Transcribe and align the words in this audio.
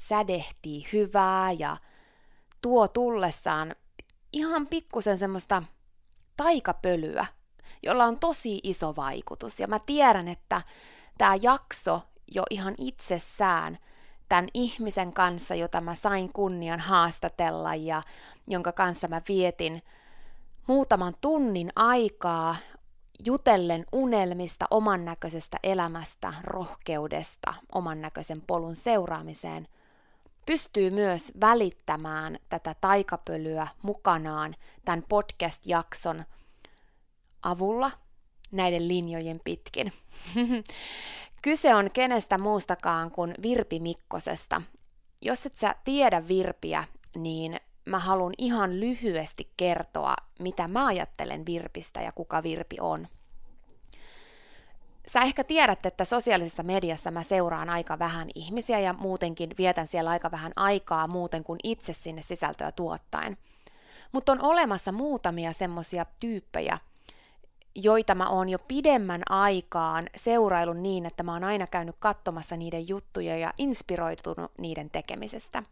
sädehtii 0.00 0.86
hyvää 0.92 1.52
ja 1.52 1.76
tuo 2.62 2.88
tullessaan 2.88 3.74
ihan 4.32 4.66
pikkusen 4.66 5.18
semmoista 5.18 5.62
taikapölyä, 6.36 7.26
jolla 7.82 8.04
on 8.04 8.18
tosi 8.18 8.60
iso 8.62 8.96
vaikutus. 8.96 9.60
Ja 9.60 9.66
mä 9.66 9.78
tiedän, 9.78 10.28
että 10.28 10.62
tämä 11.18 11.34
jakso 11.42 12.02
jo 12.34 12.42
ihan 12.50 12.74
itsessään 12.78 13.78
tämän 14.28 14.48
ihmisen 14.54 15.12
kanssa, 15.12 15.54
jota 15.54 15.80
mä 15.80 15.94
sain 15.94 16.32
kunnian 16.32 16.80
haastatella 16.80 17.74
ja 17.74 18.02
jonka 18.46 18.72
kanssa 18.72 19.08
mä 19.08 19.22
vietin 19.28 19.82
muutaman 20.66 21.14
tunnin 21.20 21.70
aikaa 21.76 22.56
jutellen 23.26 23.84
unelmista, 23.92 24.66
oman 24.70 25.04
näköisestä 25.04 25.56
elämästä, 25.62 26.32
rohkeudesta, 26.42 27.54
oman 27.72 28.00
näköisen 28.00 28.40
polun 28.40 28.76
seuraamiseen– 28.76 29.68
pystyy 30.46 30.90
myös 30.90 31.32
välittämään 31.40 32.38
tätä 32.48 32.74
taikapölyä 32.80 33.66
mukanaan 33.82 34.56
tämän 34.84 35.04
podcast-jakson 35.08 36.24
avulla 37.42 37.90
näiden 38.52 38.88
linjojen 38.88 39.40
pitkin. 39.44 39.92
Kyse 41.44 41.74
on 41.74 41.90
kenestä 41.90 42.38
muustakaan 42.38 43.10
kuin 43.10 43.34
Virpi 43.42 43.80
Mikkosesta. 43.80 44.62
Jos 45.22 45.46
et 45.46 45.56
sä 45.56 45.74
tiedä 45.84 46.28
Virpiä, 46.28 46.84
niin 47.16 47.56
mä 47.84 47.98
haluan 47.98 48.32
ihan 48.38 48.80
lyhyesti 48.80 49.50
kertoa, 49.56 50.14
mitä 50.38 50.68
mä 50.68 50.86
ajattelen 50.86 51.46
Virpistä 51.46 52.00
ja 52.00 52.12
kuka 52.12 52.42
Virpi 52.42 52.76
on. 52.80 53.08
Sä 55.06 55.20
ehkä 55.20 55.44
tiedät, 55.44 55.86
että 55.86 56.04
sosiaalisessa 56.04 56.62
mediassa 56.62 57.10
mä 57.10 57.22
seuraan 57.22 57.70
aika 57.70 57.98
vähän 57.98 58.28
ihmisiä 58.34 58.78
ja 58.78 58.92
muutenkin 58.92 59.50
vietän 59.58 59.88
siellä 59.88 60.10
aika 60.10 60.30
vähän 60.30 60.52
aikaa 60.56 61.06
muuten 61.06 61.44
kuin 61.44 61.60
itse 61.64 61.92
sinne 61.92 62.22
sisältöä 62.22 62.72
tuottaen. 62.72 63.36
Mutta 64.12 64.32
on 64.32 64.44
olemassa 64.44 64.92
muutamia 64.92 65.52
semmosia 65.52 66.06
tyyppejä, 66.20 66.78
joita 67.74 68.14
mä 68.14 68.28
oon 68.28 68.48
jo 68.48 68.58
pidemmän 68.58 69.22
aikaan 69.28 70.06
seurailun 70.16 70.82
niin, 70.82 71.06
että 71.06 71.22
mä 71.22 71.32
oon 71.32 71.44
aina 71.44 71.66
käynyt 71.66 71.96
katsomassa 71.98 72.56
niiden 72.56 72.88
juttuja 72.88 73.36
ja 73.38 73.52
inspiroitunut 73.58 74.52
niiden 74.58 74.90
tekemisestä. 74.90 75.62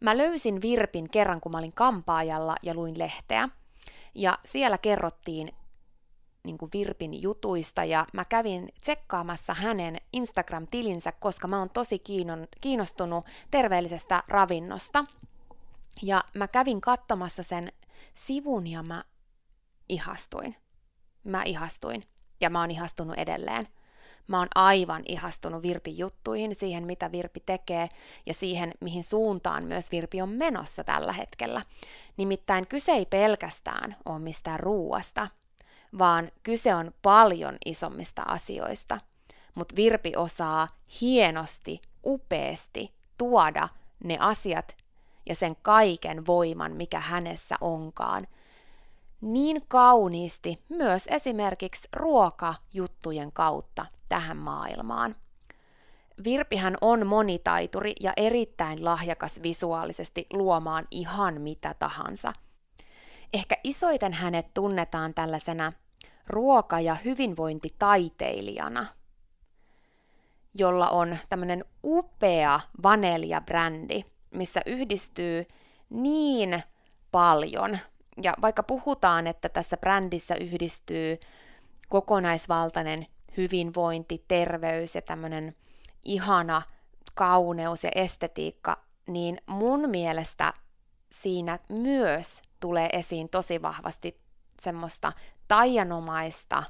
Mä 0.00 0.18
löysin 0.18 0.62
Virpin 0.62 1.10
kerran, 1.10 1.40
kun 1.40 1.52
mä 1.52 1.58
olin 1.58 1.72
kampaajalla 1.72 2.56
ja 2.62 2.74
luin 2.74 2.98
lehteä. 2.98 3.48
Ja 4.14 4.38
siellä 4.44 4.78
kerrottiin 4.78 5.52
niin 6.44 6.58
kuin 6.58 6.70
Virpin 6.72 7.22
jutuista 7.22 7.84
ja 7.84 8.06
mä 8.12 8.24
kävin 8.24 8.68
tsekkaamassa 8.80 9.54
hänen 9.54 9.96
Instagram-tilinsä, 10.12 11.12
koska 11.12 11.48
mä 11.48 11.58
oon 11.58 11.70
tosi 11.70 12.02
kiinnostunut 12.60 13.24
terveellisestä 13.50 14.22
ravinnosta. 14.28 15.04
Ja 16.02 16.24
mä 16.34 16.48
kävin 16.48 16.80
katsomassa 16.80 17.42
sen 17.42 17.72
sivun 18.14 18.66
ja 18.66 18.82
mä 18.82 19.04
ihastuin. 19.88 20.56
Mä 21.24 21.42
ihastuin 21.42 22.04
ja 22.40 22.50
mä 22.50 22.60
oon 22.60 22.70
ihastunut 22.70 23.18
edelleen. 23.18 23.68
Mä 24.28 24.38
oon 24.38 24.48
aivan 24.54 25.02
ihastunut 25.08 25.62
Virpin 25.62 25.98
juttuihin, 25.98 26.54
siihen 26.54 26.84
mitä 26.86 27.12
Virpi 27.12 27.40
tekee 27.46 27.88
ja 28.26 28.34
siihen, 28.34 28.72
mihin 28.80 29.04
suuntaan 29.04 29.64
myös 29.64 29.92
Virpi 29.92 30.22
on 30.22 30.28
menossa 30.28 30.84
tällä 30.84 31.12
hetkellä. 31.12 31.62
Nimittäin 32.16 32.66
kyse 32.66 32.92
ei 32.92 33.06
pelkästään 33.06 33.96
ole 34.04 34.18
mistään 34.18 34.60
ruuasta, 34.60 35.28
vaan 35.98 36.32
kyse 36.42 36.74
on 36.74 36.94
paljon 37.02 37.56
isommista 37.64 38.22
asioista. 38.22 39.00
Mutta 39.54 39.76
Virpi 39.76 40.16
osaa 40.16 40.68
hienosti, 41.00 41.80
upeasti 42.06 42.92
tuoda 43.18 43.68
ne 44.04 44.16
asiat 44.20 44.76
ja 45.26 45.34
sen 45.34 45.56
kaiken 45.62 46.26
voiman, 46.26 46.72
mikä 46.72 47.00
hänessä 47.00 47.56
onkaan, 47.60 48.26
niin 49.22 49.62
kauniisti 49.68 50.62
myös 50.68 51.04
esimerkiksi 51.06 51.88
ruokajuttujen 51.92 53.32
kautta 53.32 53.86
tähän 54.08 54.36
maailmaan. 54.36 55.16
Virpihän 56.24 56.76
on 56.80 57.06
monitaituri 57.06 57.92
ja 58.00 58.12
erittäin 58.16 58.84
lahjakas 58.84 59.42
visuaalisesti 59.42 60.26
luomaan 60.32 60.86
ihan 60.90 61.40
mitä 61.40 61.74
tahansa. 61.74 62.32
Ehkä 63.32 63.56
isoiten 63.64 64.12
hänet 64.12 64.46
tunnetaan 64.54 65.14
tällaisena 65.14 65.72
ruoka- 66.26 66.80
ja 66.80 66.94
hyvinvointitaiteilijana, 66.94 68.86
jolla 70.54 70.90
on 70.90 71.16
tämmöinen 71.28 71.64
upea 71.84 72.60
vanelja-brändi, 72.82 74.04
missä 74.30 74.60
yhdistyy 74.66 75.46
niin 75.90 76.62
paljon. 77.10 77.78
Ja 78.22 78.34
vaikka 78.40 78.62
puhutaan, 78.62 79.26
että 79.26 79.48
tässä 79.48 79.76
brändissä 79.76 80.34
yhdistyy 80.34 81.18
kokonaisvaltainen 81.88 83.06
hyvinvointi, 83.36 84.24
terveys 84.28 84.94
ja 84.94 85.02
tämmöinen 85.02 85.56
ihana 86.04 86.62
kauneus 87.14 87.84
ja 87.84 87.90
estetiikka, 87.94 88.76
niin 89.06 89.38
mun 89.46 89.90
mielestä 89.90 90.54
siinä 91.12 91.58
myös 91.68 92.42
tulee 92.60 92.88
esiin 92.92 93.28
tosi 93.28 93.62
vahvasti 93.62 94.20
semmoista 94.62 95.12
taianomaista 95.48 96.62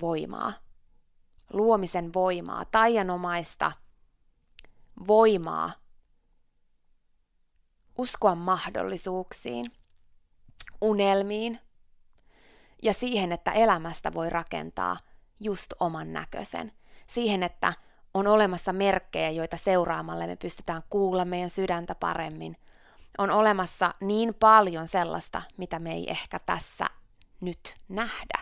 voimaa, 0.00 0.52
luomisen 1.52 2.14
voimaa, 2.14 2.64
taianomaista 2.64 3.72
voimaa 5.06 5.72
uskoa 7.98 8.34
mahdollisuuksiin, 8.34 9.66
unelmiin 10.80 11.60
ja 12.82 12.92
siihen, 12.92 13.32
että 13.32 13.52
elämästä 13.52 14.14
voi 14.14 14.30
rakentaa 14.30 14.96
just 15.40 15.72
oman 15.80 16.12
näköisen. 16.12 16.72
Siihen, 17.06 17.42
että 17.42 17.72
on 18.14 18.26
olemassa 18.26 18.72
merkkejä, 18.72 19.30
joita 19.30 19.56
seuraamalle 19.56 20.26
me 20.26 20.36
pystytään 20.36 20.82
kuulla 20.90 21.24
meidän 21.24 21.50
sydäntä 21.50 21.94
paremmin. 21.94 22.56
On 23.18 23.30
olemassa 23.30 23.94
niin 24.00 24.34
paljon 24.34 24.88
sellaista, 24.88 25.42
mitä 25.56 25.78
me 25.78 25.92
ei 25.92 26.10
ehkä 26.10 26.38
tässä 26.46 26.86
nyt 27.40 27.76
nähdä. 27.88 28.38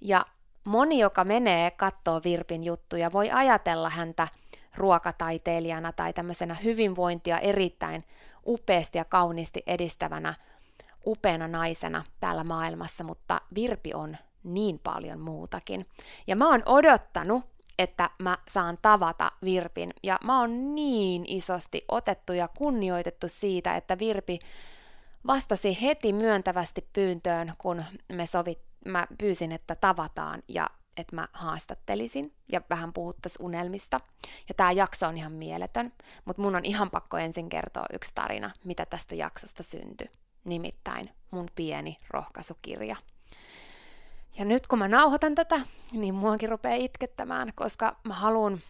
Ja 0.00 0.26
moni, 0.64 0.98
joka 0.98 1.24
menee 1.24 1.70
kattoo 1.70 2.20
Virpin 2.24 2.64
juttuja, 2.64 3.12
voi 3.12 3.30
ajatella 3.30 3.90
häntä 3.90 4.28
ruokataiteilijana 4.76 5.92
tai 5.92 6.12
tämmöisenä 6.12 6.54
hyvinvointia 6.54 7.38
erittäin 7.38 8.04
upeasti 8.46 8.98
ja 8.98 9.04
kauniisti 9.04 9.62
edistävänä, 9.66 10.34
upeana 11.08 11.48
naisena 11.48 12.04
täällä 12.20 12.44
maailmassa, 12.44 13.04
mutta 13.04 13.40
Virpi 13.54 13.94
on 13.94 14.16
niin 14.44 14.78
paljon 14.78 15.20
muutakin. 15.20 15.86
Ja 16.26 16.36
mä 16.36 16.48
oon 16.48 16.62
odottanut, 16.66 17.44
että 17.78 18.10
mä 18.18 18.38
saan 18.50 18.78
tavata 18.82 19.32
Virpin, 19.44 19.94
ja 20.02 20.18
mä 20.24 20.40
oon 20.40 20.74
niin 20.74 21.24
isosti 21.26 21.84
otettu 21.88 22.32
ja 22.32 22.48
kunnioitettu 22.48 23.28
siitä, 23.28 23.76
että 23.76 23.98
Virpi 23.98 24.38
vastasi 25.26 25.82
heti 25.82 26.12
myöntävästi 26.12 26.88
pyyntöön, 26.92 27.52
kun 27.58 27.84
me 28.12 28.26
sovit, 28.26 28.60
mä 28.86 29.06
pyysin, 29.18 29.52
että 29.52 29.74
tavataan 29.74 30.42
ja 30.48 30.70
että 30.96 31.16
mä 31.16 31.28
haastattelisin 31.32 32.34
ja 32.52 32.60
vähän 32.70 32.92
puhuttaisiin 32.92 33.44
unelmista. 33.44 34.00
Ja 34.48 34.54
tämä 34.54 34.72
jakso 34.72 35.06
on 35.06 35.16
ihan 35.16 35.32
mieletön, 35.32 35.92
mutta 36.24 36.42
mun 36.42 36.56
on 36.56 36.64
ihan 36.64 36.90
pakko 36.90 37.18
ensin 37.18 37.48
kertoa 37.48 37.86
yksi 37.92 38.10
tarina, 38.14 38.50
mitä 38.64 38.86
tästä 38.86 39.14
jaksosta 39.14 39.62
syntyi. 39.62 40.10
Nimittäin 40.48 41.10
mun 41.30 41.46
pieni 41.54 41.96
rohkaisukirja. 42.10 42.96
Ja 44.38 44.44
nyt 44.44 44.66
kun 44.66 44.78
mä 44.78 44.88
nauhoitan 44.88 45.34
tätä, 45.34 45.60
niin 45.92 46.14
muakin 46.14 46.48
rupeaa 46.48 46.74
itkettämään, 46.74 47.52
koska 47.54 47.96
mä 48.04 48.14
haluan 48.14 48.60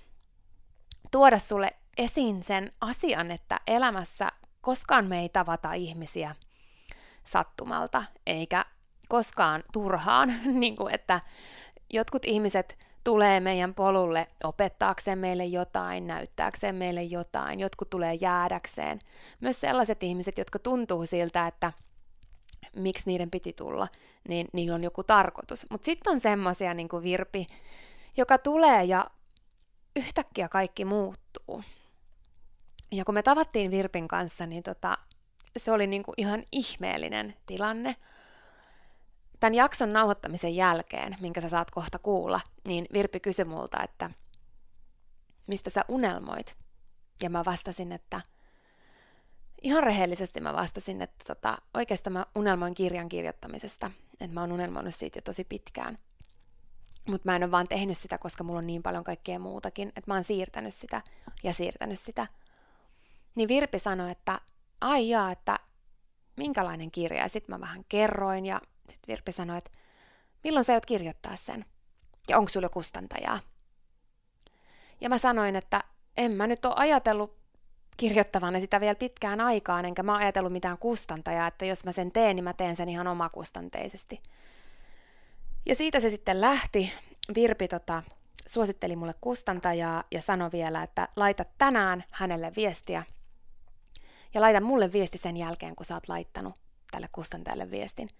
tuoda 1.11 1.39
sulle 1.39 1.71
esiin 1.99 2.43
sen 2.43 2.73
asian, 2.81 3.31
että 3.31 3.61
elämässä 3.67 4.29
koskaan 4.61 5.07
me 5.07 5.21
ei 5.21 5.29
tavata 5.29 5.73
ihmisiä 5.73 6.35
sattumalta, 7.25 8.05
eikä 8.27 8.65
koskaan 9.09 9.63
turhaan, 9.73 10.35
niin 10.61 10.77
kuin 10.77 10.95
että 10.95 11.21
jotkut 11.93 12.25
ihmiset 12.25 12.88
tulee 13.05 13.41
meidän 13.41 13.75
polulle 13.75 14.27
opettaakseen 14.45 15.19
meille 15.19 15.45
jotain, 15.45 16.07
näyttääkseen 16.07 16.75
meille 16.75 17.03
jotain, 17.03 17.61
jotkut 17.61 17.91
tulee 17.91 18.15
jäädäkseen. 18.15 18.99
Myös 19.41 19.61
sellaiset 19.61 20.03
ihmiset, 20.03 20.39
jotka 20.39 20.59
tuntuu 20.59 21.07
siltä, 21.07 21.47
että 21.47 21.73
miksi 22.77 23.03
niiden 23.07 23.31
piti 23.31 23.53
tulla, 23.53 23.89
niin 24.29 24.49
niillä 24.53 24.75
on 24.75 24.85
joku 24.85 25.03
tarkoitus. 25.03 25.67
Mutta 25.71 25.85
sitten 25.85 26.13
on 26.13 26.21
semmoisia 26.21 26.75
niin 26.75 26.89
kuin 26.89 27.03
Virpi, 27.03 27.47
joka 28.17 28.39
tulee 28.39 28.85
ja 28.85 29.11
yhtäkkiä 29.97 30.49
kaikki 30.49 30.85
muuttuu. 30.85 31.63
Ja 32.93 33.05
kun 33.05 33.15
me 33.15 33.23
tavattiin 33.23 33.71
Virpin 33.71 34.09
kanssa, 34.09 34.47
niin 34.47 34.63
tota, 34.63 34.99
se 35.59 35.73
oli 35.73 35.87
niin 35.87 36.03
kuin 36.03 36.15
ihan 36.17 36.43
ihmeellinen 36.53 37.37
tilanne. 37.47 37.97
Tämän 39.41 39.55
jakson 39.55 39.93
nauhoittamisen 39.93 40.57
jälkeen, 40.57 41.17
minkä 41.21 41.41
sä 41.41 41.49
saat 41.49 41.71
kohta 41.71 41.99
kuulla, 41.99 42.41
niin 42.65 42.87
Virpi 42.93 43.21
kysyi 43.21 43.45
multa, 43.45 43.83
että 43.83 44.11
mistä 45.47 45.71
sä 45.71 45.85
unelmoit? 45.89 46.57
Ja 47.23 47.31
mä 47.31 47.45
vastasin, 47.45 47.93
että 47.93 48.21
ihan 49.63 49.83
rehellisesti 49.83 50.41
mä 50.41 50.55
vastasin, 50.55 51.03
että 51.03 51.25
tota, 51.27 51.59
oikeastaan 51.75 52.13
mä 52.13 52.27
unelmoin 52.35 52.75
kirjan 52.75 53.09
kirjoittamisesta. 53.09 53.91
Että 54.21 54.35
mä 54.35 54.41
oon 54.41 54.53
unelmoinut 54.53 54.95
siitä 54.95 55.19
jo 55.19 55.23
tosi 55.23 55.45
pitkään. 55.45 55.99
Mutta 57.09 57.29
mä 57.29 57.37
en 57.37 57.43
ole 57.43 57.51
vaan 57.51 57.69
tehnyt 57.69 57.99
sitä, 57.99 58.19
koska 58.19 58.45
mulla 58.45 58.59
on 58.59 58.67
niin 58.67 58.83
paljon 58.83 59.05
kaikkea 59.05 59.39
muutakin, 59.39 59.89
että 59.89 60.03
mä 60.07 60.15
oon 60.15 60.25
siirtänyt 60.25 60.75
sitä 60.75 61.03
ja 61.43 61.53
siirtänyt 61.53 61.99
sitä. 61.99 62.27
Niin 63.35 63.49
Virpi 63.49 63.79
sanoi, 63.79 64.11
että 64.11 64.41
ai 64.81 65.09
jaa, 65.09 65.31
että 65.31 65.59
minkälainen 66.37 66.91
kirja. 66.91 67.23
Ja 67.23 67.29
sitten 67.29 67.55
mä 67.55 67.61
vähän 67.61 67.85
kerroin 67.89 68.47
ja 68.47 68.61
sitten 68.91 69.13
Virpi 69.13 69.33
sanoi, 69.33 69.59
että 69.59 69.71
milloin 70.45 70.65
sä 70.65 70.73
aiot 70.73 70.87
kirjoittaa 70.87 71.37
sen? 71.37 71.65
Ja 72.29 72.39
onko 72.39 72.49
sulla 72.49 72.69
kustantajaa? 72.69 73.41
Ja 75.01 75.09
mä 75.09 75.19
sanoin, 75.19 75.57
että 75.57 75.85
en 76.17 76.33
mä 76.33 76.47
nyt 76.47 76.65
ole 76.65 76.75
ajatellut 76.77 77.39
kirjoittavana 77.97 78.61
sitä 78.61 78.81
vielä 78.81 78.95
pitkään 78.95 79.41
aikaan, 79.41 79.85
enkä 79.85 80.03
mä 80.03 80.17
ajatellut 80.17 80.53
mitään 80.53 80.79
kustantajaa, 80.79 81.47
että 81.47 81.65
jos 81.65 81.85
mä 81.85 81.93
sen 81.93 82.13
teen, 82.13 82.37
niin 82.37 82.45
mä 82.45 82.53
teen 82.53 82.77
sen 82.77 82.89
ihan 82.89 83.07
omakustanteisesti. 83.07 84.23
Ja 85.67 85.75
siitä 85.75 86.01
se 86.01 86.11
sitten 86.11 86.41
lähti. 86.41 86.93
Virpi 87.35 87.69
tota, 87.69 88.03
suositteli 88.49 88.97
mulle 88.97 89.15
kustantajaa 89.21 90.05
ja 90.11 90.23
sanoi 90.23 90.53
vielä, 90.53 90.83
että 90.83 91.09
laita 91.17 91.45
tänään 91.59 92.05
hänelle 92.11 92.53
viestiä. 92.57 93.05
Ja 94.35 94.41
laita 94.41 94.61
mulle 94.61 94.93
viesti 94.93 95.19
sen 95.19 95.37
jälkeen, 95.37 95.77
kun 95.77 95.87
sä 95.87 95.95
oot 95.95 96.09
laittanut 96.09 96.55
tälle 96.91 97.09
kustantajalle 97.13 97.71
viestin. 97.71 98.11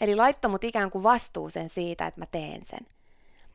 Eli 0.00 0.14
laittoi 0.14 0.50
mut 0.50 0.64
ikään 0.64 0.90
kuin 0.90 1.02
vastuuseen 1.02 1.70
siitä, 1.70 2.06
että 2.06 2.20
mä 2.20 2.26
teen 2.26 2.64
sen. 2.64 2.86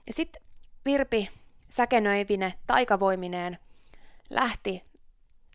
Ja 0.07 0.13
sitten 0.13 0.41
Virpi 0.85 1.29
säkenöivine 1.69 2.53
taikavoimineen 2.67 3.57
lähti 4.29 4.83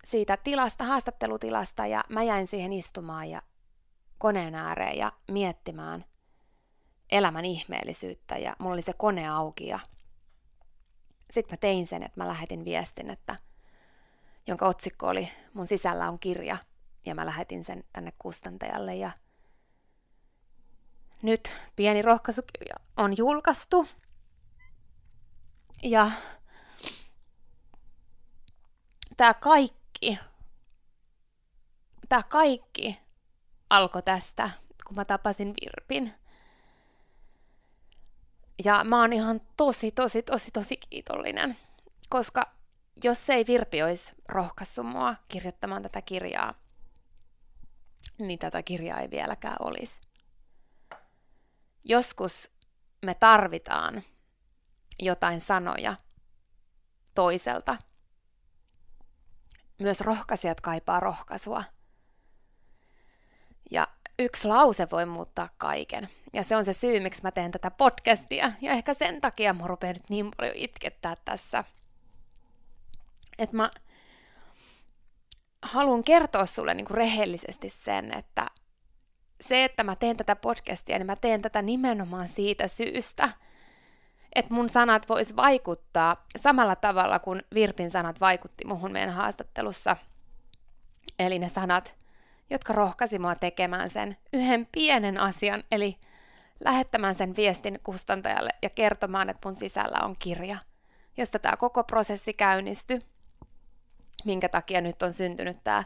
siitä 0.05 0.37
tilasta, 0.37 0.85
haastattelutilasta 0.85 1.87
ja 1.87 2.05
mä 2.09 2.23
jäin 2.23 2.47
siihen 2.47 2.73
istumaan 2.73 3.31
ja 3.31 3.43
koneen 4.19 4.55
ääreen 4.55 4.99
ja 4.99 5.13
miettimään 5.31 6.05
elämän 7.11 7.45
ihmeellisyyttä 7.45 8.37
ja 8.37 8.57
mulla 8.59 8.73
oli 8.73 8.83
se 8.83 8.93
kone 8.93 9.29
auki 9.29 9.67
ja 9.67 9.79
sitten 11.31 11.53
mä 11.53 11.57
tein 11.57 11.87
sen, 11.87 12.03
että 12.03 12.21
mä 12.21 12.29
lähetin 12.29 12.65
viestin, 12.65 13.11
että 13.11 13.37
jonka 14.47 14.67
otsikko 14.67 15.09
oli 15.09 15.29
Mun 15.55 15.67
sisällä 15.67 16.09
on 16.09 16.19
kirja 16.19 16.57
ja 17.07 17.15
mä 17.15 17.27
lähetin 17.27 17.65
sen 17.65 17.85
tänne 17.93 18.13
kustantajalle 18.19 18.95
ja 18.95 19.11
nyt 21.23 21.51
pieni 21.77 22.03
rohkaisukirja 22.03 22.75
on 22.97 23.17
julkaistu 23.17 23.87
ja 25.83 26.11
tämä 29.17 29.35
kaikki, 29.35 30.19
tämä 32.09 32.23
kaikki 32.23 33.01
alkoi 33.71 34.03
tästä, 34.03 34.51
kun 34.87 34.97
mä 34.97 35.05
tapasin 35.05 35.55
Virpin. 35.61 36.15
Ja 38.65 38.85
mä 38.85 39.01
oon 39.01 39.13
ihan 39.13 39.41
tosi, 39.57 39.91
tosi, 39.91 40.23
tosi, 40.23 40.51
tosi 40.51 40.77
kiitollinen, 40.77 41.57
koska 42.09 42.53
jos 43.05 43.31
ei 43.31 43.45
Virpi 43.47 43.83
olisi 43.83 44.15
rohkaissut 44.29 44.87
mua 44.87 45.15
kirjoittamaan 45.29 45.83
tätä 45.83 46.03
kirjaa, 46.03 46.55
niin 48.19 48.39
tätä 48.39 48.63
kirjaa 48.63 49.01
ei 49.01 49.11
vieläkään 49.11 49.57
olisi. 49.61 50.06
Joskus 51.89 52.51
me 53.05 53.15
tarvitaan 53.15 54.03
jotain 54.99 55.41
sanoja 55.41 55.97
toiselta. 57.15 57.77
Myös 59.79 60.01
rohkaisijat 60.01 60.61
kaipaa 60.61 61.01
rohkaisua. 61.01 61.65
Ja 63.71 63.89
yksi 64.19 64.49
lause 64.49 64.89
voi 64.91 65.07
muuttaa 65.07 65.49
kaiken. 65.59 66.09
Ja 66.33 66.45
se 66.45 66.57
on 66.57 66.65
se 66.65 66.73
syy, 66.73 67.01
miksi 67.01 67.23
mä 67.23 67.31
teen 67.31 67.51
tätä 67.51 67.71
podcastia. 67.71 68.53
Ja 68.61 68.73
ehkä 68.73 68.95
sen 68.95 69.21
takia 69.21 69.53
mä 69.53 69.67
rupean 69.67 69.95
nyt 69.95 70.11
niin 70.11 70.31
paljon 70.37 70.57
itkettää 70.57 71.17
tässä. 71.25 71.65
Että 73.39 73.57
mä 73.57 73.71
haluan 75.63 76.05
kertoa 76.05 76.47
sulle 76.47 76.75
niin 76.75 76.87
kuin 76.87 76.97
rehellisesti 76.97 77.71
sen, 77.71 78.19
että 78.19 78.47
se, 79.41 79.65
että 79.65 79.85
mä 79.85 79.97
teen 79.97 80.17
tätä 80.17 80.37
podcastia, 80.37 80.99
niin 80.99 81.07
mä 81.07 81.17
teen 81.17 81.43
tätä 81.43 81.63
nimenomaan 81.63 82.29
siitä 82.29 82.69
syystä, 82.69 83.31
että 84.35 84.55
mun 84.55 84.69
sanat 84.69 85.09
vois 85.09 85.37
vaikuttaa 85.37 86.25
samalla 86.39 86.77
tavalla 86.77 87.19
kuin 87.19 87.43
Virpin 87.55 87.91
sanat 87.91 88.21
vaikutti 88.21 88.65
muhun 88.65 88.93
meidän 88.93 89.15
haastattelussa. 89.15 89.97
Eli 91.19 91.39
ne 91.39 91.49
sanat, 91.49 91.97
jotka 92.51 92.73
rohkasi 92.73 93.19
mua 93.19 93.35
tekemään 93.35 93.91
sen 93.91 94.17
yhden 94.33 94.69
pienen 94.73 95.21
asian, 95.21 95.65
eli 95.73 95.97
lähettämään 96.65 97.15
sen 97.15 97.37
viestin 97.37 97.81
kustantajalle 97.83 98.51
ja 98.63 98.71
kertomaan, 98.71 99.31
että 99.31 99.49
mun 99.49 99.55
sisällä 99.55 99.99
on 100.05 100.17
kirja, 100.19 100.59
josta 101.17 101.39
tämä 101.39 101.57
koko 101.57 101.85
prosessi 101.85 102.33
käynnistyi, 102.33 102.99
minkä 104.25 104.49
takia 104.49 104.81
nyt 104.81 105.03
on 105.03 105.13
syntynyt 105.13 105.57
tämä 105.65 105.85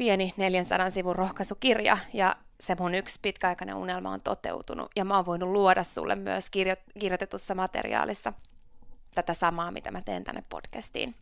pieni 0.00 0.34
400 0.36 0.90
sivun 0.90 1.16
rohkaisukirja, 1.16 1.98
ja 2.12 2.36
se 2.60 2.76
mun 2.80 2.94
yksi 2.94 3.18
pitkäaikainen 3.22 3.76
unelma 3.76 4.10
on 4.10 4.20
toteutunut, 4.20 4.90
ja 4.96 5.04
mä 5.04 5.16
oon 5.16 5.26
voinut 5.26 5.48
luoda 5.48 5.84
sulle 5.84 6.16
myös 6.16 6.50
kirjo- 6.50 6.98
kirjoitetussa 6.98 7.54
materiaalissa 7.54 8.32
tätä 9.14 9.34
samaa, 9.34 9.70
mitä 9.70 9.90
mä 9.90 10.02
teen 10.02 10.24
tänne 10.24 10.44
podcastiin. 10.48 11.14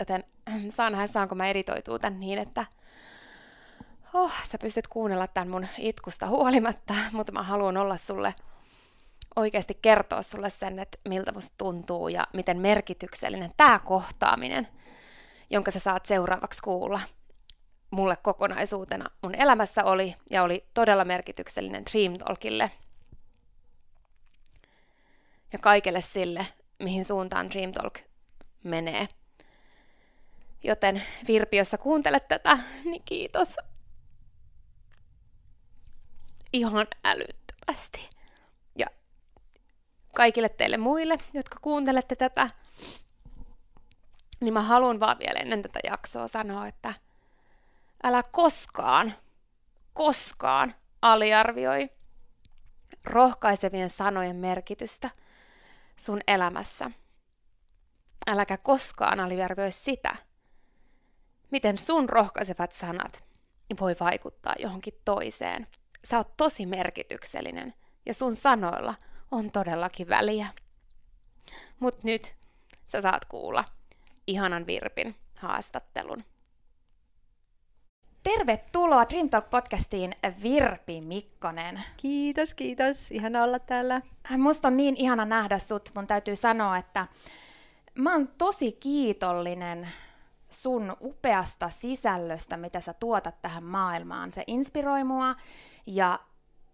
Joten 0.00 0.24
saan 0.68 0.92
nähdä, 0.92 1.06
saanko 1.06 1.34
mä 1.34 1.46
editoituu 1.46 1.98
tän 1.98 2.20
niin, 2.20 2.38
että 2.38 2.66
oh, 4.14 4.32
sä 4.50 4.58
pystyt 4.58 4.88
kuunnella 4.88 5.26
tämän 5.26 5.48
mun 5.48 5.66
itkusta 5.78 6.26
huolimatta, 6.26 6.94
mutta 7.12 7.32
mä 7.32 7.42
haluan 7.42 7.76
olla 7.76 7.96
sulle 7.96 8.34
oikeasti 9.36 9.78
kertoa 9.82 10.22
sulle 10.22 10.50
sen, 10.50 10.78
että 10.78 10.98
miltä 11.08 11.32
musta 11.32 11.54
tuntuu 11.58 12.08
ja 12.08 12.26
miten 12.32 12.60
merkityksellinen 12.60 13.50
tämä 13.56 13.78
kohtaaminen, 13.78 14.68
jonka 15.50 15.70
sä 15.70 15.78
saat 15.78 16.06
seuraavaksi 16.06 16.62
kuulla, 16.62 17.00
mulle 17.90 18.16
kokonaisuutena 18.16 19.10
mun 19.22 19.34
elämässä 19.34 19.84
oli 19.84 20.14
ja 20.30 20.42
oli 20.42 20.64
todella 20.74 21.04
merkityksellinen 21.04 21.84
Dream 21.92 22.18
Talkille 22.18 22.70
ja 25.52 25.58
kaikelle 25.58 26.00
sille, 26.00 26.46
mihin 26.78 27.04
suuntaan 27.04 27.50
Dream 27.50 27.72
Talk 27.72 27.98
menee. 28.64 29.08
Joten 30.64 31.02
Virpi, 31.28 31.56
jos 31.56 31.70
sä 31.70 31.78
kuuntelet 31.78 32.28
tätä, 32.28 32.58
niin 32.84 33.02
kiitos 33.04 33.56
ihan 36.52 36.86
älyttömästi. 37.04 38.10
Ja 38.78 38.86
kaikille 40.14 40.48
teille 40.48 40.76
muille, 40.76 41.18
jotka 41.34 41.58
kuuntelette 41.62 42.16
tätä, 42.16 42.50
niin 44.40 44.54
mä 44.54 44.62
haluan 44.62 45.00
vaan 45.00 45.16
vielä 45.18 45.40
ennen 45.40 45.62
tätä 45.62 45.78
jaksoa 45.84 46.28
sanoa, 46.28 46.66
että 46.66 46.94
älä 48.04 48.22
koskaan, 48.32 49.12
koskaan 49.92 50.74
aliarvioi 51.02 51.90
rohkaisevien 53.04 53.90
sanojen 53.90 54.36
merkitystä 54.36 55.10
sun 55.96 56.20
elämässä. 56.26 56.90
Äläkä 58.26 58.56
koskaan 58.56 59.20
aliarvioi 59.20 59.72
sitä, 59.72 60.16
miten 61.50 61.78
sun 61.78 62.08
rohkaisevat 62.08 62.72
sanat 62.72 63.24
voi 63.80 63.96
vaikuttaa 64.00 64.54
johonkin 64.58 64.94
toiseen– 65.04 65.66
Sä 66.04 66.16
oot 66.16 66.36
tosi 66.36 66.66
merkityksellinen 66.66 67.74
ja 68.06 68.14
sun 68.14 68.36
sanoilla 68.36 68.94
on 69.30 69.50
todellakin 69.50 70.08
väliä. 70.08 70.46
Mut 71.80 72.04
nyt 72.04 72.34
sä 72.88 73.02
saat 73.02 73.24
kuulla 73.24 73.64
ihanan 74.26 74.66
Virpin 74.66 75.16
haastattelun. 75.38 76.24
Tervetuloa 78.36 79.08
Dream 79.08 79.28
Talk 79.28 79.50
podcastiin 79.50 80.14
Virpi 80.42 81.00
Mikkonen. 81.00 81.82
Kiitos, 81.96 82.54
kiitos. 82.54 83.10
Ihana 83.10 83.42
olla 83.42 83.58
täällä. 83.58 84.00
Musta 84.38 84.68
on 84.68 84.76
niin 84.76 84.96
ihana 84.96 85.24
nähdä 85.24 85.58
sut. 85.58 85.90
Mun 85.94 86.06
täytyy 86.06 86.36
sanoa, 86.36 86.76
että 86.76 87.06
mä 87.94 88.12
oon 88.12 88.28
tosi 88.38 88.72
kiitollinen 88.72 89.88
sun 90.50 90.96
upeasta 91.00 91.68
sisällöstä, 91.68 92.56
mitä 92.56 92.80
sä 92.80 92.92
tuotat 92.92 93.42
tähän 93.42 93.64
maailmaan. 93.64 94.30
Se 94.30 94.44
inspiroi 94.46 95.04
mua 95.04 95.34
ja 95.86 96.18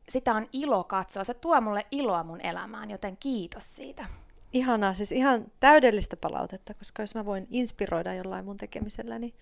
sitä 0.09 0.35
on 0.35 0.47
ilo 0.53 0.85
katsoa. 0.85 1.25
Se 1.25 1.35
tuo 1.35 1.61
mulle 1.61 1.87
iloa 1.91 2.25
mun 2.25 2.41
elämään, 2.41 2.91
joten 2.91 3.17
kiitos 3.17 3.77
siitä. 3.77 4.05
Ihanaa, 4.53 4.95
siis 4.95 5.13
ihan 5.13 5.45
täydellistä 5.61 6.17
palautetta, 6.17 6.75
koska 6.79 7.03
jos 7.03 7.15
mä 7.15 7.25
voin 7.25 7.47
inspiroida 7.51 8.15
jollain 8.15 8.45
mun 8.45 8.57
tekemisellä, 8.57 9.19
niin 9.19 9.35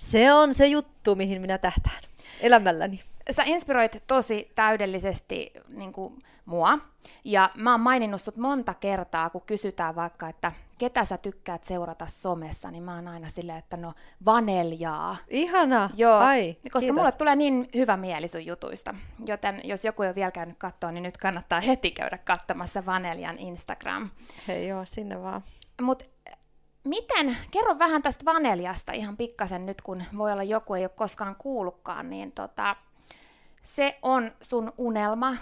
se 0.00 0.32
on 0.32 0.54
se 0.54 0.66
juttu, 0.66 1.14
mihin 1.14 1.40
minä 1.40 1.58
tähtään 1.58 2.02
elämälläni. 2.40 3.00
Sä 3.30 3.42
inspiroit 3.46 4.02
tosi 4.06 4.52
täydellisesti 4.54 5.52
niin 5.68 5.92
kuin 5.92 6.22
mua, 6.44 6.78
ja 7.24 7.50
mä 7.54 7.72
oon 7.72 7.80
maininnut 7.80 8.20
sut 8.20 8.36
monta 8.36 8.74
kertaa, 8.74 9.30
kun 9.30 9.42
kysytään 9.46 9.96
vaikka, 9.96 10.28
että 10.28 10.52
ketä 10.78 11.04
sä 11.04 11.18
tykkäät 11.18 11.64
seurata 11.64 12.06
somessa, 12.06 12.70
niin 12.70 12.82
mä 12.82 12.94
oon 12.94 13.08
aina 13.08 13.28
silleen, 13.28 13.58
että 13.58 13.76
no 13.76 13.92
vaneljaa. 14.24 15.16
Ihana, 15.28 15.90
Joo, 15.96 16.18
Ai, 16.18 16.54
koska 16.62 16.80
kiitos. 16.80 16.96
mulle 16.96 17.12
tulee 17.12 17.36
niin 17.36 17.68
hyvä 17.74 17.96
mieli 17.96 18.28
sun 18.28 18.46
jutuista, 18.46 18.94
joten 19.26 19.60
jos 19.64 19.84
joku 19.84 20.02
ei 20.02 20.08
ole 20.08 20.14
vielä 20.14 20.30
käynyt 20.30 20.58
katsoa, 20.58 20.92
niin 20.92 21.02
nyt 21.02 21.16
kannattaa 21.16 21.60
heti 21.60 21.90
käydä 21.90 22.18
katsomassa 22.18 22.86
Vaneljan 22.86 23.38
Instagram. 23.38 24.10
Hei 24.48 24.68
joo, 24.68 24.84
sinne 24.84 25.22
vaan. 25.22 25.44
Mut 25.82 26.02
miten, 26.84 27.36
kerro 27.50 27.78
vähän 27.78 28.02
tästä 28.02 28.24
Vaneliasta 28.24 28.92
ihan 28.92 29.16
pikkasen 29.16 29.66
nyt, 29.66 29.82
kun 29.82 30.02
voi 30.18 30.32
olla 30.32 30.42
joku 30.42 30.74
ei 30.74 30.84
ole 30.84 30.88
koskaan 30.88 31.36
kuullutkaan, 31.36 32.10
niin 32.10 32.32
tota, 32.32 32.76
se 33.62 33.98
on 34.02 34.32
sun 34.40 34.72
unelma, 34.78 35.36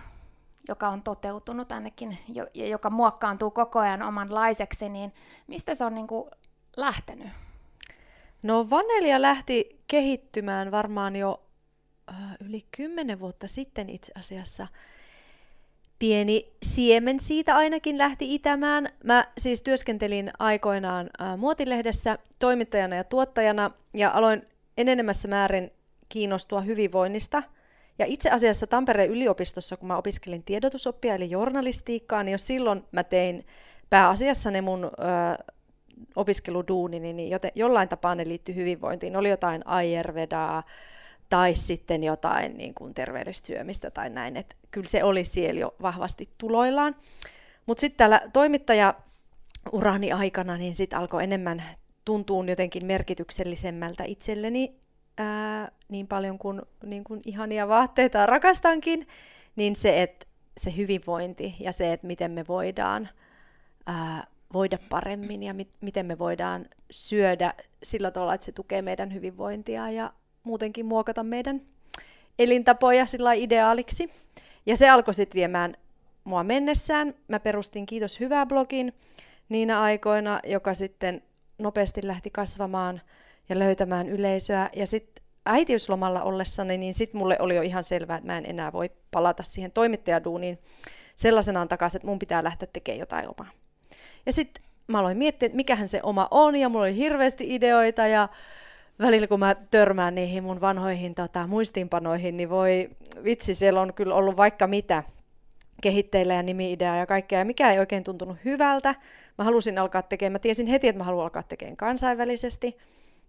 joka 0.68 0.88
on 0.88 1.02
toteutunut 1.02 1.72
ainakin, 1.72 2.18
ja 2.54 2.68
joka 2.68 2.90
muokkaantuu 2.90 3.50
koko 3.50 3.78
ajan 3.78 4.02
omanlaiseksi, 4.02 4.88
niin 4.88 5.12
mistä 5.46 5.74
se 5.74 5.84
on 5.84 5.94
niin 5.94 6.06
kuin 6.06 6.30
lähtenyt? 6.76 7.28
No 8.42 8.70
Vanelia 8.70 9.22
lähti 9.22 9.80
kehittymään 9.86 10.70
varmaan 10.70 11.16
jo 11.16 11.42
äh, 12.10 12.16
yli 12.40 12.66
kymmenen 12.76 13.20
vuotta 13.20 13.48
sitten 13.48 13.88
itse 13.88 14.12
asiassa. 14.16 14.66
Pieni 15.98 16.52
siemen 16.62 17.20
siitä 17.20 17.56
ainakin 17.56 17.98
lähti 17.98 18.34
itämään. 18.34 18.88
Mä 19.04 19.26
siis 19.38 19.62
työskentelin 19.62 20.30
aikoinaan 20.38 21.10
muotilehdessä 21.36 22.18
toimittajana 22.38 22.96
ja 22.96 23.04
tuottajana 23.04 23.70
ja 23.94 24.10
aloin 24.10 24.42
enenemässä 24.76 25.28
määrin 25.28 25.70
kiinnostua 26.08 26.60
hyvinvoinnista– 26.60 27.42
ja 27.98 28.06
itse 28.08 28.30
asiassa 28.30 28.66
Tampereen 28.66 29.10
yliopistossa, 29.10 29.76
kun 29.76 29.88
mä 29.88 29.96
opiskelin 29.96 30.42
tiedotusoppia 30.42 31.14
eli 31.14 31.30
journalistiikkaa, 31.30 32.22
niin 32.22 32.32
jo 32.32 32.38
silloin 32.38 32.84
mä 32.92 33.04
tein 33.04 33.42
pääasiassa 33.90 34.50
ne 34.50 34.60
mun 34.60 34.84
ö, 34.84 34.88
opiskeluduunini, 36.16 37.12
niin 37.12 37.30
joten, 37.30 37.52
jollain 37.54 37.88
tapaa 37.88 38.14
ne 38.14 38.28
liittyi 38.28 38.54
hyvinvointiin. 38.54 39.16
Oli 39.16 39.28
jotain 39.28 39.66
ayurvedaa 39.66 40.62
tai 41.28 41.54
sitten 41.54 42.04
jotain 42.04 42.58
niin 42.58 42.74
kuin 42.74 42.94
terveellistä 42.94 43.46
syömistä 43.46 43.90
tai 43.90 44.10
näin. 44.10 44.36
Et 44.36 44.56
kyllä 44.70 44.88
se 44.88 45.04
oli 45.04 45.24
siellä 45.24 45.60
jo 45.60 45.74
vahvasti 45.82 46.28
tuloillaan. 46.38 46.96
Mutta 47.66 47.80
sitten 47.80 47.96
täällä 47.96 48.20
toimittaja 48.32 48.94
urani 49.72 50.12
aikana, 50.12 50.56
niin 50.56 50.74
sitten 50.74 50.98
alkoi 50.98 51.24
enemmän 51.24 51.62
tuntuu 52.04 52.44
jotenkin 52.44 52.86
merkityksellisemmältä 52.86 54.04
itselleni 54.04 54.76
ää, 55.18 55.72
niin 55.88 56.06
paljon 56.06 56.38
kuin, 56.38 56.62
niin 56.84 57.04
kuin 57.04 57.20
ihania 57.26 57.68
vaatteita 57.68 58.26
rakastankin, 58.26 59.06
niin 59.56 59.76
se, 59.76 60.02
että 60.02 60.26
se 60.56 60.76
hyvinvointi 60.76 61.56
ja 61.60 61.72
se, 61.72 61.92
että 61.92 62.06
miten 62.06 62.30
me 62.30 62.44
voidaan 62.48 63.08
ää, 63.86 64.26
voida 64.52 64.78
paremmin 64.88 65.42
ja 65.42 65.54
mit, 65.54 65.70
miten 65.80 66.06
me 66.06 66.18
voidaan 66.18 66.66
syödä 66.90 67.54
sillä 67.82 68.10
tavalla, 68.10 68.34
että 68.34 68.44
se 68.44 68.52
tukee 68.52 68.82
meidän 68.82 69.14
hyvinvointia 69.14 69.90
ja 69.90 70.12
muutenkin 70.48 70.86
muokata 70.86 71.22
meidän 71.22 71.60
elintapoja 72.38 73.06
sillä 73.06 73.32
ideaaliksi. 73.32 74.10
Ja 74.66 74.76
se 74.76 74.88
alkoi 74.88 75.14
sitten 75.14 75.38
viemään 75.38 75.76
mua 76.24 76.44
mennessään. 76.44 77.14
Mä 77.28 77.40
perustin 77.40 77.86
Kiitos 77.86 78.20
hyvää 78.20 78.46
blogin 78.46 78.92
niinä 79.48 79.80
aikoina, 79.80 80.40
joka 80.44 80.74
sitten 80.74 81.22
nopeasti 81.58 82.06
lähti 82.06 82.30
kasvamaan 82.30 83.00
ja 83.48 83.58
löytämään 83.58 84.08
yleisöä. 84.08 84.70
Ja 84.76 84.86
sitten 84.86 85.24
äitiyslomalla 85.46 86.22
ollessani, 86.22 86.78
niin 86.78 86.94
sitten 86.94 87.18
mulle 87.18 87.36
oli 87.40 87.56
jo 87.56 87.62
ihan 87.62 87.84
selvää, 87.84 88.16
että 88.16 88.26
mä 88.26 88.38
en 88.38 88.50
enää 88.50 88.72
voi 88.72 88.90
palata 89.10 89.42
siihen 89.42 89.72
toimittajaduuniin 89.72 90.58
sellaisenaan 91.16 91.68
takaisin, 91.68 91.98
että 91.98 92.08
mun 92.08 92.18
pitää 92.18 92.44
lähteä 92.44 92.68
tekemään 92.72 92.98
jotain 92.98 93.28
omaa. 93.28 93.52
Ja 94.26 94.32
sitten 94.32 94.64
mä 94.86 94.98
aloin 94.98 95.18
miettiä, 95.18 95.46
että 95.46 95.56
mikähän 95.56 95.88
se 95.88 96.00
oma 96.02 96.28
on, 96.30 96.56
ja 96.56 96.68
mulla 96.68 96.84
oli 96.84 96.96
hirveästi 96.96 97.54
ideoita, 97.54 98.06
ja 98.06 98.28
välillä 98.98 99.26
kun 99.26 99.40
mä 99.40 99.54
törmään 99.54 100.14
niihin 100.14 100.44
mun 100.44 100.60
vanhoihin 100.60 101.14
tota, 101.14 101.46
muistiinpanoihin, 101.46 102.36
niin 102.36 102.50
voi 102.50 102.90
vitsi, 103.24 103.54
siellä 103.54 103.80
on 103.80 103.94
kyllä 103.94 104.14
ollut 104.14 104.36
vaikka 104.36 104.66
mitä 104.66 105.02
kehitteillä 105.82 106.34
ja 106.34 106.42
nimi-idea 106.42 106.96
ja 106.96 107.06
kaikkea, 107.06 107.38
ja 107.38 107.44
mikä 107.44 107.72
ei 107.72 107.78
oikein 107.78 108.04
tuntunut 108.04 108.36
hyvältä. 108.44 108.94
Mä 109.38 109.44
halusin 109.44 109.78
alkaa 109.78 110.02
tekemään, 110.02 110.32
mä 110.32 110.38
tiesin 110.38 110.66
heti, 110.66 110.88
että 110.88 110.98
mä 110.98 111.04
haluan 111.04 111.24
alkaa 111.24 111.42
tekemään 111.42 111.76
kansainvälisesti, 111.76 112.78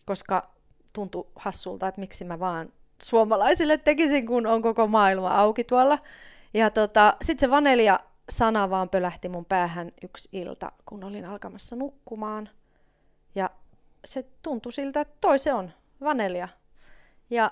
koska 0.06 0.50
tuntui 0.94 1.28
hassulta, 1.36 1.88
että 1.88 2.02
miksi 2.02 2.26
mä 2.26 2.40
vaan 2.40 2.74
suomalaisille 3.04 3.78
tekisin, 3.78 4.26
kun 4.26 4.48
on 4.48 4.62
koko 4.62 4.88
maailma 4.88 5.36
auki 5.36 5.64
tuolla. 5.64 6.00
Ja 6.54 6.70
tota, 6.70 7.18
sitten 7.22 7.48
se 7.48 7.52
vanilja 7.52 8.00
sana 8.30 8.70
vaan 8.70 8.90
pölähti 8.90 9.30
mun 9.30 9.46
päähän 9.46 9.92
yksi 10.04 10.30
ilta, 10.32 10.72
kun 10.86 11.04
olin 11.04 11.26
alkamassa 11.26 11.76
nukkumaan. 11.76 12.50
Ja 13.36 13.50
se 14.06 14.26
tuntui 14.42 14.72
siltä, 14.72 15.02
että 15.02 15.18
toi 15.22 15.40
se 15.40 15.54
on, 15.54 15.72
vanilja. 16.02 16.48
Ja 17.30 17.52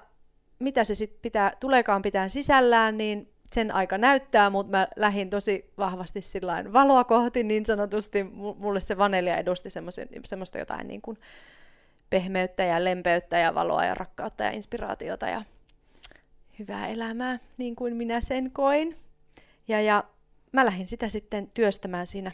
mitä 0.59 0.83
se 0.83 0.95
sitten 0.95 1.19
pitää, 1.21 1.53
tuleekaan 1.59 2.01
pitää 2.01 2.29
sisällään, 2.29 2.97
niin 2.97 3.31
sen 3.51 3.71
aika 3.71 3.97
näyttää, 3.97 4.49
mutta 4.49 4.71
mä 4.71 4.87
lähdin 4.95 5.29
tosi 5.29 5.73
vahvasti 5.77 6.19
valoa 6.73 7.03
kohti 7.03 7.43
niin 7.43 7.65
sanotusti. 7.65 8.23
Mulle 8.57 8.81
se 8.81 8.97
vanilja 8.97 9.37
edusti 9.37 9.69
semmoista 10.25 10.57
jotain 10.57 10.87
niin 10.87 11.01
kuin 11.01 11.17
pehmeyttä 12.09 12.63
ja 12.63 12.83
lempeyttä 12.83 13.37
ja 13.37 13.55
valoa 13.55 13.85
ja 13.85 13.95
rakkautta 13.95 14.43
ja 14.43 14.51
inspiraatiota 14.51 15.27
ja 15.27 15.41
hyvää 16.59 16.87
elämää, 16.87 17.39
niin 17.57 17.75
kuin 17.75 17.95
minä 17.95 18.21
sen 18.21 18.51
koin. 18.51 18.95
Ja, 19.67 19.81
ja 19.81 20.03
mä 20.51 20.65
lähdin 20.65 20.87
sitä 20.87 21.09
sitten 21.09 21.49
työstämään 21.53 22.07
siinä. 22.07 22.31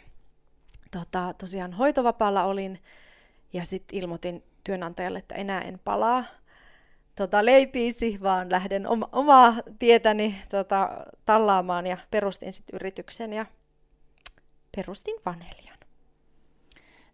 Tota, 0.90 1.34
tosiaan 1.38 1.72
hoitovapaalla 1.72 2.44
olin 2.44 2.78
ja 3.54 3.64
sitten 3.64 3.98
ilmoitin 3.98 4.44
työnantajalle, 4.64 5.18
että 5.18 5.34
enää 5.34 5.60
en 5.60 5.80
palaa 5.84 6.24
tota, 7.16 7.44
leipiisi, 7.44 8.18
vaan 8.22 8.50
lähden 8.50 8.88
oma, 8.88 9.08
omaa 9.12 9.54
tietäni 9.78 10.36
tota, 10.50 10.90
tallaamaan 11.24 11.86
ja 11.86 11.96
perustin 12.10 12.52
sitten 12.52 12.74
yrityksen 12.74 13.32
ja 13.32 13.46
perustin 14.76 15.16
Vanelian. 15.26 15.78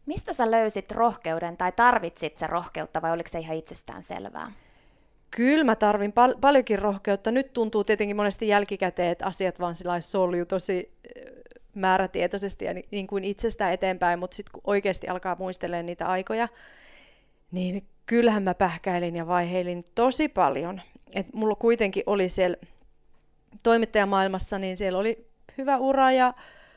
Mistä 0.07 0.33
sä 0.33 0.51
löysit 0.51 0.93
rohkeuden 0.93 1.57
tai 1.57 1.73
tarvitsit 1.73 2.39
sä 2.39 2.47
rohkeutta 2.47 3.03
vai 3.03 3.13
oliko 3.13 3.29
se 3.29 3.39
ihan 3.39 3.57
itsestään 3.57 4.05
selvää? 4.05 4.53
Kyllä 5.31 5.65
mä 5.65 5.77
tarvin 5.77 6.13
pal- 6.13 6.35
paljonkin 6.41 6.79
rohkeutta. 6.79 7.31
Nyt 7.31 7.53
tuntuu 7.53 7.85
tietenkin 7.85 8.17
monesti 8.17 8.49
jälkikäteen, 8.49 9.09
että 9.09 9.27
asiat 9.27 9.61
vaan 9.61 9.75
solju 10.01 10.47
tosi 10.47 10.93
määrätietoisesti 11.75 12.65
ja 12.65 12.75
niin 12.91 13.07
kuin 13.07 13.25
itsestä 13.25 13.73
eteenpäin, 13.73 14.19
mutta 14.19 14.35
sitten 14.35 14.53
kun 14.53 14.63
oikeasti 14.65 15.09
alkaa 15.09 15.37
muistelemaan 15.39 15.87
niitä 15.87 16.07
aikoja, 16.07 16.49
niin 17.51 17.87
kyllähän 18.07 18.43
mä 18.43 18.55
pähkäilin 18.55 19.17
ja 19.17 19.27
vaiheilin 19.27 19.85
tosi 19.95 20.29
paljon. 20.29 20.81
Et 21.15 21.27
mulla 21.35 21.55
kuitenkin 21.55 22.03
oli 22.07 22.29
siellä 22.29 22.57
toimittajamaailmassa, 23.63 24.59
niin 24.59 24.77
siellä 24.77 24.99
oli 24.99 25.31
hyvä 25.59 25.77
ura 25.77 26.13
ja 26.13 26.35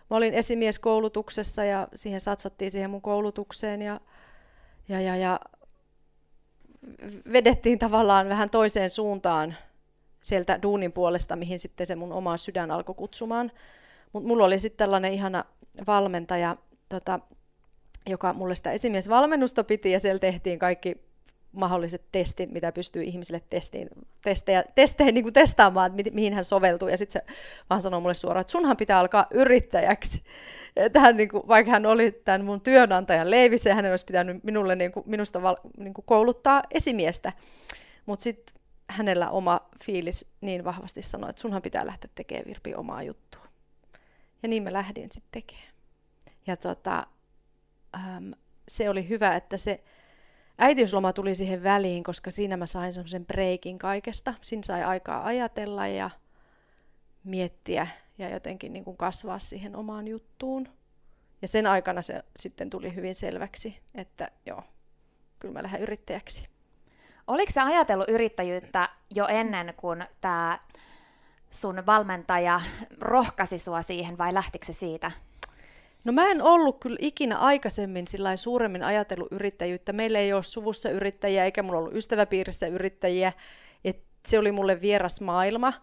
mä 0.10 0.18
olin 0.18 0.34
esimieskoulutuksessa 0.34 1.64
ja 1.64 1.88
siihen 1.96 2.22
satsattiin 2.22 2.72
siihen 2.72 2.90
mun 2.90 3.02
koulutukseen 3.02 3.82
ja, 3.82 4.00
ja, 4.90 5.02
ja, 5.02 5.16
ja 5.16 5.40
vedettiin 7.34 7.80
tavallaan 7.80 8.30
vähän 8.30 8.50
toiseen 8.50 8.90
suuntaan 8.90 9.56
sieltä 10.24 10.62
duunin 10.62 10.92
puolesta, 10.92 11.36
mihin 11.36 11.60
sitten 11.60 11.88
se 11.88 11.96
mun 11.96 12.14
oma 12.14 12.38
sydän 12.38 12.72
alkoi 12.72 12.96
kutsumaan. 12.96 13.52
Mutta 14.14 14.28
mulla 14.28 14.46
oli 14.46 14.60
sitten 14.60 14.78
tällainen 14.78 15.14
ihana 15.14 15.46
valmentaja, 15.88 16.56
tota, 16.90 17.20
joka 18.10 18.34
mulle 18.34 18.56
sitä 18.56 18.72
esimiesvalmennusta 18.72 19.64
piti 19.64 19.92
ja 19.92 20.00
siellä 20.00 20.20
tehtiin 20.20 20.60
kaikki 20.60 20.98
mahdolliset 21.52 22.02
testit, 22.12 22.52
mitä 22.52 22.72
pystyy 22.72 23.04
ihmisille 23.04 23.42
testiin, 23.50 23.90
testejä, 24.22 24.64
testejä 24.76 25.12
niin 25.12 25.24
kuin 25.24 25.34
testaamaan, 25.34 25.92
että 25.92 26.12
mi- 26.12 26.16
mihin 26.16 26.34
hän 26.34 26.44
soveltuu. 26.44 26.88
Ja 26.88 26.98
sitten 26.98 27.22
se 27.28 27.36
vaan 27.70 27.82
sanoo 27.82 28.00
mulle 28.00 28.14
suoraan, 28.14 28.42
että 28.42 28.52
sunhan 28.52 28.78
pitää 28.78 29.00
alkaa 29.00 29.28
yrittäjäksi. 29.32 30.24
Että 30.76 31.00
hän, 31.00 31.18
niin 31.18 31.30
kuin, 31.30 31.48
vaikka 31.48 31.72
hän 31.72 31.86
oli 31.86 32.12
tämän 32.12 32.46
mun 32.46 32.62
työnantajan 32.62 33.32
leivissä 33.32 33.70
ja 33.70 33.76
hänen 33.76 33.92
olisi 33.92 34.06
pitänyt 34.06 34.44
minulle 34.44 34.76
niin 34.76 34.92
kuin, 34.92 35.04
minusta 35.08 35.42
val, 35.42 35.56
niin 35.78 35.94
kuin 35.94 36.06
kouluttaa 36.06 36.64
esimiestä. 36.72 37.34
Mutta 38.06 38.24
sitten 38.24 38.56
hänellä 38.90 39.30
oma 39.30 39.70
fiilis 39.84 40.26
niin 40.42 40.64
vahvasti 40.64 41.02
sanoi, 41.02 41.30
että 41.30 41.42
sunhan 41.42 41.62
pitää 41.62 41.86
lähteä 41.86 42.10
tekemään 42.16 42.46
Virpi 42.46 42.76
omaa 42.76 43.04
juttua. 43.04 43.43
Ja 44.44 44.50
niin 44.50 44.64
mä 44.64 44.74
lähdin 44.74 45.12
sitten 45.12 45.32
tekemään. 45.32 45.74
Ja 46.48 46.58
tota, 46.58 47.08
äm, 47.96 48.32
se 48.68 48.90
oli 48.90 49.10
hyvä, 49.10 49.36
että 49.36 49.58
se 49.58 49.84
äitiysloma 50.58 51.14
tuli 51.14 51.36
siihen 51.36 51.64
väliin, 51.64 52.04
koska 52.04 52.32
siinä 52.32 52.58
mä 52.58 52.66
sain 52.66 52.94
semmoisen 52.94 53.26
breikin 53.26 53.78
kaikesta. 53.78 54.34
Siinä 54.42 54.64
sai 54.64 54.84
aikaa 54.84 55.26
ajatella 55.26 55.88
ja 55.88 56.10
miettiä 57.24 57.88
ja 58.18 58.30
jotenkin 58.30 58.74
niin 58.74 58.84
kuin 58.84 58.98
kasvaa 58.98 59.40
siihen 59.40 59.76
omaan 59.76 60.08
juttuun. 60.08 60.70
Ja 61.42 61.48
sen 61.48 61.68
aikana 61.68 62.02
se 62.02 62.24
sitten 62.38 62.70
tuli 62.70 62.96
hyvin 62.96 63.16
selväksi, 63.16 63.80
että 63.96 64.32
joo, 64.46 64.64
kyllä 65.40 65.54
mä 65.54 65.64
lähden 65.64 65.82
yrittäjäksi. 65.82 66.50
Oliko 67.28 67.52
se 67.52 67.62
ajatellut 67.62 68.10
yrittäjyyttä 68.10 68.90
jo 69.16 69.28
ennen 69.28 69.74
kuin 69.78 70.06
tämä 70.22 70.60
sun 71.54 71.86
valmentaja 71.86 72.62
rohkasi 73.00 73.60
sua 73.60 73.82
siihen 73.82 74.18
vai 74.18 74.34
lähtikö 74.34 74.66
se 74.66 74.74
siitä? 74.74 75.12
No 76.04 76.14
mä 76.14 76.32
en 76.32 76.42
ollut 76.42 76.80
kyllä 76.80 76.98
ikinä 77.00 77.38
aikaisemmin 77.38 78.08
sillä 78.08 78.38
suuremmin 78.38 78.84
ajatellut 78.84 79.32
yrittäjyyttä. 79.32 79.94
Meillä 79.94 80.20
ei 80.20 80.34
ole 80.34 80.44
suvussa 80.44 80.90
yrittäjiä 80.90 81.46
eikä 81.46 81.64
mulla 81.64 81.80
ollut 81.80 81.96
ystäväpiirissä 81.96 82.68
yrittäjiä. 82.68 83.34
Et 83.86 84.04
se 84.28 84.40
oli 84.40 84.52
mulle 84.52 84.82
vieras 84.82 85.22
maailma. 85.22 85.74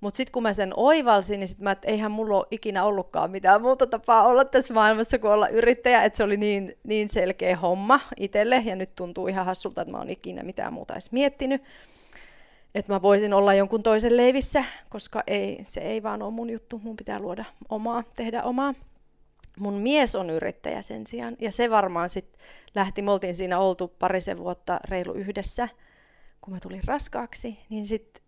Mutta 0.00 0.16
sitten 0.16 0.32
kun 0.32 0.42
mä 0.42 0.52
sen 0.52 0.72
oivalsin, 0.76 1.40
niin 1.40 1.48
sitten 1.48 1.64
mä, 1.64 1.70
että 1.70 1.88
eihän 1.88 2.10
mulla 2.10 2.36
ole 2.36 2.46
ikinä 2.50 2.84
ollutkaan 2.84 3.30
mitään 3.30 3.62
muuta 3.62 3.86
tapaa 3.86 4.26
olla 4.26 4.44
tässä 4.44 4.74
maailmassa 4.74 5.18
kuin 5.18 5.30
olla 5.30 5.48
yrittäjä, 5.48 6.04
että 6.04 6.16
se 6.16 6.24
oli 6.24 6.36
niin, 6.36 6.78
niin 6.84 7.08
selkeä 7.08 7.56
homma 7.56 8.00
itselle, 8.16 8.62
ja 8.64 8.76
nyt 8.76 8.92
tuntuu 8.96 9.28
ihan 9.28 9.46
hassulta, 9.46 9.80
että 9.80 9.92
mä 9.92 9.98
oon 9.98 10.10
ikinä 10.10 10.42
mitään 10.42 10.72
muuta 10.72 10.94
edes 10.94 11.12
miettinyt. 11.12 11.62
Että 12.76 12.92
mä 12.92 13.02
voisin 13.02 13.34
olla 13.34 13.54
jonkun 13.54 13.82
toisen 13.82 14.16
leivissä, 14.16 14.64
koska 14.88 15.22
ei, 15.26 15.58
se 15.62 15.80
ei 15.80 16.02
vaan 16.02 16.22
ole 16.22 16.32
mun 16.32 16.50
juttu, 16.50 16.80
mun 16.84 16.96
pitää 16.96 17.18
luoda 17.18 17.44
omaa, 17.68 18.04
tehdä 18.16 18.42
omaa 18.42 18.74
mun 19.58 19.74
mies 19.74 20.16
on 20.16 20.30
yrittäjä 20.30 20.82
sen 20.82 21.06
sijaan, 21.06 21.36
ja 21.38 21.52
se 21.52 21.70
varmaan 21.70 22.08
sitten 22.08 22.40
lähti, 22.74 23.02
me 23.02 23.10
oltiin 23.10 23.36
siinä 23.36 23.58
oltu 23.58 23.88
parisen 23.88 24.38
vuotta 24.38 24.80
reilu 24.88 25.12
yhdessä, 25.12 25.68
kun 26.40 26.54
mä 26.54 26.60
tulin 26.60 26.84
raskaaksi, 26.84 27.58
niin 27.68 27.86
sitten 27.86 28.22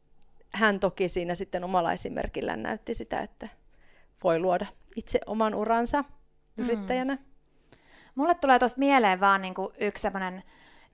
hän 0.53 0.81
toki 0.81 1.09
siinä 1.09 1.35
sitten 1.35 1.65
omalla 1.65 1.93
esimerkillään 1.93 2.63
näytti 2.63 2.95
sitä, 2.95 3.21
että 3.21 3.49
voi 4.25 4.39
luoda 4.39 4.67
itse 4.97 5.21
oman 5.27 5.55
uransa 5.55 6.03
mm. 6.03 6.65
yrittäjänä. 6.65 7.15
Mm. 7.15 7.23
Mulle 8.15 8.35
tulee 8.35 8.59
tuosta 8.59 8.79
mieleen 8.79 9.21
vaan 9.21 9.43
niinku 9.43 9.73
yksi 9.81 10.03
sellainen 10.03 10.43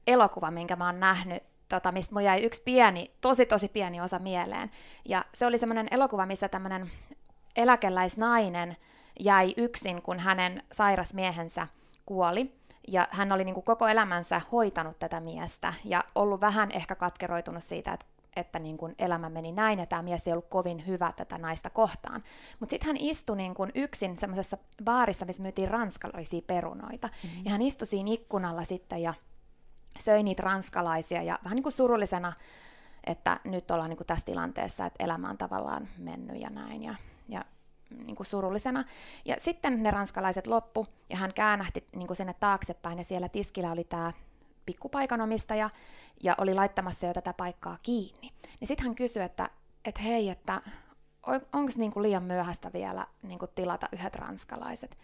elokuva, 0.06 0.50
minkä 0.50 0.76
mä 0.76 0.86
oon 0.86 1.00
nähnyt, 1.00 1.42
tota, 1.68 1.92
mistä 1.92 2.14
mulla 2.14 2.26
jäi 2.26 2.42
yksi 2.42 2.62
pieni, 2.64 3.10
tosi 3.20 3.46
tosi 3.46 3.68
pieni 3.68 4.00
osa 4.00 4.18
mieleen. 4.18 4.70
Ja 5.08 5.24
se 5.34 5.46
oli 5.46 5.58
semmoinen 5.58 5.88
elokuva, 5.90 6.26
missä 6.26 6.48
tämmöinen 6.48 6.90
eläkeläisnainen 7.56 8.76
jäi 9.20 9.54
yksin, 9.56 10.02
kun 10.02 10.18
hänen 10.18 10.62
sairas 10.72 11.14
miehensä 11.14 11.68
kuoli. 12.06 12.52
Ja 12.88 13.08
hän 13.10 13.32
oli 13.32 13.44
niin 13.44 13.54
kuin 13.54 13.64
koko 13.64 13.88
elämänsä 13.88 14.40
hoitanut 14.52 14.98
tätä 14.98 15.20
miestä 15.20 15.74
ja 15.84 16.04
ollut 16.14 16.40
vähän 16.40 16.70
ehkä 16.70 16.94
katkeroitunut 16.94 17.62
siitä, 17.62 17.92
että 17.92 18.06
että 18.36 18.58
niin 18.58 18.76
kuin 18.76 18.94
elämä 18.98 19.28
meni 19.28 19.52
näin 19.52 19.78
ja 19.78 19.86
tämä 19.86 20.02
mies 20.02 20.26
ei 20.26 20.32
ollut 20.32 20.48
kovin 20.48 20.86
hyvä 20.86 21.12
tätä 21.16 21.38
naista 21.38 21.70
kohtaan. 21.70 22.22
Mutta 22.60 22.70
sitten 22.70 22.86
hän 22.86 22.96
istui 22.96 23.36
niin 23.36 23.54
kuin 23.54 23.72
yksin 23.74 24.18
semmoisessa 24.18 24.58
baarissa, 24.84 25.26
missä 25.26 25.42
myytiin 25.42 25.70
ranskalaisia 25.70 26.42
perunoita. 26.46 27.08
Mm-hmm. 27.08 27.44
Ja 27.44 27.50
hän 27.50 27.62
istui 27.62 27.86
siinä 27.86 28.10
ikkunalla 28.12 28.64
sitten 28.64 29.02
ja 29.02 29.14
söi 29.98 30.22
niitä 30.22 30.42
ranskalaisia 30.42 31.22
ja 31.22 31.38
vähän 31.44 31.56
niin 31.56 31.62
kuin 31.62 31.72
surullisena, 31.72 32.32
että 33.06 33.40
nyt 33.44 33.70
ollaan 33.70 33.90
niin 33.90 33.96
kuin 33.96 34.06
tässä 34.06 34.24
tilanteessa, 34.24 34.86
että 34.86 35.04
elämä 35.04 35.30
on 35.30 35.38
tavallaan 35.38 35.88
mennyt 35.98 36.42
ja 36.42 36.50
näin. 36.50 36.82
Ja, 36.82 36.94
ja 37.28 37.44
niin 38.04 38.16
kuin 38.16 38.26
surullisena. 38.26 38.84
Ja 39.24 39.36
sitten 39.38 39.82
ne 39.82 39.90
ranskalaiset 39.90 40.46
loppu, 40.46 40.86
ja 41.10 41.16
hän 41.16 41.34
käännähti 41.34 41.86
niin 41.96 42.06
kuin 42.06 42.16
sinne 42.16 42.34
taaksepäin, 42.40 42.98
ja 42.98 43.04
siellä 43.04 43.28
tiskillä 43.28 43.72
oli 43.72 43.84
tämä 43.84 44.12
pikkupaikanomistaja, 44.66 45.70
ja 46.22 46.34
oli 46.38 46.54
laittamassa 46.54 47.06
jo 47.06 47.12
tätä 47.12 47.32
paikkaa 47.32 47.78
kiinni. 47.82 48.32
Niin 48.60 48.68
sitten 48.68 48.86
hän 48.86 48.94
kysyi, 48.94 49.22
että, 49.22 49.50
että 49.84 50.02
hei, 50.02 50.30
että 50.30 50.60
onko 51.26 51.72
niin 51.76 51.92
liian 51.96 52.22
myöhäistä 52.22 52.72
vielä 52.72 53.06
niin 53.22 53.38
kuin 53.38 53.50
tilata 53.54 53.88
yhdet 53.92 54.14
ranskalaiset. 54.14 54.98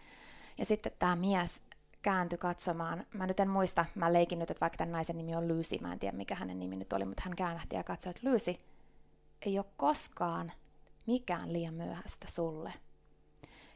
Ja 0.59 0.65
sitten 0.65 0.93
tämä 0.99 1.17
mies 1.17 1.63
kääntyi 2.03 2.39
katsomaan, 2.39 3.05
mä 3.15 3.27
nyt 3.27 3.41
en 3.41 3.51
muista, 3.51 3.85
mä 3.95 4.13
leikin 4.13 4.39
nyt, 4.39 4.51
että 4.51 4.61
vaikka 4.61 4.77
tämän 4.77 4.93
naisen 4.93 5.17
nimi 5.17 5.35
on 5.35 5.49
Lucy, 5.49 5.79
mä 5.81 5.93
en 5.93 5.99
tiedä 5.99 6.17
mikä 6.17 6.35
hänen 6.35 6.59
nimi 6.59 6.77
nyt 6.77 6.93
oli, 6.93 7.05
mutta 7.05 7.23
hän 7.25 7.37
käännähti 7.37 7.77
ja 7.77 7.85
katsoi, 7.85 8.11
että 8.11 8.31
Lucy 8.31 8.55
ei 9.47 9.59
ole 9.59 9.67
koskaan 9.77 10.53
mikään 11.07 11.53
liian 11.53 11.75
myöhäistä 11.75 12.27
sulle. 12.31 12.73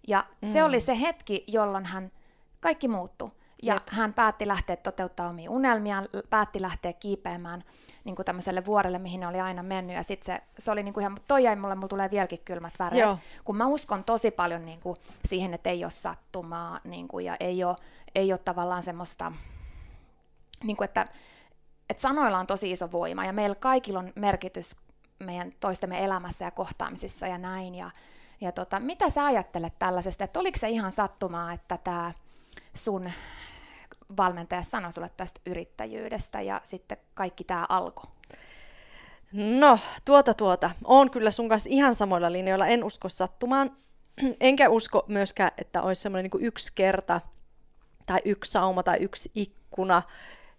Ja 0.08 0.26
mm. 0.42 0.52
se 0.52 0.64
oli 0.64 0.80
se 0.80 1.00
hetki, 1.00 1.44
jolloin 1.46 1.86
hän, 1.86 2.12
kaikki 2.60 2.88
muuttui. 2.88 3.30
Ja 3.62 3.74
Jep. 3.74 3.82
hän 3.90 4.14
päätti 4.14 4.46
lähteä 4.46 4.76
toteuttaa 4.76 5.28
omia 5.28 5.50
unelmiaan, 5.50 6.08
päätti 6.30 6.62
lähteä 6.62 6.92
kiipeämään 6.92 7.64
niin 8.04 8.16
kuin 8.16 8.26
tämmöiselle 8.26 8.64
vuorelle, 8.64 8.98
mihin 8.98 9.20
ne 9.20 9.26
oli 9.26 9.40
aina 9.40 9.62
mennyt. 9.62 9.96
Ja 9.96 10.02
sitten 10.02 10.26
se, 10.26 10.42
se 10.58 10.70
oli 10.70 10.82
niin 10.82 10.94
kuin 10.94 11.02
ihan, 11.02 11.16
toi 11.28 11.44
jäi 11.44 11.56
mulle, 11.56 11.74
mulla 11.74 11.88
tulee 11.88 12.10
vieläkin 12.10 12.38
kylmät 12.44 12.74
väreet. 12.78 13.02
Joo. 13.02 13.18
Kun 13.44 13.56
mä 13.56 13.66
uskon 13.66 14.04
tosi 14.04 14.30
paljon 14.30 14.64
niin 14.64 14.80
kuin 14.80 14.96
siihen, 15.24 15.54
että 15.54 15.70
ei 15.70 15.84
ole 15.84 15.90
sattumaa 15.90 16.80
niin 16.84 17.08
kuin, 17.08 17.24
ja 17.24 17.36
ei 17.40 17.64
ole, 17.64 17.76
ei 18.14 18.32
ole 18.32 18.38
tavallaan 18.38 18.82
semmoista, 18.82 19.32
niin 20.64 20.76
kuin, 20.76 20.84
että 20.84 21.08
että 21.90 22.00
sanoilla 22.00 22.38
on 22.38 22.46
tosi 22.46 22.70
iso 22.70 22.92
voima 22.92 23.24
ja 23.24 23.32
meillä 23.32 23.54
kaikilla 23.54 23.98
on 23.98 24.12
merkitys 24.14 24.76
meidän 25.18 25.52
toistemme 25.60 26.04
elämässä 26.04 26.44
ja 26.44 26.50
kohtaamisissa 26.50 27.26
ja 27.26 27.38
näin. 27.38 27.74
Ja, 27.74 27.90
ja 28.40 28.52
tota, 28.52 28.80
mitä 28.80 29.10
sä 29.10 29.24
ajattelet 29.24 29.78
tällaisesta, 29.78 30.24
että 30.24 30.40
oliko 30.40 30.58
se 30.58 30.68
ihan 30.68 30.92
sattumaa, 30.92 31.52
että 31.52 31.78
tämä 31.78 32.12
sun 32.74 33.10
valmentaja 34.16 34.62
sanoi 34.62 34.92
sulle 34.92 35.10
tästä 35.16 35.40
yrittäjyydestä 35.46 36.40
ja 36.40 36.60
sitten 36.64 36.98
kaikki 37.14 37.44
tämä 37.44 37.66
alkoi? 37.68 38.10
No, 39.32 39.78
tuota 40.04 40.34
tuota. 40.34 40.70
Oon 40.84 41.10
kyllä 41.10 41.30
sun 41.30 41.48
kanssa 41.48 41.70
ihan 41.72 41.94
samoilla 41.94 42.32
linjoilla. 42.32 42.66
En 42.66 42.84
usko 42.84 43.08
sattumaan. 43.08 43.76
Enkä 44.40 44.68
usko 44.68 45.04
myöskään, 45.08 45.50
että 45.58 45.82
olisi 45.82 46.02
semmoinen 46.02 46.30
niin 46.32 46.46
yksi 46.46 46.72
kerta 46.74 47.20
tai 48.06 48.20
yksi 48.24 48.50
sauma 48.50 48.82
tai 48.82 48.98
yksi 49.00 49.30
ikkuna, 49.34 50.02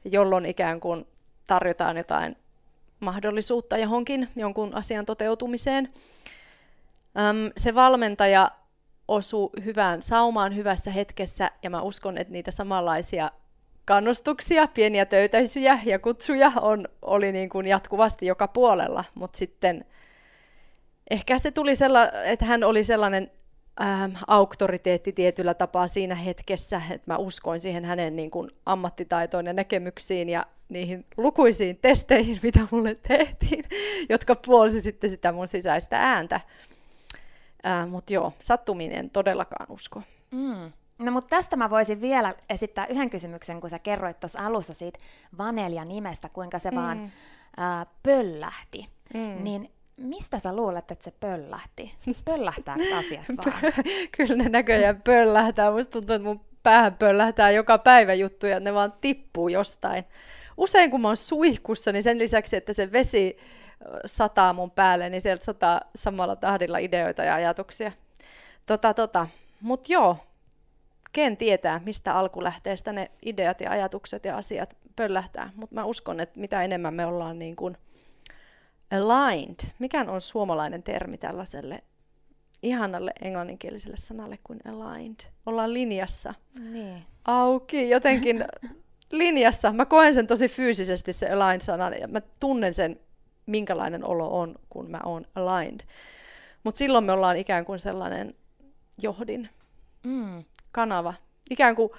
jolloin 0.06 0.46
ikään 0.46 0.80
kuin 0.80 1.08
tarjotaan 1.48 1.98
jotain 1.98 2.38
mahdollisuutta 3.00 3.78
johonkin, 3.78 4.30
jonkun 4.36 4.76
asian 4.76 5.06
toteutumiseen. 5.06 5.94
Se 7.58 7.76
valmentaja 7.76 8.52
osuu 9.08 9.52
hyvään 9.66 10.02
saumaan 10.02 10.56
hyvässä 10.56 10.92
hetkessä, 10.92 11.52
ja 11.64 11.70
mä 11.70 11.82
uskon, 11.82 12.18
että 12.18 12.34
niitä 12.34 12.52
samanlaisia 12.52 13.32
kannustuksia, 13.86 14.68
pieniä 14.68 15.06
töytäisyjä 15.06 15.80
ja 15.86 16.00
kutsuja 16.00 16.52
on, 16.62 16.88
oli 17.02 17.32
niin 17.32 17.50
kuin 17.50 17.68
jatkuvasti 17.68 18.26
joka 18.26 18.48
puolella, 18.48 19.04
mutta 19.16 19.38
sitten 19.38 19.86
ehkä 21.10 21.40
se 21.40 21.52
tuli 21.52 21.76
sellainen, 21.76 22.24
että 22.24 22.46
hän 22.46 22.64
oli 22.64 22.84
sellainen 22.84 23.32
ähm, 23.82 24.12
auktoriteetti 24.28 25.12
tietyllä 25.12 25.54
tapaa 25.54 25.88
siinä 25.88 26.16
hetkessä, 26.16 26.82
että 26.90 27.12
mä 27.12 27.18
uskoin 27.18 27.62
siihen 27.62 27.86
hänen 27.86 28.16
niin 28.16 28.32
kuin 28.32 28.52
ammattitaitoon 28.66 29.46
ja 29.46 29.54
näkemyksiin 29.54 30.30
ja 30.30 30.46
niihin 30.70 31.06
lukuisiin 31.18 31.78
testeihin, 31.78 32.40
mitä 32.44 32.60
mulle 32.72 32.96
tehtiin, 32.96 33.66
jotka 34.10 34.36
puolsi 34.36 34.82
sitten 34.82 35.10
sitä 35.10 35.32
mun 35.32 35.48
sisäistä 35.48 36.00
ääntä. 36.00 36.42
Äh, 37.66 37.90
mutta 37.90 38.14
joo, 38.14 38.34
sattuminen 38.40 39.10
todellakaan 39.10 39.72
usko. 39.72 40.02
Mm. 40.32 40.72
No 41.00 41.12
mutta 41.12 41.36
tästä 41.36 41.56
mä 41.56 41.70
voisin 41.70 42.02
vielä 42.02 42.36
esittää 42.50 42.86
yhden 42.86 43.10
kysymyksen, 43.10 43.62
kun 43.62 43.70
sä 43.70 43.80
kerroit 43.80 44.20
tuossa 44.20 44.46
alussa 44.46 44.74
siitä 44.74 45.00
Vanelja-nimestä, 45.38 46.30
kuinka 46.30 46.60
se 46.60 46.72
mm. 46.72 46.78
vaan 46.78 47.12
ää, 47.58 47.86
pöllähti. 48.04 48.90
Mm. 49.14 49.44
Niin 49.44 49.72
mistä 49.98 50.40
sä 50.40 50.56
luulet, 50.56 50.92
että 50.92 51.04
se 51.04 51.12
pöllähti? 51.20 51.96
Pöllähtääkö 52.26 52.96
asiat 52.96 53.26
vaan? 53.38 53.74
Kyllä 54.18 54.44
ne 54.44 54.50
näköjään 54.50 55.02
pöllähtää. 55.02 55.72
Musta 55.72 55.92
tuntuu, 55.92 56.16
että 56.16 56.28
mun 56.28 56.42
päähän 56.64 56.96
pöllähtää 56.96 57.52
joka 57.52 57.78
päivä 57.78 58.14
juttuja, 58.14 58.60
ne 58.60 58.74
vaan 58.74 58.94
tippuu 59.02 59.48
jostain. 59.48 60.04
Usein 60.58 60.92
kun 60.92 61.02
mä 61.02 61.08
oon 61.08 61.18
suihkussa, 61.18 61.92
niin 61.92 62.04
sen 62.04 62.20
lisäksi, 62.20 62.56
että 62.56 62.74
se 62.74 62.92
vesi 62.92 63.38
sataa 64.06 64.54
mun 64.54 64.72
päälle, 64.72 65.10
niin 65.10 65.22
sieltä 65.22 65.46
sataa 65.46 65.82
samalla 65.96 66.36
tahdilla 66.36 66.78
ideoita 66.78 67.24
ja 67.24 67.36
ajatuksia. 67.36 67.92
Tota, 68.66 68.94
tota. 68.94 69.28
Mut 69.62 69.90
joo, 69.90 70.18
ken 71.14 71.38
tietää, 71.38 71.82
mistä 71.86 72.14
alkulähteestä 72.14 72.94
ne 72.94 73.12
ideat 73.26 73.62
ja 73.62 73.72
ajatukset 73.72 74.26
ja 74.26 74.38
asiat 74.38 74.78
pöllähtää. 74.96 75.50
Mutta 75.56 75.76
mä 75.76 75.86
uskon, 75.86 76.20
että 76.20 76.40
mitä 76.40 76.64
enemmän 76.64 76.94
me 76.94 77.06
ollaan 77.06 77.40
niin 77.40 77.56
kuin 77.56 77.78
aligned, 78.92 79.60
mikä 79.80 80.06
on 80.08 80.22
suomalainen 80.22 80.84
termi 80.84 81.18
tällaiselle 81.18 81.84
ihanalle 82.64 83.12
englanninkieliselle 83.22 83.98
sanalle 83.98 84.40
kuin 84.44 84.60
aligned. 84.68 85.20
Ollaan 85.46 85.74
linjassa. 85.74 86.34
Niin. 86.60 87.04
Auki, 87.26 87.90
jotenkin 87.90 88.46
linjassa. 89.12 89.74
Mä 89.74 89.86
koen 89.86 90.14
sen 90.14 90.28
tosi 90.28 90.48
fyysisesti 90.48 91.14
se 91.14 91.30
aligned-sanan 91.30 91.94
ja 92.00 92.08
mä 92.08 92.22
tunnen 92.40 92.74
sen, 92.74 93.00
minkälainen 93.46 94.06
olo 94.06 94.40
on, 94.40 94.56
kun 94.70 94.92
mä 94.92 95.00
oon 95.06 95.26
aligned. 95.36 95.82
Mutta 96.64 96.80
silloin 96.80 97.04
me 97.04 97.12
ollaan 97.12 97.38
ikään 97.38 97.66
kuin 97.66 97.80
sellainen 97.80 98.36
johdin. 99.02 99.50
Mm 100.04 100.44
kanava. 100.76 101.14
Ikään 101.50 101.76
kuin 101.76 101.90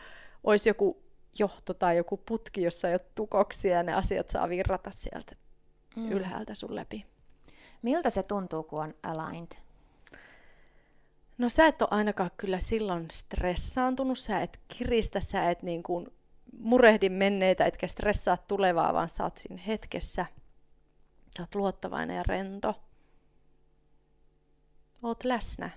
olisi 0.45 0.69
joku 0.69 1.03
johto 1.39 1.75
tai 1.75 1.97
joku 1.97 2.17
putki, 2.17 2.63
jossa 2.63 2.89
ei 2.89 2.95
ole 2.95 3.07
tukoksia 3.15 3.77
ja 3.77 3.83
ne 3.83 3.95
asiat 3.95 4.31
saa 4.31 4.49
virrata 4.49 4.91
sieltä 4.91 5.37
mm. 5.97 6.13
ylhäältä 6.13 6.55
sun 6.55 6.75
läpi. 6.75 7.07
Miltä 7.83 8.11
se 8.11 8.23
tuntuu, 8.23 8.63
kun 8.63 8.83
on 8.83 8.95
aligned? 9.03 9.53
No 11.39 11.49
sä 11.49 11.67
et 11.67 11.83
ole 11.83 11.89
ainakaan 11.93 12.31
kyllä 12.37 12.59
silloin 12.59 13.11
stressaantunut, 13.11 14.19
sä 14.19 14.41
et 14.41 14.61
kiristä, 14.79 15.21
sä 15.21 15.51
et 15.51 15.63
niin 15.63 15.83
kuin 15.83 16.07
murehdi 16.59 17.09
menneitä, 17.09 17.65
etkä 17.65 17.87
stressaa 17.87 18.37
tulevaa, 18.37 18.95
vaan 18.95 19.09
sä 19.09 19.25
oot 19.25 19.37
siinä 19.37 19.63
hetkessä. 19.67 20.27
Sä 21.37 21.43
oot 21.43 21.55
luottavainen 21.55 22.17
ja 22.17 22.23
rento. 22.27 22.75
Oot 25.03 25.25
läsnä. 25.25 25.71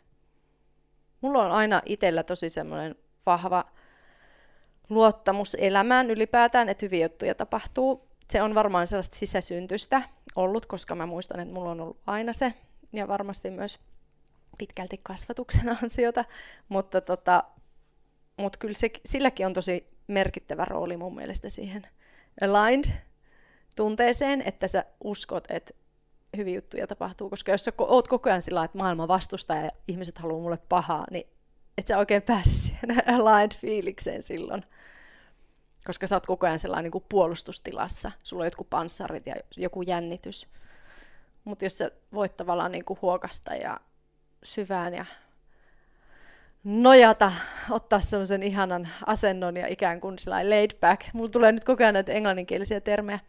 Mulla 1.21 1.45
on 1.45 1.51
aina 1.51 1.81
itsellä 1.85 2.23
tosi 2.23 2.49
semmoinen 2.49 2.95
vahva 3.25 3.65
luottamus 4.89 5.55
elämään 5.59 6.11
ylipäätään, 6.11 6.69
että 6.69 6.85
hyviä 6.85 7.05
juttuja 7.05 7.35
tapahtuu. 7.35 8.08
Se 8.29 8.41
on 8.41 8.55
varmaan 8.55 8.87
sellaista 8.87 9.15
sisäsyntystä 9.15 10.01
ollut, 10.35 10.65
koska 10.65 10.95
mä 10.95 11.05
muistan, 11.05 11.39
että 11.39 11.53
mulla 11.53 11.71
on 11.71 11.81
ollut 11.81 12.01
aina 12.05 12.33
se, 12.33 12.53
ja 12.93 13.07
varmasti 13.07 13.49
myös 13.49 13.79
pitkälti 14.57 14.99
kasvatuksen 15.03 15.69
ansiota, 15.83 16.25
mutta 16.69 17.01
tota, 17.01 17.43
mut 18.37 18.57
kyllä 18.57 18.75
se, 18.75 18.91
silläkin 19.05 19.45
on 19.45 19.53
tosi 19.53 19.87
merkittävä 20.07 20.65
rooli 20.65 20.97
mun 20.97 21.15
mielestä 21.15 21.49
siihen 21.49 21.87
aligned 22.41 22.93
tunteeseen, 23.75 24.41
että 24.45 24.67
sä 24.67 24.85
uskot, 25.03 25.43
että 25.49 25.73
hyviä 26.37 26.55
juttuja 26.55 26.87
tapahtuu, 26.87 27.29
koska 27.29 27.51
jos 27.51 27.65
sä 27.65 27.71
oot 27.77 28.07
koko 28.07 28.29
ajan 28.29 28.41
sillä 28.41 28.63
että 28.63 28.77
maailma 28.77 29.07
vastustaa 29.07 29.57
ja 29.57 29.71
ihmiset 29.87 30.17
haluaa 30.17 30.41
mulle 30.41 30.57
pahaa, 30.57 31.05
niin 31.11 31.27
et 31.77 31.87
sä 31.87 31.97
oikein 31.97 32.21
pääse 32.21 32.55
siihen 32.65 33.09
aligned 33.09 33.55
fiilikseen 33.55 34.23
silloin. 34.23 34.65
Koska 35.89 36.07
sä 36.07 36.15
oot 36.15 36.25
koko 36.25 36.47
ajan 36.47 36.59
sellainen 36.59 36.83
niin 36.83 36.91
kuin 36.91 37.05
puolustustilassa. 37.09 38.11
Sulla 38.23 38.41
on 38.43 38.47
jotkut 38.47 38.69
panssarit 38.69 39.27
ja 39.27 39.35
joku 39.57 39.81
jännitys. 39.81 40.47
Mutta 41.43 41.65
jos 41.65 41.77
sä 41.77 41.91
voit 42.13 42.37
tavallaan 42.37 42.71
niin 42.71 42.85
kuin 42.85 42.99
huokasta 43.01 43.55
ja 43.55 43.79
syvään 44.43 44.93
ja 44.93 45.05
nojata, 46.63 47.31
ottaa 47.69 48.01
semmoisen 48.01 48.43
ihanan 48.43 48.89
asennon 49.05 49.57
ja 49.57 49.67
ikään 49.67 49.99
kuin 49.99 50.17
laid 50.49 50.71
back. 50.79 51.01
Mulla 51.13 51.29
tulee 51.29 51.51
nyt 51.51 51.63
koko 51.63 51.83
ajan 51.83 51.93
näitä 51.93 52.11
englanninkielisiä 52.11 52.81
termejä 52.81 53.19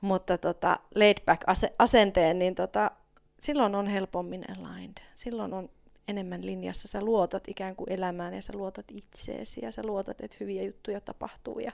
mutta 0.00 0.38
tota, 0.38 0.78
laid 0.94 1.18
back 1.26 1.42
ase- 1.46 1.74
asenteen, 1.78 2.38
niin 2.38 2.54
tota, 2.54 2.90
silloin 3.38 3.74
on 3.74 3.86
helpommin 3.86 4.44
aligned. 4.50 4.96
Silloin 5.14 5.52
on 5.54 5.70
enemmän 6.08 6.46
linjassa. 6.46 6.88
Sä 6.88 7.00
luotat 7.00 7.48
ikään 7.48 7.76
kuin 7.76 7.92
elämään 7.92 8.34
ja 8.34 8.42
sä 8.42 8.52
luotat 8.56 8.86
itseesi 8.90 9.64
ja 9.64 9.72
sä 9.72 9.82
luotat, 9.82 10.20
että 10.20 10.36
hyviä 10.40 10.62
juttuja 10.62 11.00
tapahtuu. 11.00 11.58
Ja 11.58 11.72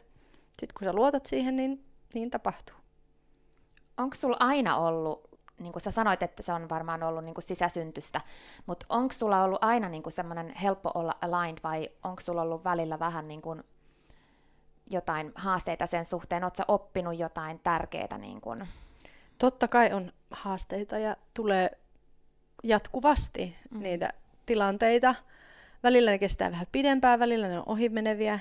sitten 0.59 0.75
kun 0.79 0.89
sä 0.89 0.93
luotat 0.93 1.27
siihen, 1.27 1.57
niin, 1.57 1.85
niin 2.15 2.31
tapahtuu. 2.31 2.77
Onko 3.97 4.17
sulla 4.17 4.37
aina 4.41 4.77
ollut, 4.77 5.29
niin 5.61 5.73
kuin 5.73 5.83
sä 5.83 5.91
sanoit, 5.91 6.23
että 6.23 6.43
se 6.43 6.53
on 6.53 6.69
varmaan 6.69 7.03
ollut 7.03 7.25
niin 7.25 7.35
kuin 7.35 7.45
sisäsyntystä, 7.45 8.21
mutta 8.67 8.87
onko 8.89 9.15
sulla 9.15 9.43
ollut 9.43 9.65
aina 9.65 9.89
niin 9.89 10.03
kuin 10.03 10.13
semmoinen 10.13 10.55
helppo 10.63 10.91
olla 10.95 11.15
aligned 11.21 11.59
vai 11.65 11.89
onko 12.05 12.21
sulla 12.21 12.43
ollut 12.43 12.65
välillä 12.65 12.99
vähän 12.99 13.29
niin 13.29 13.43
kuin 13.43 13.63
jotain 14.91 15.33
haasteita 15.35 15.87
sen 15.87 16.07
suhteen? 16.07 16.45
Oletko 16.45 16.63
oppinut 16.69 17.19
jotain 17.19 17.61
tärkeää? 17.65 18.19
Niin 18.19 18.41
kun? 18.41 18.67
Totta 19.39 19.69
kai 19.69 19.93
on 19.93 20.13
haasteita 20.31 20.99
ja 20.99 21.17
tulee 21.35 21.71
jatkuvasti 22.63 23.55
mm. 23.71 23.83
niitä 23.83 24.13
tilanteita. 24.47 25.15
Välillä 25.83 26.11
ne 26.11 26.19
kestää 26.19 26.51
vähän 26.51 26.67
pidempään, 26.73 27.19
välillä 27.19 27.49
ne 27.49 27.59
on 27.59 27.65
ohimeneviä. 27.67 28.41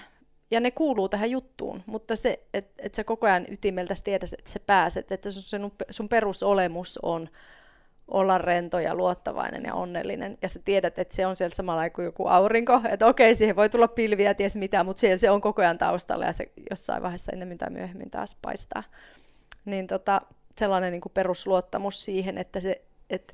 Ja 0.52 0.60
ne 0.60 0.72
kuuluu 0.72 1.10
tähän 1.10 1.32
juttuun, 1.32 1.84
mutta 1.86 2.16
se, 2.16 2.40
että 2.54 2.84
et 2.84 2.96
sä 2.96 3.04
koko 3.04 3.28
ajan 3.28 3.46
ytimeltä 3.52 3.94
tiedät, 4.04 4.34
että 4.34 4.52
sä 4.52 4.60
pääset, 4.68 5.12
että 5.12 5.32
sun, 5.32 5.72
sun 5.90 6.10
perusolemus 6.10 7.00
on 7.04 7.30
olla 8.08 8.38
rento 8.38 8.80
ja 8.80 8.96
luottavainen 8.96 9.64
ja 9.64 9.74
onnellinen. 9.74 10.38
Ja 10.42 10.50
sä 10.50 10.60
tiedät, 10.66 11.00
että 11.00 11.16
se 11.16 11.26
on 11.26 11.36
siellä 11.36 11.56
samalla 11.56 11.90
kuin 11.90 12.06
joku 12.06 12.28
aurinko. 12.28 12.82
Että 12.90 13.08
okei, 13.08 13.36
siihen 13.36 13.56
voi 13.56 13.70
tulla 13.70 13.88
pilviä, 13.88 14.34
ties 14.34 14.56
mitä, 14.56 14.84
mutta 14.84 15.00
siellä 15.00 15.18
se 15.18 15.30
on 15.30 15.42
koko 15.42 15.62
ajan 15.62 15.78
taustalla 15.78 16.26
ja 16.26 16.34
se 16.34 16.52
jossain 16.70 17.04
vaiheessa 17.04 17.32
ennemmin 17.32 17.58
tai 17.58 17.70
myöhemmin 17.70 18.12
taas 18.12 18.38
paistaa. 18.42 18.84
Niin 19.66 19.88
tota, 19.88 20.22
sellainen 20.58 20.92
niin 20.92 21.02
kuin 21.02 21.14
perusluottamus 21.14 22.06
siihen, 22.06 22.38
että, 22.38 22.60
se, 22.60 22.82
että 23.10 23.34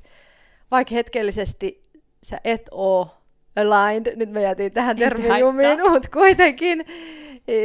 vaikka 0.70 0.94
hetkellisesti 0.94 1.82
sä 2.22 2.40
et 2.44 2.68
oo 2.70 3.08
aligned, 3.56 4.16
nyt 4.16 4.30
me 4.30 4.42
jätiin 4.42 4.72
tähän 4.72 4.96
termijumiin, 4.96 5.90
mutta 5.90 6.08
kuitenkin, 6.10 6.84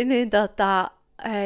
niin 0.06 0.30
tota, 0.30 0.92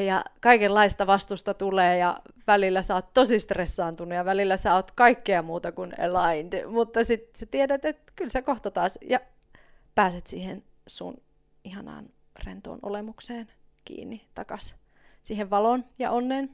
ja 0.06 0.26
kaikenlaista 0.41 1.08
vastusta 1.08 1.54
tulee 1.54 1.98
ja 1.98 2.17
välillä 2.48 2.82
sä 2.82 2.96
oot 2.96 3.13
tosi 3.13 3.39
stressaantunut 3.39 4.15
ja 4.15 4.26
välillä 4.26 4.58
sä 4.58 4.76
oot 4.76 4.91
kaikkea 4.91 5.41
muuta 5.41 5.72
kuin 5.72 5.93
aligned, 6.00 6.65
mutta 6.65 7.04
sitten 7.04 7.39
sä 7.39 7.46
tiedät, 7.46 7.86
että 7.86 8.13
kyllä 8.15 8.30
sä 8.30 8.41
kohta 8.41 8.72
taas 8.72 9.00
ja 9.10 9.20
pääset 9.96 10.28
siihen 10.28 10.63
sun 10.88 11.17
ihanaan 11.63 12.10
rentoon 12.46 12.80
olemukseen 12.84 13.48
kiinni 13.86 14.22
takas. 14.36 14.76
siihen 15.24 15.50
valoon 15.50 15.86
ja 16.00 16.12
onneen. 16.12 16.50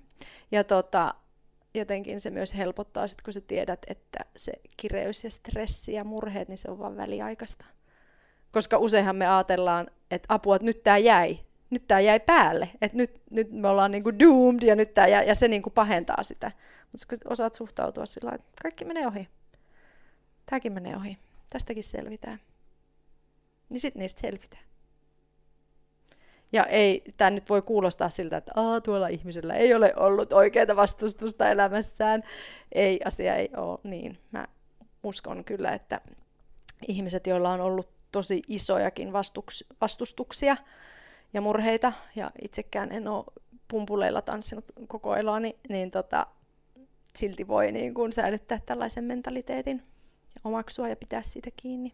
Ja 0.52 0.64
tota, 0.64 1.14
jotenkin 1.74 2.22
se 2.22 2.30
myös 2.30 2.56
helpottaa 2.56 3.08
sit, 3.08 3.22
kun 3.22 3.34
sä 3.34 3.42
tiedät, 3.42 3.80
että 3.88 4.20
se 4.36 4.54
kireys 4.78 5.24
ja 5.24 5.30
stressi 5.30 5.94
ja 5.94 6.04
murheet, 6.04 6.48
niin 6.48 6.58
se 6.58 6.72
on 6.72 6.80
vaan 6.80 6.98
väliaikaista. 6.98 7.66
Koska 8.52 8.78
useinhan 8.78 9.16
me 9.16 9.28
ajatellaan, 9.28 9.88
että 10.12 10.34
apua, 10.34 10.56
että 10.56 10.66
nyt 10.66 10.84
tämä 10.84 10.98
jäi, 10.98 11.40
nyt 11.70 11.88
tämä 11.88 12.00
jäi 12.00 12.20
päälle, 12.20 12.70
että 12.82 12.98
nyt, 12.98 13.22
nyt 13.30 13.52
me 13.52 13.68
ollaan 13.68 13.92
niinku 13.92 14.20
doomed 14.20 14.64
ja 14.64 14.76
nyt 14.76 14.94
tää 14.94 15.08
jäi, 15.08 15.28
ja 15.28 15.36
se 15.36 15.48
niinku 15.48 15.70
pahentaa 15.70 16.24
sitä. 16.24 16.52
Mutta 16.92 17.08
kun 17.10 17.32
osaat 17.32 17.54
suhtautua 17.54 18.06
sillä 18.06 18.32
että 18.32 18.52
kaikki 18.62 18.86
menee 18.86 19.08
ohi. 19.08 19.28
Tämäkin 20.46 20.74
menee 20.74 20.96
ohi. 20.96 21.18
Tästäkin 21.50 21.84
selvitään. 21.84 22.40
Niin 23.70 23.82
sitten 23.82 24.00
niistä 24.00 24.22
selvitään. 24.22 24.64
Ja 26.54 26.66
ei, 26.66 27.04
tämä 27.18 27.30
nyt 27.30 27.50
voi 27.50 27.62
kuulostaa 27.62 28.10
siltä, 28.10 28.38
että 28.38 28.52
Aa, 28.56 28.82
tuolla 28.82 29.08
ihmisellä 29.08 29.54
ei 29.54 29.74
ole 29.74 29.94
ollut 29.96 30.34
oikeaa 30.34 30.76
vastustusta 30.76 31.50
elämässään. 31.50 32.24
Ei, 32.72 33.00
asia 33.06 33.36
ei 33.36 33.50
ole 33.58 33.80
niin. 33.84 34.18
Mä 34.32 34.48
uskon 35.04 35.44
kyllä, 35.44 35.72
että 35.72 36.02
ihmiset, 36.88 37.28
joilla 37.28 37.52
on 37.52 37.62
ollut 37.62 37.90
tosi 38.12 38.42
isojakin 38.48 39.14
vastuks, 39.14 39.64
vastustuksia 39.82 40.58
ja 41.34 41.42
murheita, 41.42 41.94
ja 42.16 42.32
itsekään 42.42 42.92
en 42.92 43.08
ole 43.08 43.26
pumpuleilla 43.68 44.22
tanssinut 44.22 44.66
koko 44.88 45.16
eloani, 45.16 45.56
niin 45.70 45.92
tota, 45.92 46.28
silti 47.16 47.48
voi 47.48 47.72
niin 47.72 47.94
kuin 47.94 48.14
säilyttää 48.14 48.60
tällaisen 48.66 49.04
mentaliteetin 49.04 49.84
ja 50.36 50.42
omaksua 50.44 50.90
ja 50.90 50.96
pitää 50.96 51.22
siitä 51.24 51.50
kiinni. 51.58 51.94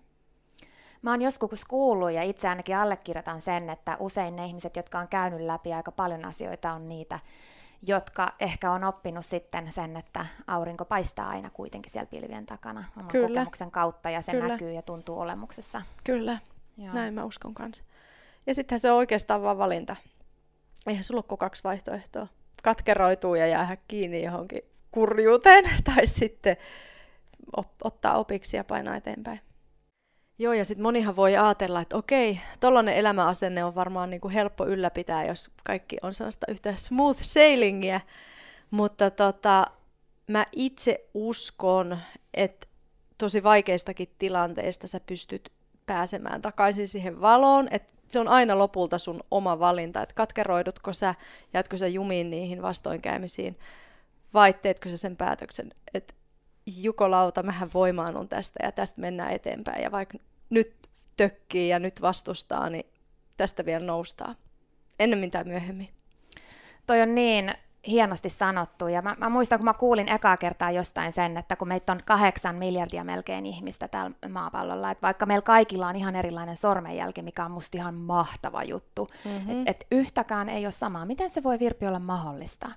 Mä 1.01 1.11
oon 1.11 1.21
joskus 1.21 1.65
kuullut 1.65 2.11
ja 2.11 2.23
itse 2.23 2.49
ainakin 2.49 2.77
allekirjoitan 2.77 3.41
sen, 3.41 3.69
että 3.69 3.97
usein 3.99 4.35
ne 4.35 4.45
ihmiset, 4.45 4.75
jotka 4.75 4.99
on 4.99 5.07
käynyt 5.07 5.41
läpi 5.41 5.73
aika 5.73 5.91
paljon 5.91 6.25
asioita, 6.25 6.73
on 6.73 6.89
niitä, 6.89 7.19
jotka 7.87 8.35
ehkä 8.39 8.71
on 8.71 8.83
oppinut 8.83 9.25
sitten 9.25 9.71
sen, 9.71 9.97
että 9.97 10.25
aurinko 10.47 10.85
paistaa 10.85 11.29
aina 11.29 11.49
kuitenkin 11.49 11.91
siellä 11.91 12.09
pilvien 12.09 12.45
takana 12.45 12.85
oman 12.97 13.11
Kyllä. 13.11 13.27
kokemuksen 13.27 13.71
kautta 13.71 14.09
ja 14.09 14.21
se 14.21 14.31
Kyllä. 14.31 14.47
näkyy 14.47 14.71
ja 14.71 14.81
tuntuu 14.81 15.19
olemuksessa. 15.19 15.81
Kyllä, 16.03 16.37
Joo. 16.77 16.93
näin 16.93 17.13
mä 17.13 17.23
uskon 17.23 17.53
kanssa. 17.53 17.83
Ja 18.47 18.55
sittenhän 18.55 18.79
se 18.79 18.91
on 18.91 18.97
oikeastaan 18.97 19.41
vaan 19.41 19.57
valinta. 19.57 19.95
Eihän 20.87 21.03
sulla 21.03 21.23
ole 21.29 21.37
kaksi 21.37 21.63
vaihtoehtoa. 21.63 22.27
Katkeroituu 22.63 23.35
ja 23.35 23.47
jäädä 23.47 23.77
kiinni 23.87 24.23
johonkin 24.23 24.61
kurjuuteen 24.91 25.69
tai 25.95 26.07
sitten 26.07 26.57
ottaa 27.83 28.17
opiksi 28.17 28.57
ja 28.57 28.63
painaa 28.63 28.95
eteenpäin. 28.95 29.41
Joo, 30.41 30.53
ja 30.53 30.65
sitten 30.65 30.83
monihan 30.83 31.15
voi 31.15 31.37
ajatella, 31.37 31.81
että 31.81 31.97
okei, 31.97 32.39
tollainen 32.59 32.95
elämäasenne 32.95 33.63
on 33.63 33.75
varmaan 33.75 34.09
niin 34.09 34.21
kuin 34.21 34.33
helppo 34.33 34.65
ylläpitää, 34.65 35.25
jos 35.25 35.49
kaikki 35.63 35.97
on 36.01 36.13
sellaista 36.13 36.45
yhtä 36.49 36.73
smooth 36.77 37.19
sailingia. 37.21 38.01
Mutta 38.71 39.09
tota, 39.11 39.65
mä 40.27 40.45
itse 40.51 41.05
uskon, 41.13 41.97
että 42.33 42.67
tosi 43.17 43.43
vaikeistakin 43.43 44.07
tilanteista 44.19 44.87
sä 44.87 44.99
pystyt 45.05 45.51
pääsemään 45.85 46.41
takaisin 46.41 46.87
siihen 46.87 47.21
valoon, 47.21 47.67
että 47.71 47.93
se 48.07 48.19
on 48.19 48.27
aina 48.27 48.57
lopulta 48.57 48.97
sun 48.97 49.23
oma 49.31 49.59
valinta, 49.59 50.01
että 50.01 50.15
katkeroidutko 50.15 50.93
sä, 50.93 51.15
jäätkö 51.53 51.77
sä 51.77 51.87
jumiin 51.87 52.29
niihin 52.29 52.61
vastoinkäymisiin, 52.61 53.59
vai 54.33 54.53
teetkö 54.53 54.89
sä 54.89 54.97
sen 54.97 55.17
päätöksen, 55.17 55.71
että 55.93 56.13
jukolauta, 56.77 57.43
mähän 57.43 57.69
voimaan 57.73 58.27
tästä 58.27 58.59
ja 58.63 58.71
tästä 58.71 59.01
mennään 59.01 59.31
eteenpäin. 59.31 59.83
Ja 59.83 59.91
vaikka 59.91 60.17
nyt 60.49 60.89
tökkii 61.17 61.69
ja 61.69 61.79
nyt 61.79 62.01
vastustaa, 62.01 62.69
niin 62.69 62.85
tästä 63.37 63.65
vielä 63.65 63.85
noustaa. 63.85 64.35
Ennemmin 64.99 65.31
tai 65.31 65.43
myöhemmin. 65.43 65.89
Toi 66.87 67.01
on 67.01 67.15
niin 67.15 67.53
hienosti 67.87 68.29
sanottu. 68.29 68.87
Ja 68.87 69.01
mä, 69.01 69.15
mä 69.17 69.29
muistan, 69.29 69.59
kun 69.59 69.65
mä 69.65 69.73
kuulin 69.73 70.09
ekaa 70.09 70.37
kertaa 70.37 70.71
jostain 70.71 71.13
sen, 71.13 71.37
että 71.37 71.55
kun 71.55 71.67
meitä 71.67 71.91
on 71.91 71.99
kahdeksan 72.05 72.55
miljardia 72.55 73.03
melkein 73.03 73.45
ihmistä 73.45 73.87
täällä 73.87 74.15
maapallolla, 74.29 74.91
että 74.91 75.01
vaikka 75.01 75.25
meillä 75.25 75.41
kaikilla 75.41 75.87
on 75.87 75.95
ihan 75.95 76.15
erilainen 76.15 76.57
sormenjälki, 76.57 77.21
mikä 77.21 77.45
on 77.45 77.51
musta 77.51 77.77
ihan 77.77 77.95
mahtava 77.95 78.63
juttu, 78.63 79.07
mm-hmm. 79.25 79.59
että 79.59 79.71
et 79.71 79.87
yhtäkään 79.91 80.49
ei 80.49 80.65
ole 80.65 80.71
samaa. 80.71 81.05
Miten 81.05 81.29
se 81.29 81.43
voi 81.43 81.59
Virpi 81.59 81.87
olla 81.87 81.99
mahdollista? 81.99 82.71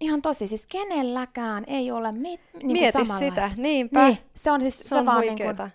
Ihan 0.00 0.22
tosi, 0.22 0.48
siis 0.48 0.66
kenelläkään 0.66 1.64
ei 1.66 1.90
ole 1.90 2.12
mit, 2.12 2.40
niin 2.62 2.72
Mieti 2.72 3.06
sitä, 3.06 3.50
niinpä. 3.56 4.06
Niin, 4.06 4.18
se 4.34 4.50
on 4.50 4.60
siis 4.60 4.78
se, 4.78 4.88
se 4.88 4.94
on 4.94 5.06
vaan 5.06 5.20
niin 5.20 5.38
kuin, 5.38 5.72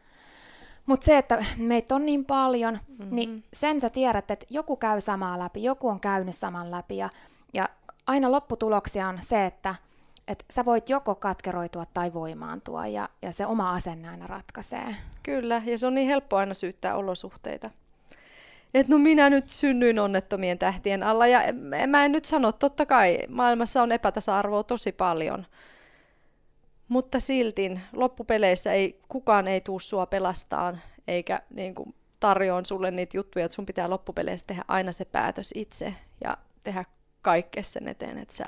mutta 0.85 1.05
se, 1.05 1.17
että 1.17 1.45
meitä 1.57 1.95
on 1.95 2.05
niin 2.05 2.25
paljon, 2.25 2.79
mm-hmm. 2.87 3.15
niin 3.15 3.43
sen 3.53 3.81
sä 3.81 3.89
tiedät, 3.89 4.31
että 4.31 4.45
joku 4.49 4.75
käy 4.75 5.01
samaa 5.01 5.39
läpi, 5.39 5.63
joku 5.63 5.87
on 5.87 5.99
käynyt 5.99 6.35
saman 6.35 6.71
läpi 6.71 6.97
ja, 6.97 7.09
ja 7.53 7.69
aina 8.07 8.31
lopputuloksia 8.31 9.07
on 9.07 9.19
se, 9.21 9.45
että 9.45 9.75
et 10.27 10.45
sä 10.51 10.65
voit 10.65 10.89
joko 10.89 11.15
katkeroitua 11.15 11.85
tai 11.93 12.13
voimaantua 12.13 12.87
ja, 12.87 13.09
ja 13.21 13.31
se 13.31 13.45
oma 13.45 13.73
asenne 13.73 14.09
aina 14.09 14.27
ratkaisee. 14.27 14.95
Kyllä, 15.23 15.61
ja 15.65 15.77
se 15.77 15.87
on 15.87 15.93
niin 15.93 16.07
helppo 16.07 16.37
aina 16.37 16.53
syyttää 16.53 16.95
olosuhteita. 16.95 17.69
Että 18.73 18.93
no 18.93 18.99
minä 18.99 19.29
nyt 19.29 19.49
synnyin 19.49 19.99
onnettomien 19.99 20.59
tähtien 20.59 21.03
alla 21.03 21.27
ja 21.27 21.39
mä 21.87 22.05
en 22.05 22.11
nyt 22.11 22.25
sano, 22.25 22.51
totta 22.51 22.85
kai 22.85 23.19
maailmassa 23.27 23.83
on 23.83 23.91
epätasa-arvoa 23.91 24.63
tosi 24.63 24.91
paljon– 24.91 25.45
mutta 26.87 27.19
silti 27.19 27.79
loppupeleissä 27.93 28.73
ei, 28.73 29.01
kukaan 29.07 29.47
ei 29.47 29.61
tuu 29.61 29.79
sua 29.79 30.05
pelastaan, 30.05 30.81
eikä 31.07 31.41
niin 31.49 31.75
kuin, 31.75 31.95
tarjoon 32.19 32.65
sulle 32.65 32.91
niitä 32.91 33.17
juttuja, 33.17 33.45
että 33.45 33.55
sun 33.55 33.65
pitää 33.65 33.89
loppupeleissä 33.89 34.47
tehdä 34.47 34.63
aina 34.67 34.91
se 34.91 35.05
päätös 35.05 35.51
itse 35.55 35.93
ja 36.23 36.37
tehdä 36.63 36.85
kaikkea 37.21 37.63
sen 37.63 37.87
eteen, 37.87 38.17
että 38.17 38.33
sä 38.33 38.45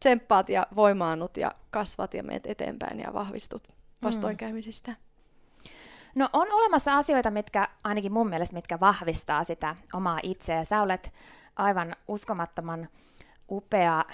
tsemppaat 0.00 0.48
ja 0.48 0.66
voimaannut 0.76 1.36
ja 1.36 1.54
kasvat 1.70 2.14
ja 2.14 2.22
meet 2.22 2.46
eteenpäin 2.46 3.00
ja 3.00 3.12
vahvistut 3.12 3.68
mm. 3.68 3.74
vastoinkäymisistä. 4.02 4.96
No 6.14 6.28
on 6.32 6.52
olemassa 6.52 6.96
asioita, 6.96 7.30
mitkä 7.30 7.68
ainakin 7.84 8.12
mun 8.12 8.28
mielestä, 8.28 8.54
mitkä 8.54 8.80
vahvistaa 8.80 9.44
sitä 9.44 9.76
omaa 9.92 10.18
itseä. 10.22 10.64
Sä 10.64 10.82
olet 10.82 11.12
aivan 11.56 11.96
uskomattoman 12.08 12.88
upea 13.50 14.04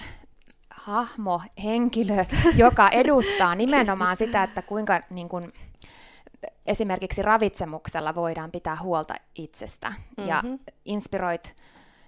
hahmo, 0.77 1.41
henkilö, 1.63 2.25
joka 2.55 2.89
edustaa 2.89 3.55
nimenomaan 3.65 4.17
sitä, 4.17 4.43
että 4.43 4.61
kuinka 4.61 5.01
niin 5.09 5.29
kuin, 5.29 5.53
esimerkiksi 6.65 7.21
ravitsemuksella 7.21 8.15
voidaan 8.15 8.51
pitää 8.51 8.77
huolta 8.81 9.15
itsestä. 9.35 9.89
Mm-hmm. 9.89 10.29
Ja 10.29 10.43
inspiroit, 10.85 11.55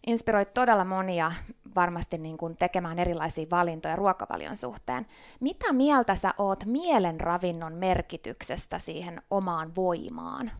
inspiroit 0.07 0.53
todella 0.53 0.85
monia 0.85 1.31
varmasti 1.75 2.17
niin 2.17 2.37
kuin 2.37 2.57
tekemään 2.57 2.99
erilaisia 2.99 3.45
valintoja 3.51 3.95
ruokavalion 3.95 4.57
suhteen. 4.57 5.07
Mitä 5.39 5.73
mieltä 5.73 6.15
sä 6.15 6.33
oot 6.37 6.65
mielenravinnon 6.65 7.73
merkityksestä 7.73 8.79
siihen 8.79 9.21
omaan 9.31 9.75
voimaan? 9.75 10.51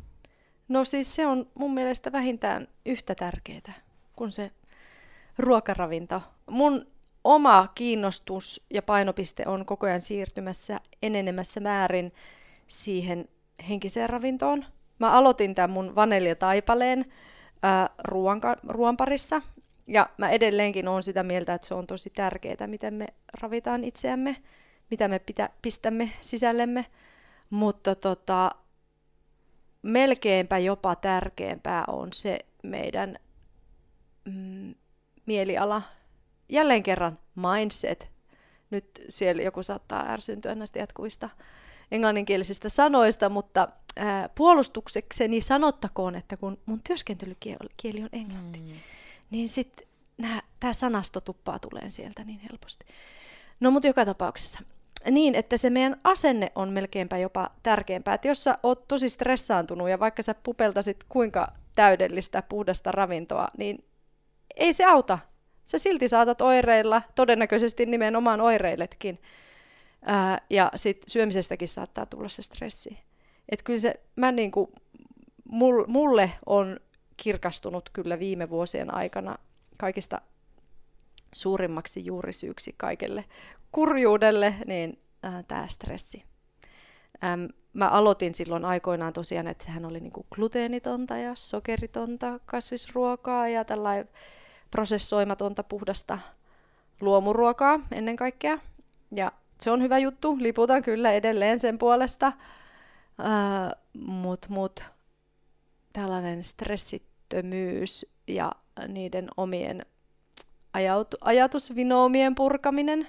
No 0.67 0.83
siis 0.83 1.15
se 1.15 1.27
on 1.27 1.47
mun 1.53 1.73
mielestä 1.73 2.11
vähintään 2.11 2.67
yhtä 2.85 3.15
tärkeää 3.15 3.73
kuin 4.15 4.31
se 4.31 4.51
ruokaravinto. 5.37 6.21
Mun 6.49 6.85
oma 7.23 7.67
kiinnostus 7.75 8.65
ja 8.69 8.81
painopiste 8.81 9.43
on 9.47 9.65
koko 9.65 9.85
ajan 9.85 10.01
siirtymässä 10.01 10.79
enenemässä 11.01 11.59
määrin 11.59 12.13
siihen 12.67 13.29
henkiseen 13.69 14.09
ravintoon. 14.09 14.65
Mä 14.99 15.11
aloitin 15.11 15.55
tämän 15.55 15.69
mun 15.69 15.95
ruoan, 18.03 18.41
ruoan 18.67 18.97
parissa, 18.97 19.41
ja 19.87 20.09
mä 20.17 20.29
edelleenkin 20.29 20.87
olen 20.87 21.03
sitä 21.03 21.23
mieltä, 21.23 21.53
että 21.53 21.67
se 21.67 21.73
on 21.73 21.87
tosi 21.87 22.09
tärkeää, 22.09 22.67
miten 22.67 22.93
me 22.93 23.07
ravitaan 23.41 23.83
itseämme, 23.83 24.35
mitä 24.91 25.07
me 25.07 25.19
pitä, 25.19 25.49
pistämme 25.61 26.11
sisällemme, 26.21 26.85
mutta 27.49 27.95
tota, 27.95 28.51
melkeinpä 29.81 30.57
jopa 30.57 30.95
tärkeämpää 30.95 31.83
on 31.87 32.13
se 32.13 32.39
meidän 32.63 33.19
mm, 34.25 34.75
mieliala, 35.25 35.81
jälleen 36.49 36.83
kerran 36.83 37.19
mindset. 37.35 38.09
Nyt 38.69 39.01
siellä 39.09 39.41
joku 39.41 39.63
saattaa 39.63 40.05
ärsyntyä 40.09 40.55
näistä 40.55 40.79
jatkuvista 40.79 41.29
englanninkielisistä 41.91 42.69
sanoista, 42.69 43.29
mutta 43.29 43.67
ää, 43.97 44.29
puolustuksekseni 44.29 45.41
sanottakoon, 45.41 46.15
että 46.15 46.37
kun 46.37 46.57
mun 46.65 46.81
työskentelykieli 46.83 48.03
on 48.03 48.09
englanti, 48.11 48.59
mm. 48.59 48.73
niin 49.29 49.49
sitten 49.49 49.87
tämä 50.59 50.73
sanasto 50.73 51.21
tuppaa 51.21 51.59
tulee 51.59 51.91
sieltä 51.91 52.23
niin 52.23 52.39
helposti. 52.39 52.85
No 53.59 53.71
mutta 53.71 53.87
joka 53.87 54.05
tapauksessa. 54.05 54.59
Niin, 55.11 55.35
että 55.35 55.57
se 55.57 55.69
meidän 55.69 56.01
asenne 56.03 56.51
on 56.55 56.69
melkeinpä 56.69 57.17
jopa 57.17 57.49
tärkeämpää. 57.63 58.13
Että 58.13 58.27
jos 58.27 58.43
sä 58.43 58.57
oot 58.63 58.87
tosi 58.87 59.09
stressaantunut 59.09 59.89
ja 59.89 59.99
vaikka 59.99 60.21
sä 60.21 60.35
pupeltasit 60.43 61.03
kuinka 61.09 61.51
täydellistä 61.75 62.41
puhdasta 62.41 62.91
ravintoa, 62.91 63.47
niin 63.57 63.85
ei 64.55 64.73
se 64.73 64.85
auta 64.85 65.19
sä 65.69 65.77
silti 65.77 66.07
saatat 66.07 66.41
oireilla, 66.41 67.01
todennäköisesti 67.15 67.85
nimenomaan 67.85 68.41
oireiletkin. 68.41 69.19
Ää, 70.05 70.41
ja 70.49 70.71
sit 70.75 71.03
syömisestäkin 71.07 71.67
saattaa 71.67 72.05
tulla 72.05 72.29
se 72.29 72.41
stressi. 72.41 72.97
Et 73.49 73.63
kyllä 73.63 73.79
se, 73.79 73.99
mä 74.15 74.31
niinku, 74.31 74.71
mulle 75.87 76.31
on 76.45 76.79
kirkastunut 77.17 77.89
kyllä 77.93 78.19
viime 78.19 78.49
vuosien 78.49 78.93
aikana 78.93 79.35
kaikista 79.77 80.21
suurimmaksi 81.33 82.05
juurisyyksi 82.05 82.73
kaikelle 82.77 83.25
kurjuudelle, 83.71 84.55
niin 84.65 84.99
äh, 85.25 85.45
tämä 85.47 85.67
stressi. 85.67 86.23
Ähm, 87.23 87.45
mä 87.73 87.87
aloitin 87.87 88.35
silloin 88.35 88.65
aikoinaan 88.65 89.13
tosiaan, 89.13 89.47
että 89.47 89.63
sehän 89.63 89.85
oli 89.85 89.99
niinku 89.99 90.25
gluteenitonta 90.31 91.17
ja 91.17 91.35
sokeritonta 91.35 92.39
kasvisruokaa 92.45 93.47
ja 93.47 93.65
tällainen 93.65 94.09
prosessoimatonta 94.71 95.63
puhdasta 95.63 96.19
luomuruokaa 97.01 97.79
ennen 97.91 98.15
kaikkea. 98.15 98.57
Ja 99.11 99.31
se 99.61 99.71
on 99.71 99.81
hyvä 99.81 99.97
juttu, 99.97 100.37
liputan 100.39 100.83
kyllä 100.83 101.11
edelleen 101.11 101.59
sen 101.59 101.77
puolesta, 101.77 102.27
äh, 102.27 103.71
mutta 103.93 104.47
mut, 104.49 104.83
tällainen 105.93 106.43
stressittömyys 106.43 108.13
ja 108.27 108.51
niiden 108.87 109.27
omien 109.37 109.85
ajautu- 110.73 111.17
ajatusvinoomien 111.21 112.35
purkaminen 112.35 113.07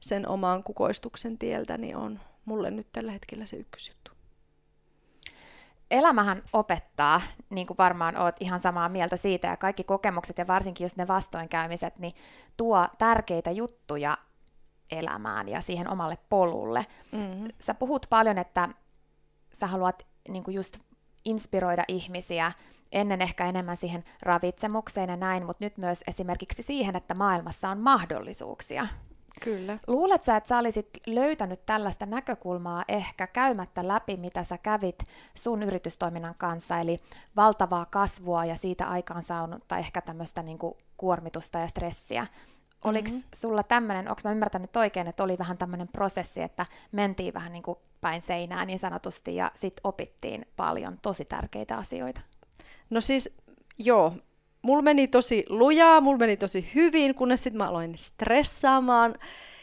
sen 0.00 0.28
oman 0.28 0.62
kukoistuksen 0.62 1.38
tieltä 1.38 1.78
niin 1.78 1.96
on 1.96 2.20
mulle 2.44 2.70
nyt 2.70 2.86
tällä 2.92 3.12
hetkellä 3.12 3.46
se 3.46 3.56
ykkösjuttu. 3.56 4.15
Elämähän 5.90 6.42
opettaa, 6.52 7.20
niin 7.50 7.66
kuin 7.66 7.78
varmaan 7.78 8.16
oot 8.16 8.34
ihan 8.40 8.60
samaa 8.60 8.88
mieltä 8.88 9.16
siitä, 9.16 9.48
ja 9.48 9.56
kaikki 9.56 9.84
kokemukset 9.84 10.38
ja 10.38 10.46
varsinkin 10.46 10.84
just 10.84 10.96
ne 10.96 11.08
vastoinkäymiset, 11.08 11.98
niin 11.98 12.14
tuo 12.56 12.86
tärkeitä 12.98 13.50
juttuja 13.50 14.18
elämään 14.90 15.48
ja 15.48 15.60
siihen 15.60 15.90
omalle 15.90 16.18
polulle. 16.28 16.86
Mm-hmm. 17.12 17.48
Sä 17.60 17.74
puhut 17.74 18.06
paljon, 18.10 18.38
että 18.38 18.68
sä 19.60 19.66
haluat 19.66 20.06
niin 20.28 20.44
kuin 20.44 20.54
just 20.54 20.78
inspiroida 21.24 21.84
ihmisiä 21.88 22.52
ennen 22.92 23.22
ehkä 23.22 23.46
enemmän 23.46 23.76
siihen 23.76 24.04
ravitsemukseen 24.22 25.10
ja 25.10 25.16
näin, 25.16 25.46
mutta 25.46 25.64
nyt 25.64 25.78
myös 25.78 26.04
esimerkiksi 26.06 26.62
siihen, 26.62 26.96
että 26.96 27.14
maailmassa 27.14 27.70
on 27.70 27.78
mahdollisuuksia. 27.78 28.86
Kyllä. 29.42 29.78
Luulet 29.86 30.22
sä, 30.22 30.36
että 30.36 30.48
sä 30.48 30.58
olisit 30.58 30.88
löytänyt 31.06 31.66
tällaista 31.66 32.06
näkökulmaa 32.06 32.84
ehkä 32.88 33.26
käymättä 33.26 33.88
läpi, 33.88 34.16
mitä 34.16 34.44
sä 34.44 34.58
kävit 34.58 34.98
sun 35.34 35.62
yritystoiminnan 35.62 36.34
kanssa, 36.38 36.78
eli 36.78 36.98
valtavaa 37.36 37.86
kasvua 37.86 38.44
ja 38.44 38.56
siitä 38.56 38.88
aikaan 38.88 39.22
saanutta 39.22 39.78
ehkä 39.78 40.00
tämmöistä 40.00 40.42
niin 40.42 40.58
kuormitusta 40.96 41.58
ja 41.58 41.66
stressiä. 41.66 42.26
Oliko 42.84 43.08
mm-hmm. 43.10 43.28
sulla 43.34 43.62
tämmöinen, 43.62 44.08
onko 44.08 44.20
mä 44.24 44.32
ymmärtänyt 44.32 44.76
oikein, 44.76 45.06
että 45.06 45.24
oli 45.24 45.38
vähän 45.38 45.58
tämmöinen 45.58 45.88
prosessi, 45.88 46.42
että 46.42 46.66
mentiin 46.92 47.34
vähän 47.34 47.52
niin 47.52 47.62
kuin 47.62 47.78
päin 48.00 48.22
seinää 48.22 48.64
niin 48.64 48.78
sanotusti 48.78 49.36
ja 49.36 49.52
sitten 49.54 49.80
opittiin 49.84 50.46
paljon 50.56 50.98
tosi 51.02 51.24
tärkeitä 51.24 51.76
asioita? 51.76 52.20
No 52.90 53.00
siis 53.00 53.36
joo, 53.78 54.12
mulla 54.62 54.82
meni 54.82 55.08
tosi 55.08 55.44
lujaa, 55.48 56.00
mulla 56.00 56.18
meni 56.18 56.36
tosi 56.36 56.70
hyvin, 56.74 57.14
kunnes 57.14 57.42
sitten 57.42 57.58
mä 57.58 57.68
aloin 57.68 57.98
stressaamaan 57.98 59.14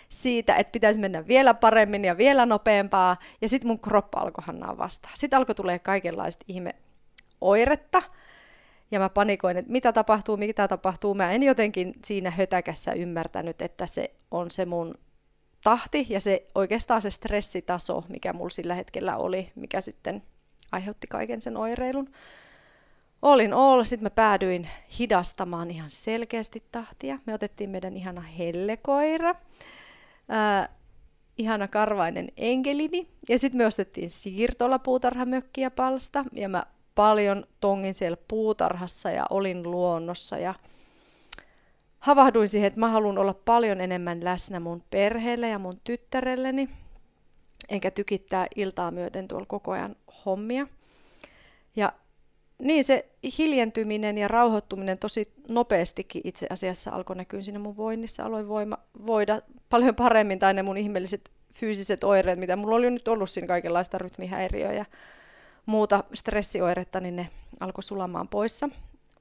siitä, 0.10 0.56
että 0.56 0.71
pitäisi 0.71 0.99
mennä 0.99 1.27
vielä 1.27 1.53
paremmin 1.53 2.06
ja 2.06 2.17
vielä 2.17 2.45
nopeampaa, 2.45 3.17
ja 3.41 3.49
sitten 3.49 3.67
mun 3.67 3.79
kroppa 3.79 4.19
alkoi 4.19 4.43
hannaa 4.47 4.77
vastaan. 4.77 5.13
Sitten 5.17 5.38
alkoi 5.38 5.56
tulee 5.56 5.79
kaikenlaista 5.79 6.45
ihme 6.47 6.75
oiretta, 7.41 8.01
ja 8.91 8.99
mä 8.99 9.10
panikoin, 9.10 9.58
että 9.58 9.71
mitä 9.71 9.93
tapahtuu, 9.93 10.38
mitä 10.38 10.67
tapahtuu. 10.67 11.15
Mä 11.15 11.32
en 11.32 11.43
jotenkin 11.43 11.93
siinä 12.06 12.32
hötäkässä 12.32 12.93
ymmärtänyt, 12.93 13.62
että 13.62 13.88
se 13.88 14.13
on 14.32 14.51
se 14.51 14.65
mun 14.65 14.95
tahti 15.63 16.06
ja 16.10 16.19
se 16.19 16.47
oikeastaan 16.56 17.01
se 17.01 17.10
stressitaso, 17.10 18.03
mikä 18.10 18.34
mulla 18.34 18.49
sillä 18.49 18.75
hetkellä 18.75 19.17
oli, 19.17 19.51
mikä 19.56 19.82
sitten 19.82 20.23
aiheutti 20.71 21.08
kaiken 21.08 21.41
sen 21.41 21.58
oireilun. 21.58 22.10
Olin 23.23 23.53
all, 23.53 23.83
sitten 23.83 24.05
mä 24.05 24.09
päädyin 24.09 24.69
hidastamaan 24.99 25.71
ihan 25.71 25.91
selkeästi 25.91 26.63
tahtia. 26.71 27.19
Me 27.25 27.33
otettiin 27.33 27.69
meidän 27.69 27.97
ihana 27.97 28.21
hellekoira, 28.21 29.29
äh, 30.31 30.69
ihana 31.38 31.67
karvainen 31.67 32.31
enkelini, 32.38 33.07
ja 33.29 33.39
sitten 33.39 33.57
me 33.57 33.65
ostettiin 33.65 34.09
siirtolapuutarhamökkiä 34.09 35.71
palsta, 35.71 36.25
ja 36.31 36.49
mä 36.49 36.65
paljon 36.95 37.47
tongin 37.59 37.93
siellä 37.93 38.17
puutarhassa 38.27 39.09
ja 39.12 39.25
olin 39.29 39.63
luonnossa 39.71 40.38
ja 40.38 40.53
havahduin 41.99 42.47
siihen, 42.47 42.67
että 42.67 42.79
mä 42.79 42.89
haluan 42.89 43.17
olla 43.17 43.33
paljon 43.33 43.81
enemmän 43.81 44.23
läsnä 44.23 44.59
mun 44.59 44.83
perheelle 44.89 45.49
ja 45.49 45.59
mun 45.59 45.81
tyttärelleni, 45.83 46.69
enkä 47.69 47.91
tykittää 47.91 48.47
iltaa 48.55 48.91
myöten 48.91 49.27
tuolla 49.27 49.45
koko 49.45 49.71
ajan 49.71 49.95
hommia. 50.25 50.67
Ja 51.75 51.93
niin 52.59 52.83
se 52.83 53.05
hiljentyminen 53.37 54.17
ja 54.17 54.27
rauhoittuminen 54.27 54.99
tosi 54.99 55.33
nopeastikin 55.47 56.21
itse 56.25 56.47
asiassa 56.49 56.91
alkoi 56.91 57.15
näkyä 57.15 57.41
siinä 57.41 57.59
mun 57.59 57.77
voinnissa. 57.77 58.23
Aloin 58.23 58.47
voima, 58.47 58.77
voida 59.05 59.41
paljon 59.69 59.95
paremmin 59.95 60.39
tai 60.39 60.53
ne 60.53 60.63
mun 60.63 60.77
ihmeelliset 60.77 61.31
fyysiset 61.55 62.03
oireet, 62.03 62.39
mitä 62.39 62.55
mulla 62.55 62.75
oli 62.75 62.91
nyt 62.91 63.07
ollut 63.07 63.29
siinä 63.29 63.47
kaikenlaista 63.47 63.97
rytmihäiriöä 63.97 64.73
ja 64.73 64.85
muuta 65.65 66.03
stressioiretta, 66.13 66.99
niin 66.99 67.15
ne 67.15 67.29
alkoi 67.59 67.83
sulamaan 67.83 68.27
poissa. 68.27 68.69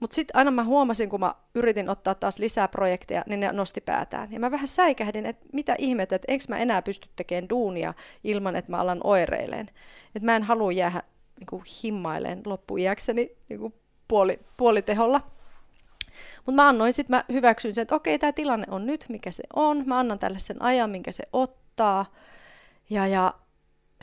Mutta 0.01 0.15
sitten 0.15 0.37
aina 0.37 0.51
mä 0.51 0.65
huomasin, 0.65 1.09
kun 1.09 1.21
mä 1.21 1.35
yritin 1.55 1.89
ottaa 1.89 2.15
taas 2.15 2.39
lisää 2.39 2.69
projekteja, 2.69 3.23
niin 3.27 3.41
ne 3.41 3.53
nosti 3.53 3.81
päätään. 3.81 4.33
Ja 4.33 4.41
mä 4.41 4.51
vähän 4.51 4.67
säikähdin, 4.69 5.27
että 5.27 5.47
mitä 5.53 5.75
ihmettä, 5.79 6.17
että 6.17 6.33
enkö 6.33 6.45
mä 6.49 6.59
enää 6.59 6.83
pysty 6.83 7.09
tekemään 7.17 7.49
duunia 7.49 7.95
ilman, 8.25 8.57
että 8.57 8.71
mä 8.71 8.79
alan 8.79 9.01
oireileen. 9.05 9.71
Että 10.15 10.27
mä 10.27 10.37
en 10.37 10.43
halua 10.43 10.73
jäädä 10.73 11.03
niin 11.41 11.63
himmaileen 11.83 12.43
loppuiäkseni 12.47 13.37
niin 13.49 13.75
puoli, 14.09 14.41
puoliteholla. 14.57 15.21
Mutta 16.37 16.63
mä 16.63 16.69
annoin 16.69 16.93
sitten, 16.93 17.17
mä 17.17 17.25
hyväksyin 17.33 17.75
sen, 17.75 17.83
että 17.83 17.95
okei, 17.95 18.19
tämä 18.19 18.33
tilanne 18.33 18.67
on 18.71 18.87
nyt, 18.87 19.05
mikä 19.09 19.31
se 19.31 19.43
on. 19.57 19.83
Mä 19.87 19.99
annan 19.99 20.19
tälle 20.19 20.39
sen 20.39 20.63
ajan, 20.63 20.91
minkä 20.91 21.13
se 21.13 21.25
ottaa. 21.33 22.07
Ja, 22.91 23.07
ja 23.07 23.35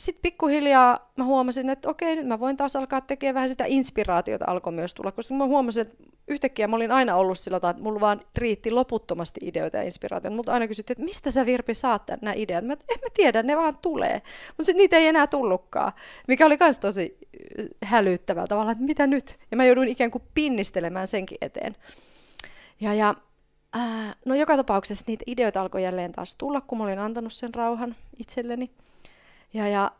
sitten 0.00 0.22
pikkuhiljaa 0.22 1.12
mä 1.16 1.24
huomasin, 1.24 1.70
että 1.70 1.88
okei, 1.88 2.16
nyt 2.16 2.26
mä 2.26 2.40
voin 2.40 2.56
taas 2.56 2.76
alkaa 2.76 3.00
tekemään 3.00 3.34
vähän 3.34 3.48
sitä 3.48 3.64
inspiraatiota 3.66 4.44
alkoi 4.48 4.72
myös 4.72 4.94
tulla, 4.94 5.12
koska 5.12 5.34
mä 5.34 5.44
huomasin, 5.44 5.80
että 5.80 5.96
yhtäkkiä 6.28 6.68
mä 6.68 6.76
olin 6.76 6.92
aina 6.92 7.16
ollut 7.16 7.38
sillä 7.38 7.60
tavalla, 7.60 7.70
että 7.70 7.82
mulla 7.82 8.00
vaan 8.00 8.20
riitti 8.36 8.70
loputtomasti 8.70 9.40
ideoita 9.42 9.76
ja 9.76 9.82
inspiraatioita. 9.82 10.36
Mutta 10.36 10.52
aina 10.52 10.68
kysyttiin, 10.68 10.94
että 10.94 11.04
mistä 11.04 11.30
sä 11.30 11.46
Virpi 11.46 11.74
saat 11.74 12.02
nämä 12.22 12.32
ideat? 12.36 12.64
Mä, 12.64 12.72
en 12.72 12.98
mä 13.02 13.08
tiedä, 13.14 13.42
ne 13.42 13.56
vaan 13.56 13.78
tulee. 13.82 14.22
Mutta 14.48 14.64
sitten 14.64 14.76
niitä 14.76 14.96
ei 14.96 15.06
enää 15.06 15.26
tullutkaan, 15.26 15.92
mikä 16.28 16.46
oli 16.46 16.56
myös 16.60 16.78
tosi 16.78 17.18
äh, 17.60 17.66
hälyttävää 17.82 18.46
tavallaan, 18.46 18.72
että 18.72 18.84
mitä 18.84 19.06
nyt? 19.06 19.36
Ja 19.50 19.56
mä 19.56 19.64
jouduin 19.64 19.88
ikään 19.88 20.10
kuin 20.10 20.24
pinnistelemään 20.34 21.06
senkin 21.06 21.38
eteen. 21.40 21.76
Ja, 22.80 22.94
ja 22.94 23.14
ää, 23.72 24.14
no 24.24 24.34
joka 24.34 24.56
tapauksessa 24.56 25.04
niitä 25.08 25.24
ideoita 25.26 25.60
alkoi 25.60 25.82
jälleen 25.82 26.12
taas 26.12 26.34
tulla, 26.34 26.60
kun 26.60 26.78
mä 26.78 26.84
olin 26.84 26.98
antanut 26.98 27.32
sen 27.32 27.54
rauhan 27.54 27.96
itselleni. 28.18 28.70
Ja, 29.52 29.68
ja 29.68 29.90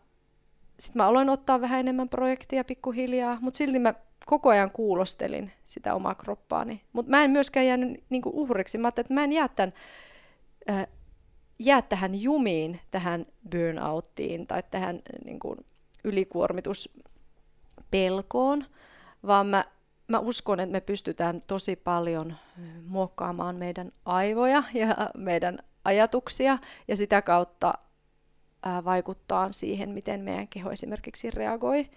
sitten 0.79 1.03
mä 1.03 1.07
aloin 1.07 1.29
ottaa 1.29 1.61
vähän 1.61 1.81
enemmän 1.81 2.09
projektia 2.09 2.65
pikkuhiljaa, 2.65 3.39
mutta 3.41 3.59
silti 3.59 3.79
mä 3.79 3.95
koko 4.27 4.49
ajan 4.49 4.71
kuulostelin 4.71 5.53
sitä 5.67 5.95
omaa 5.95 6.15
kroppaani. 6.15 6.83
Mutta 6.93 7.11
mä 7.11 7.25
en 7.25 7.31
myöskään 7.31 7.67
jäänyt 7.67 8.05
niinku 8.11 8.31
uhriksi. 8.35 8.79
Mä 8.79 8.87
ajattelin, 8.87 9.05
että 9.05 9.15
mä 9.15 9.25
en 9.25 9.33
jää, 9.33 9.49
tämän, 9.49 9.73
äh, 10.71 10.87
jää 11.59 11.83
tähän 11.83 12.23
jumiin, 12.23 12.81
tähän 12.91 13.27
burnouttiin 13.51 14.47
tai 14.47 14.63
tähän 14.71 15.03
niinku, 15.25 15.57
ylikuormituspelkoon, 16.05 18.65
vaan 19.27 19.47
mä, 19.47 19.65
mä 20.09 20.19
uskon, 20.19 20.61
että 20.61 20.73
me 20.73 20.81
pystytään 20.81 21.41
tosi 21.47 21.77
paljon 21.77 22.37
muokkaamaan 22.87 23.57
meidän 23.57 23.93
aivoja 24.05 24.63
ja 24.75 24.97
meidän 25.17 25.59
ajatuksia 25.85 26.59
ja 26.89 26.97
sitä 26.97 27.23
kautta 27.23 27.75
vaikuttaa 28.85 29.53
siihen, 29.53 29.91
miten 29.91 30.21
meidän 30.21 30.49
keho 30.49 30.71
esimerkiksi 30.71 31.31
reagoi. 31.31 31.91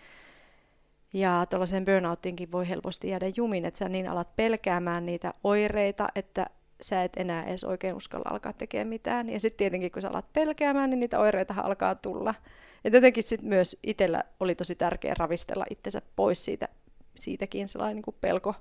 Ja 1.13 1.45
tuollaiseen 1.49 1.86
burnouttiinkin 1.86 2.52
voi 2.52 2.69
helposti 2.69 3.10
jäädä 3.10 3.26
jumin, 3.36 3.65
että 3.65 3.78
sä 3.78 3.89
niin 3.89 4.10
alat 4.10 4.36
pelkäämään 4.36 5.06
niitä 5.06 5.34
oireita, 5.43 6.10
että 6.15 6.45
sä 6.82 7.04
et 7.04 7.12
enää 7.17 7.43
edes 7.43 7.63
oikein 7.63 7.95
uskalla 7.95 8.30
alkaa 8.30 8.54
tekemään 8.54 8.88
mitään. 8.88 9.30
Ja 9.30 9.39
sitten 9.39 9.58
tietenkin, 9.58 9.91
kun 9.91 10.02
sä 10.02 10.10
alat 10.10 10.34
pelkäämään, 10.34 10.89
niin 10.89 10.99
niitä 10.99 11.20
oireita 11.20 11.53
alkaa 11.57 11.95
tulla. 11.95 12.36
Ja 12.84 12.91
tietenkin 12.91 13.24
sitten 13.24 13.49
myös 13.49 13.80
itsellä 13.84 14.24
oli 14.39 14.55
tosi 14.55 14.76
tärkeä 14.76 15.14
ravistella 15.18 15.66
itsensä 15.70 16.01
pois 16.16 16.45
siitä, 16.45 16.68
siitäkin 17.16 17.68
sellainen 17.68 18.03
niin 18.05 18.16
pelko 18.22 18.55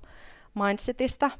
mindsetista. 0.55 1.31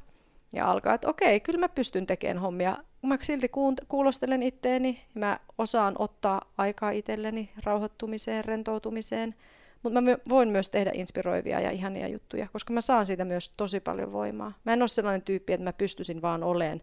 Ja 0.52 0.70
alkaa, 0.70 0.94
että 0.94 1.08
okei, 1.08 1.40
kyllä 1.40 1.58
mä 1.58 1.68
pystyn 1.68 2.06
tekemään 2.06 2.38
hommia 2.38 2.76
mä 3.08 3.18
silti 3.22 3.50
kuulostelen 3.88 4.42
itteeni, 4.42 5.04
mä 5.14 5.38
osaan 5.58 5.94
ottaa 5.98 6.52
aikaa 6.58 6.90
itselleni 6.90 7.48
rauhoittumiseen, 7.64 8.44
rentoutumiseen, 8.44 9.34
mutta 9.82 10.00
mä 10.00 10.10
voin 10.28 10.48
myös 10.48 10.70
tehdä 10.70 10.90
inspiroivia 10.94 11.60
ja 11.60 11.70
ihania 11.70 12.08
juttuja, 12.08 12.48
koska 12.52 12.72
mä 12.72 12.80
saan 12.80 13.06
siitä 13.06 13.24
myös 13.24 13.48
tosi 13.56 13.80
paljon 13.80 14.12
voimaa. 14.12 14.52
Mä 14.64 14.72
en 14.72 14.82
ole 14.82 14.88
sellainen 14.88 15.22
tyyppi, 15.22 15.52
että 15.52 15.64
mä 15.64 15.72
pystyisin 15.72 16.22
vaan 16.22 16.42
oleen 16.42 16.82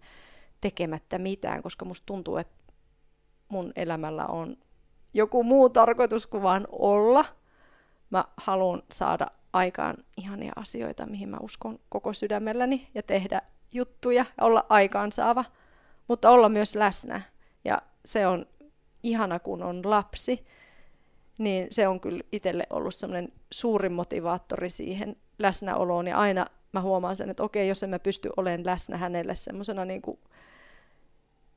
tekemättä 0.61 1.17
mitään, 1.17 1.63
koska 1.63 1.85
musta 1.85 2.05
tuntuu, 2.05 2.37
että 2.37 2.73
mun 3.49 3.71
elämällä 3.75 4.25
on 4.25 4.57
joku 5.13 5.43
muu 5.43 5.69
tarkoitus 5.69 6.27
kuin 6.27 6.43
vaan 6.43 6.67
olla. 6.71 7.25
Mä 8.09 8.25
haluan 8.37 8.83
saada 8.91 9.27
aikaan 9.53 9.97
ihania 10.17 10.51
asioita, 10.55 11.05
mihin 11.05 11.29
mä 11.29 11.37
uskon 11.41 11.79
koko 11.89 12.13
sydämelläni 12.13 12.87
ja 12.95 13.03
tehdä 13.03 13.41
juttuja, 13.73 14.25
olla 14.41 14.65
aikaansaava, 14.69 15.45
mutta 16.11 16.29
olla 16.29 16.49
myös 16.49 16.75
läsnä. 16.75 17.21
Ja 17.65 17.81
se 18.05 18.27
on 18.27 18.45
ihana, 19.03 19.39
kun 19.39 19.63
on 19.63 19.89
lapsi, 19.89 20.45
niin 21.37 21.67
se 21.69 21.87
on 21.87 21.99
kyllä 21.99 22.23
itselle 22.31 22.67
ollut 22.69 22.95
semmoinen 22.95 23.29
suurin 23.51 23.91
motivaattori 23.91 24.69
siihen 24.69 25.15
läsnäoloon. 25.39 26.07
Ja 26.07 26.17
aina 26.17 26.45
mä 26.71 26.81
huomaan 26.81 27.15
sen, 27.15 27.29
että 27.29 27.43
okei, 27.43 27.67
jos 27.67 27.83
en 27.83 27.89
mä 27.89 27.99
pysty 27.99 28.29
olemaan 28.37 28.65
läsnä 28.65 28.97
hänelle 28.97 29.35
semmoisena 29.35 29.85
niin 29.85 30.01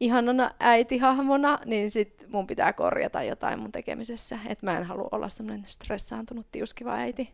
ihanana 0.00 0.50
äitihahmona, 0.60 1.58
niin 1.64 1.90
sit 1.90 2.24
mun 2.28 2.46
pitää 2.46 2.72
korjata 2.72 3.22
jotain 3.22 3.58
mun 3.58 3.72
tekemisessä. 3.72 4.38
Että 4.46 4.66
mä 4.66 4.76
en 4.76 4.84
halua 4.84 5.08
olla 5.12 5.28
semmoinen 5.28 5.64
stressaantunut 5.68 6.46
tiuskiva 6.52 6.94
äiti. 6.94 7.30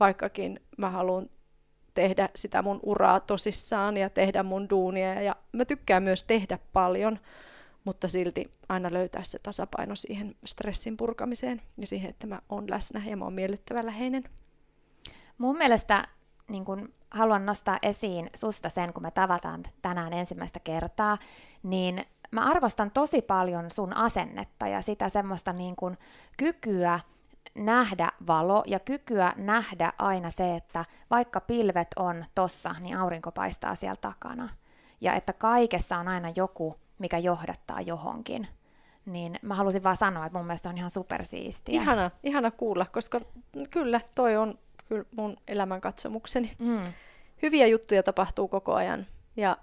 Vaikkakin 0.00 0.60
mä 0.76 0.90
haluan 0.90 1.30
tehdä 1.94 2.28
sitä 2.36 2.62
mun 2.62 2.80
uraa 2.82 3.20
tosissaan 3.20 3.96
ja 3.96 4.10
tehdä 4.10 4.42
mun 4.42 4.70
duunia. 4.70 5.22
Ja 5.22 5.36
mä 5.52 5.64
tykkään 5.64 6.02
myös 6.02 6.22
tehdä 6.22 6.58
paljon, 6.72 7.18
mutta 7.84 8.08
silti 8.08 8.50
aina 8.68 8.92
löytää 8.92 9.22
se 9.24 9.38
tasapaino 9.38 9.96
siihen 9.96 10.34
stressin 10.44 10.96
purkamiseen 10.96 11.62
ja 11.78 11.86
siihen, 11.86 12.10
että 12.10 12.26
mä 12.26 12.40
oon 12.48 12.70
läsnä 12.70 13.02
ja 13.06 13.16
mä 13.16 13.24
oon 13.24 13.32
miellyttävä 13.32 13.86
läheinen. 13.86 14.24
Mun 15.38 15.58
mielestä 15.58 16.08
niin 16.48 16.64
kun 16.64 16.94
haluan 17.10 17.46
nostaa 17.46 17.78
esiin 17.82 18.30
susta 18.34 18.68
sen, 18.68 18.92
kun 18.92 19.02
me 19.02 19.10
tavataan 19.10 19.62
tänään 19.82 20.12
ensimmäistä 20.12 20.60
kertaa, 20.60 21.18
niin 21.62 22.04
mä 22.30 22.44
arvostan 22.44 22.90
tosi 22.90 23.22
paljon 23.22 23.70
sun 23.70 23.96
asennetta 23.96 24.66
ja 24.66 24.82
sitä 24.82 25.08
semmoista 25.08 25.52
niin 25.52 25.76
kun 25.76 25.96
kykyä 26.36 27.00
nähdä 27.54 28.12
valo 28.26 28.62
ja 28.66 28.80
kykyä 28.80 29.32
nähdä 29.36 29.92
aina 29.98 30.30
se, 30.30 30.56
että 30.56 30.84
vaikka 31.10 31.40
pilvet 31.40 31.88
on 31.96 32.24
tossa, 32.34 32.74
niin 32.80 32.96
aurinko 32.96 33.32
paistaa 33.32 33.74
siellä 33.74 33.96
takana. 34.00 34.48
Ja 35.00 35.14
että 35.14 35.32
kaikessa 35.32 35.98
on 35.98 36.08
aina 36.08 36.32
joku, 36.36 36.76
mikä 36.98 37.18
johdattaa 37.18 37.80
johonkin. 37.80 38.48
Niin 39.06 39.38
mä 39.42 39.54
halusin 39.54 39.82
vaan 39.82 39.96
sanoa, 39.96 40.26
että 40.26 40.38
mun 40.38 40.46
mielestä 40.46 40.68
on 40.68 40.76
ihan 40.76 40.90
supersiistiä. 40.90 41.80
Ihana, 41.82 42.10
ihana 42.22 42.50
kuulla, 42.50 42.86
koska 42.92 43.20
kyllä 43.70 44.00
toi 44.14 44.36
on 44.36 44.58
kyllä 44.88 45.04
mun 45.16 45.36
elämänkatsomukseni. 45.48 46.52
Mm. 46.58 46.82
Hyviä 47.42 47.66
juttuja 47.66 48.02
tapahtuu 48.02 48.48
koko 48.48 48.74
ajan 48.74 49.06
ja 49.36 49.56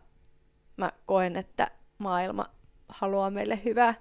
mä 0.77 0.91
koen, 1.05 1.35
että 1.35 1.71
maailma 1.97 2.45
haluaa 2.89 3.29
meille 3.29 3.59
hyvää 3.65 3.93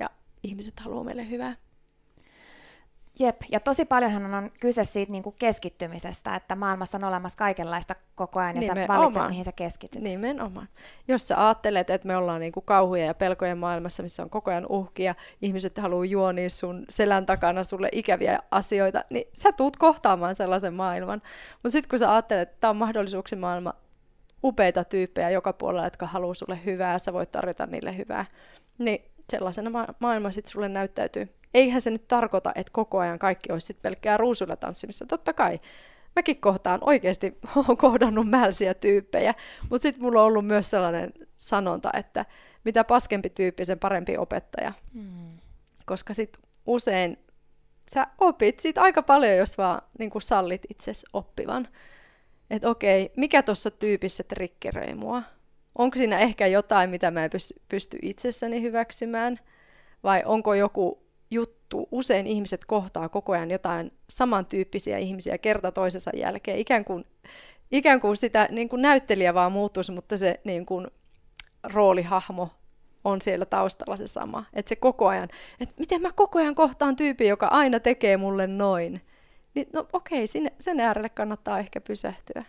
ja 0.00 0.10
ihmiset 0.42 0.80
haluaa 0.80 1.04
meille 1.04 1.30
hyvää. 1.30 1.56
Jep, 3.18 3.36
ja 3.50 3.60
tosi 3.60 3.84
paljonhan 3.84 4.34
on 4.34 4.50
kyse 4.60 4.84
siitä 4.84 5.12
niin 5.12 5.22
kuin 5.22 5.36
keskittymisestä, 5.38 6.34
että 6.34 6.56
maailmassa 6.56 6.98
on 6.98 7.04
olemassa 7.04 7.38
kaikenlaista 7.38 7.94
koko 8.14 8.40
ajan, 8.40 8.56
ja 8.56 8.60
Nimenomaan. 8.60 8.98
sä 8.98 8.98
valitset, 8.98 9.28
mihin 9.28 9.44
sä 9.44 9.52
keskityt. 9.52 10.02
Nimenomaan. 10.02 10.68
Jos 11.08 11.28
sä 11.28 11.46
ajattelet, 11.46 11.90
että 11.90 12.08
me 12.08 12.16
ollaan 12.16 12.40
niin 12.40 12.52
kuin 12.52 12.64
kauhuja 12.66 13.06
ja 13.06 13.14
pelkojen 13.14 13.58
maailmassa, 13.58 14.02
missä 14.02 14.22
on 14.22 14.30
koko 14.30 14.50
ajan 14.50 14.66
uhkia, 14.68 15.14
ihmiset 15.42 15.78
haluaa 15.78 16.04
juonia 16.04 16.50
sun 16.50 16.84
selän 16.88 17.26
takana 17.26 17.64
sulle 17.64 17.88
ikäviä 17.92 18.38
asioita, 18.50 19.04
niin 19.10 19.28
sä 19.36 19.52
tuut 19.52 19.76
kohtaamaan 19.76 20.34
sellaisen 20.34 20.74
maailman. 20.74 21.22
Mutta 21.52 21.70
sitten 21.70 21.90
kun 21.90 21.98
sä 21.98 22.12
ajattelet, 22.12 22.48
että 22.48 22.60
tämä 22.60 22.70
on 22.70 22.76
mahdollisuuksien 22.76 23.40
maailma, 23.40 23.74
upeita 24.44 24.84
tyyppejä 24.84 25.30
joka 25.30 25.52
puolella, 25.52 25.86
jotka 25.86 26.06
haluaa 26.06 26.34
sulle 26.34 26.58
hyvää, 26.64 26.98
sä 26.98 27.12
voit 27.12 27.32
tarjota 27.32 27.66
niille 27.66 27.96
hyvää, 27.96 28.24
niin 28.78 29.04
sellaisena 29.30 29.70
ma- 29.70 29.86
maailma 29.98 30.30
sitten 30.30 30.52
sulle 30.52 30.68
näyttäytyy 30.68 31.28
eihän 31.54 31.80
se 31.80 31.90
nyt 31.90 32.08
tarkoita, 32.08 32.52
että 32.54 32.72
koko 32.72 32.98
ajan 32.98 33.18
kaikki 33.18 33.52
olisi 33.52 33.66
sitten 33.66 33.82
pelkkää 33.82 34.16
ruusuilla 34.16 34.56
tanssimissa. 34.56 35.06
Totta 35.06 35.32
kai. 35.32 35.58
Mäkin 36.16 36.40
kohtaan 36.40 36.80
oikeasti 36.82 37.38
olen 37.56 37.76
kohdannut 37.76 38.30
mälsiä 38.30 38.74
tyyppejä, 38.74 39.34
mutta 39.70 39.82
sitten 39.82 40.02
mulla 40.02 40.20
on 40.20 40.26
ollut 40.26 40.46
myös 40.46 40.70
sellainen 40.70 41.12
sanonta, 41.36 41.90
että 41.94 42.24
mitä 42.64 42.84
paskempi 42.84 43.30
tyyppi, 43.30 43.64
sen 43.64 43.78
parempi 43.78 44.16
opettaja. 44.16 44.72
Hmm. 44.94 45.38
Koska 45.86 46.14
sitten 46.14 46.42
usein 46.66 47.18
sä 47.94 48.06
opit 48.18 48.60
siitä 48.60 48.82
aika 48.82 49.02
paljon, 49.02 49.36
jos 49.36 49.58
vaan 49.58 49.82
niin 49.98 50.10
sallit 50.18 50.62
itsesi 50.70 51.06
oppivan. 51.12 51.68
Että 52.50 52.70
okei, 52.70 53.12
mikä 53.16 53.42
tuossa 53.42 53.70
tyypissä 53.70 54.22
trikkeröi 54.22 54.94
mua? 54.94 55.22
Onko 55.74 55.96
siinä 55.96 56.18
ehkä 56.18 56.46
jotain, 56.46 56.90
mitä 56.90 57.10
mä 57.10 57.24
en 57.24 57.30
pysty 57.68 57.98
itsessäni 58.02 58.62
hyväksymään? 58.62 59.40
Vai 60.02 60.22
onko 60.24 60.54
joku 60.54 61.03
juttu. 61.34 61.88
Usein 61.90 62.26
ihmiset 62.26 62.64
kohtaa 62.64 63.08
koko 63.08 63.32
ajan 63.32 63.50
jotain 63.50 63.92
samantyyppisiä 64.10 64.98
ihmisiä 64.98 65.38
kerta 65.38 65.72
toisensa 65.72 66.10
jälkeen. 66.16 66.58
Ikään 66.58 66.84
kuin, 66.84 67.04
ikään 67.70 68.00
kuin 68.00 68.16
sitä 68.16 68.48
niin 68.50 68.68
kuin 68.68 68.82
näyttelijä 68.82 69.34
vaan 69.34 69.52
muuttuisi, 69.52 69.92
mutta 69.92 70.18
se 70.18 70.40
niin 70.44 70.66
kuin, 70.66 70.86
roolihahmo 71.64 72.48
on 73.04 73.20
siellä 73.20 73.44
taustalla 73.44 73.96
se 73.96 74.06
sama. 74.06 74.44
Että 74.52 74.68
se 74.68 74.76
koko 74.76 75.08
ajan, 75.08 75.28
että 75.60 75.74
miten 75.78 76.02
mä 76.02 76.12
koko 76.12 76.38
ajan 76.38 76.54
kohtaan 76.54 76.96
tyypin, 76.96 77.28
joka 77.28 77.46
aina 77.46 77.80
tekee 77.80 78.16
mulle 78.16 78.46
noin. 78.46 79.00
Niin 79.54 79.66
no 79.72 79.86
okei, 79.92 80.26
sinne, 80.26 80.52
sen 80.60 80.80
äärelle 80.80 81.08
kannattaa 81.08 81.58
ehkä 81.58 81.80
pysähtyä. 81.80 82.44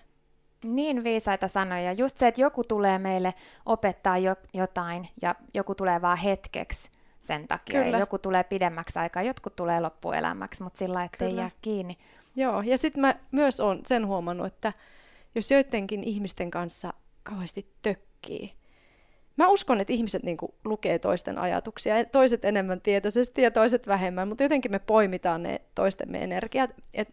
Niin 0.64 1.04
viisaita 1.04 1.48
sanoja. 1.48 1.94
Just 1.94 2.18
se, 2.18 2.28
että 2.28 2.42
joku 2.42 2.64
tulee 2.68 3.00
meille 3.00 3.34
opettaa 3.66 4.18
jo, 4.18 4.36
jotain 4.54 5.08
ja 5.22 5.36
joku 5.54 5.76
tulee 5.76 6.02
vaan 6.02 6.18
hetkeksi 6.18 6.90
sen 7.26 7.48
takia. 7.48 7.84
Kyllä. 7.84 7.98
joku 7.98 8.20
tulee 8.20 8.44
pidemmäksi 8.44 9.00
aikaa, 9.00 9.24
jotkut 9.24 9.56
tulee 9.56 9.80
loppuelämäksi, 9.80 10.64
mutta 10.64 10.78
sillä 10.78 11.04
ettei 11.04 11.36
jää 11.36 11.52
kiinni. 11.62 11.98
Joo, 12.36 12.62
ja 12.62 12.78
sitten 12.78 13.02
mä 13.02 13.16
myös 13.32 13.60
olen 13.60 13.80
sen 13.86 14.08
huomannut, 14.08 14.48
että 14.48 14.74
jos 15.36 15.52
joidenkin 15.52 16.04
ihmisten 16.04 16.52
kanssa 16.52 16.94
kauheasti 17.24 17.68
tökkii, 17.82 18.54
mä 19.38 19.48
uskon, 19.48 19.82
että 19.82 19.94
ihmiset 19.94 20.24
niinku 20.24 20.56
lukee 20.66 21.00
toisten 21.00 21.38
ajatuksia, 21.38 22.06
toiset 22.06 22.46
enemmän 22.46 22.82
tietoisesti 22.82 23.42
ja 23.42 23.52
toiset 23.52 23.88
vähemmän, 23.88 24.28
mutta 24.28 24.44
jotenkin 24.44 24.72
me 24.72 24.80
poimitaan 24.80 25.44
ne 25.44 25.62
toistemme 25.76 26.24
energiat. 26.24 26.70
Et 26.94 27.10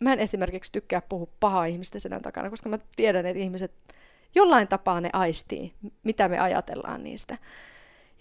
mä 0.00 0.12
en 0.12 0.18
esimerkiksi 0.18 0.72
tykkää 0.72 1.02
puhua 1.08 1.28
pahaa 1.40 1.64
ihmistä 1.64 1.98
sen 1.98 2.22
takana, 2.22 2.50
koska 2.50 2.68
mä 2.68 2.78
tiedän, 2.96 3.26
että 3.26 3.42
ihmiset 3.42 3.72
jollain 4.34 4.68
tapaa 4.68 5.00
ne 5.00 5.10
aistii, 5.12 5.72
mitä 6.02 6.28
me 6.28 6.38
ajatellaan 6.38 7.02
niistä. 7.02 7.38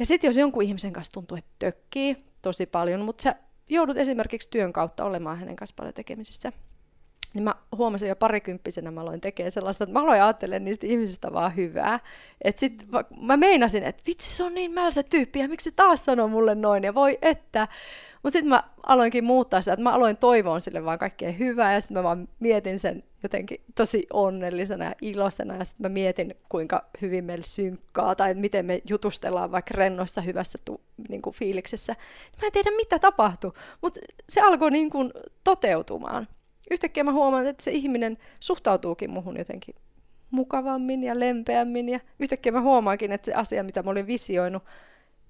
Ja 0.04 0.08
sitten 0.08 0.28
jos 0.28 0.38
jonkun 0.38 0.64
ihmisen 0.64 0.94
kanssa 0.94 1.14
tuntuu, 1.14 1.38
että 1.38 1.52
tökkii 1.60 2.18
tosi 2.42 2.66
paljon, 2.66 3.02
mutta 3.02 3.22
sä 3.22 3.36
joudut 3.70 3.98
esimerkiksi 3.98 4.50
työn 4.50 4.74
kautta 4.74 5.06
olemaan 5.06 5.40
hänen 5.40 5.56
kanssa 5.56 5.76
paljon 5.78 5.94
tekemisissä, 5.94 6.52
niin 7.34 7.44
mä 7.44 7.56
huomasin 7.78 8.10
jo 8.10 8.16
parikymppisenä, 8.16 8.92
mä 8.92 9.02
aloin 9.02 9.22
tekemään 9.22 9.52
sellaista, 9.52 9.84
että 9.84 9.94
mä 9.94 10.00
aloin 10.00 10.22
ajattelemaan 10.22 10.66
niistä 10.66 10.88
ihmisistä 10.88 11.34
vaan 11.34 11.56
hyvää. 11.56 12.00
Että 12.42 12.60
sit 12.60 12.84
mä 13.22 13.38
meinasin, 13.38 13.84
että 13.84 14.04
vitsi 14.08 14.36
se 14.36 14.44
on 14.44 14.54
niin 14.54 14.74
mälsä 14.74 15.04
tyyppi 15.04 15.40
ja 15.40 15.48
miksi 15.48 15.70
se 15.70 15.76
taas 15.76 16.06
sanoo 16.06 16.28
mulle 16.28 16.56
noin 16.56 16.84
ja 16.84 16.94
voi 16.94 17.18
että. 17.22 17.68
Mutta 18.24 18.32
sitten 18.34 18.50
mä 18.50 18.64
aloinkin 18.86 19.24
muuttaa 19.24 19.62
sitä, 19.62 19.74
että 19.74 19.84
mä 19.84 19.94
aloin 19.94 20.18
toivoa 20.18 20.60
sille 20.60 20.86
vaan 20.86 21.00
kaikkea 21.00 21.32
hyvää 21.32 21.74
ja 21.74 21.82
sitten 21.82 21.98
mä 21.98 22.04
vaan 22.04 22.28
mietin 22.40 22.80
sen 22.80 23.04
jotenkin 23.24 23.62
tosi 23.76 24.08
onnellisena 24.14 24.86
ja 24.86 24.96
iloisena 25.02 25.56
ja 25.56 25.66
sitten 25.66 25.84
mä 25.92 25.94
mietin, 25.94 26.36
kuinka 26.50 26.86
hyvin 27.02 27.24
meillä 27.24 27.46
synkkaa 27.46 28.16
tai 28.16 28.34
miten 28.34 28.66
me 28.66 28.82
jutustellaan 28.90 29.52
vaikka 29.52 29.74
rennossa 29.78 30.22
hyvässä 30.22 30.58
tu, 30.66 30.82
niin 31.10 31.22
kuin 31.22 31.34
fiiliksessä. 31.34 31.96
Mä 32.42 32.48
en 32.48 32.52
tiedä 32.52 32.72
mitä 32.78 33.00
tapahtui, 33.00 33.52
mutta 33.82 34.00
se 34.30 34.42
alkoi 34.42 34.72
niin 34.72 34.90
kuin 34.90 35.14
toteutumaan. 35.44 36.28
Yhtäkkiä 36.72 37.04
mä 37.04 37.14
huomaan, 37.14 37.48
että 37.48 37.64
se 37.64 37.72
ihminen 37.72 38.18
suhtautuukin 38.40 39.10
muhun 39.10 39.38
jotenkin 39.38 39.76
mukavammin 40.32 41.04
ja 41.04 41.20
lempeämmin 41.20 41.90
ja 41.90 42.00
yhtäkkiä 42.20 42.52
mä 42.52 42.62
huomaankin, 42.62 43.12
että 43.12 43.26
se 43.26 43.34
asia, 43.34 43.64
mitä 43.64 43.84
mä 43.84 43.92
olin 43.92 44.08
visioinut, 44.08 44.64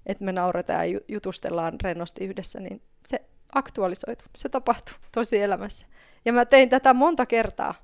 että 0.06 0.24
me 0.24 0.32
nauretaan 0.32 0.92
ja 0.92 1.00
jutustellaan 1.08 1.74
rennosti 1.82 2.24
yhdessä, 2.24 2.60
niin 2.60 2.82
se 3.06 3.20
aktualisoitu. 3.54 4.24
Se 4.36 4.48
tapahtui 4.48 4.94
tosi 5.12 5.42
elämässä. 5.42 5.86
Ja 6.24 6.32
mä 6.32 6.44
tein 6.44 6.68
tätä 6.68 6.94
monta 6.94 7.26
kertaa. 7.26 7.74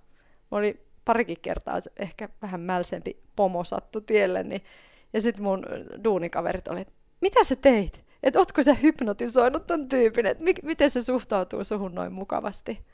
Oli 0.50 0.86
parikin 1.04 1.40
kertaa 1.42 1.78
ehkä 1.96 2.28
vähän 2.42 2.60
mälsempi 2.60 3.22
pomo 3.36 3.64
sattu 3.64 4.00
tielle, 4.00 4.42
niin, 4.42 4.64
ja 5.12 5.20
sitten 5.20 5.44
mun 5.44 5.66
duunikaverit 6.04 6.68
oli, 6.68 6.80
että 6.80 6.92
mitä 7.20 7.44
sä 7.44 7.56
teit? 7.56 8.04
Että 8.22 8.38
ootko 8.38 8.62
sä 8.62 8.74
hypnotisoinut 8.74 9.66
ton 9.66 9.88
tyypin? 9.88 10.26
Että 10.26 10.44
mi- 10.44 10.54
miten 10.62 10.90
se 10.90 11.00
suhtautuu 11.00 11.64
suhun 11.64 11.94
noin 11.94 12.12
mukavasti? 12.12 12.84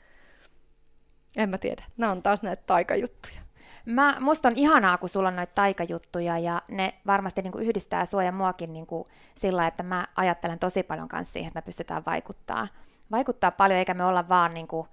En 1.35 1.49
mä 1.49 1.57
tiedä. 1.57 1.83
Nämä 1.97 2.11
on 2.11 2.23
taas 2.23 2.43
näitä 2.43 2.63
taikajuttuja. 2.65 3.41
Mä, 3.85 4.17
musta 4.19 4.47
on 4.47 4.55
ihanaa, 4.55 4.97
kun 4.97 5.09
sulla 5.09 5.27
on 5.27 5.35
noita 5.35 5.53
taikajuttuja 5.55 6.37
ja 6.37 6.61
ne 6.69 6.93
varmasti 7.07 7.41
niin 7.41 7.51
kuin 7.51 7.63
yhdistää 7.63 8.05
sua 8.05 8.23
ja 8.23 8.31
muakin 8.31 8.73
niin 8.73 8.87
kuin 8.87 9.05
sillä, 9.35 9.67
että 9.67 9.83
mä 9.83 10.07
ajattelen 10.15 10.59
tosi 10.59 10.83
paljon 10.83 11.07
kanssa 11.07 11.33
siihen, 11.33 11.47
että 11.47 11.57
me 11.57 11.65
pystytään 11.65 12.03
vaikuttaa, 12.05 12.67
vaikuttaa 13.11 13.51
paljon, 13.51 13.79
eikä 13.79 13.93
me 13.93 14.05
olla 14.05 14.29
vaan 14.29 14.53
niin 14.53 14.67
kuin 14.67 14.87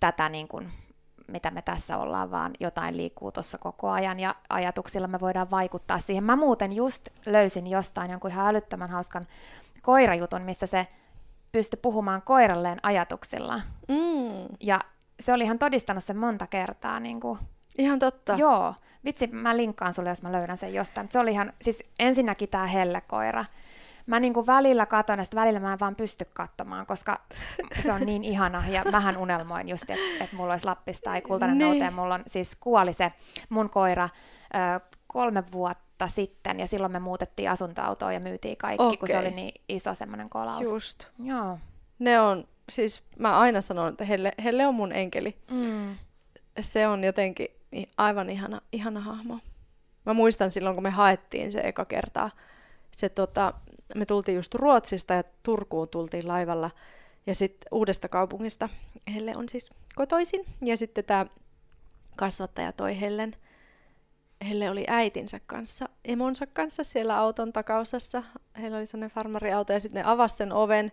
tätä, 0.00 0.28
niin 0.28 0.48
kuin, 0.48 0.72
mitä 1.28 1.50
me 1.50 1.62
tässä 1.62 1.98
ollaan, 1.98 2.30
vaan 2.30 2.52
jotain 2.60 2.96
liikkuu 2.96 3.32
tuossa 3.32 3.58
koko 3.58 3.90
ajan 3.90 4.20
ja 4.20 4.34
ajatuksilla 4.48 5.08
me 5.08 5.20
voidaan 5.20 5.50
vaikuttaa 5.50 5.98
siihen. 5.98 6.24
Mä 6.24 6.36
muuten 6.36 6.72
just 6.72 7.08
löysin 7.26 7.66
jostain 7.66 8.10
jonkun 8.10 8.30
ihan 8.30 8.46
älyttömän 8.46 8.90
hauskan 8.90 9.26
koirajutun, 9.82 10.42
missä 10.42 10.66
se 10.66 10.86
pystyi 11.52 11.78
puhumaan 11.82 12.22
koiralleen 12.22 12.78
ajatuksilla. 12.82 13.60
Mm. 13.88 14.56
Ja 14.60 14.80
se 15.20 15.32
oli 15.32 15.44
ihan 15.44 15.58
todistanut 15.58 16.04
sen 16.04 16.16
monta 16.16 16.46
kertaa. 16.46 17.00
Niin 17.00 17.20
kuin, 17.20 17.38
Ihan 17.78 17.98
totta. 17.98 18.34
Joo. 18.38 18.74
Vitsi, 19.04 19.26
mä 19.26 19.56
linkkaan 19.56 19.94
sulle, 19.94 20.08
jos 20.08 20.22
mä 20.22 20.32
löydän 20.32 20.58
sen 20.58 20.74
jostain. 20.74 21.08
Se 21.10 21.18
oli 21.18 21.30
ihan, 21.30 21.52
siis 21.62 21.84
ensinnäkin 21.98 22.48
tää 22.48 22.66
hellekoira. 22.66 23.44
Mä 24.08 24.20
niinku 24.20 24.46
välillä 24.46 24.86
katon, 24.86 25.18
ja 25.18 25.24
sitten 25.24 25.40
välillä 25.40 25.60
mä 25.60 25.72
en 25.72 25.80
vaan 25.80 25.96
pysty 25.96 26.24
katsomaan, 26.34 26.86
koska 26.86 27.20
se 27.80 27.92
on 27.92 28.00
niin 28.06 28.24
ihana. 28.24 28.62
Ja 28.68 28.82
mähän 28.92 29.16
unelmoin 29.16 29.68
just, 29.68 29.82
että 29.90 30.24
et 30.24 30.32
mulla 30.32 30.52
olisi 30.52 30.64
Lappista 30.64 31.10
tai 31.10 31.20
kultainen 31.22 31.58
Niin. 31.58 31.70
noute. 31.70 31.90
Mulla 31.90 32.14
on 32.14 32.22
siis 32.26 32.56
kuoli 32.60 32.92
se 32.92 33.12
mun 33.48 33.70
koira 33.70 34.08
ö, 34.54 34.80
kolme 35.06 35.42
vuotta 35.52 36.08
sitten, 36.08 36.60
ja 36.60 36.66
silloin 36.66 36.92
me 36.92 36.98
muutettiin 36.98 37.50
asuntoautoon 37.50 38.14
ja 38.14 38.20
myytiin 38.20 38.56
kaikki, 38.56 38.96
kun 38.96 39.08
se 39.08 39.18
oli 39.18 39.30
niin 39.30 39.60
iso 39.68 39.94
semmoinen 39.94 40.28
kolaus. 40.30 40.62
Just. 40.70 41.04
Joo. 41.24 41.58
Ne 41.98 42.20
on, 42.20 42.44
siis 42.68 43.02
mä 43.18 43.38
aina 43.38 43.60
sanon, 43.60 43.88
että 43.88 44.04
Helle, 44.04 44.32
Helle 44.44 44.66
on 44.66 44.74
mun 44.74 44.92
enkeli. 44.92 45.38
Mm. 45.50 45.96
Se 46.60 46.86
on 46.88 47.04
jotenkin 47.04 47.48
aivan 47.96 48.30
ihana, 48.30 48.60
ihana 48.72 49.00
hahmo. 49.00 49.38
Mä 50.06 50.14
muistan 50.14 50.50
silloin, 50.50 50.76
kun 50.76 50.82
me 50.82 50.90
haettiin 50.90 51.52
se 51.52 51.60
eka 51.64 51.84
kertaa. 51.84 52.30
Se, 52.96 53.08
tota, 53.08 53.52
me 53.94 54.06
tultiin 54.06 54.36
just 54.36 54.54
Ruotsista 54.54 55.14
ja 55.14 55.24
Turkuun 55.42 55.88
tultiin 55.88 56.28
laivalla. 56.28 56.70
Ja 57.26 57.34
sitten 57.34 57.68
uudesta 57.72 58.08
kaupungista 58.08 58.68
Helle 59.14 59.32
on 59.36 59.48
siis 59.48 59.70
kotoisin. 59.94 60.44
Ja 60.62 60.76
sitten 60.76 61.04
tämä 61.04 61.26
kasvattaja 62.16 62.72
toi 62.72 63.00
Hellen. 63.00 63.34
Helle 64.48 64.70
oli 64.70 64.84
äitinsä 64.88 65.40
kanssa, 65.46 65.88
emonsa 66.04 66.46
kanssa 66.46 66.84
siellä 66.84 67.18
auton 67.18 67.52
takaosassa. 67.52 68.22
Heillä 68.60 68.76
oli 68.76 68.86
sellainen 68.86 69.14
farmariauto 69.14 69.72
ja 69.72 69.80
sitten 69.80 70.02
ne 70.02 70.10
avasi 70.10 70.36
sen 70.36 70.52
oven. 70.52 70.92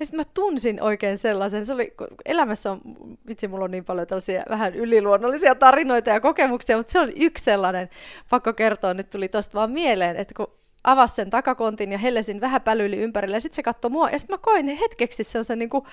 Ja 0.00 0.06
sitten 0.06 0.20
mä 0.20 0.24
tunsin 0.34 0.82
oikein 0.82 1.18
sellaisen, 1.18 1.66
se 1.66 1.72
oli, 1.72 1.94
elämässä 2.24 2.70
on, 2.70 2.80
vitsi 3.26 3.48
mulla 3.48 3.64
on 3.64 3.70
niin 3.70 3.84
paljon 3.84 4.06
tällaisia 4.06 4.44
vähän 4.48 4.74
yliluonnollisia 4.74 5.54
tarinoita 5.54 6.10
ja 6.10 6.20
kokemuksia, 6.20 6.76
mutta 6.76 6.92
se 6.92 7.00
on 7.00 7.12
yksi 7.16 7.44
sellainen, 7.44 7.88
pakko 8.30 8.52
kertoa, 8.52 8.94
nyt 8.94 9.10
tuli 9.10 9.28
tosta 9.28 9.54
vaan 9.54 9.70
mieleen, 9.70 10.16
että 10.16 10.34
kun 10.36 10.61
avasi 10.84 11.14
sen 11.14 11.30
takakontin 11.30 11.92
ja 11.92 11.98
hellesin 11.98 12.40
vähän 12.40 12.62
pälyili 12.62 12.96
ympärille 12.96 13.36
ja 13.36 13.40
sitten 13.40 13.56
se 13.56 13.62
katsoi 13.62 13.90
mua 13.90 14.10
ja 14.10 14.18
sitten 14.18 14.34
mä 14.34 14.38
koin 14.42 14.68
hetkeksi 14.68 15.24
sellaisen 15.24 15.58
niin 15.58 15.70
kuin 15.70 15.84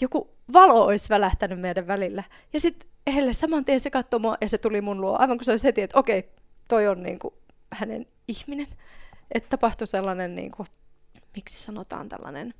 joku 0.00 0.30
valo 0.52 0.84
olisi 0.84 1.08
välähtänyt 1.08 1.60
meidän 1.60 1.86
välillä. 1.86 2.24
Ja 2.52 2.60
sitten 2.60 2.88
Helle 3.14 3.32
saman 3.32 3.64
tien 3.64 3.80
se 3.80 3.90
katsoi 3.90 4.20
mua 4.20 4.36
ja 4.40 4.48
se 4.48 4.58
tuli 4.58 4.80
mun 4.80 5.00
luo, 5.00 5.16
aivan 5.18 5.38
kuin 5.38 5.44
se 5.44 5.50
olisi 5.50 5.66
heti, 5.66 5.82
että 5.82 5.98
okei, 5.98 6.28
toi 6.68 6.88
on 6.88 7.02
niin 7.02 7.18
kuin 7.18 7.34
hänen 7.72 8.06
ihminen. 8.28 8.66
Että 9.32 9.48
tapahtui 9.48 9.86
sellainen, 9.86 10.34
niin 10.34 10.50
kuin, 10.50 10.68
miksi 11.36 11.62
sanotaan 11.62 12.08
tällainen, 12.08 12.54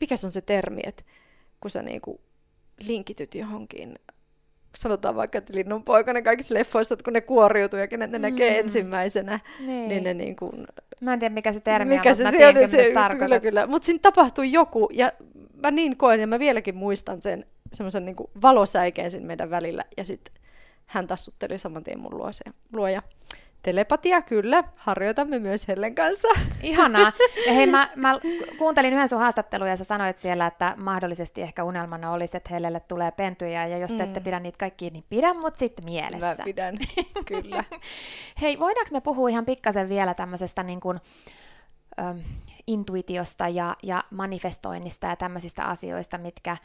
mikä 0.00 0.16
se 0.16 0.26
on 0.26 0.32
se 0.32 0.40
termi, 0.40 0.80
että 0.84 1.04
kun 1.60 1.70
sä 1.70 1.82
niinku 1.82 2.20
linkityt 2.80 3.34
johonkin, 3.34 3.98
sanotaan 4.76 5.16
vaikka, 5.16 5.38
että 5.38 5.52
linnunpoikainen 5.56 6.24
kaikissa 6.24 6.54
leffoissa, 6.54 6.94
että 6.94 7.04
kun 7.04 7.12
ne 7.12 7.20
kuoriutuu 7.20 7.78
ja 7.78 7.88
kenet 7.88 8.10
ne 8.10 8.18
mm. 8.18 8.22
näkee 8.22 8.58
ensimmäisenä, 8.58 9.40
Niin. 9.60 9.88
niin 9.88 10.04
ne 10.04 10.14
niinku, 10.14 10.52
Mä 11.00 11.12
en 11.12 11.18
tiedä, 11.18 11.34
mikä 11.34 11.52
se 11.52 11.60
termi 11.60 11.94
mikä 11.96 12.08
on, 12.08 12.14
se 12.14 12.24
mutta 12.24 12.36
mä 12.36 12.52
tiedän, 12.52 12.70
se, 12.70 12.76
mitä 12.76 12.88
kyllä, 12.88 13.00
tarkoitat. 13.08 13.42
kyllä. 13.42 13.66
Mutta 13.66 13.86
siinä 13.86 13.98
tapahtui 14.02 14.52
joku, 14.52 14.88
ja 14.92 15.12
mä 15.62 15.70
niin 15.70 15.96
koen, 15.96 16.20
ja 16.20 16.26
mä 16.26 16.38
vieläkin 16.38 16.76
muistan 16.76 17.22
sen 17.22 17.46
semmoisen 17.72 18.04
niinku 18.04 18.30
valosäikeen 18.42 19.10
siinä 19.10 19.26
meidän 19.26 19.50
välillä, 19.50 19.84
ja 19.96 20.04
sitten 20.04 20.34
hän 20.86 21.06
tassutteli 21.06 21.58
saman 21.58 21.84
tien 21.84 22.00
mun 22.00 22.16
luo, 22.18 22.32
se, 22.32 22.44
luo 22.72 22.88
ja 22.88 23.02
telepatia 23.62 24.22
kyllä, 24.22 24.64
harjoitamme 24.76 25.38
myös 25.38 25.68
Hellen 25.68 25.94
kanssa. 25.94 26.28
Ihanaa. 26.62 27.12
Ja 27.46 27.52
hei, 27.52 27.66
mä, 27.66 27.90
mä 27.96 28.20
kuuntelin 28.58 28.92
yhden 28.92 29.08
sun 29.08 29.18
haastattelun 29.18 29.68
ja 29.68 29.76
sä 29.76 29.84
sanoit 29.84 30.18
siellä, 30.18 30.46
että 30.46 30.74
mahdollisesti 30.76 31.42
ehkä 31.42 31.64
unelmana 31.64 32.12
olisi, 32.12 32.36
että 32.36 32.50
Hellelle 32.50 32.80
tulee 32.80 33.10
pentuja 33.10 33.66
ja 33.66 33.78
jos 33.78 33.92
te 33.92 34.02
ette 34.02 34.20
Mm. 34.20 34.24
pidä 34.24 34.40
niitä 34.40 34.58
kaikkia, 34.58 34.90
niin 34.90 35.04
pidä 35.08 35.34
mut 35.34 35.56
sitten 35.56 35.84
mielessä. 35.84 36.34
Mä 36.38 36.44
pidän, 36.44 36.78
kyllä. 37.28 37.64
Hei, 38.40 38.58
voidaanko 38.58 38.90
me 38.92 39.00
puhua 39.00 39.28
ihan 39.28 39.44
pikkasen 39.44 39.88
vielä 39.88 40.14
tämmöisestä 40.14 40.62
niin 40.62 40.80
kuin, 40.80 41.00
äm, 42.00 42.20
intuitiosta 42.66 43.48
ja, 43.48 43.76
ja 43.82 44.04
manifestoinnista 44.10 45.06
ja 45.06 45.16
tämmöisistä 45.16 45.64
asioista, 45.64 46.18
mitkä, 46.18 46.56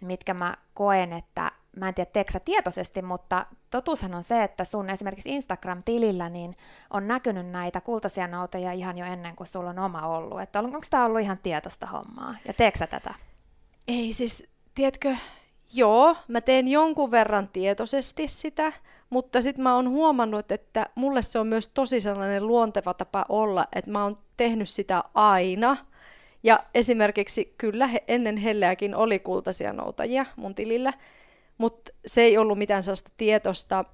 mitkä 0.00 0.34
mä 0.34 0.54
koen, 0.74 1.12
että 1.12 1.52
mä 1.76 1.88
en 1.88 1.94
tiedä, 1.94 2.10
teekö 2.12 2.32
sä 2.32 2.40
tietoisesti, 2.40 3.02
mutta 3.02 3.46
totuushan 3.70 4.14
on 4.14 4.24
se, 4.24 4.42
että 4.42 4.64
sun 4.64 4.90
esimerkiksi 4.90 5.34
Instagram-tilillä 5.34 6.28
niin 6.28 6.56
on 6.90 7.08
näkynyt 7.08 7.46
näitä 7.46 7.80
kultaisia 7.80 8.26
nauteja 8.26 8.72
ihan 8.72 8.98
jo 8.98 9.06
ennen 9.06 9.36
kuin 9.36 9.46
sulla 9.46 9.70
on 9.70 9.78
oma 9.78 10.06
ollut. 10.06 10.40
Että 10.40 10.58
on- 10.58 10.64
onko 10.64 10.86
tämä 10.90 11.04
ollut 11.04 11.20
ihan 11.20 11.38
tietoista 11.42 11.86
hommaa? 11.86 12.34
Ja 12.48 12.54
teekö 12.54 12.78
sä 12.78 12.86
tätä? 12.86 13.14
Ei 13.88 14.12
siis, 14.12 14.48
tiedätkö, 14.74 15.16
joo, 15.74 16.16
mä 16.28 16.40
teen 16.40 16.68
jonkun 16.68 17.10
verran 17.10 17.48
tietoisesti 17.48 18.28
sitä, 18.28 18.72
mutta 19.10 19.42
sitten 19.42 19.62
mä 19.62 19.74
oon 19.74 19.88
huomannut, 19.88 20.52
että 20.52 20.86
mulle 20.94 21.22
se 21.22 21.38
on 21.38 21.46
myös 21.46 21.68
tosi 21.68 22.00
sellainen 22.00 22.46
luonteva 22.46 22.94
tapa 22.94 23.24
olla, 23.28 23.66
että 23.72 23.90
mä 23.90 24.04
oon 24.04 24.18
tehnyt 24.36 24.68
sitä 24.68 25.04
aina. 25.14 25.76
Ja 26.42 26.64
esimerkiksi 26.74 27.54
kyllä 27.58 27.86
he, 27.86 28.04
ennen 28.08 28.36
Helleäkin 28.36 28.94
oli 28.94 29.18
kultaisia 29.18 29.72
noutajia 29.72 30.26
mun 30.36 30.54
tilillä, 30.54 30.92
mutta 31.58 31.92
se 32.06 32.20
ei 32.20 32.38
ollut 32.38 32.58
mitään 32.58 32.82
sellaista 32.82 33.10
tietosta. 33.16 33.84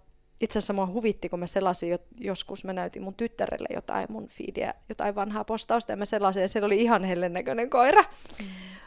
Itse 0.41 0.59
asiassa 0.59 0.73
mua 0.73 0.87
huvitti, 0.87 1.29
kun 1.29 1.39
mä 1.39 1.47
selasin 1.47 1.91
jo, 1.91 1.99
joskus, 2.21 2.65
mä 2.65 2.73
näytin 2.73 3.03
mun 3.03 3.15
tyttärelle 3.15 3.69
jotain 3.75 4.07
mun 4.13 4.29
feedia, 4.29 4.75
jotain 4.89 5.15
vanhaa 5.15 5.45
postausta, 5.45 5.93
ja 5.93 5.97
mä 5.97 6.05
selasin, 6.05 6.43
ja 6.43 6.49
siellä 6.49 6.67
oli 6.67 6.83
ihan 6.83 7.05
hellen 7.05 7.33
näköinen 7.33 7.71
koira. 7.71 8.03
Mm. 8.03 8.47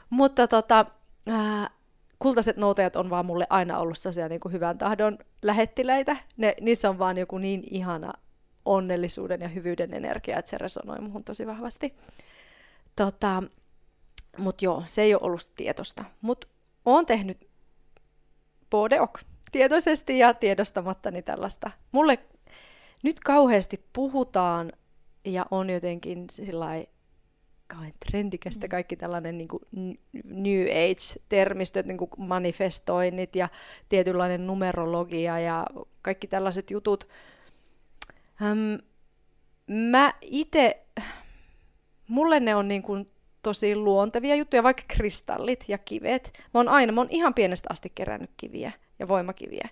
Mutta 0.09 0.47
tota, 0.47 0.85
ää, 1.27 1.69
kultaiset 2.19 2.57
noutajat 2.57 2.95
on 2.95 3.09
vaan 3.09 3.25
mulle 3.25 3.47
aina 3.49 3.79
ollut 3.79 3.97
sellaisia 3.97 4.29
niin 4.29 4.39
kuin 4.39 4.51
hyvän 4.51 4.77
tahdon 4.77 5.17
lähettiläitä. 5.41 6.17
Ne, 6.37 6.55
niissä 6.61 6.89
on 6.89 6.99
vaan 6.99 7.17
joku 7.17 7.37
niin 7.37 7.63
ihana 7.71 8.13
onnellisuuden 8.65 9.41
ja 9.41 9.47
hyvyyden 9.47 9.93
energia, 9.93 10.39
että 10.39 10.49
se 10.49 10.57
resonoi 10.57 11.01
muhun 11.01 11.23
tosi 11.23 11.47
vahvasti. 11.47 11.95
Tota, 12.95 13.43
Mutta 14.37 14.65
joo, 14.65 14.83
se 14.85 15.01
ei 15.01 15.13
ole 15.13 15.21
ollut 15.23 15.51
tietosta. 15.55 16.03
Mutta 16.21 16.47
oon 16.85 17.05
tehnyt 17.05 17.47
bodeok 18.69 19.19
tietoisesti 19.51 20.19
ja 20.19 20.33
tiedostamattani 20.33 21.21
tällaista. 21.21 21.71
Mulle 21.91 22.19
nyt 23.03 23.19
kauheasti 23.19 23.85
puhutaan 23.93 24.73
ja 25.25 25.45
on 25.51 25.69
jotenkin 25.69 26.27
kauhean 27.67 27.93
trendikästä 28.05 28.67
kaikki 28.67 28.95
tällainen 28.95 29.37
niin 29.37 29.47
kuin 29.47 29.61
New 30.23 30.63
Age-termistöt, 30.63 31.85
niin 31.85 31.97
kuin 31.97 32.09
manifestoinnit 32.17 33.35
ja 33.35 33.49
tietynlainen 33.89 34.47
numerologia 34.47 35.39
ja 35.39 35.67
kaikki 36.01 36.27
tällaiset 36.27 36.71
jutut. 36.71 37.07
Mä 39.67 40.13
itse, 40.21 40.85
mulle 42.07 42.39
ne 42.39 42.55
on 42.55 42.67
niin 42.67 42.83
kuin 42.83 43.11
tosi 43.45 43.75
luontevia 43.75 44.35
juttuja, 44.35 44.63
vaikka 44.63 44.83
kristallit 44.87 45.65
ja 45.67 45.77
kivet. 45.77 46.43
Mä 46.53 46.59
oon 46.59 46.69
aina, 46.69 46.91
mä 46.91 47.01
oon 47.01 47.07
ihan 47.11 47.33
pienestä 47.33 47.67
asti 47.71 47.91
kerännyt 47.95 48.29
kiviä 48.37 48.71
ja 48.99 49.07
voimakiviä. 49.07 49.69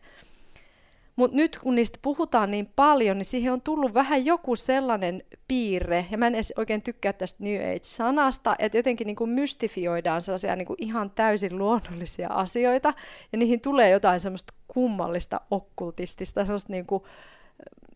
Mutta 1.15 1.37
nyt 1.37 1.57
kun 1.57 1.75
niistä 1.75 1.99
puhutaan 2.01 2.51
niin 2.51 2.71
paljon, 2.75 3.17
niin 3.17 3.25
siihen 3.25 3.53
on 3.53 3.61
tullut 3.61 3.93
vähän 3.93 4.25
joku 4.25 4.55
sellainen 4.55 5.23
piirre, 5.47 6.05
ja 6.11 6.17
mä 6.17 6.27
en 6.27 6.35
edes 6.35 6.53
oikein 6.57 6.81
tykkää 6.81 7.13
tästä 7.13 7.43
New 7.43 7.55
Age-sanasta, 7.55 8.55
että 8.59 8.77
jotenkin 8.77 9.07
niin 9.07 9.15
kuin 9.15 9.29
mystifioidaan 9.29 10.21
sellaisia 10.21 10.55
niin 10.55 10.65
kuin 10.65 10.77
ihan 10.83 11.11
täysin 11.11 11.57
luonnollisia 11.57 12.29
asioita, 12.29 12.93
ja 13.31 13.37
niihin 13.37 13.61
tulee 13.61 13.89
jotain 13.89 14.19
semmoista 14.19 14.53
kummallista, 14.67 15.41
okkultistista, 15.51 16.45
semmoista 16.45 16.73
niin 16.73 16.85
kuin 16.85 17.03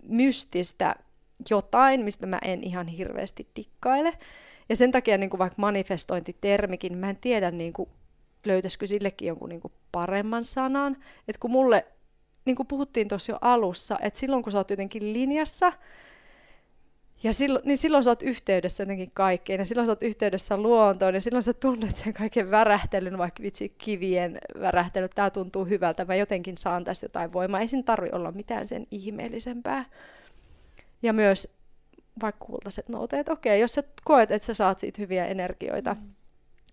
mystistä 0.04 0.96
jotain, 1.50 2.02
mistä 2.02 2.28
mä 2.28 2.40
en 2.44 2.64
ihan 2.64 2.88
hirveästi 2.88 3.48
dikkaile. 3.56 4.14
Ja 4.70 4.76
sen 4.76 4.92
takia 4.92 5.18
niin 5.18 5.30
kuin 5.30 5.40
vaikka 5.40 5.62
manifestointitermikin, 5.62 6.98
mä 6.98 7.10
en 7.10 7.18
tiedä, 7.18 7.52
niin 7.52 7.74
kuin, 7.74 7.90
löytäisikö 8.46 8.88
sillekin 8.88 9.28
jonkun 9.28 9.50
niin 9.50 9.62
kuin 9.62 9.74
paremman 9.92 10.46
sanan. 10.46 10.98
Että 11.28 11.40
kun 11.40 11.52
mulle, 11.52 11.86
niin 12.46 12.56
kuin 12.56 12.68
puhuttiin 12.68 13.08
tuossa 13.08 13.32
jo 13.32 13.38
alussa, 13.42 13.98
että 14.02 14.20
silloin 14.20 14.44
kun 14.44 14.52
sä 14.52 14.58
oot 14.58 14.70
jotenkin 14.70 15.14
linjassa, 15.14 15.74
ja 17.24 17.34
silloin, 17.34 17.66
niin 17.66 17.78
silloin 17.78 18.04
sä 18.04 18.12
oot 18.12 18.22
yhteydessä 18.22 18.84
jotenkin 18.84 19.12
kaikkeen, 19.14 19.60
ja 19.60 19.66
silloin 19.66 19.86
sä 19.86 19.92
oot 19.92 20.04
yhteydessä 20.04 20.58
luontoon, 20.58 21.14
ja 21.14 21.22
silloin 21.22 21.44
sä 21.44 21.54
tunnet 21.54 21.96
sen 21.96 22.14
kaiken 22.14 22.52
värähtelyn, 22.52 23.18
vaikka 23.18 23.44
vitsi 23.44 23.70
kivien 23.70 24.38
värähtely, 24.60 25.10
tää 25.10 25.30
tuntuu 25.30 25.66
hyvältä, 25.66 26.06
mä 26.06 26.16
jotenkin 26.16 26.58
saan 26.58 26.84
tästä 26.84 27.06
jotain 27.06 27.34
voimaa, 27.34 27.60
ei 27.60 27.68
siinä 27.68 27.84
tarvi 27.84 28.10
olla 28.12 28.32
mitään 28.32 28.68
sen 28.68 28.88
ihmeellisempää. 28.92 29.86
Ja 31.02 31.14
myös 31.14 31.57
vaikka 32.22 32.46
kultaiset 32.46 32.90
nouteet, 32.90 33.30
okei, 33.30 33.62
jos 33.62 33.74
sä 33.74 33.84
koet, 34.06 34.32
että 34.32 34.46
sä 34.46 34.54
saat 34.54 34.80
siitä 34.80 35.02
hyviä 35.02 35.26
energioita, 35.26 35.94
mm. 35.94 36.08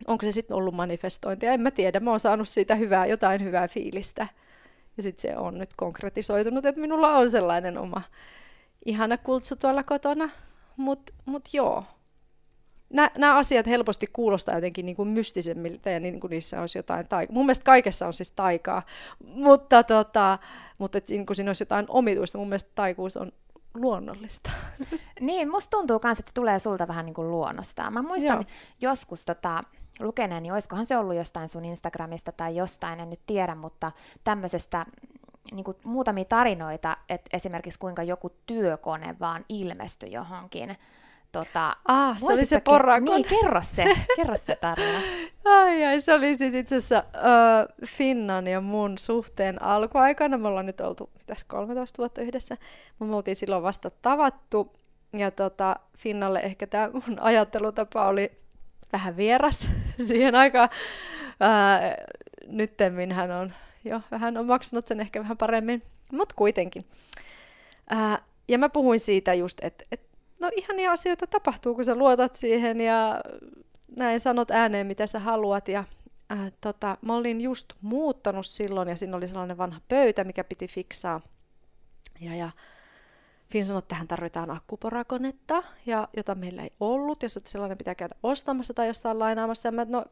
onko 0.07 0.27
se 0.27 0.33
sitten 0.33 0.57
ollut 0.57 0.75
manifestointia, 0.75 1.53
en 1.53 1.61
mä 1.61 1.71
tiedä, 1.71 2.01
mä 2.01 2.11
oon 2.11 2.21
saanut 2.21 2.49
siitä 2.49 2.75
hyvää, 2.75 3.07
jotain 3.07 3.45
hyvää 3.45 3.69
fiilistä. 3.69 4.27
Ja 4.97 5.03
sitten 5.03 5.23
se 5.23 5.39
on 5.39 5.59
nyt 5.59 5.71
konkretisoitunut, 5.77 6.67
että 6.67 6.81
minulla 6.81 7.17
on 7.17 7.31
sellainen 7.31 7.79
oma 7.79 8.03
ihana 8.85 9.19
kultsu 9.19 9.57
tuolla 9.57 9.83
kotona. 9.83 10.31
Mutta 10.77 11.13
mut 11.25 11.49
joo, 11.53 11.85
nämä 12.91 13.37
asiat 13.37 13.67
helposti 13.67 14.07
kuulostaa 14.13 14.55
jotenkin 14.55 14.87
niin 14.87 14.97
kuin 14.97 15.09
mystisemmiltä 15.09 15.91
ja 15.91 16.01
niin 16.01 16.21
kuin 16.21 16.31
niissä 16.31 16.61
olisi 16.61 16.79
jotain 16.79 17.09
taikaa. 17.09 17.35
Mun 17.35 17.47
mielestä 17.47 17.65
kaikessa 17.65 18.07
on 18.07 18.13
siis 18.13 18.31
taikaa, 18.31 18.83
mutta, 19.25 19.83
tota, 19.83 20.39
mutta 20.79 20.99
et 20.99 21.09
niin 21.09 21.27
kuin 21.27 21.37
siinä 21.37 21.49
olisi 21.49 21.63
jotain 21.63 21.87
omituista. 21.89 22.39
Mun 22.39 22.49
mielestä 22.49 22.71
taikuus 22.75 23.17
on 23.17 23.33
luonnollista. 23.75 24.51
Niin, 25.21 25.51
musta 25.51 25.71
tuntuu 25.71 26.01
myös, 26.05 26.19
että 26.19 26.31
tulee 26.35 26.59
sulta 26.59 26.89
vähän 26.89 27.07
niin 27.07 27.15
kuin 27.15 27.31
luonnostaan. 27.31 27.93
Mä 27.93 28.03
muistan 28.03 28.37
Joo. 28.37 28.45
joskus 28.81 29.25
tota, 29.25 29.63
lukeneeni, 30.01 30.43
niin 30.43 30.53
olisikohan 30.53 30.87
se 30.87 30.97
ollut 30.97 31.17
jostain 31.17 31.49
sun 31.49 31.65
Instagramista 31.65 32.33
tai 32.33 32.57
jostain, 32.57 33.01
en 33.01 33.11
nyt 33.11 33.21
tiedä, 33.27 33.55
mutta 33.55 33.93
tämmöisestä 34.25 34.87
niin 35.53 35.65
kuin 35.65 35.77
muutamia 35.85 36.25
tarinoita, 36.25 36.97
että 37.09 37.37
esimerkiksi 37.37 37.79
kuinka 37.79 38.03
joku 38.03 38.31
työkone 38.47 39.17
vaan 39.21 39.45
ilmestyi 39.49 40.13
johonkin 40.13 40.77
Tota, 41.35 41.77
ah, 41.85 42.19
se 42.19 42.33
oli 42.33 42.45
se 42.45 42.61
porrakon. 42.61 43.05
Niin, 43.05 43.25
kerro 43.25 43.63
se, 43.63 43.85
kerro 44.17 44.35
se 44.39 44.57
tarina. 44.57 44.99
ai, 45.45 45.85
ai, 45.85 46.01
se 46.01 46.15
oli 46.15 46.37
siis 46.37 46.55
itse 46.55 46.77
asiassa 46.77 47.05
uh, 47.15 47.87
Finnan 47.87 48.47
ja 48.47 48.61
mun 48.61 48.99
suhteen 48.99 49.63
alkuaikana. 49.63 50.39
Me 50.39 50.49
ollaan 50.49 50.67
nyt 50.67 50.81
oltu 50.81 51.11
mitäs 51.19 51.45
13 51.45 51.99
vuotta 51.99 52.23
yhdessä, 52.23 52.57
mutta 52.99 53.11
me 53.11 53.17
oltiin 53.17 53.37
silloin 53.37 53.63
vasta 53.63 53.91
tavattu. 53.91 54.73
Ja 55.13 55.31
tota, 55.31 55.77
Finnalle 55.97 56.41
ehkä 56.41 56.67
tämä 56.67 56.91
mun 56.93 57.21
ajattelutapa 57.21 58.07
oli 58.07 58.33
vähän 58.93 59.17
vieras 59.17 59.69
siihen 60.09 60.35
aikaan. 60.35 60.69
Uh, 61.29 62.15
nyttemmin 62.47 63.13
hän 63.13 63.31
on 63.31 63.55
jo 63.85 64.01
vähän 64.11 64.37
on 64.37 64.47
maksanut 64.47 64.87
sen 64.87 65.01
ehkä 65.01 65.21
vähän 65.21 65.37
paremmin, 65.37 65.83
mutta 66.13 66.35
kuitenkin. 66.35 66.85
Uh, 67.93 68.19
ja 68.49 68.59
mä 68.59 68.69
puhuin 68.69 69.01
siitä 69.01 69.35
just, 69.35 69.59
että 69.63 69.85
et 69.93 70.04
no 70.45 70.51
ihania 70.57 70.93
asioita 70.93 71.27
tapahtuu, 71.27 71.75
kun 71.75 71.85
sä 71.85 71.95
luotat 71.95 72.35
siihen 72.35 72.81
ja 72.81 73.21
näin 73.97 74.21
sanot 74.21 74.51
ääneen, 74.51 74.87
mitä 74.87 75.07
sä 75.07 75.19
haluat. 75.19 75.69
Ja 75.69 75.85
äh, 76.33 76.53
tota, 76.61 76.99
mä 77.03 77.15
olin 77.15 77.41
just 77.41 77.73
muuttanut 77.81 78.47
silloin 78.47 78.89
ja 78.89 78.97
siinä 78.97 79.17
oli 79.17 79.29
sellainen 79.29 79.59
vanha 79.59 79.81
pöytä, 79.89 80.25
mikä 80.25 80.45
piti 80.45 80.69
fiksaa. 80.69 81.21
Ja, 82.21 82.37
ja 82.37 82.51
Finn 83.51 83.67
sanoi, 83.67 83.79
että 83.79 83.89
tähän 83.89 84.09
tarvitaan 84.09 84.51
akkuporakonetta, 84.51 85.63
ja, 85.87 86.09
jota 86.17 86.35
meillä 86.35 86.63
ei 86.63 86.73
ollut, 86.81 87.23
ja 87.23 87.29
sellainen 87.29 87.79
pitää 87.79 87.95
käydä 87.95 88.15
ostamassa 88.23 88.75
tai 88.75 88.87
jostain 88.87 89.19
lainaamassa. 89.19 89.69
Ja 89.69 89.73
mä, 89.73 89.87
no, 89.89 90.05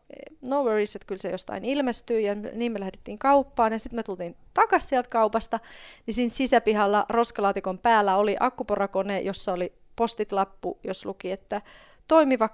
no 0.43 0.65
worries, 0.65 0.97
että 0.97 1.07
kyllä 1.07 1.21
se 1.23 1.31
jostain 1.31 1.65
ilmestyy, 1.65 2.21
ja 2.21 2.35
niin 2.35 2.73
me 2.73 2.81
lähdettiin 2.81 3.19
kauppaan, 3.19 3.73
ja 3.73 3.79
sitten 3.79 3.99
me 3.99 4.03
tultiin 4.03 4.37
takaisin 4.55 4.89
sieltä 4.89 5.09
kaupasta, 5.09 5.61
niin 6.07 6.15
siinä 6.15 6.31
sisäpihalla 6.31 7.07
roskalaatikon 7.09 7.79
päällä 7.79 8.17
oli 8.17 8.37
akkuporakone, 8.41 9.21
jossa 9.21 9.53
oli 9.53 9.73
postit-lappu, 9.97 10.79
jos 10.85 11.07
luki, 11.07 11.33
että 11.33 11.63
toimiva 12.09 12.49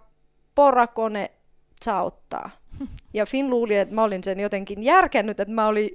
porakone 0.55 1.31
saa 1.83 2.03
ottaa. 2.03 2.51
Ja 3.15 3.27
Finn 3.27 3.51
luuli, 3.51 3.77
että 3.77 3.95
mä 3.95 4.03
olin 4.03 4.25
sen 4.25 4.41
jotenkin 4.41 4.83
järkännyt, 4.83 5.41
että 5.41 5.55
mä 5.55 5.67
olin, 5.67 5.91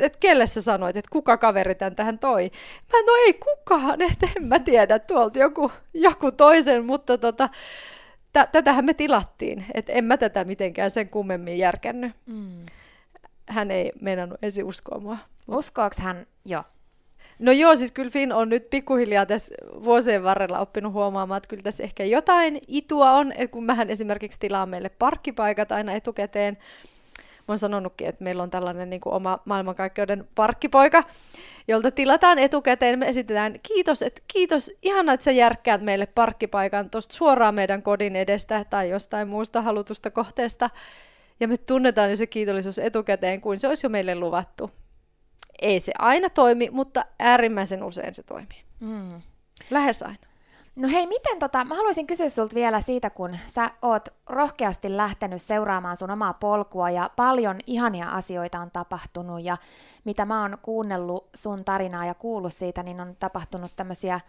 että 0.00 0.18
kelle 0.18 0.46
sä 0.46 0.62
sanoit, 0.62 0.96
että 0.96 1.10
kuka 1.12 1.36
kaveri 1.36 1.74
tämän 1.74 1.96
tähän 1.96 2.18
toi. 2.18 2.50
Mä 2.92 2.98
no 3.06 3.12
ei 3.26 3.32
kukaan, 3.32 4.02
että 4.02 4.28
en 4.36 4.44
mä 4.44 4.58
tiedä, 4.58 4.98
tuolta 4.98 5.38
joku, 5.38 5.72
joku 5.94 6.32
toisen, 6.32 6.84
mutta 6.84 7.18
tota, 7.18 7.48
t- 8.32 8.52
tätähän 8.52 8.84
me 8.84 8.94
tilattiin, 8.94 9.64
että 9.74 9.92
en 9.92 10.04
mä 10.04 10.16
tätä 10.16 10.44
mitenkään 10.44 10.90
sen 10.90 11.08
kummemmin 11.08 11.58
järkännyt. 11.58 12.12
Mm. 12.26 12.66
Hän 13.48 13.70
ei 13.70 13.92
meinannut 14.00 14.38
ensin 14.42 14.64
uskoa 14.64 14.98
mua. 14.98 15.18
Uskoako 15.48 15.96
hän 15.98 16.26
jo? 16.44 16.64
No 17.38 17.52
joo, 17.52 17.76
siis 17.76 17.92
kyllä 17.92 18.10
Finn 18.10 18.32
on 18.32 18.48
nyt 18.48 18.70
pikkuhiljaa 18.70 19.26
tässä 19.26 19.54
vuosien 19.84 20.22
varrella 20.22 20.58
oppinut 20.58 20.92
huomaamaan, 20.92 21.36
että 21.36 21.48
kyllä 21.48 21.62
tässä 21.62 21.82
ehkä 21.82 22.04
jotain 22.04 22.60
itua 22.68 23.12
on, 23.12 23.32
että 23.32 23.52
kun 23.52 23.64
mähän 23.64 23.90
esimerkiksi 23.90 24.38
tilaan 24.38 24.68
meille 24.68 24.88
parkkipaikat 24.88 25.72
aina 25.72 25.92
etukäteen, 25.92 26.58
Mä 27.48 27.52
oon 27.52 27.58
sanonutkin, 27.58 28.06
että 28.06 28.24
meillä 28.24 28.42
on 28.42 28.50
tällainen 28.50 28.90
niin 28.90 29.00
kuin 29.00 29.12
oma 29.12 29.38
maailmankaikkeuden 29.44 30.28
parkkipoika, 30.34 31.04
jolta 31.68 31.90
tilataan 31.90 32.38
etukäteen. 32.38 32.98
Me 32.98 33.08
esitetään 33.08 33.54
kiitos, 33.62 34.02
että 34.02 34.22
kiitos, 34.32 34.70
ihana, 34.82 35.12
että 35.12 35.24
sä 35.24 35.30
järkkäät 35.30 35.82
meille 35.82 36.06
parkkipaikan 36.06 36.90
tuosta 36.90 37.14
suoraan 37.14 37.54
meidän 37.54 37.82
kodin 37.82 38.16
edestä 38.16 38.64
tai 38.70 38.90
jostain 38.90 39.28
muusta 39.28 39.62
halutusta 39.62 40.10
kohteesta. 40.10 40.70
Ja 41.40 41.48
me 41.48 41.56
tunnetaan 41.56 42.10
jo 42.10 42.16
se 42.16 42.26
kiitollisuus 42.26 42.78
etukäteen, 42.78 43.40
kuin 43.40 43.58
se 43.58 43.68
olisi 43.68 43.86
jo 43.86 43.90
meille 43.90 44.14
luvattu. 44.14 44.70
Ei 45.64 45.80
se 45.80 45.92
aina 45.98 46.30
toimi, 46.30 46.68
mutta 46.72 47.04
äärimmäisen 47.18 47.82
usein 47.84 48.14
se 48.14 48.22
toimii. 48.22 48.64
Mm. 48.80 49.22
Lähes 49.70 50.02
aina. 50.02 50.18
No 50.76 50.88
hei, 50.88 51.06
miten 51.06 51.38
tota, 51.38 51.64
mä 51.64 51.74
haluaisin 51.74 52.06
kysyä 52.06 52.28
sulta 52.28 52.54
vielä 52.54 52.80
siitä, 52.80 53.10
kun 53.10 53.36
sä 53.54 53.70
oot 53.82 54.08
rohkeasti 54.28 54.96
lähtenyt 54.96 55.42
seuraamaan 55.42 55.96
sun 55.96 56.10
omaa 56.10 56.34
polkua 56.34 56.90
ja 56.90 57.10
paljon 57.16 57.58
ihania 57.66 58.08
asioita 58.08 58.60
on 58.60 58.70
tapahtunut 58.70 59.42
ja 59.42 59.56
mitä 60.04 60.24
mä 60.24 60.42
oon 60.42 60.58
kuunnellut 60.62 61.28
sun 61.36 61.64
tarinaa 61.64 62.06
ja 62.06 62.14
kuullut 62.14 62.52
siitä, 62.52 62.82
niin 62.82 63.00
on 63.00 63.16
tapahtunut 63.18 63.72
tämmöisiä 63.76 64.20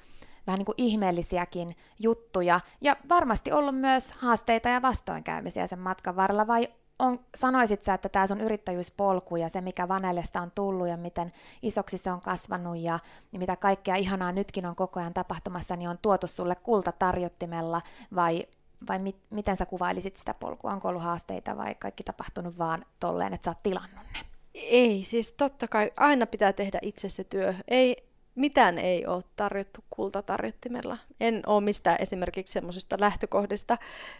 vähän 0.47 0.57
niin 0.57 0.65
kuin 0.65 0.75
ihmeellisiäkin 0.77 1.75
juttuja 1.99 2.59
ja 2.81 2.95
varmasti 3.09 3.51
ollut 3.51 3.75
myös 3.75 4.11
haasteita 4.11 4.69
ja 4.69 4.81
vastoinkäymisiä 4.81 5.67
sen 5.67 5.79
matkan 5.79 6.15
varrella 6.15 6.47
vai 6.47 6.67
on, 6.99 7.19
sanoisit 7.35 7.83
sä, 7.83 7.93
että 7.93 8.09
tämä 8.09 8.27
sun 8.27 8.41
yrittäjyyspolku 8.41 9.35
ja 9.35 9.49
se, 9.49 9.61
mikä 9.61 9.87
Vanellesta 9.87 10.41
on 10.41 10.51
tullut 10.55 10.87
ja 10.87 10.97
miten 10.97 11.33
isoksi 11.61 11.97
se 11.97 12.11
on 12.11 12.21
kasvanut 12.21 12.77
ja, 12.77 12.99
ja 13.33 13.39
mitä 13.39 13.55
kaikkea 13.55 13.95
ihanaa 13.95 14.31
nytkin 14.31 14.65
on 14.65 14.75
koko 14.75 14.99
ajan 14.99 15.13
tapahtumassa, 15.13 15.75
niin 15.75 15.89
on 15.89 15.97
tuotu 16.01 16.27
sulle 16.27 16.55
kultatarjottimella 16.55 17.81
vai, 18.15 18.47
vai 18.89 18.99
mi, 18.99 19.15
miten 19.29 19.57
sä 19.57 19.65
kuvailisit 19.65 20.17
sitä 20.17 20.33
polkua? 20.33 20.71
Onko 20.71 20.87
ollut 20.87 21.03
haasteita 21.03 21.57
vai 21.57 21.75
kaikki 21.75 22.03
tapahtunut 22.03 22.57
vaan 22.57 22.85
tolleen, 22.99 23.33
että 23.33 23.45
sä 23.45 23.51
oot 23.51 23.63
tilannut 23.63 24.05
ne? 24.13 24.19
Ei, 24.53 25.03
siis 25.03 25.31
totta 25.31 25.67
kai 25.67 25.91
aina 25.97 26.25
pitää 26.25 26.53
tehdä 26.53 26.79
itse 26.81 27.09
se 27.09 27.23
työ. 27.23 27.53
Ei, 27.67 28.07
mitään 28.35 28.77
ei 28.77 29.05
ole 29.05 29.23
tarjottu 29.35 29.83
kultatarjottimella. 29.89 30.97
En 31.19 31.41
ole 31.47 31.61
mistään 31.61 31.97
esimerkiksi 31.99 32.53
semmoisesta 32.53 32.95
lähtökohdista, 32.99 33.77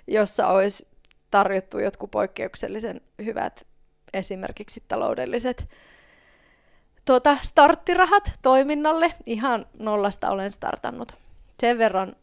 jossa 0.07 0.47
olisi 0.47 0.87
tarjottu 1.35 1.79
jotkut 1.79 2.11
poikkeuksellisen 2.11 3.01
hyvät 3.25 3.67
esimerkiksi 4.13 4.83
taloudelliset 4.87 5.69
tuota, 7.05 7.37
starttirahat 7.41 8.31
toiminnalle. 8.41 9.13
Ihan 9.25 9.65
nollasta 9.79 10.29
olen 10.29 10.51
startannut. 10.51 11.11
Sen 11.59 11.77
verran 11.77 12.15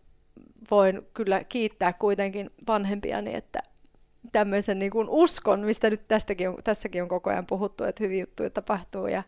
voin 0.71 1.03
kyllä 1.15 1.45
kiittää 1.45 1.93
kuitenkin 1.93 2.51
vanhempiani, 2.67 3.35
että 3.35 3.63
tämmöisen 4.33 4.79
niin 4.79 4.93
kuin 4.93 5.09
uskon, 5.09 5.61
mistä 5.61 5.91
nyt 5.91 6.05
tästäkin 6.09 6.49
on, 6.49 6.57
tässäkin 6.65 7.03
on 7.03 7.09
koko 7.09 7.31
ajan 7.31 7.47
puhuttu, 7.47 7.85
että 7.85 8.05
hyviä 8.05 8.23
juttuja 8.23 8.51
tapahtuu 8.51 9.07
ja 9.07 9.23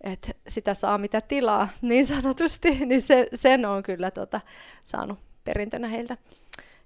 että 0.00 0.28
sitä 0.48 0.74
saa 0.74 0.98
mitä 0.98 1.20
tilaa 1.20 1.68
niin 1.82 2.04
sanotusti, 2.04 2.86
niin 2.86 3.00
se, 3.00 3.28
sen 3.34 3.66
on 3.66 3.82
kyllä 3.82 4.10
tota, 4.10 4.40
saanut 4.84 5.18
perintönä 5.44 5.88
heiltä 5.88 6.16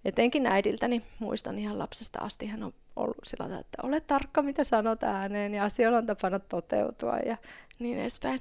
etenkin 0.05 0.47
äidiltäni, 0.47 1.03
muistan 1.19 1.59
ihan 1.59 1.79
lapsesta 1.79 2.19
asti, 2.23 2.47
hän 2.47 2.63
on 2.63 2.73
ollut 2.97 3.17
sillä 3.25 3.59
että 3.59 3.79
ole 3.83 4.01
tarkka, 4.01 4.43
mitä 4.43 4.65
sanot 4.65 5.03
ääneen, 5.03 5.55
ja 5.55 5.65
asioilla 5.65 5.99
on 5.99 6.07
tapana 6.07 6.39
toteutua, 6.39 7.17
ja 7.17 7.37
niin 7.79 7.99
edespäin. 7.99 8.41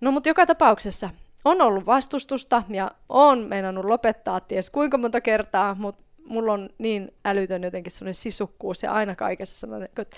No 0.00 0.12
mutta 0.12 0.28
joka 0.28 0.46
tapauksessa 0.46 1.10
on 1.44 1.60
ollut 1.60 1.86
vastustusta, 1.86 2.62
ja 2.68 2.90
on 3.08 3.38
meinannut 3.38 3.84
lopettaa 3.84 4.40
ties 4.40 4.70
kuinka 4.70 4.98
monta 4.98 5.20
kertaa, 5.20 5.74
mutta 5.74 6.02
mulla 6.24 6.52
on 6.52 6.68
niin 6.78 7.14
älytön 7.24 7.62
jotenkin 7.62 7.92
sellainen 7.92 8.14
sisukkuus, 8.14 8.82
ja 8.82 8.92
aina 8.92 9.16
kaikessa 9.16 9.60
sellainen, 9.60 9.88
että 9.96 10.16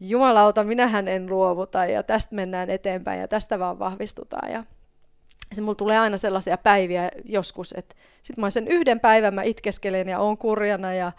jumalauta, 0.00 0.64
minähän 0.64 1.08
en 1.08 1.26
luovuta, 1.26 1.86
ja 1.86 2.02
tästä 2.02 2.34
mennään 2.34 2.70
eteenpäin, 2.70 3.20
ja 3.20 3.28
tästä 3.28 3.58
vaan 3.58 3.78
vahvistutaan, 3.78 4.52
ja 4.52 4.64
se 5.52 5.60
mulla 5.60 5.74
tulee 5.74 5.98
aina 5.98 6.16
sellaisia 6.16 6.58
päiviä 6.58 7.10
joskus, 7.24 7.74
että 7.76 7.94
sit 8.22 8.36
mä 8.36 8.50
sen 8.50 8.68
yhden 8.68 9.00
päivän 9.00 9.34
mä 9.34 9.42
itkeskelen 9.42 10.08
ja 10.08 10.18
on 10.18 10.38
kurjana 10.38 10.94
ja 10.94 11.12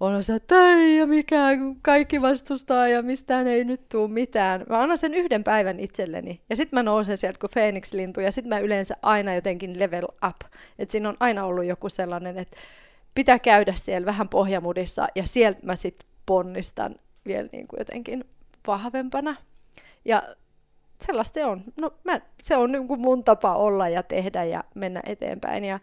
on 0.00 0.24
se, 0.24 0.34
että 0.34 0.54
ei 0.54 0.96
ja 0.96 1.06
mikään, 1.06 1.76
kaikki 1.82 2.22
vastustaa 2.22 2.88
ja 2.88 3.02
mistään 3.02 3.46
ei 3.46 3.64
nyt 3.64 3.88
tule 3.88 4.08
mitään. 4.08 4.64
Mä 4.68 4.80
annan 4.80 4.98
sen 4.98 5.14
yhden 5.14 5.44
päivän 5.44 5.80
itselleni 5.80 6.40
ja 6.50 6.56
sitten 6.56 6.76
mä 6.76 6.82
nousen 6.82 7.16
sieltä 7.16 7.38
kuin 7.38 7.50
Phoenix-lintu 7.50 8.20
ja 8.20 8.32
sitten 8.32 8.48
mä 8.48 8.58
yleensä 8.58 8.96
aina 9.02 9.34
jotenkin 9.34 9.78
level 9.78 10.04
up. 10.28 10.36
että 10.78 10.92
siinä 10.92 11.08
on 11.08 11.16
aina 11.20 11.44
ollut 11.44 11.64
joku 11.64 11.88
sellainen, 11.88 12.38
että 12.38 12.56
pitää 13.14 13.38
käydä 13.38 13.74
siellä 13.76 14.06
vähän 14.06 14.28
pohjamudissa 14.28 15.06
ja 15.14 15.26
sieltä 15.26 15.60
mä 15.62 15.76
sitten 15.76 16.08
ponnistan 16.26 16.94
vielä 17.26 17.48
niin 17.52 17.68
kuin 17.68 17.78
jotenkin 17.78 18.24
vahvempana. 18.66 19.36
Ja 20.04 20.22
sellaista 21.02 21.46
on. 21.46 21.64
No, 21.80 21.94
mä, 22.04 22.20
se 22.40 22.56
on 22.56 22.72
niin 22.72 22.88
kuin 22.88 23.00
mun 23.00 23.24
tapa 23.24 23.54
olla 23.54 23.88
ja 23.88 24.02
tehdä 24.02 24.44
ja 24.44 24.64
mennä 24.74 25.00
eteenpäin. 25.06 25.64
Ja, 25.64 25.80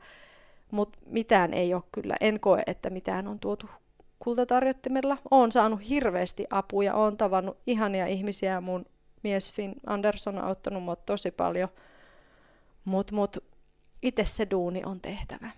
mutta 0.71 0.99
mitään 1.05 1.53
ei 1.53 1.73
ole 1.73 1.83
kyllä. 1.91 2.15
En 2.21 2.39
koe, 2.39 2.63
että 2.67 2.89
mitään 2.89 3.27
on 3.27 3.39
tuotu 3.39 3.69
kultatarjottimella. 4.19 5.17
Oon 5.31 5.51
saanut 5.51 5.89
hirveästi 5.89 6.45
apuja, 6.49 6.95
oon 6.95 7.17
tavannut 7.17 7.57
ihania 7.67 8.05
ihmisiä. 8.05 8.61
Mun 8.61 8.85
mies 9.23 9.53
Finn 9.53 9.73
Anderson 9.87 10.37
on 10.37 10.43
auttanut 10.43 10.83
mua 10.83 10.95
tosi 10.95 11.31
paljon. 11.31 11.69
Mutta 12.85 13.15
mut, 13.15 13.37
itse 14.01 14.25
se 14.25 14.47
duuni 14.51 14.81
on 14.85 15.01
tehtävä. 15.01 15.49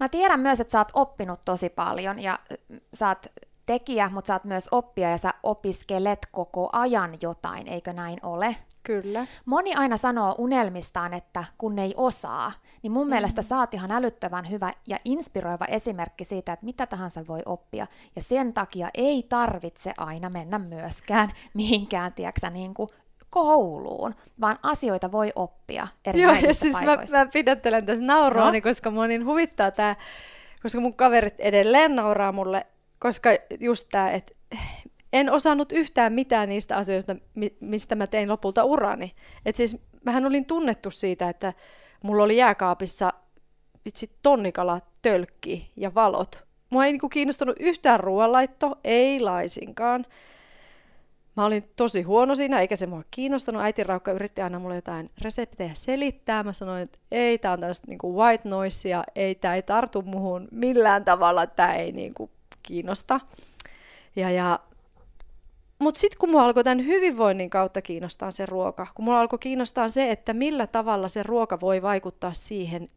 Mä 0.00 0.08
tiedän 0.08 0.40
myös, 0.40 0.60
että 0.60 0.72
sä 0.72 0.78
oot 0.78 0.90
oppinut 0.94 1.40
tosi 1.44 1.68
paljon 1.68 2.18
ja 2.18 2.38
sä 2.94 3.08
oot 3.08 3.26
tekijä, 3.66 4.10
mutta 4.10 4.28
sä 4.28 4.34
oot 4.34 4.44
myös 4.44 4.68
oppija 4.70 5.10
ja 5.10 5.18
sä 5.18 5.34
opiskelet 5.42 6.18
koko 6.32 6.68
ajan 6.72 7.18
jotain, 7.22 7.68
eikö 7.68 7.92
näin 7.92 8.18
ole? 8.22 8.56
Kyllä. 8.88 9.26
Moni 9.44 9.74
aina 9.74 9.96
sanoo 9.96 10.34
unelmistaan, 10.38 11.14
että 11.14 11.44
kun 11.58 11.78
ei 11.78 11.94
osaa, 11.96 12.52
niin 12.82 12.92
mun 12.92 13.06
mm. 13.06 13.10
mielestä 13.10 13.42
sä 13.42 13.58
oot 13.58 13.74
ihan 13.74 13.90
älyttävän 13.90 14.50
hyvä 14.50 14.72
ja 14.86 14.98
inspiroiva 15.04 15.64
esimerkki 15.64 16.24
siitä, 16.24 16.52
että 16.52 16.66
mitä 16.66 16.86
tahansa 16.86 17.26
voi 17.26 17.40
oppia. 17.46 17.86
Ja 18.16 18.22
sen 18.22 18.52
takia 18.52 18.88
ei 18.94 19.26
tarvitse 19.28 19.92
aina 19.96 20.30
mennä 20.30 20.58
myöskään 20.58 21.32
mihinkään, 21.54 22.12
tiedätkö, 22.12 22.50
niin 22.50 22.74
kuin 22.74 22.88
kouluun, 23.30 24.14
vaan 24.40 24.58
asioita 24.62 25.12
voi 25.12 25.32
oppia 25.34 25.88
eri 26.04 26.20
Joo, 26.20 26.32
ja 26.32 26.54
siis 26.54 26.82
mä, 26.82 26.96
mä 26.96 27.26
pidättelen 27.32 27.86
tässä 27.86 28.04
nauroa, 28.04 28.52
no. 28.52 28.60
koska 28.60 28.90
mua 28.90 29.06
niin 29.06 29.24
huvittaa 29.24 29.70
tämä, 29.70 29.96
koska 30.62 30.80
mun 30.80 30.94
kaverit 30.94 31.40
edelleen 31.40 31.96
nauraa 31.96 32.32
mulle, 32.32 32.66
koska 32.98 33.30
just 33.60 33.88
tämä, 33.90 34.10
että 34.10 34.32
en 35.12 35.32
osannut 35.32 35.72
yhtään 35.72 36.12
mitään 36.12 36.48
niistä 36.48 36.76
asioista, 36.76 37.16
mistä 37.60 37.94
mä 37.94 38.06
tein 38.06 38.28
lopulta 38.28 38.64
urani. 38.64 39.14
Et 39.46 39.54
siis 39.56 39.76
mähän 40.04 40.26
olin 40.26 40.44
tunnettu 40.44 40.90
siitä, 40.90 41.28
että 41.28 41.52
mulla 42.02 42.22
oli 42.22 42.36
jääkaapissa 42.36 43.12
vitsi 43.84 44.10
tonnikala, 44.22 44.80
tölkki 45.02 45.72
ja 45.76 45.94
valot. 45.94 46.48
Mua 46.70 46.84
ei 46.84 46.92
niinku 46.92 47.08
kiinnostunut 47.08 47.56
yhtään 47.60 48.00
ruoanlaitto, 48.00 48.78
ei 48.84 49.20
laisinkaan. 49.20 50.06
Mä 51.36 51.44
olin 51.44 51.70
tosi 51.76 52.02
huono 52.02 52.34
siinä, 52.34 52.60
eikä 52.60 52.76
se 52.76 52.86
mua 52.86 53.02
kiinnostanut. 53.10 53.62
Äiti 53.62 53.84
Raukka 53.84 54.12
yritti 54.12 54.42
aina 54.42 54.58
mulle 54.58 54.74
jotain 54.74 55.10
reseptejä 55.20 55.74
selittää. 55.74 56.42
Mä 56.42 56.52
sanoin, 56.52 56.82
että 56.82 56.98
ei, 57.12 57.38
tää 57.38 57.52
on 57.52 57.60
tällaista 57.60 57.86
niinku 57.88 58.16
white 58.16 58.48
noisea, 58.48 59.04
ei, 59.14 59.34
tää 59.34 59.54
ei 59.54 59.62
tartu 59.62 60.02
muhun 60.02 60.48
millään 60.50 61.04
tavalla, 61.04 61.46
tää 61.46 61.74
ei 61.74 61.92
niinku 61.92 62.30
kiinnosta. 62.62 63.20
Ja, 64.16 64.30
ja 64.30 64.58
mutta 65.78 66.00
sitten 66.00 66.18
kun 66.18 66.30
mua 66.30 66.44
alkoi 66.44 66.64
tämän 66.64 66.86
hyvinvoinnin 66.86 67.50
kautta 67.50 67.82
kiinnostaa 67.82 68.30
se 68.30 68.46
ruoka, 68.46 68.86
kun 68.94 69.04
mulla 69.04 69.20
alkoi 69.20 69.38
kiinnostaa 69.38 69.88
se, 69.88 70.10
että 70.10 70.34
millä 70.34 70.66
tavalla 70.66 71.08
se 71.08 71.22
ruoka 71.22 71.60
voi 71.60 71.82
vaikuttaa 71.82 72.32
siihen, 72.32 72.90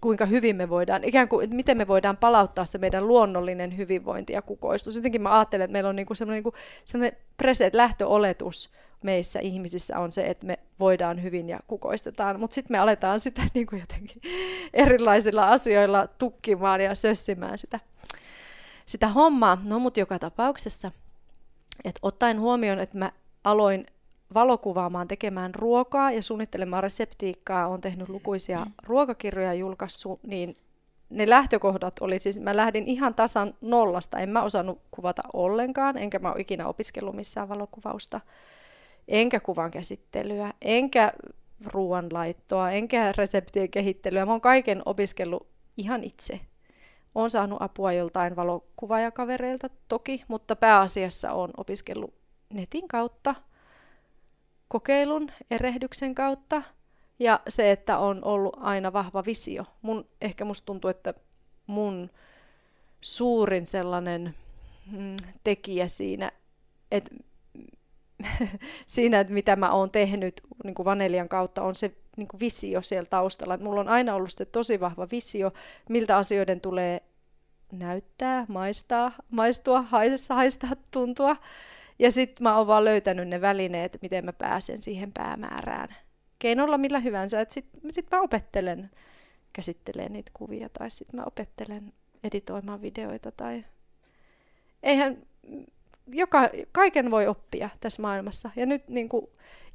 kuinka 0.00 0.26
hyvin 0.26 0.56
me 0.56 0.68
voidaan, 0.68 1.04
ikään 1.04 1.28
kuin, 1.28 1.44
että 1.44 1.56
miten 1.56 1.76
me 1.76 1.88
voidaan 1.88 2.16
palauttaa 2.16 2.64
se 2.64 2.78
meidän 2.78 3.08
luonnollinen 3.08 3.76
hyvinvointi 3.76 4.32
ja 4.32 4.42
kukoistus. 4.42 4.96
Jotenkin 4.96 5.22
mä 5.22 5.38
ajattelen, 5.38 5.64
että 5.64 5.72
meillä 5.72 5.88
on 5.88 5.96
niinku 5.96 6.14
sellainen, 6.14 6.44
niinku, 6.44 6.58
sellainen 6.84 7.18
preset, 7.36 7.74
lähtöoletus 7.74 8.70
meissä 9.02 9.40
ihmisissä 9.40 9.98
on 9.98 10.12
se, 10.12 10.26
että 10.26 10.46
me 10.46 10.58
voidaan 10.80 11.22
hyvin 11.22 11.48
ja 11.48 11.60
kukoistetaan, 11.66 12.40
mutta 12.40 12.54
sitten 12.54 12.74
me 12.74 12.78
aletaan 12.78 13.20
sitä 13.20 13.42
niinku 13.54 13.76
jotenkin 13.76 14.22
erilaisilla 14.74 15.48
asioilla 15.48 16.06
tukkimaan 16.06 16.80
ja 16.80 16.94
sössimään 16.94 17.58
sitä, 17.58 17.80
sitä 18.86 19.08
hommaa. 19.08 19.58
No 19.64 19.78
mutta 19.78 20.00
joka 20.00 20.18
tapauksessa– 20.18 20.90
et 21.84 21.98
ottaen 22.02 22.40
huomioon, 22.40 22.80
että 22.80 22.98
mä 22.98 23.12
aloin 23.44 23.86
valokuvaamaan, 24.34 25.08
tekemään 25.08 25.54
ruokaa 25.54 26.10
ja 26.10 26.22
suunnittelemaan 26.22 26.82
reseptiikkaa, 26.82 27.68
on 27.68 27.80
tehnyt 27.80 28.08
lukuisia 28.08 28.66
ruokakirjoja 28.82 29.54
julkaissut, 29.54 30.20
niin 30.22 30.54
ne 31.10 31.28
lähtökohdat 31.28 31.94
oli 32.00 32.18
siis, 32.18 32.40
mä 32.40 32.56
lähdin 32.56 32.86
ihan 32.86 33.14
tasan 33.14 33.54
nollasta, 33.60 34.18
en 34.18 34.28
mä 34.28 34.42
osannut 34.42 34.80
kuvata 34.90 35.22
ollenkaan, 35.32 35.98
enkä 35.98 36.18
mä 36.18 36.32
ole 36.32 36.40
ikinä 36.40 36.68
opiskellut 36.68 37.16
missään 37.16 37.48
valokuvausta, 37.48 38.20
enkä 39.08 39.40
kuvan 39.40 39.70
käsittelyä, 39.70 40.52
enkä 40.62 41.12
ruoanlaittoa, 41.66 42.70
enkä 42.70 43.12
reseptien 43.16 43.70
kehittelyä. 43.70 44.26
Mä 44.26 44.32
oon 44.32 44.40
kaiken 44.40 44.82
opiskellut 44.84 45.46
ihan 45.76 46.04
itse. 46.04 46.40
Olen 47.14 47.30
saanut 47.30 47.62
apua 47.62 47.92
joltain 47.92 48.36
valokuvaajakavereilta 48.36 49.70
toki, 49.88 50.24
mutta 50.28 50.56
pääasiassa 50.56 51.32
olen 51.32 51.50
opiskellut 51.56 52.14
netin 52.52 52.88
kautta, 52.88 53.34
kokeilun, 54.68 55.30
erehdyksen 55.50 56.14
kautta 56.14 56.62
ja 57.18 57.40
se, 57.48 57.70
että 57.70 57.98
on 57.98 58.24
ollut 58.24 58.56
aina 58.60 58.92
vahva 58.92 59.24
visio. 59.26 59.64
Mun, 59.82 60.08
ehkä 60.20 60.44
musta 60.44 60.66
tuntuu, 60.66 60.90
että 60.90 61.14
mun 61.66 62.10
suurin 63.00 63.66
sellainen 63.66 64.34
mm, 64.92 65.16
tekijä 65.44 65.88
siinä, 65.88 66.32
että 66.90 67.10
siinä, 68.86 69.20
että 69.20 69.32
mitä 69.32 69.56
mä 69.56 69.72
oon 69.72 69.90
tehnyt 69.90 70.40
niin 70.64 70.74
kuin 70.74 70.84
Vanelian 70.84 71.28
kautta, 71.28 71.62
on 71.62 71.74
se 71.74 71.96
niin 72.16 72.28
kuin 72.28 72.40
visio 72.40 72.82
siellä 72.82 73.06
taustalla. 73.10 73.56
Mulla 73.56 73.80
on 73.80 73.88
aina 73.88 74.14
ollut 74.14 74.32
se 74.32 74.44
tosi 74.44 74.80
vahva 74.80 75.08
visio, 75.10 75.52
miltä 75.88 76.16
asioiden 76.16 76.60
tulee 76.60 77.02
näyttää, 77.72 78.46
maistaa, 78.48 79.12
maistua, 79.30 79.82
haisessa, 79.82 80.34
haistaa, 80.34 80.70
tuntua. 80.90 81.36
Ja 81.98 82.10
sitten 82.10 82.42
mä 82.42 82.58
oon 82.58 82.66
vaan 82.66 82.84
löytänyt 82.84 83.28
ne 83.28 83.40
välineet, 83.40 83.98
miten 84.02 84.24
mä 84.24 84.32
pääsen 84.32 84.82
siihen 84.82 85.12
päämäärään. 85.12 85.88
Keinolla 86.38 86.78
millä 86.78 87.00
hyvänsä. 87.00 87.46
Sitten 87.48 87.92
sit 87.92 88.06
mä 88.10 88.20
opettelen 88.20 88.90
käsittelee 89.52 90.08
niitä 90.08 90.30
kuvia 90.34 90.68
tai 90.68 90.90
sitten 90.90 91.20
mä 91.20 91.24
opettelen 91.26 91.92
editoimaan 92.24 92.82
videoita 92.82 93.32
tai 93.32 93.64
eihän 94.82 95.22
joka, 96.06 96.50
kaiken 96.72 97.10
voi 97.10 97.26
oppia 97.26 97.68
tässä 97.80 98.02
maailmassa. 98.02 98.50
Ja 98.56 98.66
nyt 98.66 98.88
niin 98.88 99.08
kuin 99.08 99.26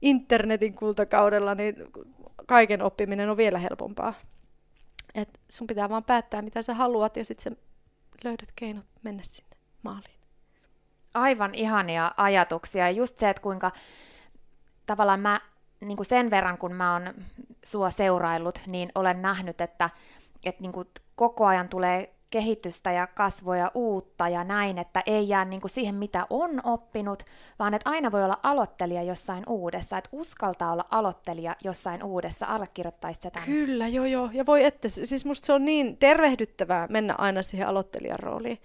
internetin 0.01 0.75
kultakaudella 0.75 1.55
niin 1.55 1.75
kaiken 2.47 2.81
oppiminen 2.81 3.29
on 3.29 3.37
vielä 3.37 3.59
helpompaa. 3.59 4.13
Et 5.15 5.39
sun 5.49 5.67
pitää 5.67 5.89
vaan 5.89 6.03
päättää, 6.03 6.41
mitä 6.41 6.61
sä 6.61 6.73
haluat, 6.73 7.17
ja 7.17 7.25
sitten 7.25 7.57
löydät 8.23 8.49
keinot 8.55 8.85
mennä 9.03 9.23
sinne 9.23 9.57
maaliin. 9.83 10.17
Aivan 11.13 11.55
ihania 11.55 12.11
ajatuksia. 12.17 12.83
Ja 12.83 12.91
just 12.91 13.17
se, 13.17 13.29
että 13.29 13.41
kuinka 13.41 13.71
tavallaan 14.85 15.19
mä 15.19 15.41
niin 15.81 15.97
kuin 15.97 16.05
sen 16.07 16.31
verran, 16.31 16.57
kun 16.57 16.73
mä 16.73 16.93
oon 16.93 17.13
sua 17.65 17.89
seuraillut, 17.89 18.61
niin 18.67 18.91
olen 18.95 19.21
nähnyt, 19.21 19.61
että, 19.61 19.89
että 20.45 20.61
niin 20.61 20.71
kuin 20.71 20.87
koko 21.15 21.45
ajan 21.45 21.69
tulee 21.69 22.16
kehitystä 22.29 22.91
ja 22.91 23.07
kasvoja 23.07 23.71
uutta 23.73 24.29
ja 24.29 24.43
näin, 24.43 24.77
että 24.77 25.03
ei 25.05 25.29
jää 25.29 25.45
niin 25.45 25.61
kuin 25.61 25.71
siihen, 25.71 25.95
mitä 25.95 26.27
on 26.29 26.61
oppinut, 26.63 27.23
vaan 27.59 27.73
että 27.73 27.89
aina 27.89 28.11
voi 28.11 28.23
olla 28.23 28.39
aloittelija 28.43 29.03
jossain 29.03 29.43
uudessa, 29.47 29.97
että 29.97 30.09
uskaltaa 30.11 30.71
olla 30.71 30.85
aloittelija 30.91 31.55
jossain 31.63 32.03
uudessa, 32.03 32.45
allekirjoittaisi 32.45 33.19
sitä. 33.23 33.39
Kyllä, 33.45 33.87
joo 33.87 34.05
joo, 34.05 34.29
ja 34.33 34.45
voi 34.45 34.63
että, 34.63 34.89
siis 34.89 35.25
musta 35.25 35.45
se 35.45 35.53
on 35.53 35.65
niin 35.65 35.97
tervehdyttävää 35.97 36.87
mennä 36.89 37.15
aina 37.17 37.43
siihen 37.43 37.67
aloittelijan 37.67 38.19
rooliin. 38.19 38.59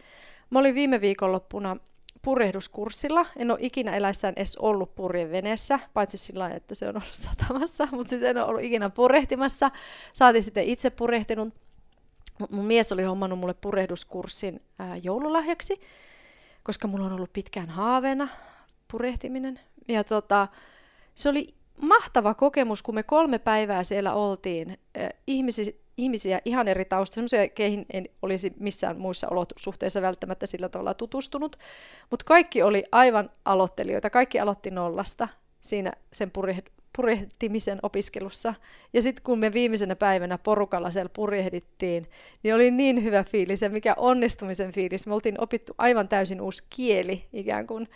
Mä 0.50 0.58
olin 0.58 0.74
viime 0.74 1.00
viikonloppuna 1.00 1.76
purjehduskurssilla. 2.22 3.26
En 3.36 3.50
ole 3.50 3.58
ikinä 3.62 3.96
eläissään 3.96 4.34
edes 4.36 4.56
ollut 4.56 4.94
purjeveneessä, 4.94 5.78
paitsi 5.94 6.18
sillä 6.18 6.50
että 6.50 6.74
se 6.74 6.88
on 6.88 6.96
ollut 6.96 7.08
satamassa, 7.12 7.88
mutta 7.92 8.10
siis 8.10 8.22
en 8.22 8.36
ole 8.36 8.44
ollut 8.44 8.62
ikinä 8.62 8.90
purjehtimassa. 8.90 9.70
Saatiin 10.12 10.42
sitten 10.42 10.64
itse 10.64 10.90
purjehtinut 10.90 11.54
mun 12.50 12.64
mies 12.64 12.92
oli 12.92 13.02
hommannut 13.02 13.38
mulle 13.38 13.54
purehduskurssin 13.54 14.60
ää, 14.78 14.96
joululahjaksi, 14.96 15.80
koska 16.62 16.88
mulla 16.88 17.06
on 17.06 17.12
ollut 17.12 17.32
pitkään 17.32 17.68
haaveena 17.68 18.28
purehtiminen. 18.90 19.60
Ja 19.88 20.04
tota, 20.04 20.48
se 21.14 21.28
oli 21.28 21.48
mahtava 21.80 22.34
kokemus, 22.34 22.82
kun 22.82 22.94
me 22.94 23.02
kolme 23.02 23.38
päivää 23.38 23.84
siellä 23.84 24.14
oltiin. 24.14 24.78
Ää, 24.94 25.10
ihmisi, 25.26 25.82
ihmisiä 25.96 26.40
ihan 26.44 26.68
eri 26.68 26.84
taustoja, 26.84 27.14
semmoisia, 27.14 27.48
keihin 27.48 27.86
en 27.92 28.08
olisi 28.22 28.52
missään 28.60 28.98
muissa 28.98 29.28
olosuhteissa 29.28 30.02
välttämättä 30.02 30.46
sillä 30.46 30.68
tavalla 30.68 30.94
tutustunut. 30.94 31.56
Mutta 32.10 32.24
kaikki 32.24 32.62
oli 32.62 32.84
aivan 32.92 33.30
aloittelijoita, 33.44 34.10
kaikki 34.10 34.40
aloitti 34.40 34.70
nollasta 34.70 35.28
siinä 35.60 35.92
sen 36.12 36.30
purjehtimisen 36.96 37.78
opiskelussa. 37.82 38.54
Ja 38.92 39.02
sitten 39.02 39.22
kun 39.22 39.38
me 39.38 39.52
viimeisenä 39.52 39.96
päivänä 39.96 40.38
porukalla 40.38 40.90
siellä 40.90 41.10
purjehdittiin, 41.14 42.06
niin 42.42 42.54
oli 42.54 42.70
niin 42.70 43.04
hyvä 43.04 43.24
fiilis 43.24 43.62
ja 43.62 43.70
mikä 43.70 43.94
onnistumisen 43.96 44.72
fiilis. 44.72 45.06
Me 45.06 45.14
oltiin 45.14 45.40
opittu 45.40 45.74
aivan 45.78 46.08
täysin 46.08 46.40
uusi 46.40 46.64
kieli 46.70 47.24
ikään 47.32 47.66
kuin. 47.66 47.88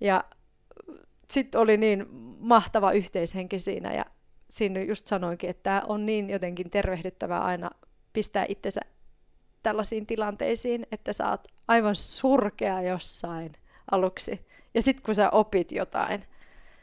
Ja 0.00 0.24
sitten 1.30 1.60
oli 1.60 1.76
niin 1.76 2.06
mahtava 2.38 2.92
yhteishenki 2.92 3.58
siinä 3.58 3.94
ja 3.94 4.04
siinä 4.50 4.82
just 4.82 5.06
sanoinkin, 5.06 5.50
että 5.50 5.62
tämä 5.62 5.82
on 5.88 6.06
niin 6.06 6.30
jotenkin 6.30 6.70
tervehdyttävää 6.70 7.44
aina 7.44 7.70
pistää 8.12 8.46
itsensä 8.48 8.80
tällaisiin 9.62 10.06
tilanteisiin, 10.06 10.86
että 10.92 11.12
sä 11.12 11.30
oot 11.30 11.48
aivan 11.68 11.96
surkea 11.96 12.82
jossain 12.82 13.52
aluksi. 13.90 14.46
Ja 14.74 14.82
sitten 14.82 15.04
kun 15.04 15.14
sä 15.14 15.30
opit 15.30 15.72
jotain, 15.72 16.24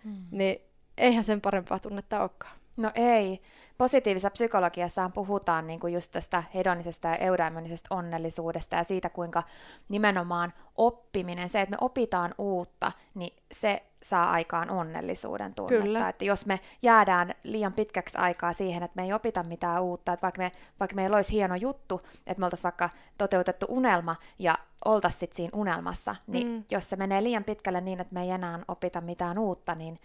mm. 0.03 0.26
niin 0.32 0.62
eihän 0.98 1.24
sen 1.24 1.41
parempaa 1.41 1.80
tunnetta 1.80 2.22
olekaan. 2.22 2.56
No 2.78 2.91
ei. 2.96 3.41
Positiivisessa 3.78 4.30
psykologiassa 4.30 5.12
puhutaan 5.14 5.68
niin 5.68 5.80
kuin 5.80 5.93
just 5.93 6.12
tästä 6.12 6.43
hedonisesta 6.54 7.08
ja 7.08 7.16
eudaimonisesta 7.16 7.96
onnellisuudesta 7.96 8.76
ja 8.76 8.84
siitä, 8.84 9.10
kuinka 9.10 9.43
nimenomaan 9.89 10.54
oppiminen, 10.76 11.50
se, 11.50 11.62
että 11.62 11.72
me 11.72 11.78
opitaan 11.82 12.36
uutta, 12.38 12.91
niin 13.16 13.34
se 13.52 13.84
saa 14.04 14.32
aikaan 14.32 14.70
onnellisuuden 14.70 15.54
tunnetta. 15.56 15.84
Kyllä. 15.84 16.10
Että 16.10 16.26
jos 16.26 16.46
me 16.46 16.60
jäädään 16.82 17.34
liian 17.43 17.74
pitkäksi 17.74 18.18
aikaa 18.18 18.54
siihen, 18.54 18.84
että 18.84 18.96
me 18.96 19.04
ei 19.04 19.14
opita 19.14 19.43
mitään 19.43 19.82
uutta, 19.82 20.14
että 20.14 20.22
vaikka, 20.22 20.41
me, 20.41 20.52
vaikka 20.80 20.96
meillä 20.96 21.16
olisi 21.16 21.32
hieno 21.32 21.56
juttu, 21.56 22.02
että 22.28 22.39
me 22.39 22.46
oltaisiin 22.46 22.64
vaikka 22.64 22.89
toteutettu 23.18 23.66
unelma 23.70 24.16
ja 24.39 24.56
oltaisiin 24.86 25.32
siinä 25.34 25.52
unelmassa, 25.54 26.16
niin 26.28 26.48
mm. 26.48 26.64
jos 26.72 26.89
se 26.89 26.96
menee 26.96 27.24
liian 27.24 27.43
pitkälle 27.43 27.82
niin, 27.82 28.02
että 28.02 28.14
me 28.14 28.22
ei 28.22 28.30
enää 28.32 28.60
opita 28.68 29.02
mitään 29.02 29.38
uutta, 29.38 29.76
niin 29.76 30.00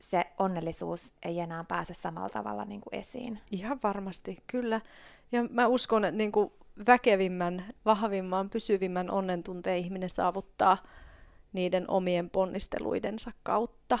se 0.00 0.24
onnellisuus 0.38 1.12
ei 1.22 1.40
enää 1.40 1.64
pääse 1.64 1.94
samalla 1.94 2.28
tavalla 2.28 2.64
niin 2.64 2.80
kuin 2.80 2.94
esiin. 3.00 3.40
Ihan 3.50 3.78
varmasti, 3.82 4.38
kyllä. 4.46 4.80
Ja 5.32 5.44
mä 5.50 5.66
uskon, 5.66 6.04
että 6.04 6.18
niin 6.18 6.32
kuin 6.32 6.52
väkevimmän, 6.86 7.64
vahvimman, 7.84 8.50
pysyvimmän 8.50 9.10
onnen 9.10 9.42
tunteen 9.42 9.78
ihminen 9.78 10.10
saavuttaa 10.10 10.78
niiden 11.52 11.90
omien 11.90 12.30
ponnisteluidensa 12.30 13.32
kautta. 13.42 13.98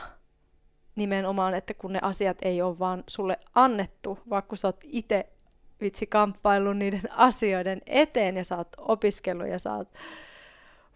Nimenomaan, 0.96 1.54
että 1.54 1.74
kun 1.74 1.92
ne 1.92 1.98
asiat 2.02 2.38
ei 2.42 2.62
ole 2.62 2.78
vaan 2.78 3.04
sulle 3.06 3.38
annettu, 3.54 4.18
kun 4.48 4.58
sä 4.58 4.68
oot 4.68 4.80
itse 4.84 5.28
vitsi 5.80 6.06
kamppaillut 6.06 6.76
niiden 6.76 7.12
asioiden 7.12 7.80
eteen 7.86 8.36
ja 8.36 8.44
sä 8.44 8.56
oot 8.56 8.68
opiskellut 8.78 9.48
ja 9.48 9.58
sä 9.58 9.74
oot 9.74 9.88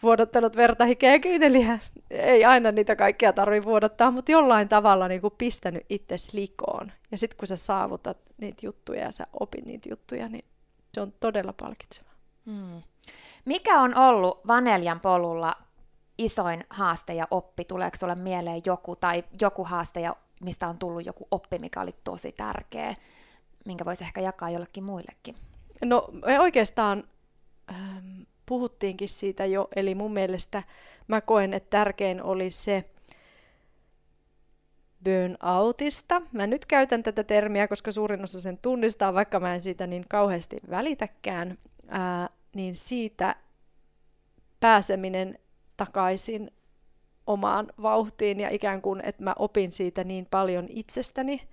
vuodottanut 0.03 0.57
verta, 0.57 0.85
hikeä 0.85 1.13
ja 1.13 1.21
kyyneliä. 1.21 1.79
Ei 2.11 2.45
aina 2.45 2.73
niitä 2.73 2.97
kaikkia 2.97 3.33
tarvi 3.33 3.65
vuodottaa, 3.65 4.11
mutta 4.11 4.33
jollain 4.33 4.69
tavalla 4.69 5.09
niin 5.09 5.21
kuin 5.21 5.35
pistänyt 5.39 5.87
itse 5.89 6.17
likoon. 6.33 6.93
Ja 7.11 7.19
sitten 7.19 7.39
kun 7.39 7.49
sä 7.49 7.57
saavutat 7.57 8.19
niitä 8.37 8.67
juttuja 8.67 9.01
ja 9.01 9.13
sä 9.13 9.27
opit 9.41 9.67
niitä 9.67 9.89
juttuja, 9.89 10.29
niin 10.29 10.45
se 10.95 11.01
on 11.01 11.13
todella 11.21 11.53
palkitsevaa. 11.53 12.13
Hmm. 12.47 12.83
Mikä 13.45 13.81
on 13.81 13.97
ollut 13.97 14.47
Vaneljan 14.47 15.01
polulla 15.01 15.57
isoin 16.19 16.65
haaste 16.71 17.15
ja 17.15 17.29
oppi? 17.31 17.65
Tuleeko 17.65 17.97
sulle 17.97 18.15
mieleen 18.15 18.63
joku 18.67 18.97
tai 18.97 19.25
joku 19.41 19.65
haaste, 19.65 20.01
ja 20.01 20.17
mistä 20.41 20.69
on 20.69 20.79
tullut 20.79 21.07
joku 21.07 21.29
oppi, 21.31 21.59
mikä 21.59 21.81
oli 21.81 21.95
tosi 22.05 22.33
tärkeä, 22.33 22.95
minkä 23.65 23.85
voisi 23.85 24.05
ehkä 24.05 24.21
jakaa 24.21 24.51
jollekin 24.51 24.85
muillekin? 24.85 25.37
No 25.85 26.09
me 26.27 26.41
oikeastaan 26.41 27.05
ähm, 27.71 28.23
puhuttiinkin 28.53 29.09
siitä 29.09 29.47
jo, 29.47 29.69
eli 29.77 29.95
mun 29.95 30.13
mielestä 30.13 30.63
mä 31.09 31.21
koen, 31.21 31.55
että 31.55 31.71
tärkein 31.71 32.23
oli 32.23 32.51
se 32.51 32.85
burnoutista. 35.05 36.23
Mä 36.33 36.47
nyt 36.47 36.67
käytän 36.67 37.03
tätä 37.03 37.25
termiä, 37.25 37.69
koska 37.69 37.93
suurin 37.93 38.23
osa 38.23 38.41
sen 38.41 38.59
tunnistaa, 38.59 39.15
vaikka 39.15 39.41
mä 39.41 39.55
en 39.55 39.61
siitä 39.61 39.87
niin 39.87 40.05
kauheasti 40.09 40.57
välitäkään, 40.71 41.59
ää, 41.89 42.29
niin 42.55 42.75
siitä 42.75 43.37
pääseminen 44.61 45.39
takaisin 45.77 46.51
omaan 47.27 47.73
vauhtiin 47.83 48.41
ja 48.41 48.51
ikään 48.51 48.83
kuin, 48.83 49.01
että 49.05 49.23
mä 49.23 49.35
opin 49.39 49.73
siitä 49.73 50.05
niin 50.05 50.27
paljon 50.31 50.67
itsestäni, 50.69 51.49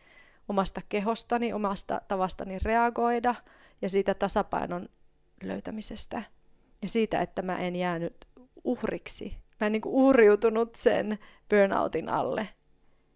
omasta 0.49 0.81
kehostani, 0.89 1.53
omasta 1.53 2.01
tavastani 2.07 2.59
reagoida 2.59 3.35
ja 3.81 3.89
siitä 3.89 4.13
tasapainon 4.13 4.89
löytämisestä 5.43 6.23
ja 6.81 6.89
siitä, 6.89 7.21
että 7.21 7.41
mä 7.41 7.55
en 7.55 7.75
jäänyt 7.75 8.27
uhriksi. 8.63 9.37
Mä 9.59 9.67
en 9.67 9.71
niin 9.71 9.81
kuin 9.81 9.95
uhriutunut 9.95 10.75
sen 10.75 11.19
burnoutin 11.49 12.09
alle 12.09 12.49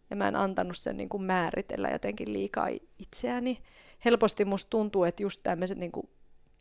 ja 0.10 0.16
mä 0.16 0.28
en 0.28 0.36
antanut 0.36 0.78
sen 0.78 0.98
niin 0.98 1.10
kuin 1.10 1.24
määritellä 1.24 1.90
jotenkin 1.90 2.34
liikaa 2.34 2.68
itseäni. 3.00 3.62
Helposti 4.06 4.46
musta 4.46 4.70
tuntuu, 4.70 5.04
että 5.04 5.24
just 5.24 5.44
tämmöiset 5.44 5.78
niin 5.78 5.92
kuin 5.92 6.10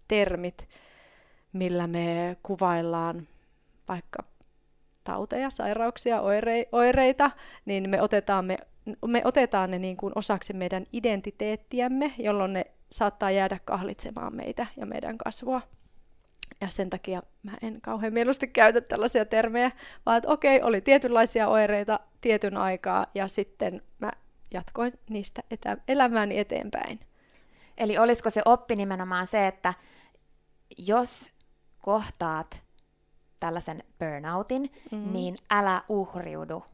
termit, 0.08 0.68
millä 1.52 1.86
me 1.86 2.36
kuvaillaan 2.42 3.28
vaikka 3.88 4.22
tauteja, 5.04 5.50
sairauksia, 5.50 6.20
oire- 6.20 6.68
oireita, 6.72 7.30
niin 7.64 7.90
me 7.90 8.02
otetaan, 8.02 8.44
me, 8.44 8.58
me 9.06 9.22
otetaan 9.24 9.70
ne 9.70 9.78
niin 9.78 9.96
kuin 9.96 10.12
osaksi 10.14 10.52
meidän 10.52 10.86
identiteettiämme, 10.92 12.12
jolloin 12.18 12.52
ne 12.52 12.64
saattaa 12.92 13.30
jäädä 13.30 13.58
kahlitsemaan 13.64 14.36
meitä 14.36 14.66
ja 14.76 14.86
meidän 14.86 15.18
kasvua. 15.18 15.62
Ja 16.62 16.68
sen 16.68 16.90
takia 16.90 17.22
mä 17.42 17.52
en 17.62 17.80
kauhean 17.80 18.12
mieluusti 18.12 18.46
käytä 18.46 18.80
tällaisia 18.80 19.24
termejä, 19.24 19.70
vaan 20.06 20.16
että 20.18 20.30
okei, 20.30 20.62
oli 20.62 20.80
tietynlaisia 20.80 21.48
oireita 21.48 22.00
tietyn 22.20 22.56
aikaa 22.56 23.06
ja 23.14 23.28
sitten 23.28 23.82
mä 23.98 24.10
jatkoin 24.50 24.92
niistä 25.10 25.42
etä- 25.50 25.76
elämääni 25.88 26.38
eteenpäin. 26.38 27.00
Eli 27.78 27.98
olisiko 27.98 28.30
se 28.30 28.42
oppi 28.44 28.76
nimenomaan 28.76 29.26
se, 29.26 29.46
että 29.46 29.74
jos 30.78 31.32
kohtaat 31.78 32.62
tällaisen 33.40 33.82
burnoutin, 33.98 34.62
mm-hmm. 34.62 35.12
niin 35.12 35.36
älä 35.50 35.82
uhriudu. 35.88 36.64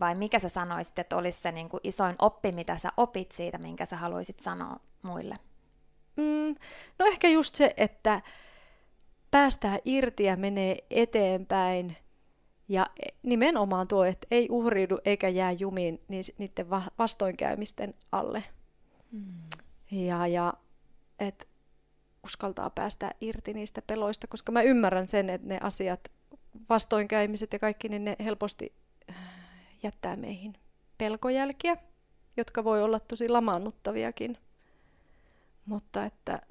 Vai 0.00 0.14
mikä 0.14 0.38
sä 0.38 0.48
sanoisit, 0.48 0.98
että 0.98 1.16
olisi 1.16 1.40
se 1.40 1.52
niin 1.52 1.68
kuin 1.68 1.80
isoin 1.84 2.16
oppi, 2.18 2.52
mitä 2.52 2.78
sä 2.78 2.92
opit 2.96 3.32
siitä, 3.32 3.58
minkä 3.58 3.86
sä 3.86 3.96
haluaisit 3.96 4.40
sanoa 4.40 4.76
muille? 5.02 5.38
Mm, 6.16 6.54
no 6.98 7.06
ehkä 7.06 7.28
just 7.28 7.54
se, 7.54 7.74
että 7.76 8.22
päästään 9.32 9.78
irti 9.84 10.24
ja 10.24 10.36
menee 10.36 10.76
eteenpäin. 10.90 11.96
Ja 12.68 12.86
nimenomaan 13.22 13.88
tuo, 13.88 14.04
että 14.04 14.26
ei 14.30 14.48
uhriudu 14.50 14.98
eikä 15.04 15.28
jää 15.28 15.52
jumiin 15.52 16.00
niiden 16.38 16.70
vastoinkäymisten 16.98 17.94
alle. 18.12 18.44
Mm. 19.12 19.42
Ja, 19.90 20.26
ja 20.26 20.54
että 21.18 21.46
uskaltaa 22.24 22.70
päästä 22.70 23.10
irti 23.20 23.54
niistä 23.54 23.82
peloista, 23.82 24.26
koska 24.26 24.52
mä 24.52 24.62
ymmärrän 24.62 25.08
sen, 25.08 25.30
että 25.30 25.48
ne 25.48 25.58
asiat, 25.62 26.08
vastoinkäymiset 26.68 27.52
ja 27.52 27.58
kaikki, 27.58 27.88
niin 27.88 28.04
ne 28.04 28.16
helposti 28.20 28.72
äh, 29.10 29.16
jättää 29.82 30.16
meihin 30.16 30.54
pelkojälkiä, 30.98 31.76
jotka 32.36 32.64
voi 32.64 32.82
olla 32.82 33.00
tosi 33.00 33.28
lamaannuttaviakin. 33.28 34.38
Mutta 35.66 36.04
että, 36.04 36.42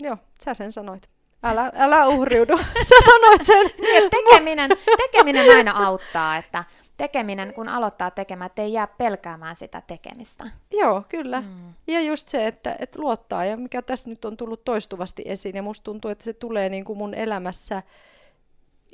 joo, 0.00 0.16
sä 0.44 0.54
sen 0.54 0.72
sanoit. 0.72 1.17
Älä, 1.42 1.72
älä 1.74 2.06
uhriudu. 2.06 2.58
Sä 2.88 2.94
sanoit 3.04 3.44
sen. 3.44 3.66
niin, 3.86 4.10
tekeminen, 4.10 4.70
tekeminen 4.96 5.56
aina 5.56 5.86
auttaa, 5.86 6.36
että 6.36 6.64
tekeminen, 6.96 7.54
kun 7.54 7.68
aloittaa 7.68 8.10
tekemään, 8.10 8.46
että 8.46 8.62
ei 8.62 8.72
jää 8.72 8.86
pelkäämään 8.86 9.56
sitä 9.56 9.82
tekemistä. 9.86 10.44
Joo, 10.70 11.04
kyllä. 11.08 11.40
Mm. 11.40 11.74
Ja 11.86 12.00
just 12.00 12.28
se, 12.28 12.46
että, 12.46 12.76
että 12.78 13.00
luottaa, 13.00 13.44
ja 13.44 13.56
mikä 13.56 13.82
tässä 13.82 14.10
nyt 14.10 14.24
on 14.24 14.36
tullut 14.36 14.64
toistuvasti 14.64 15.22
esiin, 15.26 15.56
ja 15.56 15.62
musta 15.62 15.84
tuntuu, 15.84 16.10
että 16.10 16.24
se 16.24 16.32
tulee 16.32 16.68
niin 16.68 16.84
kuin 16.84 16.98
mun 16.98 17.14
elämässä 17.14 17.82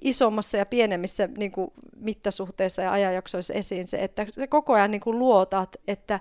isommassa 0.03 0.57
ja 0.57 0.67
pienemmissä 0.67 1.29
niin 1.39 1.53
kuin 1.53 1.73
mittasuhteissa 1.97 2.83
ja 2.83 2.93
ajanjaksoissa 2.93 3.55
esiin 3.55 3.89
se, 3.89 4.05
että 4.05 4.27
se 4.31 4.47
koko 4.47 4.73
ajan 4.73 4.91
niin 4.91 5.01
kuin 5.01 5.19
luotat, 5.19 5.77
että 5.89 6.21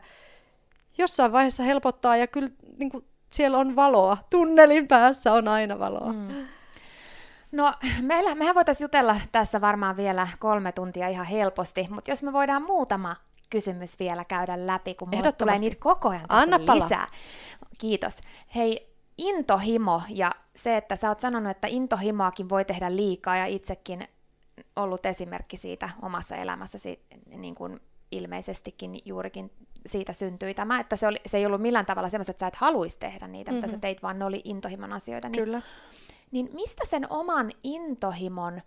jossain 0.97 1.31
vaiheessa 1.31 1.63
helpottaa 1.63 2.17
ja 2.17 2.27
kyllä 2.27 2.49
niin 2.77 2.91
kuin 2.91 3.05
siellä 3.33 3.57
on 3.57 3.75
valoa. 3.75 4.17
Tunnelin 4.29 4.87
päässä 4.87 5.33
on 5.33 5.47
aina 5.47 5.79
valoa. 5.79 6.13
Mm. 6.13 6.47
No, 7.51 7.73
meillä, 8.01 8.35
mehän 8.35 8.55
voitaisiin 8.55 8.85
jutella 8.85 9.15
tässä 9.31 9.61
varmaan 9.61 9.97
vielä 9.97 10.27
kolme 10.39 10.71
tuntia 10.71 11.07
ihan 11.07 11.25
helposti, 11.25 11.87
mutta 11.89 12.11
jos 12.11 12.23
me 12.23 12.33
voidaan 12.33 12.63
muutama 12.63 13.15
kysymys 13.49 13.99
vielä 13.99 14.25
käydä 14.25 14.67
läpi, 14.67 14.93
kun 14.95 15.09
mulle 15.09 15.31
tulee 15.31 15.57
niitä 15.57 15.77
koko 15.79 16.09
ajan 16.09 16.25
Anna 16.29 16.57
lisää. 16.57 17.07
Kiitos. 17.77 18.17
Hei, 18.55 18.95
intohimo 19.17 20.01
ja 20.09 20.31
se, 20.55 20.77
että 20.77 20.95
sä 20.95 21.09
oot 21.09 21.19
sanonut, 21.19 21.51
että 21.51 21.67
intohimoakin 21.67 22.49
voi 22.49 22.65
tehdä 22.65 22.95
liikaa 22.95 23.37
ja 23.37 23.45
itsekin 23.45 24.07
ollut 24.75 25.05
esimerkki 25.05 25.57
siitä 25.57 25.89
omassa 26.01 26.35
elämässäsi 26.35 27.05
niin 27.25 27.55
kuin 27.55 27.79
ilmeisestikin 28.11 28.99
juurikin 29.05 29.51
siitä 29.85 30.13
syntyi 30.13 30.53
tämä, 30.53 30.79
että 30.79 30.95
se, 30.95 31.07
oli, 31.07 31.17
se 31.25 31.37
ei 31.37 31.45
ollut 31.45 31.61
millään 31.61 31.85
tavalla 31.85 32.09
semmoista, 32.09 32.31
että 32.31 32.39
sä 32.39 32.47
et 32.47 32.55
haluaisi 32.55 32.99
tehdä 32.99 33.27
niitä, 33.27 33.51
mm-hmm. 33.51 33.65
mitä 33.65 33.77
sä 33.77 33.81
teit, 33.81 34.03
vaan 34.03 34.19
ne 34.19 34.25
oli 34.25 34.41
intohimon 34.43 34.93
asioita. 34.93 35.29
Niin, 35.29 35.43
Kyllä. 35.43 35.61
Niin 36.31 36.49
mistä 36.53 36.83
sen 36.89 37.07
oman 37.09 37.51
intohimon 37.63 38.61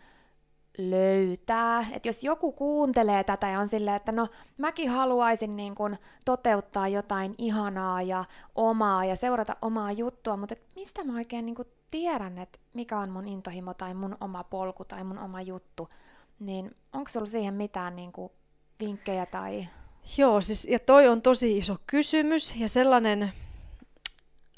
löytää? 0.79 1.87
Että 1.93 2.09
jos 2.09 2.25
joku 2.25 2.53
kuuntelee 2.53 3.25
tätä 3.25 3.49
ja 3.49 3.61
on 3.61 3.69
silleen, 3.69 3.97
että 3.97 4.12
no 4.12 4.29
mäkin 4.59 4.91
haluaisin 4.91 5.57
niin 5.57 5.75
kun 5.75 5.97
toteuttaa 6.25 6.89
jotain 6.89 7.35
ihanaa 7.39 8.03
ja 8.03 8.25
omaa 8.55 9.05
ja 9.05 9.17
seurata 9.17 9.57
omaa 9.62 9.93
juttua, 9.93 10.37
mutta 10.37 10.53
et 10.53 10.62
mistä 10.77 11.05
mä 11.05 11.14
oikein 11.14 11.47
niin 11.47 11.55
kun 11.55 11.67
tiedän, 11.91 12.39
että 12.39 12.59
mikä 12.75 12.99
on 12.99 13.11
mun 13.11 13.29
intohimo 13.29 13.75
tai 13.75 13.95
mun 13.95 14.17
oma 14.21 14.45
polku 14.45 14.85
tai 14.85 15.05
mun 15.05 15.19
oma 15.19 15.43
juttu, 15.43 15.89
niin 16.39 16.77
onko 16.93 17.09
sulla 17.11 17.27
siihen 17.27 17.55
mitään 17.55 17.97
niin 17.97 18.12
vinkkejä 18.81 19.27
tai... 19.27 19.69
Joo, 20.18 20.40
siis, 20.40 20.64
ja 20.64 20.78
toi 20.78 21.09
on 21.09 21.22
tosi 21.22 21.59
iso 21.59 21.76
kysymys 21.86 22.54
ja 22.57 22.68
sellainen, 22.68 23.22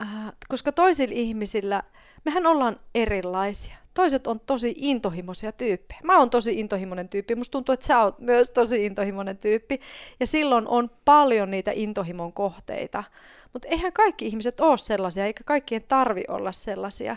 äh, 0.03 0.09
koska 0.49 0.73
toisilla 0.73 1.15
ihmisillä, 1.17 1.83
mehän 2.25 2.47
ollaan 2.47 2.77
erilaisia. 2.95 3.77
Toiset 3.95 4.27
on 4.27 4.41
tosi 4.41 4.75
intohimoisia 4.77 5.53
tyyppejä. 5.53 6.01
Mä 6.05 6.19
oon 6.19 6.31
tosi 6.31 6.61
intohimoinen 6.61 7.09
tyyppi. 7.09 7.35
Musta 7.35 7.53
tuntuu, 7.53 7.73
että 7.73 7.87
sä 7.87 8.03
oot 8.03 8.19
myös 8.19 8.51
tosi 8.51 8.87
intohimoinen 8.87 9.39
tyyppi. 9.39 9.81
Ja 10.21 10.27
silloin 10.27 10.69
on 10.69 10.91
paljon 11.05 11.51
niitä 11.51 11.71
intohimon 11.75 12.33
kohteita. 12.33 13.05
Mutta 13.53 13.69
eihän 13.69 13.93
kaikki 13.93 14.27
ihmiset 14.27 14.61
ole 14.61 14.79
sellaisia, 14.79 15.27
eikä 15.27 15.45
kaikkien 15.45 15.85
tarvi 15.89 16.25
olla 16.29 16.53
sellaisia. 16.53 17.17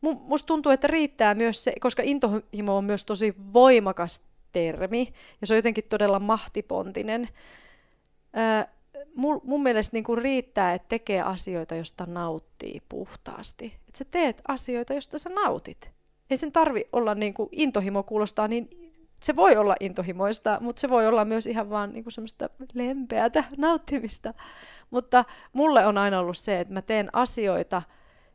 Musta 0.00 0.46
tuntuu, 0.46 0.72
että 0.72 0.86
riittää 0.86 1.34
myös 1.34 1.64
se, 1.64 1.72
koska 1.80 2.02
intohimo 2.02 2.76
on 2.76 2.84
myös 2.84 3.04
tosi 3.04 3.34
voimakas 3.52 4.22
termi, 4.54 5.12
ja 5.40 5.46
se 5.46 5.54
on 5.54 5.58
jotenkin 5.58 5.84
todella 5.88 6.18
mahtipontinen. 6.18 7.28
Öö, 8.36 8.74
mun, 9.14 9.40
mun 9.44 9.62
mielestä 9.62 9.96
niin 9.96 10.04
kuin 10.04 10.18
riittää, 10.18 10.74
että 10.74 10.88
tekee 10.88 11.22
asioita, 11.22 11.74
josta 11.74 12.06
nauttii 12.06 12.82
puhtaasti. 12.88 13.66
Että 13.66 13.98
sä 13.98 14.04
teet 14.10 14.42
asioita, 14.48 14.94
josta 14.94 15.18
sä 15.18 15.30
nautit. 15.30 15.90
Ei 16.30 16.36
sen 16.36 16.52
tarvi 16.52 16.84
olla 16.92 17.14
niin 17.14 17.34
kuin 17.34 17.48
intohimo 17.52 18.02
kuulostaa 18.02 18.48
niin 18.48 18.68
se 19.22 19.36
voi 19.36 19.56
olla 19.56 19.76
intohimoista, 19.80 20.58
mutta 20.60 20.80
se 20.80 20.88
voi 20.88 21.06
olla 21.06 21.24
myös 21.24 21.46
ihan 21.46 21.70
vaan 21.70 21.92
niin 21.92 22.04
kuin 22.04 22.12
semmoista 22.12 22.50
lempeätä 22.74 23.44
nauttimista. 23.58 24.34
Mutta 24.90 25.24
mulle 25.52 25.86
on 25.86 25.98
aina 25.98 26.20
ollut 26.20 26.36
se, 26.36 26.60
että 26.60 26.74
mä 26.74 26.82
teen 26.82 27.10
asioita, 27.12 27.82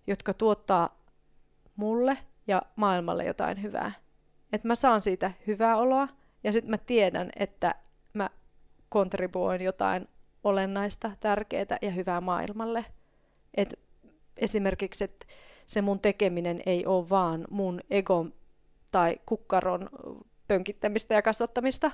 jotka 0.08 0.34
tuottaa 0.34 1.00
mulle 1.76 2.18
ja 2.48 2.62
maailmalle 2.76 3.26
jotain 3.26 3.62
hyvää. 3.62 3.92
Että 4.54 4.68
mä 4.68 4.76
saan 4.76 5.02
siitä 5.02 5.32
hyvää 5.48 5.78
oloa 5.78 6.08
ja 6.44 6.54
sitten 6.54 6.70
mä 6.70 6.78
tiedän, 6.78 7.30
että 7.36 7.76
mä 8.14 8.30
kontribuoin 8.90 9.62
jotain 9.62 10.08
olennaista, 10.44 11.12
tärkeää 11.20 11.78
ja 11.82 11.92
hyvää 11.92 12.22
maailmalle. 12.22 12.86
Et 13.54 13.80
esimerkiksi, 14.38 15.04
että 15.04 15.26
se 15.68 15.82
mun 15.82 16.00
tekeminen 16.00 16.62
ei 16.66 16.86
ole 16.86 17.10
vaan 17.10 17.48
mun 17.50 17.82
egon 17.90 18.34
tai 18.92 19.20
kukkaron 19.26 19.90
pönkittämistä 20.48 21.14
ja 21.14 21.22
kasvattamista, 21.22 21.92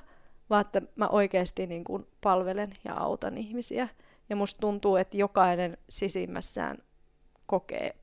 vaan 0.50 0.62
että 0.62 0.82
mä 0.96 1.08
oikeasti 1.08 1.68
niin 1.68 1.84
kuin 1.84 2.08
palvelen 2.22 2.74
ja 2.84 2.94
autan 2.94 3.38
ihmisiä. 3.38 3.88
Ja 4.30 4.36
musta 4.36 4.60
tuntuu, 4.60 4.96
että 4.96 5.18
jokainen 5.18 5.78
sisimmässään 5.90 6.78
kokee 7.46 7.96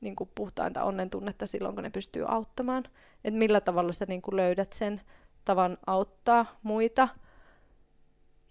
niin 0.00 0.16
kuin 0.16 0.30
puhtainta 0.34 0.84
onnen 0.84 1.10
tunnetta 1.10 1.46
silloin, 1.46 1.74
kun 1.74 1.84
ne 1.84 1.90
pystyy 1.90 2.24
auttamaan. 2.28 2.84
Että 3.24 3.38
millä 3.38 3.60
tavalla 3.60 3.92
sä 3.92 4.04
niin 4.08 4.22
kuin 4.22 4.36
löydät 4.36 4.72
sen 4.72 5.00
tavan 5.44 5.78
auttaa 5.86 6.46
muita 6.62 7.08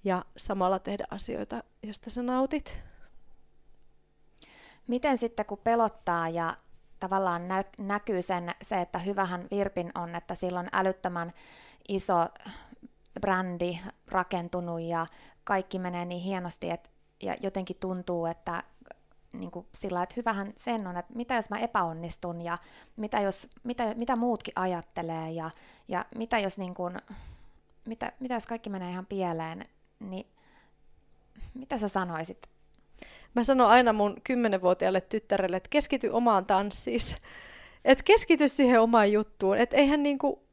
ja 0.04 0.26
samalla 0.38 0.80
tehdä 0.80 1.06
asioita, 1.12 1.64
joista 1.84 2.10
sä 2.10 2.24
nautit. 2.24 2.82
Miten 4.88 5.18
sitten, 5.18 5.46
kun 5.46 5.58
pelottaa 5.58 6.30
ja 6.30 6.58
tavallaan 7.00 7.48
nä- 7.48 7.64
näkyy 7.78 8.22
sen, 8.22 8.52
se, 8.62 8.82
että 8.82 9.00
hyvähän 9.00 9.48
Virpin 9.52 9.92
on, 9.96 10.16
että 10.16 10.36
sillä 10.36 10.60
on 10.60 10.68
älyttömän 10.74 11.34
iso 11.88 12.28
brändi 13.22 13.80
rakentunut 14.08 14.82
ja 14.82 15.08
kaikki 15.44 15.80
menee 15.80 16.06
niin 16.06 16.22
hienosti, 16.22 16.70
että, 16.70 16.90
ja 17.24 17.36
jotenkin 17.42 17.76
tuntuu, 17.80 18.26
että 18.26 18.64
niin 19.34 19.52
kuin 19.52 19.68
sillä, 19.74 20.04
että 20.04 20.14
hyvähän 20.18 20.54
sen 20.56 20.88
on, 20.88 20.98
että 20.98 21.14
mitä 21.14 21.36
jos 21.36 21.50
mä 21.50 21.60
epäonnistun 21.60 22.42
ja 22.42 22.58
mitä, 22.96 23.20
jos, 23.20 23.48
mitä, 23.64 23.94
mitä 23.96 24.16
muutkin 24.16 24.54
ajattelee 24.56 25.32
ja, 25.32 25.50
ja 25.88 26.06
mitä, 26.16 26.40
jos 26.40 26.58
niin 26.58 26.74
kuin, 26.74 26.98
mitä, 27.86 28.12
mitä 28.20 28.34
jos 28.34 28.46
kaikki 28.46 28.70
menee 28.70 28.92
ihan 28.92 29.06
pieleen, 29.06 29.66
niin 30.00 30.28
mitä 31.54 31.78
sä 31.78 31.88
sanoisit 31.88 32.50
Mä 33.36 33.44
sanon 33.44 33.68
aina 33.68 33.94
mun 33.94 34.22
kymmenenvuotiaalle 34.24 35.02
tyttärelle, 35.02 35.58
että 35.58 35.70
keskity 35.70 36.08
omaan 36.08 36.46
tanssiis. 36.46 37.16
Että 37.86 38.04
keskity 38.04 38.48
siihen 38.48 38.82
omaan 38.82 39.12
juttuun. 39.12 39.58
Että 39.58 39.78
eihän 39.78 40.04
niinku, 40.04 40.44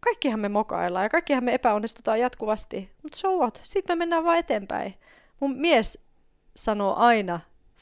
kaikkihan 0.00 0.40
me 0.40 0.48
mokaillaan 0.48 1.04
ja 1.04 1.08
kaikkihan 1.08 1.44
me 1.44 1.54
epäonnistutaan 1.54 2.20
jatkuvasti. 2.20 2.90
Mutta 3.02 3.18
so 3.18 3.38
what? 3.38 3.60
Sitten 3.62 3.98
me 3.98 3.98
mennään 3.98 4.24
vaan 4.24 4.38
eteenpäin. 4.38 4.94
Mun 5.40 5.56
mies 5.56 6.04
sanoo 6.56 6.94
aina, 6.94 7.40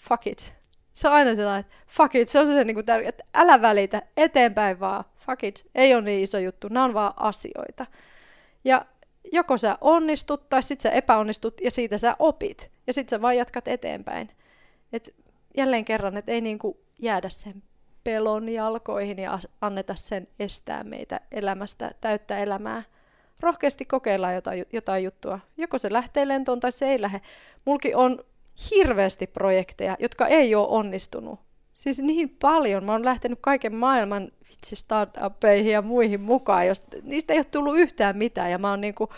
fuck 0.08 0.26
it. 0.26 0.54
Se 0.92 1.08
on 1.08 1.14
aina 1.14 1.34
sellainen, 1.34 1.60
että 1.60 1.74
fuck 1.86 2.14
it, 2.14 2.28
se 2.28 2.38
on 2.38 2.46
se 2.46 2.64
niinku 2.64 2.82
tärkeä, 2.82 3.08
että 3.08 3.24
älä 3.34 3.62
välitä, 3.62 4.02
eteenpäin 4.16 4.80
vaan, 4.80 5.04
fuck 5.16 5.44
it. 5.44 5.66
Ei 5.74 5.94
ole 5.94 6.02
niin 6.02 6.22
iso 6.22 6.38
juttu, 6.38 6.68
nämä 6.68 6.84
on 6.84 6.94
vaan 6.94 7.12
asioita. 7.16 7.86
Ja 8.64 8.84
joko 9.32 9.56
sä 9.56 9.78
onnistut 9.80 10.48
tai 10.48 10.62
sit 10.62 10.80
sä 10.80 10.90
epäonnistut 10.90 11.60
ja 11.60 11.70
siitä 11.70 11.98
sä 11.98 12.16
opit. 12.18 12.70
Ja 12.86 12.92
sit 12.92 13.08
sä 13.08 13.22
vaan 13.22 13.36
jatkat 13.36 13.68
eteenpäin. 13.68 14.28
Et 14.92 15.14
jälleen 15.56 15.84
kerran, 15.84 16.16
että 16.16 16.32
ei 16.32 16.40
niinku 16.40 16.80
jäädä 16.98 17.28
sen 17.28 17.62
pelon 18.04 18.48
jalkoihin 18.48 19.18
ja 19.18 19.38
anneta 19.60 19.94
sen 19.94 20.28
estää 20.38 20.84
meitä 20.84 21.20
elämästä, 21.32 21.90
täyttää 22.00 22.38
elämää. 22.38 22.82
Rohkeasti 23.40 23.84
kokeillaan 23.84 24.34
jotain, 24.34 24.66
jotain 24.72 25.04
juttua. 25.04 25.40
Joko 25.56 25.78
se 25.78 25.92
lähtee 25.92 26.28
lentoon 26.28 26.60
tai 26.60 26.72
se 26.72 26.90
ei 26.90 27.00
lähde. 27.00 27.20
Mulki 27.64 27.94
on 27.94 28.24
hirveästi 28.70 29.26
projekteja, 29.26 29.96
jotka 29.98 30.26
ei 30.26 30.54
ole 30.54 30.68
onnistunut. 30.68 31.40
Siis 31.74 31.98
niin 31.98 32.36
paljon. 32.42 32.84
Mä 32.84 32.92
oon 32.92 33.04
lähtenyt 33.04 33.38
kaiken 33.42 33.74
maailman 33.74 34.30
vitsi 34.48 34.76
startupeihin 34.76 35.72
ja 35.72 35.82
muihin 35.82 36.20
mukaan, 36.20 36.66
jos 36.66 36.82
niistä 37.02 37.32
ei 37.32 37.38
ole 37.38 37.44
tullut 37.44 37.78
yhtään 37.78 38.16
mitään 38.16 38.50
ja 38.50 38.58
mä 38.58 38.70
oon 38.70 38.80
niinku 38.80 39.08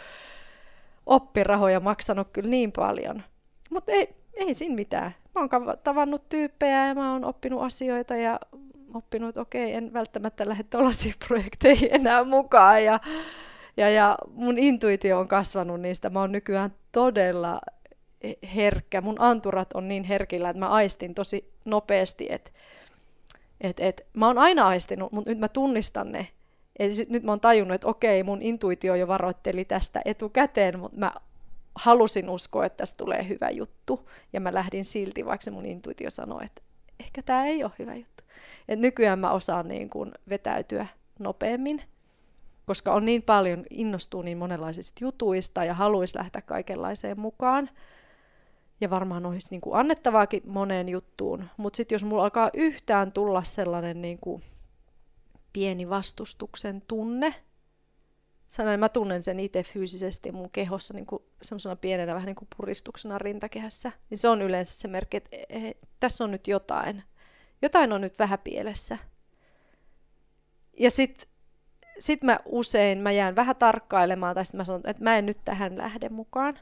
oppirahoja 1.06 1.80
maksanut 1.80 2.28
kyllä 2.32 2.48
niin 2.48 2.72
paljon. 2.72 3.22
Mutta 3.70 3.92
ei, 3.92 4.14
ei 4.34 4.54
siinä 4.54 4.74
mitään. 4.74 5.14
Mä 5.34 5.40
oon 5.40 5.78
tavannut 5.84 6.28
tyyppejä 6.28 6.86
ja 6.88 6.94
mä 6.94 7.12
oon 7.12 7.24
oppinut 7.24 7.62
asioita 7.62 8.16
ja 8.16 8.40
oppinut, 8.94 9.28
että 9.28 9.40
okei, 9.40 9.74
en 9.74 9.92
välttämättä 9.92 10.48
lähde 10.48 10.62
tuollaisiin 10.62 11.14
projekteihin 11.28 11.88
enää 11.92 12.24
mukaan. 12.24 12.84
Ja, 12.84 13.00
ja, 13.76 13.90
ja 13.90 14.18
mun 14.34 14.58
intuitio 14.58 15.20
on 15.20 15.28
kasvanut 15.28 15.80
niistä. 15.80 16.10
Mä 16.10 16.20
oon 16.20 16.32
nykyään 16.32 16.70
todella 16.92 17.60
herkkä. 18.54 19.00
Mun 19.00 19.16
anturat 19.18 19.72
on 19.72 19.88
niin 19.88 20.04
herkillä, 20.04 20.50
että 20.50 20.60
mä 20.60 20.68
aistin 20.68 21.14
tosi 21.14 21.52
nopeasti, 21.66 22.26
että 22.30 22.50
et, 23.60 23.80
et, 23.80 24.06
mä 24.12 24.26
oon 24.26 24.38
aina 24.38 24.68
aistinut, 24.68 25.12
mutta 25.12 25.30
nyt 25.30 25.38
mä 25.38 25.48
tunnistan 25.48 26.12
ne. 26.12 26.28
Et 26.78 26.94
sit, 26.94 27.08
nyt 27.08 27.22
mä 27.22 27.32
oon 27.32 27.40
tajunnut, 27.40 27.74
että 27.74 27.88
okei, 27.88 28.22
mun 28.22 28.42
intuitio 28.42 28.94
jo 28.94 29.08
varoitteli 29.08 29.64
tästä 29.64 30.00
etukäteen, 30.04 30.78
mutta 30.78 30.98
mä 30.98 31.12
halusin 31.74 32.30
uskoa, 32.30 32.66
että 32.66 32.76
tästä 32.76 32.96
tulee 32.96 33.28
hyvä 33.28 33.50
juttu. 33.50 34.08
Ja 34.32 34.40
mä 34.40 34.54
lähdin 34.54 34.84
silti, 34.84 35.26
vaikka 35.26 35.44
se 35.44 35.50
mun 35.50 35.66
intuitio 35.66 36.10
sanoi, 36.10 36.44
että 36.44 36.62
ehkä 37.00 37.22
tämä 37.22 37.46
ei 37.46 37.64
ole 37.64 37.72
hyvä 37.78 37.94
juttu. 37.94 38.24
Et 38.68 38.78
nykyään 38.78 39.18
mä 39.18 39.30
osaan 39.30 39.68
niin 39.68 39.90
kun 39.90 40.12
vetäytyä 40.28 40.86
nopeammin, 41.18 41.82
koska 42.66 42.92
on 42.92 43.04
niin 43.04 43.22
paljon, 43.22 43.64
innostuu 43.70 44.22
niin 44.22 44.38
monenlaisista 44.38 45.04
jutuista 45.04 45.64
ja 45.64 45.74
haluaisi 45.74 46.18
lähteä 46.18 46.42
kaikenlaiseen 46.42 47.20
mukaan 47.20 47.70
ja 48.82 48.90
varmaan 48.90 49.26
olisi 49.26 49.48
niin 49.50 49.60
kuin 49.60 49.76
annettavaakin 49.76 50.42
moneen 50.52 50.88
juttuun, 50.88 51.44
mutta 51.56 51.76
sitten 51.76 51.94
jos 51.94 52.04
mulla 52.04 52.24
alkaa 52.24 52.50
yhtään 52.54 53.12
tulla 53.12 53.42
sellainen 53.42 54.02
niin 54.02 54.18
kuin 54.18 54.42
pieni 55.52 55.90
vastustuksen 55.90 56.82
tunne, 56.88 57.34
Sanoin, 58.52 58.80
mä 58.80 58.88
tunnen 58.88 59.22
sen 59.22 59.40
itse 59.40 59.62
fyysisesti 59.62 60.32
mun 60.32 60.50
kehossa 60.50 60.94
niin 60.94 61.06
semmoisena 61.42 61.76
pienenä 61.76 62.14
vähän 62.14 62.26
niin 62.26 62.36
kuin 62.36 62.48
puristuksena 62.56 63.18
rintakehässä, 63.18 63.92
niin 64.10 64.18
se 64.18 64.28
on 64.28 64.42
yleensä 64.42 64.74
se 64.74 64.88
merkki, 64.88 65.16
että 65.16 65.36
e, 65.36 65.44
e, 65.48 65.72
tässä 66.00 66.24
on 66.24 66.30
nyt 66.30 66.48
jotain. 66.48 67.02
Jotain 67.62 67.92
on 67.92 68.00
nyt 68.00 68.18
vähän 68.18 68.38
pielessä. 68.38 68.98
Ja 70.78 70.90
sitten 70.90 71.28
sit 71.98 72.22
mä 72.22 72.40
usein, 72.44 72.98
mä 72.98 73.12
jään 73.12 73.36
vähän 73.36 73.56
tarkkailemaan, 73.56 74.34
tai 74.34 74.44
sitten 74.44 74.58
mä 74.58 74.64
sanon, 74.64 74.82
että 74.84 75.04
mä 75.04 75.18
en 75.18 75.26
nyt 75.26 75.38
tähän 75.44 75.78
lähde 75.78 76.08
mukaan. 76.08 76.58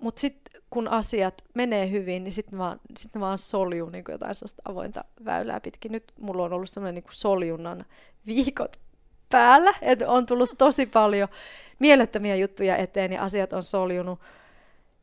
Mutta 0.00 0.20
sitten 0.20 0.62
kun 0.70 0.88
asiat 0.88 1.44
menee 1.54 1.90
hyvin, 1.90 2.24
niin 2.24 2.32
sitten 2.32 2.58
vaan, 2.58 2.80
sit 2.96 3.10
vaan 3.20 3.38
soljuu 3.38 3.90
niin 3.90 4.04
jotain 4.08 4.34
sellaista 4.34 4.62
avointa 4.64 5.04
väylää 5.24 5.60
pitkin. 5.60 5.92
Nyt 5.92 6.12
mulla 6.20 6.44
on 6.44 6.52
ollut 6.52 6.70
semmoinen 6.70 6.94
niin 6.94 7.12
soljunnan 7.14 7.84
viikot 8.26 8.76
päällä, 9.28 9.74
että 9.82 10.10
on 10.10 10.26
tullut 10.26 10.50
tosi 10.58 10.86
paljon 10.86 11.28
mielettömiä 11.78 12.36
juttuja 12.36 12.76
eteen 12.76 13.12
ja 13.12 13.22
asiat 13.22 13.52
on 13.52 13.62
soljunut 13.62 14.20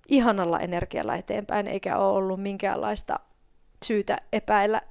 ihanalla 0.08 0.60
energialla 0.60 1.16
eteenpäin, 1.16 1.68
eikä 1.68 1.98
ole 1.98 2.18
ollut 2.18 2.41
minkäänlaista 2.41 3.20
syytä 3.86 4.18
epäillä 4.34 4.82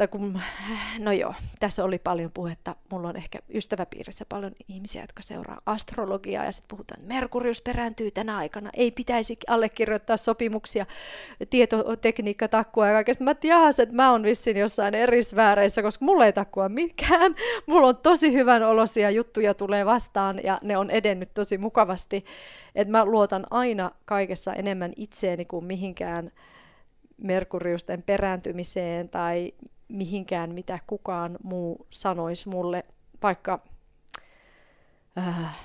tai 0.00 0.08
kun, 0.08 0.40
no 0.98 1.12
joo, 1.12 1.34
tässä 1.58 1.84
oli 1.84 1.98
paljon 1.98 2.30
puhetta, 2.34 2.76
mulla 2.90 3.08
on 3.08 3.16
ehkä 3.16 3.38
ystäväpiirissä 3.54 4.24
paljon 4.28 4.52
ihmisiä, 4.68 5.02
jotka 5.02 5.22
seuraa 5.22 5.60
astrologiaa 5.66 6.44
ja 6.44 6.52
sitten 6.52 6.68
puhutaan, 6.68 7.00
että 7.00 7.14
Merkurius 7.14 7.60
perääntyy 7.60 8.10
tänä 8.10 8.36
aikana, 8.36 8.70
ei 8.74 8.90
pitäisi 8.90 9.36
allekirjoittaa 9.46 10.16
sopimuksia, 10.16 10.86
tietotekniikka 11.50 12.48
takkua 12.48 12.86
ja 12.86 12.92
kaikesta. 12.92 13.24
Mä 13.24 13.34
tiedän, 13.34 13.68
että 13.68 13.94
mä 13.94 14.10
oon 14.10 14.22
vissiin 14.22 14.58
jossain 14.58 14.94
eri 14.94 15.22
sfääreissä, 15.22 15.82
koska 15.82 16.04
mulla 16.04 16.26
ei 16.26 16.32
takkua 16.32 16.68
mikään. 16.68 17.34
Mulla 17.66 17.86
on 17.86 17.96
tosi 17.96 18.32
hyvän 18.32 18.62
olosia 18.62 19.10
juttuja 19.10 19.54
tulee 19.54 19.86
vastaan 19.86 20.40
ja 20.44 20.58
ne 20.62 20.76
on 20.76 20.90
edennyt 20.90 21.34
tosi 21.34 21.58
mukavasti. 21.58 22.24
Että 22.74 22.92
mä 22.92 23.04
luotan 23.04 23.46
aina 23.50 23.90
kaikessa 24.04 24.54
enemmän 24.54 24.92
itseeni 24.96 25.44
kuin 25.44 25.64
mihinkään 25.64 26.32
Merkuriusten 27.22 28.02
perääntymiseen 28.02 29.08
tai 29.08 29.52
mihinkään, 29.90 30.54
mitä 30.54 30.78
kukaan 30.86 31.38
muu 31.42 31.86
sanoisi 31.90 32.48
mulle, 32.48 32.84
vaikka 33.22 33.60
äh, 35.18 35.58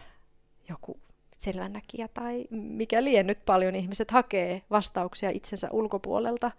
joku 0.70 1.00
selvännäkijä 1.38 2.08
tai 2.08 2.48
mikä 2.52 3.04
lien 3.04 3.28
nyt 3.28 3.46
paljon 3.46 3.76
ihmiset 3.76 4.12
hakee 4.12 4.62
vastauksia 4.70 5.30
itsensä 5.30 5.68
ulkopuolelta. 5.72 6.52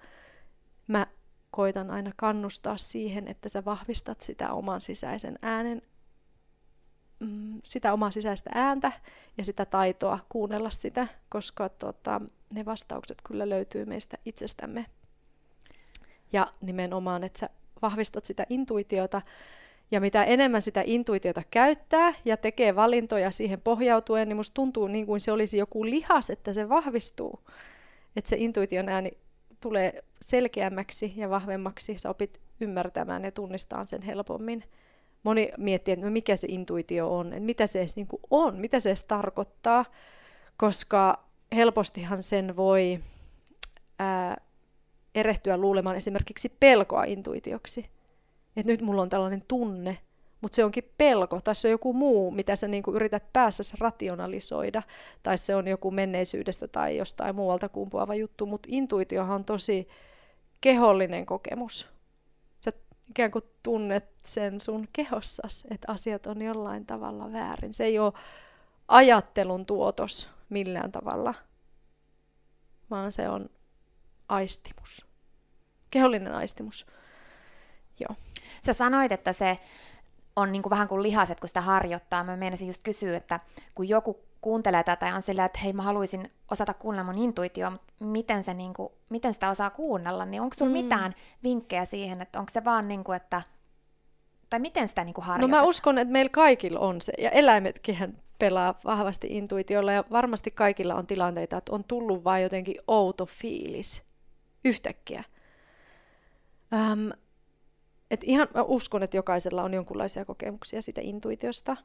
Mä 0.86 1.06
koitan 1.50 1.90
aina 1.90 2.10
kannustaa 2.16 2.76
siihen, 2.76 3.28
että 3.28 3.48
sä 3.48 3.64
vahvistat 3.64 4.20
sitä 4.20 4.52
oman 4.52 4.80
sisäisen 4.80 5.36
äänen 5.42 5.82
mm, 7.20 7.60
sitä 7.64 7.92
omaa 7.92 8.10
sisäistä 8.10 8.50
ääntä 8.54 8.92
ja 9.38 9.44
sitä 9.44 9.64
taitoa 9.64 10.18
kuunnella 10.28 10.70
sitä, 10.70 11.08
koska 11.28 11.68
tota, 11.68 12.20
ne 12.54 12.64
vastaukset 12.64 13.18
kyllä 13.28 13.48
löytyy 13.48 13.84
meistä 13.84 14.18
itsestämme. 14.24 14.86
Ja 16.32 16.46
nimenomaan, 16.60 17.24
että 17.24 17.38
sä 17.38 17.50
vahvistat 17.82 18.24
sitä 18.24 18.46
intuitiota, 18.50 19.22
ja 19.90 20.00
mitä 20.00 20.24
enemmän 20.24 20.62
sitä 20.62 20.82
intuitiota 20.84 21.42
käyttää 21.50 22.14
ja 22.24 22.36
tekee 22.36 22.76
valintoja 22.76 23.30
siihen 23.30 23.60
pohjautuen, 23.60 24.28
niin 24.28 24.36
musta 24.36 24.54
tuntuu 24.54 24.88
niin 24.88 25.06
kuin 25.06 25.20
se 25.20 25.32
olisi 25.32 25.58
joku 25.58 25.84
lihas, 25.84 26.30
että 26.30 26.54
se 26.54 26.68
vahvistuu. 26.68 27.40
Että 28.16 28.28
se 28.28 28.36
intuition 28.38 28.88
ääni 28.88 29.10
tulee 29.60 30.04
selkeämmäksi 30.20 31.12
ja 31.16 31.30
vahvemmaksi, 31.30 31.98
sä 31.98 32.10
opit 32.10 32.40
ymmärtämään 32.60 33.24
ja 33.24 33.32
tunnistamaan 33.32 33.86
sen 33.86 34.02
helpommin. 34.02 34.64
Moni 35.22 35.52
miettii, 35.56 35.92
että 35.92 36.06
no 36.06 36.12
mikä 36.12 36.36
se 36.36 36.46
intuitio 36.50 37.16
on, 37.16 37.26
että 37.32 37.40
mitä 37.40 37.66
se 37.66 37.78
edes 37.78 37.96
niin 37.96 38.08
on, 38.30 38.56
mitä 38.56 38.80
se 38.80 38.88
edes 38.88 39.04
tarkoittaa, 39.04 39.84
koska 40.56 41.24
helpostihan 41.54 42.22
sen 42.22 42.56
voi 42.56 43.00
ää, 43.98 44.36
erehtyä 45.16 45.56
luulemaan 45.56 45.96
esimerkiksi 45.96 46.48
pelkoa 46.60 47.04
intuitioksi. 47.04 47.90
Että 48.56 48.72
nyt 48.72 48.82
mulla 48.82 49.02
on 49.02 49.08
tällainen 49.08 49.44
tunne, 49.48 49.98
mutta 50.40 50.56
se 50.56 50.64
onkin 50.64 50.92
pelko, 50.98 51.40
tai 51.40 51.54
se 51.54 51.68
on 51.68 51.72
joku 51.72 51.92
muu, 51.92 52.30
mitä 52.30 52.56
sä 52.56 52.68
niinku 52.68 52.92
yrität 52.92 53.32
päässä 53.32 53.76
rationalisoida, 53.80 54.82
tai 55.22 55.38
se 55.38 55.54
on 55.54 55.68
joku 55.68 55.90
menneisyydestä 55.90 56.68
tai 56.68 56.96
jostain 56.96 57.34
muualta 57.34 57.68
kumpuava 57.68 58.14
juttu, 58.14 58.46
mutta 58.46 58.68
intuitiohan 58.72 59.34
on 59.34 59.44
tosi 59.44 59.88
kehollinen 60.60 61.26
kokemus. 61.26 61.90
Sä 62.64 62.72
ikään 63.10 63.30
kuin 63.30 63.44
tunnet 63.62 64.08
sen 64.24 64.60
sun 64.60 64.88
kehossas, 64.92 65.64
että 65.70 65.92
asiat 65.92 66.26
on 66.26 66.42
jollain 66.42 66.86
tavalla 66.86 67.32
väärin. 67.32 67.74
Se 67.74 67.84
ei 67.84 67.98
ole 67.98 68.12
ajattelun 68.88 69.66
tuotos 69.66 70.30
millään 70.48 70.92
tavalla, 70.92 71.34
vaan 72.90 73.12
se 73.12 73.28
on 73.28 73.50
aistimus. 74.28 75.06
Kehollinen 75.90 76.34
aistimus. 76.34 76.86
Joo. 78.00 78.16
Sä 78.66 78.72
sanoit, 78.72 79.12
että 79.12 79.32
se 79.32 79.58
on 80.36 80.52
niin 80.52 80.62
kuin 80.62 80.70
vähän 80.70 80.88
kuin 80.88 81.02
lihaset, 81.02 81.40
kun 81.40 81.48
sitä 81.48 81.60
harjoittaa. 81.60 82.24
Mä 82.24 82.36
meinasin 82.36 82.66
just 82.66 82.82
kysyä, 82.82 83.16
että 83.16 83.40
kun 83.74 83.88
joku 83.88 84.20
kuuntelee 84.40 84.82
tätä 84.82 85.06
ja 85.06 85.14
on 85.14 85.22
sillä, 85.22 85.44
että 85.44 85.58
hei 85.58 85.72
mä 85.72 85.82
haluaisin 85.82 86.30
osata 86.50 86.74
kuunnella 86.74 87.12
mun 87.12 87.22
intuitio, 87.22 87.70
mutta 87.70 87.92
miten, 88.00 88.44
se 88.44 88.54
niin 88.54 88.74
kuin, 88.74 88.88
miten 89.08 89.34
sitä 89.34 89.50
osaa 89.50 89.70
kuunnella, 89.70 90.24
niin 90.24 90.42
onko 90.42 90.56
sulla 90.58 90.70
mm. 90.70 90.84
mitään 90.84 91.14
vinkkejä 91.42 91.84
siihen, 91.84 92.22
että 92.22 92.38
onko 92.38 92.50
se 92.52 92.64
vaan 92.64 92.88
niin 92.88 93.04
kuin, 93.04 93.16
että 93.16 93.42
tai 94.50 94.60
miten 94.60 94.88
sitä 94.88 95.04
niin 95.04 95.14
kuin 95.14 95.26
No 95.38 95.48
mä 95.48 95.62
uskon, 95.62 95.98
että 95.98 96.12
meillä 96.12 96.30
kaikilla 96.30 96.78
on 96.78 97.00
se, 97.00 97.12
ja 97.18 97.30
eläimetkin 97.30 98.18
pelaa 98.38 98.74
vahvasti 98.84 99.26
intuitiolla, 99.30 99.92
ja 99.92 100.04
varmasti 100.10 100.50
kaikilla 100.50 100.94
on 100.94 101.06
tilanteita, 101.06 101.56
että 101.56 101.72
on 101.72 101.84
tullut 101.84 102.24
vain 102.24 102.42
jotenkin 102.42 102.76
outo 102.86 103.26
fiilis 103.26 104.04
yhtäkkiä. 104.66 105.24
Ähm, 106.74 107.08
et 108.10 108.24
ihan 108.24 108.48
mä 108.54 108.62
uskon, 108.62 109.02
että 109.02 109.16
jokaisella 109.16 109.62
on 109.62 109.74
jonkunlaisia 109.74 110.24
kokemuksia 110.24 110.82
sitä 110.82 111.00
intuitiosta. 111.04 111.76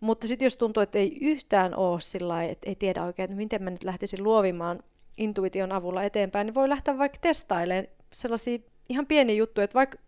Mutta 0.00 0.26
sitten 0.26 0.46
jos 0.46 0.56
tuntuu, 0.56 0.82
että 0.82 0.98
ei 0.98 1.18
yhtään 1.20 1.76
ole 1.76 2.00
sillä 2.00 2.44
että 2.44 2.68
ei 2.68 2.74
tiedä 2.74 3.04
oikein, 3.04 3.24
että 3.24 3.36
miten 3.36 3.62
mä 3.62 3.70
nyt 3.70 3.84
lähtisin 3.84 4.24
luovimaan 4.24 4.82
intuition 5.18 5.72
avulla 5.72 6.02
eteenpäin, 6.02 6.46
niin 6.46 6.54
voi 6.54 6.68
lähteä 6.68 6.98
vaikka 6.98 7.18
testailemaan 7.20 7.86
sellaisia 8.12 8.58
ihan 8.88 9.06
pieniä 9.06 9.36
juttuja, 9.36 9.64
että 9.64 9.74
vaikka, 9.74 9.98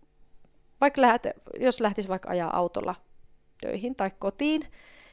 vaikka 0.81 1.01
lähte, 1.01 1.35
jos 1.61 1.81
lähtisi 1.81 2.09
vaikka 2.09 2.31
ajaa 2.31 2.57
autolla 2.57 2.95
töihin 3.61 3.97
tai 3.97 4.11
kotiin, 4.19 4.63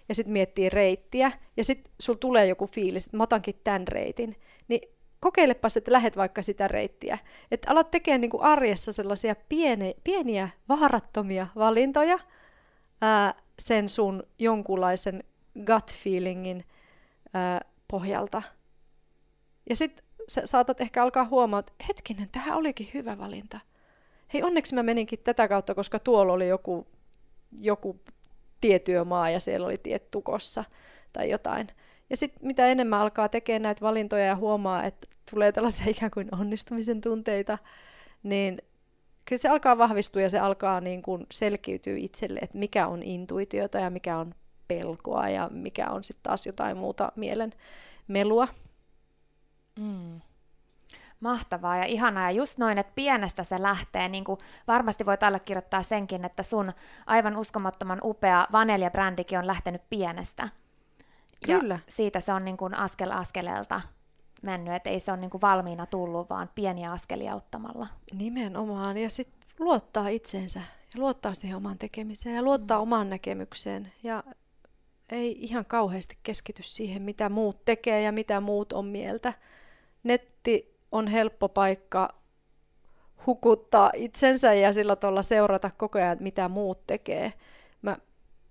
ja 0.10 0.16
sitten 0.16 0.34
miettii 0.34 0.70
reittiä, 0.70 1.32
ja 1.58 1.64
sitten 1.64 1.92
sulla 2.00 2.20
tulee 2.20 2.46
joku 2.46 2.68
fiilis, 2.68 3.06
että 3.06 3.18
mä 3.18 3.24
otankin 3.24 3.62
tämän 3.64 3.88
reitin, 3.88 4.36
niin 4.68 4.82
kokeilepas, 5.22 5.78
että 5.78 5.92
lähet 5.92 6.18
vaikka 6.18 6.42
sitä 6.42 6.68
reittiä. 6.68 7.18
Että 7.52 7.72
alat 7.72 7.92
tekemään 7.92 8.22
niin 8.22 8.32
kuin 8.32 8.44
arjessa 8.44 8.92
sellaisia 8.92 9.36
pieni, 9.50 9.96
pieniä, 10.04 10.50
vaarattomia 10.70 11.48
valintoja 11.56 12.20
ää, 13.02 13.34
sen 13.60 13.90
sun 13.90 14.24
jonkunlaisen 14.40 15.24
gut 15.66 15.94
feelingin 16.04 16.66
ää, 17.34 17.62
pohjalta. 17.88 18.42
Ja 19.70 19.76
sitten 19.76 20.06
saatat 20.46 20.82
ehkä 20.82 21.04
alkaa 21.04 21.26
huomaa, 21.26 21.60
että 21.60 21.74
hetkinen, 21.88 22.30
tähän 22.32 22.58
olikin 22.58 22.90
hyvä 22.94 23.18
valinta. 23.18 23.60
Hei, 24.34 24.44
onneksi 24.44 24.76
mä 24.76 24.84
meninkin 24.84 25.20
tätä 25.20 25.48
kautta, 25.48 25.76
koska 25.76 26.00
tuolla 26.00 26.34
oli 26.34 26.48
joku, 26.48 26.88
joku 27.52 28.00
tietyömaa 28.62 29.30
ja 29.30 29.40
siellä 29.40 29.68
oli 29.68 29.78
tiet 29.78 30.12
tukossa 30.12 30.64
tai 31.14 31.30
jotain. 31.30 31.68
Ja 32.12 32.18
sitten 32.18 32.48
mitä 32.48 32.68
enemmän 32.68 33.00
alkaa 33.00 33.30
tekemään 33.30 33.62
näitä 33.62 33.82
valintoja 33.82 34.26
ja 34.26 34.36
huomaa, 34.36 34.84
että 34.84 35.08
tulee 35.32 35.52
tällaisia 35.52 35.90
ikään 35.98 36.12
kuin 36.12 36.28
onnistumisen 36.32 37.02
tunteita, 37.02 37.58
niin 38.24 38.62
kyllä 39.26 39.40
se 39.40 39.50
alkaa 39.50 39.78
vahvistua 39.78 40.22
ja 40.22 40.30
se 40.30 40.40
alkaa 40.40 40.82
niin 40.82 41.02
kuin 41.02 41.26
selkiytyä 41.32 41.96
itselle, 41.98 42.40
että 42.40 42.58
mikä 42.58 42.88
on 42.88 43.04
intuitiota 43.04 43.80
ja 43.80 43.90
mikä 43.90 44.18
on 44.18 44.36
pelkoa 44.68 45.30
ja 45.30 45.50
mikä 45.54 45.90
on 45.90 46.04
sitten 46.04 46.24
taas 46.24 46.46
jotain 46.46 46.78
muuta 46.78 47.12
mielen 47.16 47.54
melua. 48.08 48.48
Mm. 49.80 50.22
Mahtavaa 51.20 51.78
ja 51.78 51.84
ihanaa. 51.84 52.32
Ja 52.32 52.38
just 52.38 52.58
noin, 52.58 52.78
että 52.78 52.94
pienestä 52.96 53.44
se 53.44 53.62
lähtee. 53.62 54.08
Niin 54.08 54.24
kuin 54.24 54.40
varmasti 54.68 55.06
voit 55.06 55.24
allekirjoittaa 55.24 55.84
senkin, 55.84 56.26
että 56.26 56.44
sun 56.44 56.74
aivan 57.06 57.38
uskomattoman 57.38 58.00
upea 58.04 58.48
Vanelja-brändikin 58.52 59.40
on 59.40 59.48
lähtenyt 59.48 59.82
pienestä. 59.90 60.50
Kyllä. 61.46 61.74
Ja 61.74 61.80
siitä 61.90 62.20
se 62.20 62.34
on 62.34 62.46
niin 62.46 62.58
kuin 62.58 62.74
askel 62.74 63.12
askeleelta 63.12 63.82
mennyt, 64.42 64.74
että 64.74 64.90
ei 64.90 65.00
se 65.00 65.12
ole 65.12 65.20
niin 65.20 65.30
kuin 65.30 65.42
valmiina 65.42 65.86
tullut, 65.86 66.30
vaan 66.30 66.50
pieniä 66.56 66.92
askelia 66.92 67.36
ottamalla. 67.36 67.88
Nimenomaan, 68.14 68.98
ja 68.98 69.10
sitten 69.10 69.50
luottaa 69.60 70.08
itseensä, 70.08 70.60
ja 70.60 71.02
luottaa 71.02 71.34
siihen 71.34 71.58
omaan 71.58 71.78
tekemiseen, 71.78 72.36
ja 72.36 72.44
luottaa 72.44 72.78
mm. 72.78 72.82
omaan 72.82 73.10
näkemykseen, 73.10 73.94
ja 74.04 74.24
ei 75.10 75.38
ihan 75.40 75.66
kauheasti 75.66 76.18
keskity 76.24 76.64
siihen, 76.64 77.02
mitä 77.02 77.30
muut 77.30 77.66
tekee 77.66 78.02
ja 78.02 78.12
mitä 78.12 78.42
muut 78.42 78.74
on 78.74 78.86
mieltä. 78.86 79.34
Netti 80.04 80.78
on 80.92 81.08
helppo 81.08 81.50
paikka 81.50 82.16
hukuttaa 83.26 83.92
itsensä 83.96 84.54
ja 84.54 84.74
sillä 84.74 84.96
tavalla 84.96 85.24
seurata 85.24 85.72
koko 85.78 86.00
ajan, 86.00 86.18
mitä 86.20 86.50
muut 86.50 86.88
tekee. 86.88 87.34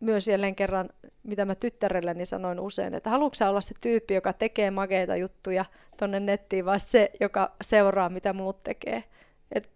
Myös 0.00 0.28
jälleen 0.28 0.54
kerran, 0.54 0.88
mitä 1.22 1.44
mä 1.44 1.54
tyttärelleni 1.54 2.26
sanoin 2.26 2.60
usein, 2.60 2.94
että 2.94 3.10
haluatko 3.10 3.44
olla 3.48 3.60
se 3.60 3.74
tyyppi, 3.80 4.14
joka 4.14 4.32
tekee 4.32 4.70
makeita 4.70 5.16
juttuja 5.16 5.64
tonne 5.96 6.20
nettiin, 6.20 6.64
vai 6.64 6.80
se, 6.80 7.10
joka 7.20 7.52
seuraa, 7.62 8.08
mitä 8.08 8.32
muut 8.32 8.62
tekee. 8.62 9.04
Et 9.52 9.70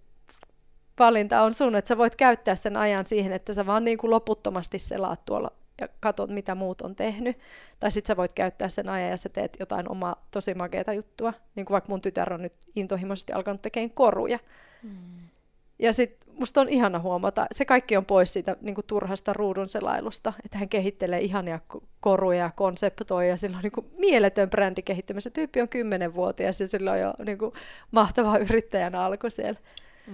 valinta 0.98 1.42
on 1.42 1.54
sun, 1.54 1.76
että 1.76 1.88
sä 1.88 1.98
voit 1.98 2.16
käyttää 2.16 2.56
sen 2.56 2.76
ajan 2.76 3.04
siihen, 3.04 3.32
että 3.32 3.52
sä 3.52 3.66
vaan 3.66 3.84
niin 3.84 3.98
kuin 3.98 4.10
loputtomasti 4.10 4.78
selaat 4.78 5.24
tuolla 5.24 5.50
ja 5.80 5.88
katsot, 6.00 6.30
mitä 6.30 6.54
muut 6.54 6.82
on 6.82 6.96
tehnyt. 6.96 7.38
Tai 7.80 7.90
sitten 7.90 8.08
sä 8.08 8.16
voit 8.16 8.32
käyttää 8.32 8.68
sen 8.68 8.88
ajan 8.88 9.10
ja 9.10 9.16
sä 9.16 9.28
teet 9.28 9.56
jotain 9.60 9.90
omaa 9.90 10.26
tosi 10.30 10.54
makeita 10.54 10.92
juttua. 10.92 11.32
Niin 11.54 11.66
kuin 11.66 11.72
vaikka 11.72 11.88
mun 11.88 12.00
tytär 12.00 12.32
on 12.32 12.42
nyt 12.42 12.52
intohimoisesti 12.76 13.32
alkanut 13.32 13.62
tekemään 13.62 13.90
koruja. 13.90 14.38
Mm. 14.82 15.28
Ja 15.84 15.92
sitten 15.92 16.28
musta 16.38 16.60
on 16.60 16.68
ihana 16.68 16.98
huomata, 16.98 17.46
se 17.52 17.64
kaikki 17.64 17.96
on 17.96 18.04
pois 18.04 18.32
siitä 18.32 18.56
niin 18.60 18.74
kuin 18.74 18.86
turhasta 18.86 19.32
ruudun 19.32 19.68
selailusta, 19.68 20.32
että 20.44 20.58
hän 20.58 20.68
kehittelee 20.68 21.20
ihania 21.20 21.60
koruja 22.00 22.38
ja 22.38 22.50
konseptoi 22.56 23.28
ja 23.28 23.36
sillä 23.36 23.56
on 23.56 23.62
niin 23.62 23.72
kuin 23.72 23.86
mieletön 23.98 24.50
brändi 24.50 24.82
kehittymässä. 24.82 25.30
Tyyppi 25.30 25.60
on 25.60 25.68
10-vuotias 25.68 26.60
ja 26.60 26.66
sillä 26.66 26.92
on 26.92 27.00
jo 27.00 27.14
niin 27.26 27.38
kuin 27.38 27.52
mahtava 27.90 28.38
yrittäjän 28.38 28.94
alku 28.94 29.30
siellä. 29.30 29.60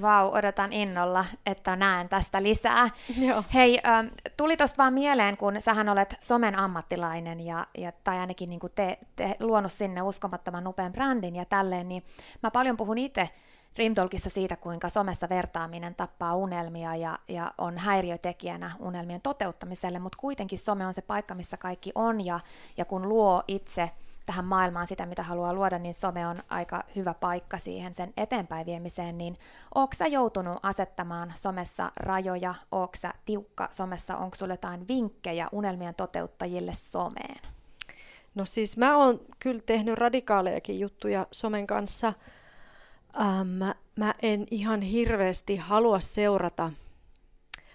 Vau, 0.01 0.31
odotan 0.33 0.73
innolla, 0.73 1.25
että 1.47 1.77
näen 1.77 2.09
tästä 2.09 2.43
lisää. 2.43 2.89
Joo. 3.19 3.45
Hei, 3.55 3.81
ähm, 3.87 4.07
tuli 4.37 4.57
tuosta 4.57 4.77
vaan 4.79 4.95
mieleen, 4.95 5.37
kun 5.37 5.63
sähän 5.63 5.89
olet 5.89 6.17
somen 6.23 6.59
ammattilainen 6.59 7.41
ja, 7.41 7.67
ja 7.79 7.93
tai 8.05 8.19
ainakin 8.19 8.49
niin 8.49 8.61
te, 8.75 8.99
te 9.17 9.35
luonut 9.41 9.73
sinne 9.73 10.03
uskomattoman 10.03 10.67
upean 10.67 10.93
brändin 10.93 11.37
ja 11.37 11.45
tälleen, 11.45 11.89
niin 11.89 12.03
mä 12.43 12.51
paljon 12.51 12.77
puhun 12.77 12.99
itse 12.99 13.29
Dreamtalkissa 13.77 14.31
siitä, 14.31 14.57
kuinka 14.57 14.89
somessa 14.89 15.29
vertaaminen 15.29 15.95
tappaa 15.95 16.37
unelmia 16.37 16.97
ja, 16.97 17.19
ja 17.29 17.55
on 17.59 17.79
häiriötekijänä 17.79 18.71
unelmien 18.79 19.21
toteuttamiselle, 19.21 19.99
mutta 19.99 20.19
kuitenkin 20.19 20.59
some 20.59 20.87
on 20.87 20.95
se 20.95 21.03
paikka, 21.03 21.35
missä 21.35 21.57
kaikki 21.57 21.93
on 21.95 22.25
ja, 22.27 22.41
ja 22.77 22.85
kun 22.85 23.09
luo 23.09 23.43
itse 23.49 23.91
tähän 24.27 24.45
maailmaan 24.45 24.87
sitä, 24.87 25.07
mitä 25.07 25.23
haluaa 25.23 25.55
luoda, 25.55 25.79
niin 25.79 25.95
some 25.95 26.27
on 26.27 26.43
aika 26.49 26.85
hyvä 26.97 27.15
paikka 27.15 27.59
siihen 27.59 27.95
sen 27.95 28.13
eteenpäin 28.17 28.67
viemiseen, 28.67 29.19
niin 29.19 29.37
onko 29.75 29.95
sä 29.97 30.07
joutunut 30.07 30.59
asettamaan 30.63 31.33
somessa 31.37 31.93
rajoja, 31.97 32.55
onko 32.73 32.95
sä 32.97 33.15
tiukka 33.25 33.69
somessa, 33.71 34.17
onko 34.17 34.37
sulla 34.37 34.53
jotain 34.53 34.89
vinkkejä 34.89 35.49
unelmien 35.53 35.95
toteuttajille 35.95 36.73
someen? 36.75 37.41
No 38.35 38.45
siis 38.45 38.77
mä 38.77 38.97
oon 38.97 39.21
kyllä 39.39 39.61
tehnyt 39.67 39.99
radikaalejakin 39.99 40.81
juttuja 40.81 41.27
somen 41.33 41.67
kanssa, 41.67 42.13
ähm, 43.21 43.63
mä 43.97 44.15
en 44.23 44.47
ihan 44.51 44.83
hirveästi 44.83 45.57
halua 45.57 46.01
seurata, 46.01 46.73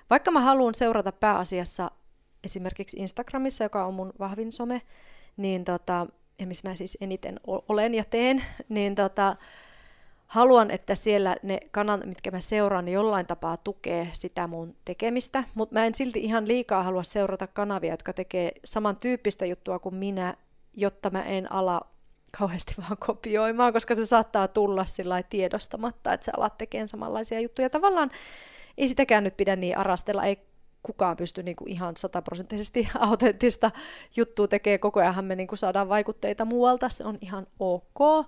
vaikka 0.09 0.31
mä 0.31 0.41
haluan 0.41 0.75
seurata 0.75 1.11
pääasiassa 1.11 1.91
esimerkiksi 2.43 2.97
Instagramissa, 2.97 3.63
joka 3.63 3.85
on 3.85 3.93
mun 3.93 4.13
vahvin 4.19 4.51
some, 4.51 4.81
niin 5.37 5.65
tota, 5.65 6.07
ja 6.39 6.47
missä 6.47 6.69
mä 6.69 6.75
siis 6.75 6.97
eniten 7.01 7.39
olen 7.45 7.93
ja 7.93 8.03
teen, 8.03 8.43
niin 8.69 8.95
tota, 8.95 9.35
haluan, 10.27 10.71
että 10.71 10.95
siellä 10.95 11.35
ne 11.43 11.59
kanavat, 11.71 12.05
mitkä 12.05 12.31
mä 12.31 12.39
seuraan, 12.39 12.85
niin 12.85 12.93
jollain 12.93 13.25
tapaa 13.25 13.57
tukee 13.57 14.09
sitä 14.13 14.47
mun 14.47 14.75
tekemistä, 14.85 15.43
mutta 15.53 15.73
mä 15.73 15.85
en 15.85 15.95
silti 15.95 16.19
ihan 16.19 16.47
liikaa 16.47 16.83
halua 16.83 17.03
seurata 17.03 17.47
kanavia, 17.47 17.93
jotka 17.93 18.13
tekee 18.13 18.51
samantyyppistä 18.65 19.45
juttua 19.45 19.79
kuin 19.79 19.95
minä, 19.95 20.37
jotta 20.73 21.09
mä 21.09 21.21
en 21.21 21.51
ala 21.51 21.81
kauheasti 22.39 22.75
vaan 22.81 22.97
kopioimaan, 23.07 23.73
koska 23.73 23.95
se 23.95 24.05
saattaa 24.05 24.47
tulla 24.47 24.85
sillä 24.85 25.23
tiedostamatta, 25.23 26.13
että 26.13 26.25
sä 26.25 26.31
alat 26.37 26.57
tekemään 26.57 26.87
samanlaisia 26.87 27.39
juttuja. 27.39 27.69
Tavallaan 27.69 28.11
ei 28.77 28.87
sitäkään 28.87 29.23
nyt 29.23 29.37
pidä 29.37 29.55
niin 29.55 29.77
arastella, 29.77 30.23
ei 30.23 30.37
kukaan 30.83 31.17
pysty 31.17 31.43
niin 31.43 31.55
kuin 31.55 31.71
ihan 31.71 31.97
sataprosenttisesti 31.97 32.89
autenttista 32.99 33.71
juttua 34.15 34.47
tekemään. 34.47 34.79
Koko 34.79 34.99
ajan 34.99 35.25
me 35.25 35.35
niin 35.35 35.47
kuin 35.47 35.59
saadaan 35.59 35.89
vaikutteita 35.89 36.45
muualta, 36.45 36.89
se 36.89 37.03
on 37.03 37.17
ihan 37.21 37.47
ok. 37.59 38.25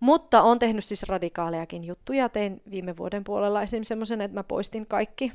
Mutta 0.00 0.42
on 0.42 0.58
tehnyt 0.58 0.84
siis 0.84 1.02
radikaalejakin 1.02 1.84
juttuja. 1.84 2.28
Tein 2.28 2.62
viime 2.70 2.96
vuoden 2.96 3.24
puolella 3.24 3.62
esimerkiksi 3.62 3.88
semmoisen, 3.88 4.20
että 4.20 4.34
mä 4.34 4.44
poistin 4.44 4.86
kaikki, 4.86 5.32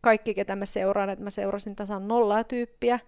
kaikki, 0.00 0.34
ketä 0.34 0.56
mä 0.56 0.66
seuraan, 0.66 1.10
että 1.10 1.24
mä 1.24 1.30
seurasin 1.30 1.76
tasan 1.76 2.08
nollaa 2.08 2.44
tyyppiä. 2.44 3.00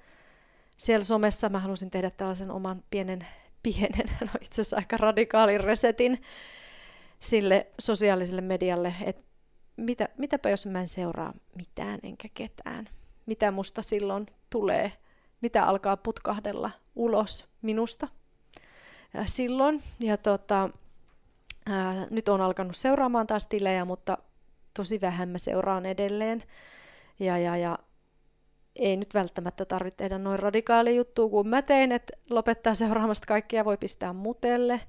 Siellä 0.76 1.04
somessa 1.04 1.48
mä 1.48 1.58
halusin 1.58 1.90
tehdä 1.90 2.10
tällaisen 2.10 2.50
oman 2.50 2.82
pienen, 2.90 3.26
pienen, 3.62 4.06
no 4.20 4.28
itse 4.42 4.60
asiassa 4.60 4.76
aika 4.76 4.96
radikaalin 4.96 5.60
resetin 5.60 6.22
sille 7.20 7.66
sosiaaliselle 7.80 8.40
medialle, 8.40 8.94
että 9.04 9.28
mitä, 9.76 10.08
mitäpä 10.18 10.50
jos 10.50 10.66
mä 10.66 10.80
en 10.80 10.88
seuraa 10.88 11.34
mitään 11.54 11.98
enkä 12.02 12.28
ketään. 12.34 12.88
Mitä 13.26 13.50
musta 13.50 13.82
silloin 13.82 14.26
tulee? 14.50 14.92
Mitä 15.40 15.64
alkaa 15.64 15.96
putkahdella 15.96 16.70
ulos 16.96 17.46
minusta 17.62 18.08
ja 19.14 19.26
silloin? 19.26 19.82
Ja 20.00 20.16
tota, 20.16 20.70
ää, 21.66 22.06
nyt 22.10 22.28
on 22.28 22.40
alkanut 22.40 22.76
seuraamaan 22.76 23.26
taas 23.26 23.46
tilejä, 23.46 23.84
mutta 23.84 24.18
tosi 24.74 25.00
vähän 25.00 25.28
mä 25.28 25.38
seuraan 25.38 25.86
edelleen. 25.86 26.42
Ja, 27.20 27.38
ja, 27.38 27.56
ja 27.56 27.78
ei 28.78 28.96
nyt 28.96 29.14
välttämättä 29.14 29.64
tarvitse 29.64 29.96
tehdä 29.96 30.18
noin 30.18 30.38
radikaali 30.38 30.96
juttu 30.96 31.28
kuin 31.28 31.48
mä 31.48 31.62
tein, 31.62 31.92
että 31.92 32.12
lopettaa 32.30 32.74
seuraamasta 32.74 33.26
kaikkia, 33.26 33.64
voi 33.64 33.76
pistää 33.76 34.12
mutelle. 34.12 34.80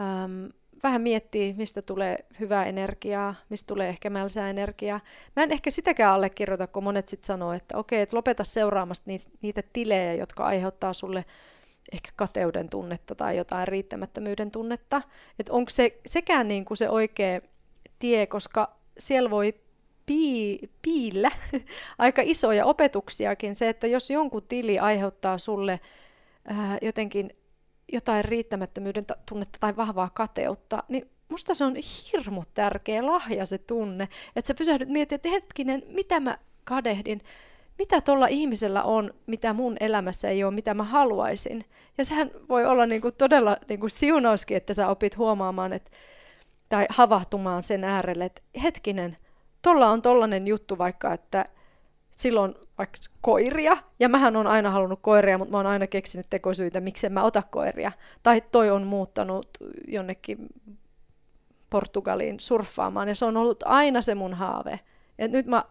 Ähm, 0.00 0.46
vähän 0.82 1.02
miettii, 1.02 1.54
mistä 1.54 1.82
tulee 1.82 2.24
hyvää 2.40 2.64
energiaa, 2.64 3.34
mistä 3.48 3.66
tulee 3.66 3.88
ehkä 3.88 4.10
mälsää 4.10 4.50
energiaa. 4.50 5.00
Mä 5.36 5.42
en 5.42 5.52
ehkä 5.52 5.70
sitäkään 5.70 6.12
allekirjoita, 6.12 6.66
kun 6.66 6.84
monet 6.84 7.08
sitten 7.08 7.26
sanoo, 7.26 7.52
että 7.52 7.78
okei, 7.78 8.02
että 8.02 8.16
lopeta 8.16 8.44
seuraamasta 8.44 9.04
niitä, 9.06 9.30
niitä 9.42 9.62
tilejä, 9.72 10.14
jotka 10.14 10.44
aiheuttaa 10.44 10.92
sulle 10.92 11.24
ehkä 11.92 12.10
kateuden 12.16 12.68
tunnetta 12.68 13.14
tai 13.14 13.36
jotain 13.36 13.68
riittämättömyyden 13.68 14.50
tunnetta. 14.50 15.00
Että 15.38 15.52
onko 15.52 15.70
se 15.70 16.00
sekään 16.06 16.48
niin 16.48 16.64
kuin 16.64 16.78
se 16.78 16.88
oikea 16.88 17.40
tie, 17.98 18.26
koska 18.26 18.76
siellä 18.98 19.30
voi 19.30 19.54
pii, 20.06 20.70
piillä 20.82 21.30
aika 21.98 22.22
isoja 22.24 22.66
opetuksiakin. 22.66 23.56
Se, 23.56 23.68
että 23.68 23.86
jos 23.86 24.10
jonkun 24.10 24.42
tili 24.42 24.78
aiheuttaa 24.78 25.38
sulle 25.38 25.80
ää, 26.44 26.78
jotenkin 26.82 27.30
jotain 27.92 28.24
riittämättömyyden 28.24 29.04
tunnetta 29.28 29.58
tai 29.60 29.76
vahvaa 29.76 30.10
kateutta, 30.14 30.82
niin 30.88 31.10
musta 31.28 31.54
se 31.54 31.64
on 31.64 31.74
hirmu 32.12 32.42
tärkeä 32.54 33.06
lahja 33.06 33.46
se 33.46 33.58
tunne, 33.58 34.08
että 34.36 34.48
sä 34.48 34.54
pysähdyt 34.54 34.88
miettimään, 34.88 35.16
että 35.16 35.28
hetkinen, 35.28 35.82
mitä 35.86 36.20
mä 36.20 36.38
kadehdin, 36.64 37.20
mitä 37.78 38.00
tuolla 38.00 38.26
ihmisellä 38.26 38.82
on, 38.82 39.14
mitä 39.26 39.52
mun 39.52 39.76
elämässä 39.80 40.28
ei 40.28 40.44
ole, 40.44 40.54
mitä 40.54 40.74
mä 40.74 40.82
haluaisin. 40.82 41.64
Ja 41.98 42.04
sehän 42.04 42.30
voi 42.48 42.66
olla 42.66 42.86
niinku 42.86 43.10
todella 43.10 43.56
niinku 43.68 43.88
siunauskin, 43.88 44.56
että 44.56 44.74
sä 44.74 44.88
opit 44.88 45.16
huomaamaan, 45.16 45.72
että, 45.72 45.90
tai 46.68 46.86
havahtumaan 46.88 47.62
sen 47.62 47.84
äärelle, 47.84 48.24
että 48.24 48.42
hetkinen, 48.62 49.16
tuolla 49.64 49.90
on 49.90 50.02
tollanen 50.02 50.46
juttu 50.46 50.78
vaikka, 50.78 51.12
että 51.12 51.44
silloin 52.10 52.54
vaikka 52.78 52.98
koiria, 53.20 53.76
ja 54.00 54.08
mähän 54.08 54.36
on 54.36 54.46
aina 54.46 54.70
halunnut 54.70 54.98
koiria, 55.02 55.38
mutta 55.38 55.52
mä 55.52 55.58
oon 55.58 55.66
aina 55.66 55.86
keksinyt 55.86 56.26
tekosyitä, 56.30 56.80
miksi 56.80 57.08
mä 57.08 57.22
ota 57.22 57.42
koiria. 57.42 57.92
Tai 58.22 58.42
toi 58.52 58.70
on 58.70 58.86
muuttanut 58.86 59.46
jonnekin 59.88 60.48
Portugaliin 61.70 62.40
surffaamaan, 62.40 63.08
ja 63.08 63.14
se 63.14 63.24
on 63.24 63.36
ollut 63.36 63.62
aina 63.64 64.02
se 64.02 64.14
mun 64.14 64.34
haave. 64.34 64.80
Et 65.18 65.30
nyt 65.30 65.46
mä, 65.46 65.64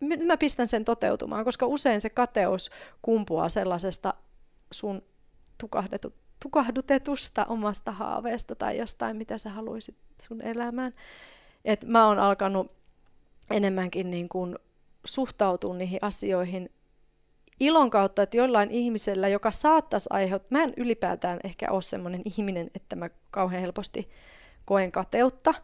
nyt 0.00 0.20
mä 0.20 0.36
pistän 0.36 0.68
sen 0.68 0.84
toteutumaan, 0.84 1.44
koska 1.44 1.66
usein 1.66 2.00
se 2.00 2.10
kateus 2.10 2.70
kumpuaa 3.02 3.48
sellaisesta 3.48 4.14
sun 4.72 5.02
tukahdetut, 5.58 6.14
tukahdutetusta 6.42 7.44
omasta 7.44 7.92
haaveesta 7.92 8.54
tai 8.54 8.78
jostain, 8.78 9.16
mitä 9.16 9.38
sä 9.38 9.50
haluaisit 9.50 9.96
sun 10.22 10.42
elämään. 10.42 10.94
Et 11.64 11.84
mä 11.84 12.06
oon 12.06 12.18
alkanut 12.18 12.79
enemmänkin 13.50 14.10
niin 14.10 14.28
kuin 14.28 14.58
suhtautua 15.04 15.74
niihin 15.74 15.98
asioihin 16.02 16.70
ilon 17.60 17.90
kautta, 17.90 18.22
että 18.22 18.36
jollain 18.36 18.70
ihmisellä, 18.70 19.28
joka 19.28 19.50
saattaisi 19.50 20.08
aiheuttaa, 20.12 20.58
mä 20.58 20.64
en 20.64 20.74
ylipäätään 20.76 21.40
ehkä 21.44 21.66
ole 21.70 21.82
semmoinen 21.82 22.22
ihminen, 22.24 22.70
että 22.74 22.96
mä 22.96 23.10
kauhean 23.30 23.62
helposti 23.62 24.08
koen 24.64 24.92
kateutta. 24.92 25.54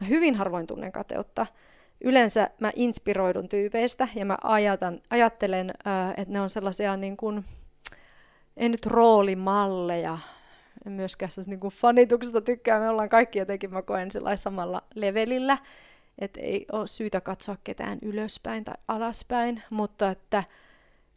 Mä 0.00 0.06
hyvin 0.06 0.34
harvoin 0.34 0.66
tunnen 0.66 0.92
kateutta. 0.92 1.46
Yleensä 2.00 2.50
mä 2.60 2.72
inspiroidun 2.74 3.48
tyypeistä 3.48 4.08
ja 4.14 4.24
mä 4.24 4.38
ajatan, 4.42 5.00
ajattelen, 5.10 5.70
että 6.16 6.32
ne 6.32 6.40
on 6.40 6.50
sellaisia 6.50 6.96
niin 6.96 7.16
kuin, 7.16 7.44
ei 8.56 8.68
nyt 8.68 8.86
roolimalleja, 8.86 10.18
en 10.86 10.92
myöskään 10.92 11.30
niin 11.46 11.60
kuin 11.60 11.74
fanituksesta 11.74 12.40
tykkää, 12.40 12.80
me 12.80 12.88
ollaan 12.88 13.08
kaikki 13.08 13.38
jotenkin, 13.38 13.72
mä 13.72 13.82
koen 13.82 14.08
samalla 14.36 14.82
levelillä, 14.94 15.58
että 16.18 16.40
ei 16.40 16.66
ole 16.72 16.86
syytä 16.86 17.20
katsoa 17.20 17.56
ketään 17.64 17.98
ylöspäin 18.02 18.64
tai 18.64 18.74
alaspäin, 18.88 19.62
mutta 19.70 20.10
että 20.10 20.44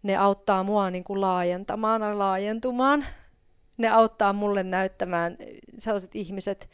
ne 0.03 0.15
auttaa 0.15 0.63
mua 0.63 0.89
niin 0.89 1.03
kuin 1.03 1.21
laajentamaan 1.21 2.01
ja 2.01 2.19
laajentumaan. 2.19 3.05
Ne 3.77 3.89
auttaa 3.89 4.33
mulle 4.33 4.63
näyttämään 4.63 5.37
sellaiset 5.77 6.15
ihmiset, 6.15 6.69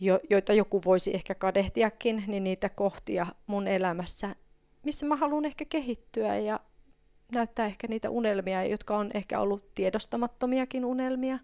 jo, 0.00 0.20
joita 0.30 0.52
joku 0.52 0.80
voisi 0.84 1.14
ehkä 1.14 1.34
kadehtiakin, 1.34 2.24
niin 2.26 2.44
niitä 2.44 2.68
kohtia 2.68 3.26
mun 3.46 3.68
elämässä, 3.68 4.36
missä 4.82 5.06
mä 5.06 5.16
haluan 5.16 5.44
ehkä 5.44 5.64
kehittyä 5.64 6.36
ja 6.36 6.60
näyttää 7.32 7.66
ehkä 7.66 7.86
niitä 7.88 8.10
unelmia, 8.10 8.64
jotka 8.64 8.96
on 8.96 9.10
ehkä 9.14 9.40
ollut 9.40 9.74
tiedostamattomiakin 9.74 10.84
unelmia, 10.84 11.38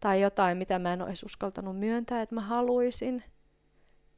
tai 0.00 0.20
jotain, 0.20 0.58
mitä 0.58 0.78
mä 0.78 0.92
en 0.92 1.02
ole 1.02 1.08
edes 1.08 1.22
uskaltanut 1.22 1.78
myöntää, 1.78 2.22
että 2.22 2.34
mä 2.34 2.40
haluaisin. 2.40 3.24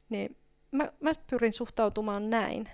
Niin 0.09 0.37
mä, 0.75 0.91
mä 0.99 1.11
pyrin 1.29 1.53
suhtautumaan 1.53 2.29
näin. 2.29 2.69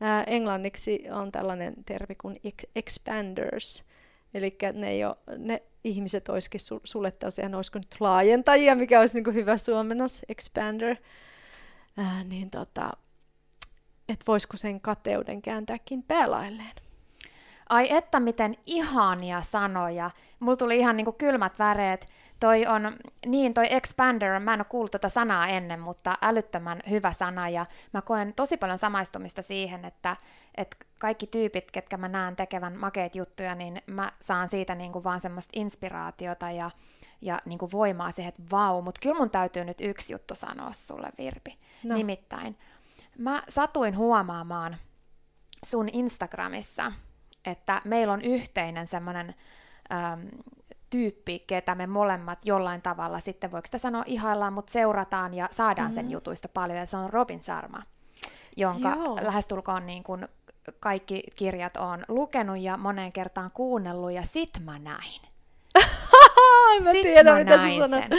Ää, 0.00 0.24
englanniksi 0.24 1.04
on 1.10 1.32
tällainen 1.32 1.74
termi 1.86 2.14
kuin 2.14 2.40
expanders, 2.76 3.84
eli 4.34 4.56
ne, 4.72 4.90
ne 5.38 5.62
ihmiset 5.84 6.28
olisikin 6.28 6.60
su, 6.60 6.80
sulle 6.84 7.10
tällaisia, 7.10 7.48
ne 7.48 7.56
olisiko 7.56 7.78
nyt 7.78 7.96
laajentajia, 8.00 8.74
mikä 8.74 9.00
olisi 9.00 9.20
niin 9.20 9.34
hyvä 9.34 9.56
suomennos, 9.56 10.22
expander, 10.28 10.96
ää, 11.96 12.24
niin 12.24 12.50
tota, 12.50 12.90
että 14.08 14.24
voisiko 14.26 14.56
sen 14.56 14.80
kateuden 14.80 15.42
kääntääkin 15.42 16.02
päälailleen. 16.02 16.83
Ai 17.68 17.86
että 17.90 18.20
miten 18.20 18.56
ihania 18.66 19.42
sanoja. 19.42 20.10
Mulla 20.40 20.56
tuli 20.56 20.78
ihan 20.78 20.96
niinku 20.96 21.12
kylmät 21.12 21.58
väreet. 21.58 22.08
Toi 22.40 22.66
on, 22.66 22.96
niin 23.26 23.54
toi 23.54 23.66
expander, 23.70 24.40
mä 24.40 24.54
en 24.54 24.60
ole 24.60 24.66
kuullut 24.68 24.90
tuota 24.90 25.08
sanaa 25.08 25.48
ennen, 25.48 25.80
mutta 25.80 26.14
älyttömän 26.22 26.80
hyvä 26.90 27.12
sana 27.12 27.48
ja 27.48 27.66
mä 27.92 28.02
koen 28.02 28.34
tosi 28.34 28.56
paljon 28.56 28.78
samaistumista 28.78 29.42
siihen, 29.42 29.84
että, 29.84 30.16
että 30.54 30.76
kaikki 30.98 31.26
tyypit, 31.26 31.70
ketkä 31.70 31.96
mä 31.96 32.08
näen 32.08 32.36
tekevän 32.36 32.78
makeita 32.78 33.18
juttuja, 33.18 33.54
niin 33.54 33.82
mä 33.86 34.12
saan 34.20 34.48
siitä 34.48 34.74
niinku 34.74 35.04
vaan 35.04 35.20
semmoista 35.20 35.52
inspiraatiota 35.54 36.50
ja, 36.50 36.70
ja 37.20 37.38
niinku 37.44 37.68
voimaa 37.72 38.10
siihen, 38.12 38.28
että 38.28 38.42
vau, 38.50 38.82
mutta 38.82 39.00
kyllä 39.00 39.18
mun 39.18 39.30
täytyy 39.30 39.64
nyt 39.64 39.80
yksi 39.80 40.12
juttu 40.12 40.34
sanoa 40.34 40.72
sulle, 40.72 41.08
Virpi. 41.18 41.58
No. 41.84 41.94
Nimittäin, 41.94 42.58
mä 43.18 43.42
satuin 43.48 43.96
huomaamaan 43.96 44.76
sun 45.66 45.88
Instagramissa, 45.92 46.92
että 47.46 47.82
meillä 47.84 48.12
on 48.12 48.22
yhteinen 48.22 48.86
semmoinen 48.86 49.34
ähm, 49.92 50.20
tyyppi, 50.90 51.44
ketä 51.46 51.74
me 51.74 51.86
molemmat 51.86 52.46
jollain 52.46 52.82
tavalla 52.82 53.20
sitten, 53.20 53.52
voiko 53.52 53.66
sitä 53.66 53.78
sanoa 53.78 54.02
ihaillaan, 54.06 54.52
mutta 54.52 54.72
seurataan 54.72 55.34
ja 55.34 55.48
saadaan 55.52 55.90
mm-hmm. 55.90 56.00
sen 56.00 56.10
jutuista 56.10 56.48
paljon, 56.48 56.78
ja 56.78 56.86
se 56.86 56.96
on 56.96 57.10
Robin 57.10 57.42
Sharma, 57.42 57.82
jonka 58.56 58.88
Joo. 58.88 59.18
lähestulkoon 59.22 59.86
niin 59.86 60.04
kuin 60.04 60.28
kaikki 60.80 61.22
kirjat 61.36 61.76
on 61.76 62.04
lukenut 62.08 62.58
ja 62.58 62.76
moneen 62.76 63.12
kertaan 63.12 63.50
kuunnellut, 63.50 64.12
ja 64.12 64.22
sit 64.22 64.50
mä 64.64 64.78
näin. 64.78 65.20
mä 66.84 66.92
sit 66.92 67.02
tiedän, 67.02 67.32
mä 67.32 67.38
mitä 67.38 67.56
näin 67.56 67.90
sen. 67.90 68.10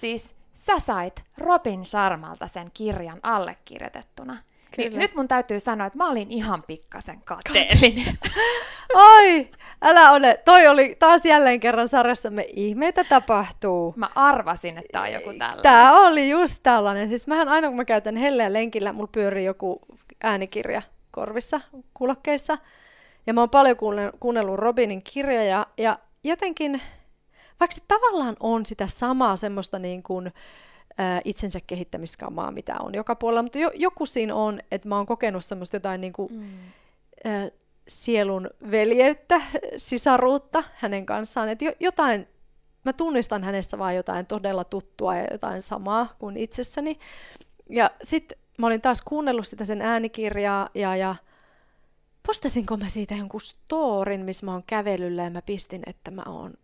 Siis 0.00 0.34
sä 0.54 0.80
sait 0.80 1.22
Robin 1.38 1.86
Sharmalta 1.86 2.46
sen 2.46 2.70
kirjan 2.74 3.20
allekirjoitettuna. 3.22 4.36
Niin 4.78 4.98
nyt 4.98 5.14
mun 5.14 5.28
täytyy 5.28 5.60
sanoa, 5.60 5.86
että 5.86 5.96
mä 5.96 6.08
olin 6.08 6.30
ihan 6.30 6.62
pikkasen 6.62 7.22
kateellinen. 7.22 8.18
Oi, 8.94 9.50
älä 9.82 10.10
ole. 10.10 10.40
Toi 10.44 10.66
oli 10.66 10.96
taas 10.98 11.24
jälleen 11.24 11.60
kerran 11.60 11.88
sarjassamme 11.88 12.46
ihmeitä 12.48 13.04
tapahtuu. 13.04 13.94
Mä 13.96 14.10
arvasin, 14.14 14.78
että 14.78 14.88
tää 14.92 15.02
on 15.02 15.12
joku 15.12 15.32
tällainen. 15.38 15.62
Tää 15.62 15.92
oli 15.92 16.30
just 16.30 16.62
tällainen. 16.62 17.08
Siis 17.08 17.26
mähän 17.26 17.48
aina 17.48 17.68
kun 17.68 17.76
mä 17.76 17.84
käytän 17.84 18.16
helleä 18.16 18.52
lenkillä, 18.52 18.92
mulla 18.92 19.10
pyörii 19.12 19.44
joku 19.44 19.80
äänikirja 20.22 20.82
korvissa, 21.10 21.60
kulokkeissa. 21.94 22.58
Ja 23.26 23.34
mä 23.34 23.40
oon 23.40 23.50
paljon 23.50 23.76
kuunnellut 24.20 24.58
Robinin 24.58 25.02
kirjoja 25.02 25.66
ja 25.78 25.98
jotenkin, 26.24 26.80
vaikka 27.60 27.74
se 27.74 27.82
tavallaan 27.88 28.36
on 28.40 28.66
sitä 28.66 28.86
samaa 28.86 29.36
semmoista 29.36 29.78
niin 29.78 30.02
kuin, 30.02 30.32
ää, 30.98 31.20
itsensä 31.24 31.58
kehittämiskamaa, 31.66 32.50
mitä 32.50 32.76
on 32.80 32.94
joka 32.94 33.14
puolella, 33.14 33.42
mutta 33.42 33.58
jo, 33.58 33.70
joku 33.74 34.06
siinä 34.06 34.34
on, 34.34 34.60
että 34.70 34.88
mä 34.88 34.96
oon 34.96 35.06
kokenut 35.06 35.44
semmoista 35.44 35.76
jotain 35.76 36.00
niin 36.00 36.12
kuin, 36.12 36.32
mm. 36.32 36.48
ää, 37.24 37.50
sielun 37.88 38.50
veljeyttä, 38.70 39.40
sisaruutta 39.76 40.64
hänen 40.74 41.06
kanssaan, 41.06 41.48
että 41.48 41.64
jo, 41.64 41.72
jotain, 41.80 42.28
mä 42.84 42.92
tunnistan 42.92 43.44
hänessä 43.44 43.78
vaan 43.78 43.96
jotain 43.96 44.26
todella 44.26 44.64
tuttua 44.64 45.16
ja 45.16 45.26
jotain 45.30 45.62
samaa 45.62 46.14
kuin 46.18 46.36
itsessäni. 46.36 46.98
Ja 47.70 47.90
sitten 48.02 48.38
mä 48.58 48.66
olin 48.66 48.80
taas 48.80 49.02
kuunnellut 49.02 49.46
sitä 49.46 49.64
sen 49.64 49.82
äänikirjaa 49.82 50.68
ja, 50.74 50.96
ja 50.96 51.16
postasinko 52.26 52.76
mä 52.76 52.88
siitä 52.88 53.14
jonkun 53.14 53.40
storin, 53.40 54.24
missä 54.24 54.46
mä 54.46 54.52
oon 54.52 54.62
kävelyllä 54.66 55.22
ja 55.22 55.30
mä 55.30 55.42
pistin, 55.42 55.82
että 55.86 56.10
mä, 56.10 56.22
oon, 56.26 56.54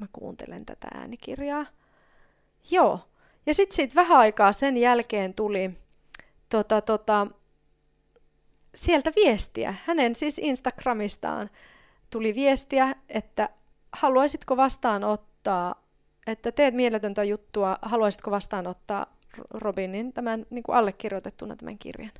mä 0.00 0.06
kuuntelen 0.12 0.66
tätä 0.66 0.88
äänikirjaa. 0.94 1.66
Joo. 2.70 3.00
Ja 3.50 3.54
sitten 3.54 3.76
siitä 3.76 3.94
vähän 3.94 4.18
aikaa 4.18 4.52
sen 4.52 4.76
jälkeen 4.76 5.34
tuli 5.34 5.70
tota, 6.48 6.80
tota, 6.80 7.26
sieltä 8.74 9.12
viestiä. 9.16 9.74
Hänen 9.86 10.14
siis 10.14 10.38
Instagramistaan 10.38 11.50
tuli 12.10 12.34
viestiä, 12.34 12.94
että 13.08 13.48
haluaisitko 13.92 14.56
vastaanottaa, 14.56 15.74
että 16.26 16.52
teet 16.52 16.74
mieletöntä 16.74 17.24
juttua, 17.24 17.76
haluaisitko 17.82 18.30
vastaanottaa 18.30 19.06
Robinin 19.50 20.12
tämän 20.12 20.46
niin 20.50 20.62
kuin 20.62 20.76
allekirjoitettuna 20.76 21.56
tämän 21.56 21.78
kirjan. 21.78 22.12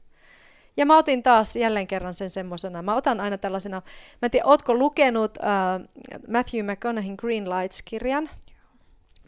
Ja 0.77 0.87
mä 0.87 0.99
otin 0.99 1.23
taas 1.23 1.57
jälleen 1.57 1.87
kerran 1.87 2.15
sen 2.15 2.31
semmoisena, 2.31 2.83
mä 2.83 2.95
otan 2.95 3.21
aina 3.21 3.39
tällaisena, 3.39 3.83
mä 4.23 4.27
en 4.27 4.31
tiedä, 4.31 4.47
ootko 4.47 4.75
lukenut 4.75 5.39
uh, 5.39 5.89
Matthew 6.29 6.71
McConaughey 6.71 7.17
Green 7.17 7.45
Lights-kirjan? 7.51 8.31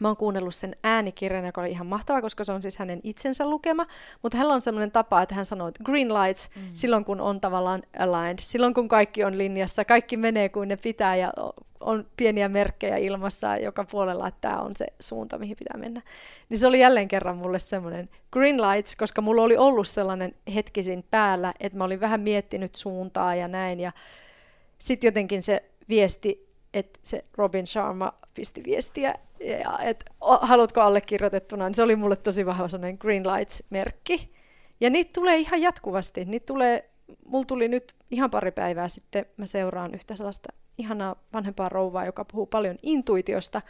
Mä 0.03 0.09
oon 0.09 0.17
kuunnellut 0.17 0.55
sen 0.55 0.75
äänikirjan, 0.83 1.45
joka 1.45 1.61
oli 1.61 1.71
ihan 1.71 1.87
mahtava, 1.87 2.21
koska 2.21 2.43
se 2.43 2.51
on 2.51 2.61
siis 2.61 2.77
hänen 2.77 2.99
itsensä 3.03 3.49
lukema, 3.49 3.85
mutta 4.21 4.37
hänellä 4.37 4.53
on 4.53 4.61
semmoinen 4.61 4.91
tapa, 4.91 5.21
että 5.21 5.35
hän 5.35 5.45
sanoo, 5.45 5.67
että 5.67 5.83
green 5.83 6.13
lights, 6.13 6.49
mm. 6.55 6.61
silloin 6.73 7.05
kun 7.05 7.21
on 7.21 7.41
tavallaan 7.41 7.83
aligned, 7.99 8.39
silloin 8.41 8.73
kun 8.73 8.87
kaikki 8.87 9.23
on 9.23 9.37
linjassa, 9.37 9.85
kaikki 9.85 10.17
menee 10.17 10.49
kuin 10.49 10.69
ne 10.69 10.77
pitää 10.77 11.15
ja 11.15 11.33
on 11.79 12.05
pieniä 12.17 12.49
merkkejä 12.49 12.97
ilmassa 12.97 13.57
joka 13.57 13.83
puolella, 13.83 14.27
että 14.27 14.41
tämä 14.41 14.61
on 14.61 14.71
se 14.75 14.85
suunta, 14.99 15.37
mihin 15.37 15.57
pitää 15.57 15.77
mennä. 15.77 16.01
Niin 16.49 16.57
se 16.57 16.67
oli 16.67 16.79
jälleen 16.79 17.07
kerran 17.07 17.37
mulle 17.37 17.59
semmoinen 17.59 18.09
green 18.31 18.61
lights, 18.61 18.95
koska 18.95 19.21
mulla 19.21 19.41
oli 19.41 19.57
ollut 19.57 19.87
sellainen 19.87 20.35
hetkisin 20.55 21.05
päällä, 21.11 21.53
että 21.59 21.77
mä 21.77 21.83
olin 21.83 21.99
vähän 21.99 22.21
miettinyt 22.21 22.75
suuntaa 22.75 23.35
ja 23.35 23.47
näin, 23.47 23.79
ja 23.79 23.91
sitten 24.79 25.07
jotenkin 25.07 25.43
se 25.43 25.63
viesti, 25.89 26.47
että 26.73 26.99
se 27.03 27.25
Robin 27.37 27.67
Sharma 27.67 28.13
pisti 28.33 28.63
viestiä, 28.63 29.15
ja 29.39 29.79
että 29.79 30.05
haluatko 30.41 30.81
allekirjoitettuna, 30.81 31.65
niin 31.65 31.75
se 31.75 31.83
oli 31.83 31.95
mulle 31.95 32.15
tosi 32.15 32.45
vahva 32.45 32.67
sellainen 32.67 32.97
green 33.01 33.23
lights-merkki. 33.23 34.33
Ja 34.79 34.89
niitä 34.89 35.11
tulee 35.13 35.37
ihan 35.37 35.61
jatkuvasti. 35.61 36.25
Niitä 36.25 36.45
tulee, 36.45 36.89
mulla 37.25 37.45
tuli 37.45 37.67
nyt 37.67 37.95
ihan 38.11 38.31
pari 38.31 38.51
päivää 38.51 38.87
sitten, 38.87 39.25
mä 39.37 39.45
seuraan 39.45 39.95
yhtä 39.95 40.15
sellaista 40.15 40.53
ihanaa 40.77 41.15
vanhempaa 41.33 41.69
rouvaa, 41.69 42.05
joka 42.05 42.25
puhuu 42.25 42.45
paljon 42.45 42.75
intuitiosta. 42.81 43.61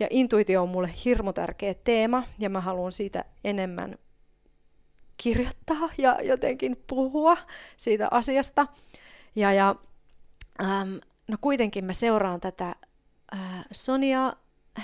Ja 0.00 0.06
intuitio 0.10 0.62
on 0.62 0.68
mulle 0.68 0.90
hirmu 1.04 1.32
tärkeä 1.32 1.74
teema, 1.74 2.22
ja 2.38 2.50
mä 2.50 2.60
haluan 2.60 2.92
siitä 2.92 3.24
enemmän 3.44 3.98
kirjoittaa 5.16 5.90
ja 5.98 6.18
jotenkin 6.22 6.84
puhua 6.86 7.36
siitä 7.76 8.08
asiasta. 8.10 8.66
Ja, 9.36 9.52
ja 9.52 9.74
ähm, 10.62 10.94
no 11.28 11.36
kuitenkin 11.40 11.84
mä 11.84 11.92
seuraan 11.92 12.40
tätä 12.40 12.74
äh, 13.34 13.64
Sonia, 13.72 14.32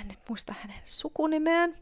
en 0.01 0.07
nyt 0.07 0.19
muista 0.29 0.53
hänen 0.59 0.81
sukunimeään, 0.85 1.75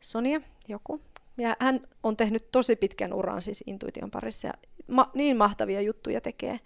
Sonia 0.00 0.40
joku. 0.68 1.00
Ja 1.38 1.56
hän 1.60 1.80
on 2.02 2.16
tehnyt 2.16 2.50
tosi 2.52 2.76
pitkän 2.76 3.12
uran 3.12 3.42
siis 3.42 3.64
intuition 3.66 4.10
parissa 4.10 4.46
ja 4.46 4.54
ma- 4.88 5.10
niin 5.14 5.36
mahtavia 5.36 5.80
juttuja 5.80 6.20
tekee. 6.20 6.60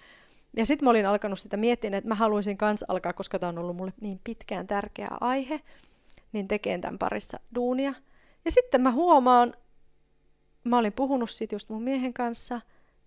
Ja 0.56 0.66
sitten 0.66 0.86
mä 0.86 0.90
olin 0.90 1.06
alkanut 1.06 1.38
sitä 1.38 1.56
miettiä, 1.56 1.96
että 1.96 2.08
mä 2.08 2.14
haluaisin 2.14 2.56
kanssa 2.56 2.86
alkaa, 2.88 3.12
koska 3.12 3.38
tämä 3.38 3.48
on 3.48 3.58
ollut 3.58 3.76
mulle 3.76 3.92
niin 4.00 4.20
pitkään 4.24 4.66
tärkeä 4.66 5.08
aihe, 5.20 5.60
niin 6.32 6.48
tekeen 6.48 6.80
tämän 6.80 6.98
parissa 6.98 7.40
duunia. 7.54 7.94
Ja 8.44 8.50
sitten 8.50 8.80
mä 8.80 8.90
huomaan, 8.90 9.54
mä 10.64 10.78
olin 10.78 10.92
puhunut 10.92 11.30
siitä 11.30 11.54
just 11.54 11.68
mun 11.68 11.82
miehen 11.82 12.14
kanssa, 12.14 12.60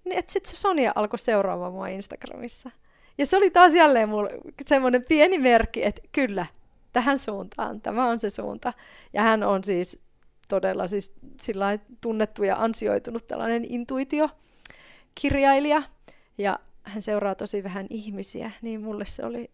niin 0.06 0.18
että 0.18 0.34
sitten 0.34 0.52
se 0.56 0.58
Sonia 0.58 0.92
alkoi 0.96 1.20
seuraamaan 1.20 1.74
mua 1.74 1.88
Instagramissa. 1.88 2.72
Ja 3.18 3.26
se 3.26 3.38
oli 3.38 3.52
taas 3.52 3.76
jälleen 3.76 4.10
mulle 4.10 4.30
semmoinen 4.66 5.06
pieni 5.08 5.38
merkki, 5.38 5.86
että 5.86 6.02
kyllä, 6.12 6.46
tähän 6.94 7.18
suuntaan, 7.18 7.82
tämä 7.82 8.08
on 8.08 8.20
se 8.20 8.30
suunta. 8.30 8.74
Ja 9.14 9.22
hän 9.22 9.44
on 9.44 9.64
siis 9.64 10.06
todella 10.48 10.88
siis 10.88 11.14
sillä 11.42 11.80
tunnettu 12.02 12.44
ja 12.44 12.64
ansioitunut 12.64 13.28
tällainen 13.28 13.66
intuitiokirjailija. 13.70 15.84
Ja 16.38 16.60
hän 16.84 17.02
seuraa 17.02 17.36
tosi 17.36 17.64
vähän 17.64 17.88
ihmisiä, 17.90 18.52
niin 18.62 18.82
mulle 18.82 19.06
se 19.06 19.26
oli 19.26 19.52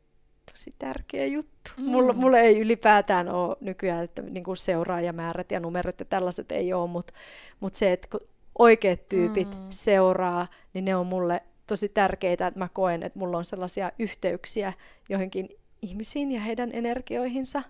tosi 0.52 0.76
tärkeä 0.80 1.26
juttu. 1.26 1.72
Mm. 1.78 1.84
Mulle, 1.84 2.14
mulle 2.14 2.42
ei 2.42 2.60
ylipäätään 2.60 3.30
ole 3.30 3.58
nykyään, 3.62 4.04
että 4.04 4.22
niin 4.22 4.44
kuin 4.44 4.58
seuraajamäärät 4.58 5.52
ja 5.52 5.60
numerot 5.60 6.00
ja 6.00 6.06
tällaiset 6.06 6.52
ei 6.52 6.74
ole, 6.74 6.90
mutta 6.90 7.14
mut 7.60 7.76
se, 7.76 7.92
että 7.92 8.08
kun 8.12 8.20
oikeat 8.60 9.10
tyypit 9.10 9.50
mm. 9.50 9.68
seuraa, 9.70 10.48
niin 10.74 10.86
ne 10.86 10.96
on 10.96 11.08
mulle 11.08 11.44
tosi 11.72 11.90
tärkeitä, 11.90 12.48
että 12.48 12.60
mä 12.60 12.70
koen, 12.74 13.04
että 13.04 13.20
mulla 13.20 13.38
on 13.38 13.46
sellaisia 13.46 13.92
yhteyksiä 14.00 14.74
johonkin 15.10 15.50
ihmisiin 15.82 16.32
ja 16.32 16.42
heidän 16.42 16.70
energioihinsa, 16.74 17.64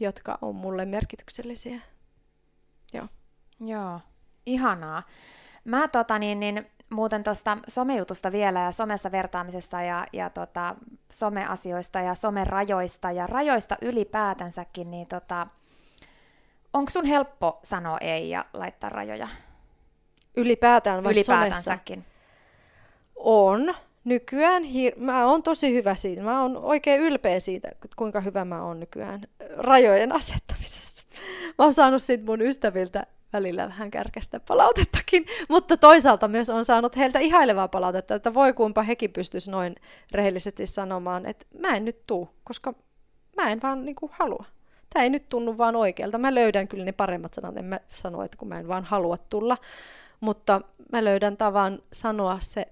jotka 0.00 0.38
on 0.42 0.54
mulle 0.54 0.84
merkityksellisiä. 0.84 1.80
Joo. 2.92 3.06
Joo, 3.60 4.00
ihanaa. 4.46 5.02
Mä 5.64 5.88
tota 5.88 6.18
niin, 6.18 6.40
niin 6.40 6.66
muuten 6.90 7.22
tuosta 7.22 7.58
somejutusta 7.68 8.32
vielä 8.32 8.60
ja 8.60 8.72
somessa 8.72 9.12
vertaamisesta 9.12 9.82
ja, 9.82 10.06
ja 10.12 10.30
tota, 10.30 10.74
someasioista 11.12 12.00
ja 12.00 12.14
somerajoista 12.14 13.10
ja 13.10 13.24
rajoista 13.26 13.76
ylipäätänsäkin, 13.82 14.90
niin 14.90 15.06
tota, 15.06 15.46
onko 16.72 16.90
sun 16.90 17.04
helppo 17.04 17.60
sanoa 17.62 17.98
ei 17.98 18.30
ja 18.30 18.44
laittaa 18.52 18.90
rajoja? 18.90 19.28
Ylipäätään 20.36 21.04
vai 21.04 21.12
Ylipäätänsäkin. 21.12 21.94
Somessa? 21.94 22.17
On. 23.18 23.74
Nykyään 24.04 24.62
hir- 24.62 24.98
mä 24.98 25.26
oon 25.26 25.42
tosi 25.42 25.74
hyvä 25.74 25.94
siitä. 25.94 26.22
Mä 26.22 26.42
oon 26.42 26.56
oikein 26.56 27.00
ylpeä 27.00 27.40
siitä, 27.40 27.68
kuinka 27.96 28.20
hyvä 28.20 28.44
mä 28.44 28.64
oon 28.64 28.80
nykyään 28.80 29.20
rajojen 29.56 30.12
asettamisessa. 30.12 31.04
Mä 31.58 31.64
oon 31.64 31.72
saanut 31.72 32.02
siitä 32.02 32.24
mun 32.24 32.42
ystäviltä 32.42 33.06
välillä 33.32 33.68
vähän 33.68 33.90
kärkästä 33.90 34.40
palautettakin, 34.40 35.26
mutta 35.48 35.76
toisaalta 35.76 36.28
myös 36.28 36.50
on 36.50 36.64
saanut 36.64 36.96
heiltä 36.96 37.18
ihailevaa 37.18 37.68
palautetta, 37.68 38.14
että 38.14 38.34
voi 38.34 38.52
kuinka 38.52 38.82
hekin 38.82 39.12
pystyisi 39.12 39.50
noin 39.50 39.76
rehellisesti 40.12 40.66
sanomaan, 40.66 41.26
että 41.26 41.46
mä 41.58 41.76
en 41.76 41.84
nyt 41.84 42.06
tuu, 42.06 42.28
koska 42.44 42.74
mä 43.36 43.50
en 43.50 43.62
vaan 43.62 43.84
niinku 43.84 44.10
halua. 44.12 44.44
Tämä 44.92 45.02
ei 45.02 45.10
nyt 45.10 45.28
tunnu 45.28 45.58
vaan 45.58 45.76
oikealta. 45.76 46.18
Mä 46.18 46.34
löydän 46.34 46.68
kyllä 46.68 46.84
ne 46.84 46.92
paremmat 46.92 47.34
sanat, 47.34 47.56
en 47.56 47.64
mä 47.64 47.80
sano, 47.88 48.22
että 48.22 48.36
kun 48.36 48.48
mä 48.48 48.58
en 48.58 48.68
vaan 48.68 48.84
halua 48.84 49.16
tulla, 49.30 49.56
mutta 50.20 50.60
mä 50.92 51.04
löydän 51.04 51.36
tavan 51.36 51.82
sanoa 51.92 52.38
se 52.40 52.66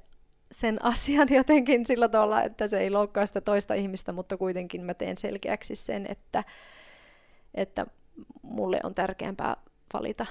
sen 0.51 0.85
asian 0.85 1.29
jotenkin 1.31 1.87
sillä 1.87 2.09
tavalla, 2.09 2.43
että 2.43 2.69
se 2.69 2.79
ei 2.79 2.91
loukkaa 2.91 3.27
sitä 3.27 3.41
toista 3.41 3.75
ihmistä, 3.75 4.13
mutta 4.13 4.37
kuitenkin 4.37 4.85
mä 4.85 4.95
teen 4.95 5.17
selkeäksi 5.17 5.77
sen, 5.77 6.07
että, 6.09 6.45
että 7.55 7.87
mulle 8.43 8.81
on 8.83 8.95
tärkeämpää 8.95 9.57
valita 9.93 10.27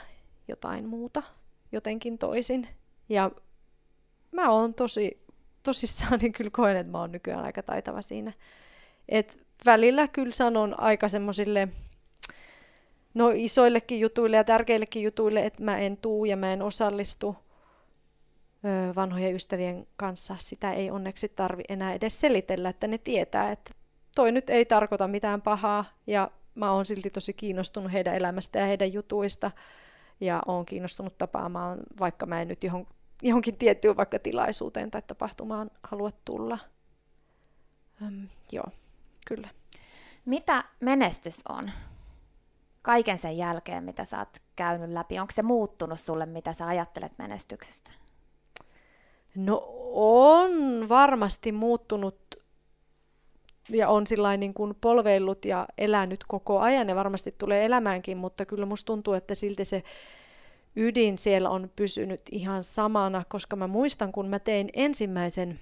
jotain 0.48 0.88
muuta 0.88 1.24
jotenkin 1.72 2.18
toisin. 2.18 2.68
Ja 3.10 3.32
mä 4.32 4.50
oon 4.50 4.74
tosi 4.74 5.26
tosissaan, 5.64 6.20
niin 6.22 6.34
kyllä 6.34 6.52
koen, 6.54 6.78
että 6.78 6.92
mä 6.92 7.00
oon 7.00 7.12
nykyään 7.12 7.46
aika 7.46 7.64
taitava 7.64 8.02
siinä. 8.02 8.34
Et 9.10 9.46
välillä 9.66 10.08
kyllä 10.08 10.34
sanon 10.34 10.80
aika 10.80 11.10
semmoisille 11.10 11.68
no 13.14 13.32
isoillekin 13.36 14.00
jutuille 14.00 14.38
ja 14.38 14.44
tärkeillekin 14.44 15.04
jutuille, 15.04 15.46
että 15.46 15.64
mä 15.64 15.78
en 15.78 15.98
tuu 15.98 16.26
ja 16.26 16.38
mä 16.38 16.54
en 16.54 16.62
osallistu 16.62 17.36
vanhojen 18.96 19.36
ystävien 19.36 19.88
kanssa. 19.96 20.36
Sitä 20.40 20.72
ei 20.72 20.92
onneksi 20.92 21.30
tarvi 21.30 21.64
enää 21.70 21.94
edes 21.94 22.20
selitellä, 22.20 22.70
että 22.70 22.88
ne 22.88 22.98
tietää, 22.98 23.52
että 23.52 23.72
toi 24.16 24.32
nyt 24.32 24.50
ei 24.50 24.66
tarkoita 24.66 25.08
mitään 25.08 25.42
pahaa 25.42 25.86
ja 26.08 26.32
mä 26.56 26.72
oon 26.72 26.86
silti 26.86 27.10
tosi 27.10 27.34
kiinnostunut 27.34 27.92
heidän 27.92 28.16
elämästä 28.16 28.60
ja 28.60 28.66
heidän 28.66 28.94
jutuista 28.94 29.52
ja 30.20 30.42
oon 30.48 30.66
kiinnostunut 30.66 31.18
tapaamaan, 31.18 31.80
vaikka 32.00 32.26
mä 32.26 32.42
en 32.42 32.48
nyt 32.48 32.64
johon 32.64 32.88
johonkin 33.22 33.58
tiettyyn 33.58 33.98
vaikka 33.98 34.20
tilaisuuteen 34.20 34.92
tai 34.92 35.02
tapahtumaan 35.02 35.72
haluat 35.84 36.16
tulla. 36.26 36.60
Öm, 38.02 38.28
joo, 38.52 38.68
kyllä. 39.28 39.50
Mitä 40.26 40.64
menestys 40.80 41.42
on? 41.50 41.72
Kaiken 42.82 43.18
sen 43.18 43.38
jälkeen, 43.38 43.84
mitä 43.84 44.06
sä 44.06 44.20
oot 44.20 44.38
käynyt 44.56 44.90
läpi, 44.90 45.20
onko 45.20 45.32
se 45.36 45.44
muuttunut 45.44 46.00
sulle, 46.00 46.26
mitä 46.26 46.54
sä 46.54 46.68
ajattelet 46.68 47.14
menestyksestä? 47.18 47.92
No 49.36 49.64
on 49.94 50.86
varmasti 50.90 51.52
muuttunut 51.52 52.16
ja 53.70 53.90
on 53.90 54.08
sillä 54.08 54.38
niin 54.38 54.54
kuin 54.54 54.76
polveillut 54.82 55.46
ja 55.46 55.68
elänyt 55.78 56.24
koko 56.28 56.60
ajan 56.60 56.90
ja 56.90 56.96
varmasti 56.96 57.32
tulee 57.38 57.66
elämäänkin, 57.66 58.18
mutta 58.18 58.46
kyllä 58.46 58.66
musta 58.66 58.86
tuntuu, 58.86 59.14
että 59.14 59.36
silti 59.36 59.66
se 59.66 59.84
ydin 60.76 61.18
siellä 61.18 61.50
on 61.50 61.72
pysynyt 61.76 62.22
ihan 62.32 62.64
samana, 62.64 63.24
koska 63.30 63.56
mä 63.56 63.68
muistan, 63.68 64.12
kun 64.12 64.28
mä 64.28 64.40
tein 64.40 64.70
ensimmäisen 64.74 65.60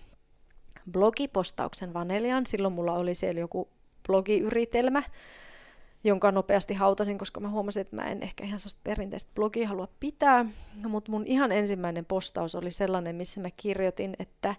blogipostauksen 0.91 1.93
Vanelian, 1.93 2.45
silloin 2.45 2.73
mulla 2.73 2.93
oli 2.93 3.15
siellä 3.15 3.39
joku 3.39 3.69
blogiyritelmä, 4.07 5.03
jonka 6.03 6.31
nopeasti 6.31 6.73
hautasin, 6.73 7.17
koska 7.17 7.39
mä 7.39 7.49
huomasin, 7.49 7.81
että 7.81 7.95
mä 7.95 8.01
en 8.01 8.23
ehkä 8.23 8.43
ihan 8.43 8.59
sellaista 8.59 8.81
perinteistä 8.83 9.31
blogia 9.35 9.67
halua 9.67 9.87
pitää. 9.99 10.45
Mutta 10.87 11.11
mun 11.11 11.23
ihan 11.25 11.51
ensimmäinen 11.51 12.05
postaus 12.05 12.55
oli 12.55 12.71
sellainen, 12.71 13.15
missä 13.15 13.41
mä 13.41 13.49
kirjoitin, 13.57 14.15
että 14.19 14.55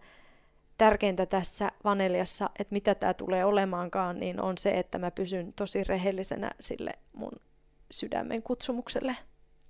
tärkeintä 0.78 1.26
tässä 1.26 1.72
vaneliassa, 1.84 2.50
että 2.58 2.72
mitä 2.72 2.94
tämä 2.94 3.14
tulee 3.14 3.44
olemaankaan, 3.44 4.20
niin 4.20 4.40
on 4.40 4.58
se, 4.58 4.70
että 4.70 4.98
mä 4.98 5.10
pysyn 5.10 5.52
tosi 5.52 5.84
rehellisenä 5.84 6.50
sille 6.60 6.92
mun 7.12 7.32
sydämen 7.90 8.42
kutsumukselle. 8.42 9.16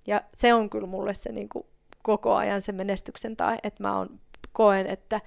Ja 0.07 0.21
se 0.35 0.53
on 0.53 0.69
kyllä 0.69 0.87
mulle 0.87 1.13
se 1.13 1.31
niin 1.31 1.49
kuin 1.49 1.65
koko 2.03 2.35
ajan 2.35 2.61
se 2.61 2.71
menestyksen 2.71 3.35
tai, 3.35 3.57
että 3.63 3.83
mä 3.83 3.99
on, 3.99 4.19
koen, 4.51 4.87
että 4.87 5.21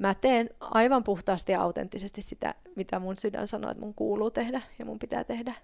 mä 0.00 0.14
teen 0.14 0.50
aivan 0.60 1.04
puhtaasti 1.04 1.52
ja 1.52 1.62
autenttisesti 1.62 2.22
sitä, 2.22 2.54
mitä 2.76 2.98
mun 2.98 3.16
sydän 3.16 3.46
sanoo, 3.46 3.70
että 3.70 3.82
mun 3.82 3.94
kuuluu 3.94 4.30
tehdä 4.30 4.62
ja 4.78 4.84
mun 4.84 4.98
pitää 4.98 5.24
tehdä. 5.24 5.54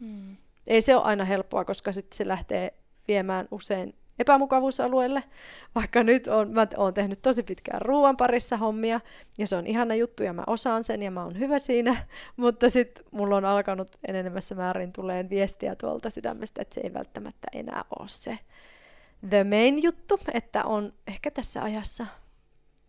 Mm. 0.00 0.36
Ei 0.66 0.80
se 0.80 0.96
ole 0.96 1.04
aina 1.04 1.24
helppoa, 1.24 1.64
koska 1.64 1.92
sitten 1.92 2.16
se 2.16 2.28
lähtee 2.28 2.74
viemään 3.08 3.48
usein 3.50 3.94
epämukavuusalueelle, 4.18 5.24
vaikka 5.74 6.02
nyt 6.02 6.26
on, 6.26 6.50
mä 6.50 6.66
oon 6.76 6.94
tehnyt 6.94 7.22
tosi 7.22 7.42
pitkään 7.42 7.82
ruoan 7.82 8.16
parissa 8.16 8.56
hommia, 8.56 9.00
ja 9.38 9.46
se 9.46 9.56
on 9.56 9.66
ihana 9.66 9.94
juttu, 9.94 10.22
ja 10.22 10.32
mä 10.32 10.44
osaan 10.46 10.84
sen, 10.84 11.02
ja 11.02 11.10
mä 11.10 11.24
oon 11.24 11.38
hyvä 11.38 11.58
siinä, 11.58 11.96
mutta 12.36 12.70
sitten 12.70 13.04
mulla 13.10 13.36
on 13.36 13.44
alkanut 13.44 13.88
enenemässä 14.08 14.54
määrin 14.54 14.92
tuleen 14.92 15.30
viestiä 15.30 15.76
tuolta 15.76 16.10
sydämestä, 16.10 16.62
että 16.62 16.74
se 16.74 16.80
ei 16.80 16.92
välttämättä 16.92 17.48
enää 17.54 17.84
ole 17.98 18.08
se 18.08 18.38
the 19.28 19.44
main 19.44 19.82
juttu, 19.82 20.20
että 20.34 20.64
on 20.64 20.92
ehkä 21.06 21.30
tässä 21.30 21.62
ajassa 21.62 22.06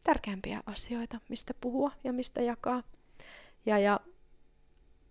tärkeämpiä 0.04 0.64
asioita, 0.66 1.20
mistä 1.30 1.54
puhua 1.62 1.92
ja 2.04 2.14
mistä 2.14 2.42
jakaa. 2.42 2.84
Ja, 3.66 3.80
ja 3.80 4.00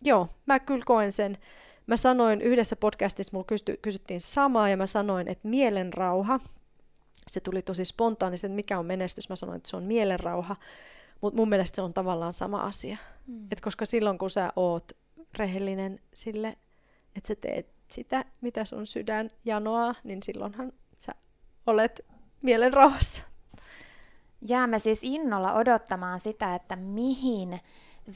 joo, 0.02 0.28
mä 0.46 0.58
kyllä 0.58 0.84
koen 0.86 1.12
sen. 1.12 1.38
Mä 1.86 1.96
sanoin 1.96 2.40
yhdessä 2.40 2.76
podcastissa, 2.76 3.30
mulla 3.32 3.44
kysy, 3.44 3.64
kysyttiin 3.82 4.20
samaa, 4.20 4.68
ja 4.68 4.76
mä 4.76 4.86
sanoin, 4.86 5.28
että 5.28 5.48
mielenrauha, 5.48 6.40
se 7.30 7.40
tuli 7.40 7.62
tosi 7.62 7.84
spontaanisti, 7.84 8.46
että 8.46 8.54
mikä 8.54 8.78
on 8.78 8.86
menestys. 8.86 9.28
Mä 9.28 9.36
sanoin, 9.36 9.56
että 9.56 9.70
se 9.70 9.76
on 9.76 9.82
mielenrauha, 9.82 10.56
mutta 11.20 11.36
mun 11.36 11.48
mielestä 11.48 11.76
se 11.76 11.82
on 11.82 11.94
tavallaan 11.94 12.32
sama 12.32 12.62
asia. 12.62 12.96
Mm. 13.26 13.46
Et 13.50 13.60
koska 13.60 13.86
silloin, 13.86 14.18
kun 14.18 14.30
sä 14.30 14.52
oot 14.56 14.92
rehellinen 15.38 16.00
sille, 16.14 16.48
että 17.16 17.28
sä 17.28 17.34
teet 17.34 17.66
sitä, 17.90 18.24
mitä 18.40 18.64
sun 18.64 18.86
sydän 18.86 19.30
janoaa, 19.44 19.94
niin 20.04 20.22
silloinhan 20.22 20.72
sä 21.00 21.12
olet 21.66 22.00
mielenrauhassa. 22.42 23.22
Jäämme 24.48 24.78
siis 24.78 24.98
innolla 25.02 25.52
odottamaan 25.52 26.20
sitä, 26.20 26.54
että 26.54 26.76
mihin 26.76 27.60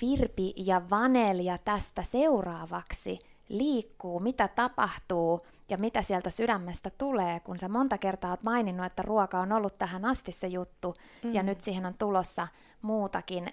Virpi 0.01 0.55
ja 0.57 0.91
Vanelia 0.91 1.59
tästä 1.59 2.03
seuraavaksi 2.03 3.19
liikkuu, 3.49 4.21
mitä 4.21 4.49
tapahtuu 4.49 5.41
ja 5.71 5.79
mitä 5.79 6.03
sieltä 6.03 6.31
sydämestä 6.31 6.91
tulee, 6.91 7.41
kun 7.41 7.59
sä 7.59 7.69
monta 7.69 7.99
kertaa 7.99 8.31
oot 8.31 8.43
maininnut, 8.43 8.87
että 8.87 9.03
ruoka 9.03 9.41
on 9.41 9.53
ollut 9.53 9.79
tähän 9.79 10.05
asti 10.05 10.33
se 10.33 10.47
juttu 10.47 10.95
mm. 11.23 11.35
ja 11.35 11.43
nyt 11.43 11.61
siihen 11.61 11.87
on 11.87 11.95
tulossa 11.99 12.49
muutakin. 12.83 13.49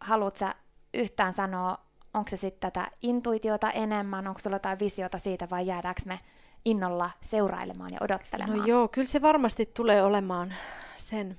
Haluatko 0.00 0.38
sä 0.38 0.54
yhtään 0.94 1.34
sanoa, 1.34 1.78
onko 2.14 2.30
se 2.30 2.36
sitten 2.36 2.72
tätä 2.72 2.90
intuitiota 3.02 3.70
enemmän, 3.70 4.28
onko 4.28 4.40
sulla 4.40 4.56
jotain 4.56 4.78
visiota 4.78 5.18
siitä 5.18 5.48
vai 5.50 5.66
jäädäänkö 5.66 6.02
me 6.06 6.20
innolla 6.64 7.10
seurailemaan 7.20 7.90
ja 7.92 7.98
odottelemaan? 8.00 8.58
No 8.58 8.66
joo, 8.66 8.88
kyllä 8.88 9.08
se 9.08 9.22
varmasti 9.22 9.66
tulee 9.66 10.02
olemaan 10.02 10.54
sen 10.96 11.36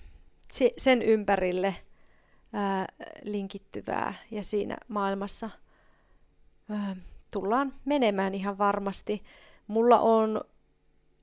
sen 0.77 1.01
ympärille 1.01 1.75
ää, 2.53 2.87
linkittyvää 3.23 4.13
ja 4.31 4.43
siinä 4.43 4.77
maailmassa 4.87 5.49
ää, 6.69 6.95
tullaan 7.31 7.73
menemään 7.85 8.35
ihan 8.35 8.57
varmasti. 8.57 9.23
Mulla 9.67 9.99
on 9.99 10.41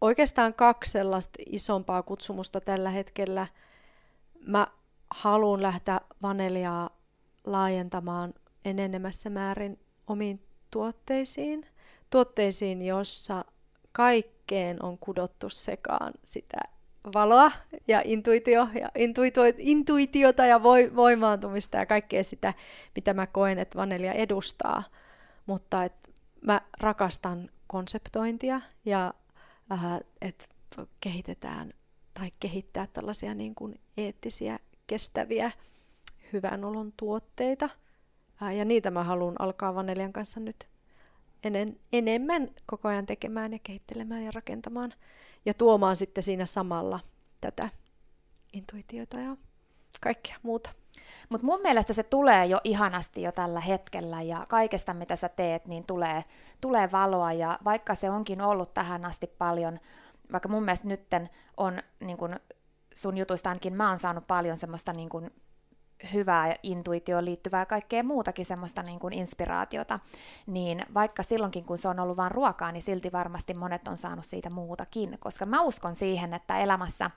oikeastaan 0.00 0.54
kaksi 0.54 0.90
sellaista 0.90 1.38
isompaa 1.46 2.02
kutsumusta 2.02 2.60
tällä 2.60 2.90
hetkellä. 2.90 3.46
Mä 4.46 4.66
haluan 5.10 5.62
lähteä 5.62 6.00
vaneliaa 6.22 6.90
laajentamaan 7.44 8.34
enenemässä 8.64 9.30
määrin 9.30 9.78
omiin 10.06 10.42
tuotteisiin. 10.70 11.66
Tuotteisiin, 12.10 12.82
jossa 12.82 13.44
kaikkeen 13.92 14.84
on 14.84 14.98
kudottu 14.98 15.48
sekaan 15.48 16.12
sitä 16.24 16.58
valoa 17.14 17.52
ja 17.88 18.02
intuitio, 18.04 18.68
ja 18.80 18.88
intuitio, 18.98 19.42
intuitiota 19.58 20.46
ja 20.46 20.62
voi, 20.62 20.96
voimaantumista 20.96 21.76
ja 21.76 21.86
kaikkea 21.86 22.24
sitä, 22.24 22.54
mitä 22.94 23.14
mä 23.14 23.26
koen, 23.26 23.58
että 23.58 23.78
Vanelia 23.78 24.12
edustaa. 24.12 24.82
Mutta 25.46 25.84
et 25.84 25.92
mä 26.40 26.60
rakastan 26.80 27.50
konseptointia 27.66 28.60
ja 28.84 29.14
äh, 29.72 29.80
että 30.20 30.46
kehitetään 31.00 31.72
tai 32.14 32.30
kehittää 32.40 32.86
tällaisia 32.92 33.34
niin 33.34 33.54
kuin 33.54 33.80
eettisiä, 33.96 34.58
kestäviä, 34.86 35.50
hyvän 36.32 36.64
olon 36.64 36.92
tuotteita. 36.96 37.68
Äh, 38.42 38.56
ja 38.56 38.64
niitä 38.64 38.90
mä 38.90 39.04
haluan 39.04 39.34
alkaa 39.38 39.74
Vanelian 39.74 40.12
kanssa 40.12 40.40
nyt 40.40 40.68
enen, 41.44 41.76
enemmän 41.92 42.50
koko 42.66 42.88
ajan 42.88 43.06
tekemään 43.06 43.52
ja 43.52 43.58
kehittelemään 43.62 44.24
ja 44.24 44.30
rakentamaan 44.34 44.94
ja 45.44 45.54
tuomaan 45.54 45.96
sitten 45.96 46.22
siinä 46.22 46.46
samalla 46.46 47.00
tätä 47.40 47.68
intuitiota 48.52 49.20
ja 49.20 49.36
kaikkea 50.00 50.36
muuta. 50.42 50.70
Mutta 51.28 51.46
mun 51.46 51.60
mielestä 51.62 51.92
se 51.92 52.02
tulee 52.02 52.46
jo 52.46 52.60
ihanasti 52.64 53.22
jo 53.22 53.32
tällä 53.32 53.60
hetkellä 53.60 54.22
ja 54.22 54.46
kaikesta 54.48 54.94
mitä 54.94 55.16
sä 55.16 55.28
teet, 55.28 55.66
niin 55.66 55.86
tulee, 55.86 56.24
tulee 56.60 56.92
valoa 56.92 57.32
ja 57.32 57.58
vaikka 57.64 57.94
se 57.94 58.10
onkin 58.10 58.40
ollut 58.40 58.74
tähän 58.74 59.04
asti 59.04 59.26
paljon, 59.26 59.80
vaikka 60.32 60.48
mun 60.48 60.64
mielestä 60.64 60.88
nytten 60.88 61.30
on 61.56 61.82
niin 62.00 62.16
kun 62.16 62.40
sun 62.94 63.18
jutuista 63.18 63.48
ainakin 63.48 63.74
mä 63.74 63.88
oon 63.88 63.98
saanut 63.98 64.26
paljon 64.26 64.58
semmoista 64.58 64.92
niin 64.92 65.08
kun 65.08 65.30
hyvää 66.12 66.48
ja 66.48 66.56
intuitioon 66.62 67.24
liittyvää 67.24 67.66
kaikkea 67.66 68.02
muutakin 68.02 68.44
semmoista 68.44 68.82
niin 68.82 68.98
kuin 68.98 69.12
inspiraatiota, 69.12 70.00
niin 70.46 70.86
vaikka 70.94 71.22
silloinkin 71.22 71.64
kun 71.64 71.78
se 71.78 71.88
on 71.88 72.00
ollut 72.00 72.16
vain 72.16 72.30
ruokaa, 72.30 72.72
niin 72.72 72.82
silti 72.82 73.12
varmasti 73.12 73.54
monet 73.54 73.88
on 73.88 73.96
saanut 73.96 74.24
siitä 74.24 74.50
muutakin, 74.50 75.18
koska 75.20 75.46
mä 75.46 75.62
uskon 75.62 75.94
siihen, 75.94 76.34
että 76.34 76.58
elämässä 76.58 77.10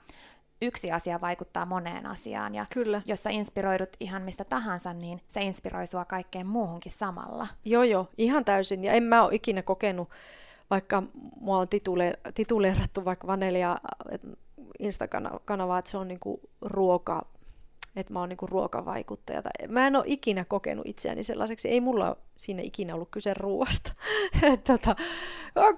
yksi 0.62 0.92
asia 0.92 1.20
vaikuttaa 1.20 1.66
moneen 1.66 2.06
asiaan, 2.06 2.54
ja 2.54 2.66
Kyllä. 2.74 3.02
jos 3.06 3.22
sä 3.22 3.30
inspiroidut 3.30 3.88
ihan 4.00 4.22
mistä 4.22 4.44
tahansa, 4.44 4.92
niin 4.92 5.20
se 5.28 5.40
inspiroi 5.40 5.86
sua 5.86 6.04
kaikkeen 6.04 6.46
muuhunkin 6.46 6.92
samalla. 6.92 7.46
Joo, 7.64 7.82
joo, 7.82 8.08
ihan 8.18 8.44
täysin, 8.44 8.84
ja 8.84 8.92
en 8.92 9.02
mä 9.02 9.24
ole 9.24 9.34
ikinä 9.34 9.62
kokenut, 9.62 10.08
vaikka 10.70 11.02
mua 11.40 11.58
on 11.58 11.68
titule, 11.68 12.18
tituleerattu 12.34 13.04
vaikka 13.04 13.26
Vanelia 13.26 13.76
Insta-kanavaa, 14.78 15.78
että 15.78 15.90
se 15.90 15.98
on 15.98 16.08
niinku 16.08 16.40
ruoka 16.60 17.26
että 17.96 18.12
mä 18.12 18.20
oon 18.20 18.28
niinku 18.28 18.46
ruokavaikuttaja. 18.46 19.42
Tai 19.42 19.68
mä 19.68 19.86
en 19.86 19.96
ole 19.96 20.04
ikinä 20.06 20.44
kokenut 20.44 20.86
itseäni 20.86 21.24
sellaiseksi. 21.24 21.68
Ei 21.68 21.80
mulla 21.80 22.16
siinä 22.36 22.62
ikinä 22.62 22.94
ollut 22.94 23.08
kyse 23.10 23.34
ruoasta. 23.34 23.92
tota, 24.66 24.96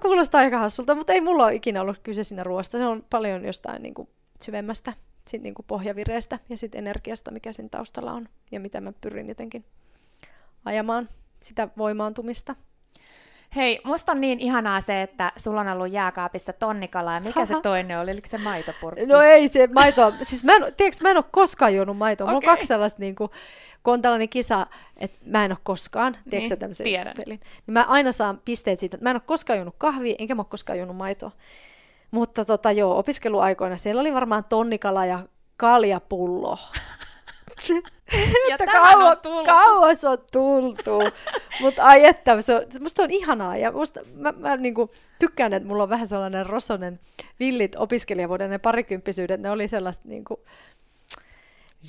kuulostaa 0.01 0.41
aika 0.41 0.59
hassulta, 0.59 0.95
mutta 0.95 1.13
ei 1.13 1.21
mulla 1.21 1.45
ole 1.45 1.55
ikinä 1.55 1.81
ollut 1.81 1.99
kyse 2.03 2.23
siinä 2.23 2.43
ruoasta. 2.43 2.77
Se 2.77 2.85
on 2.85 3.05
paljon 3.09 3.45
jostain 3.45 3.83
niinku 3.83 4.09
syvemmästä 4.41 4.93
sit 5.27 5.41
niinku 5.41 5.63
pohjavireestä 5.63 6.39
ja 6.49 6.57
sit 6.57 6.75
energiasta, 6.75 7.31
mikä 7.31 7.53
siinä 7.53 7.69
taustalla 7.69 8.11
on. 8.11 8.29
Ja 8.51 8.59
mitä 8.59 8.81
mä 8.81 8.93
pyrin 9.01 9.27
jotenkin 9.27 9.65
ajamaan 10.65 11.09
sitä 11.41 11.67
voimaantumista. 11.77 12.55
Hei, 13.55 13.79
musta 13.83 14.11
on 14.11 14.21
niin 14.21 14.39
ihanaa 14.39 14.81
se, 14.81 15.01
että 15.01 15.31
sulla 15.37 15.61
on 15.61 15.67
ollut 15.67 15.91
jääkaapissa 15.91 16.53
tonnikala, 16.53 17.13
ja 17.13 17.19
mikä 17.19 17.45
se 17.45 17.53
toinen 17.63 17.99
oli? 17.99 18.11
Oliko 18.11 18.27
se 18.27 18.37
maitopurkki? 18.37 19.05
No 19.05 19.21
ei 19.21 19.47
se 19.47 19.67
maito, 19.67 20.13
siis 20.21 20.43
mä 20.43 20.55
en, 20.55 20.61
tiedätkö, 20.77 21.03
mä 21.03 21.09
en 21.09 21.17
ole 21.17 21.25
koskaan 21.31 21.75
juonut 21.75 21.97
maitoa. 21.97 22.25
Okay. 22.25 22.35
Mulla 22.35 22.51
on 22.51 22.55
kaksi 22.55 22.67
sellaista, 22.67 22.99
niin 22.99 23.15
kuin, 23.15 23.31
kun 23.83 23.93
on 23.93 24.01
tällainen 24.01 24.29
kisa, 24.29 24.67
että 24.97 25.17
mä 25.25 25.45
en 25.45 25.51
ole 25.51 25.57
koskaan, 25.63 26.17
tiedätkö 26.29 26.53
niin, 26.53 26.59
tämmöisen 26.59 26.87
pelin, 27.17 27.39
niin 27.67 27.73
mä 27.73 27.83
aina 27.83 28.11
saan 28.11 28.41
pisteet 28.45 28.79
siitä, 28.79 28.97
että 28.97 29.05
mä 29.05 29.09
en 29.09 29.15
ole 29.15 29.21
koskaan 29.25 29.57
juonut 29.59 29.75
kahvia, 29.77 30.15
enkä 30.19 30.35
mä 30.35 30.41
ole 30.41 30.47
koskaan 30.49 30.79
juonut 30.79 30.97
maitoa. 30.97 31.31
Mutta 32.11 32.45
tota, 32.45 32.71
joo, 32.71 32.97
opiskeluaikoina 32.97 33.77
siellä 33.77 34.01
oli 34.01 34.13
varmaan 34.13 34.43
tonnikala 34.43 35.05
ja 35.05 35.19
kaljapullo. 35.57 36.57
Ja 38.49 38.55
että 38.55 38.65
tähän 38.65 38.95
on 38.97 39.01
kauan- 39.01 39.17
tultu. 39.21 39.45
kauas 39.45 40.03
on 40.05 40.17
tultu. 40.31 40.99
Mutta 41.61 41.83
ai 41.83 42.05
että, 42.05 42.41
se 42.41 42.55
on, 42.55 42.61
musta 42.79 43.03
on 43.03 43.11
ihanaa 43.11 43.57
ja 43.57 43.71
musta, 43.71 43.99
mä, 44.15 44.33
mä 44.37 44.57
niinku 44.57 44.91
tykkään, 45.19 45.53
että 45.53 45.67
mulla 45.67 45.83
on 45.83 45.89
vähän 45.89 46.07
sellainen 46.07 46.45
rosonen 46.45 46.99
villit 47.39 47.75
opiskelijavuoden 47.75 48.49
ne 48.49 48.57
parikymppisyydet, 48.57 49.41
ne 49.41 49.49
oli 49.49 49.67
sellaista 49.67 50.07
niinku, 50.07 50.39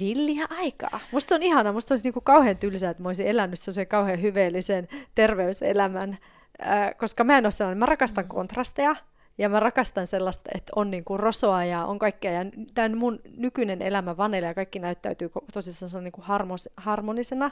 villiä 0.01 0.47
aikaa. 0.51 1.01
Musta 1.13 1.35
on 1.35 1.43
ihanaa, 1.43 1.73
musta 1.73 1.93
olisi 1.95 2.05
niinku 2.05 2.21
kauhean 2.21 2.57
tylsää, 2.57 2.91
että 2.91 3.03
mä 3.03 3.09
olisin 3.09 3.27
elänyt 3.27 3.59
sellaisen 3.59 3.87
kauhean 3.87 4.23
hyveellisen 4.23 4.89
terveyselämän, 5.15 6.19
ää, 6.59 6.95
koska 6.95 7.25
mä 7.25 7.39
en 7.39 7.47
ole 7.47 7.51
sellainen, 7.53 7.79
mä 7.79 7.87
rakastan 7.87 8.29
kontrasteja, 8.29 8.97
ja 9.39 9.49
mä 9.49 9.61
rakastan 9.61 10.07
sellaista, 10.07 10.51
että 10.55 10.73
on 10.77 10.91
niinku 10.91 11.17
rosoa 11.17 11.65
ja 11.65 11.85
on 11.85 11.99
kaikkea. 11.99 12.33
Ja 12.33 12.41
tämän 12.75 12.99
mun 12.99 13.21
nykyinen 13.37 13.83
elämä, 13.83 14.17
vanille 14.17 14.47
ja 14.47 14.55
kaikki 14.55 14.79
näyttäytyy 14.79 15.31
tosissaan 15.53 15.91
se 15.91 15.99
on 15.99 16.05
niinku 16.05 16.23
harmos, 16.25 16.69
harmonisena. 16.77 17.51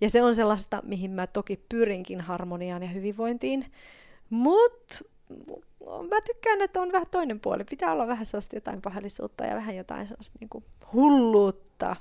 Ja 0.00 0.10
se 0.10 0.22
on 0.22 0.34
sellaista, 0.34 0.82
mihin 0.84 1.10
mä 1.10 1.26
toki 1.26 1.60
pyrinkin 1.68 2.20
harmoniaan 2.20 2.82
ja 2.82 2.88
hyvinvointiin. 2.88 3.72
Mutta 4.30 4.98
mä 6.10 6.20
tykkään, 6.26 6.62
että 6.62 6.80
on 6.80 6.92
vähän 6.92 7.06
toinen 7.10 7.40
puoli. 7.40 7.64
Pitää 7.64 7.92
olla 7.92 8.06
vähän 8.06 8.26
sellaista 8.26 8.56
jotain 8.56 8.82
pahallisuutta 8.82 9.44
ja 9.44 9.54
vähän 9.54 9.76
jotain 9.76 10.06
sellaista 10.06 10.38
niinku 10.40 10.64
hulluutta. 10.92 11.96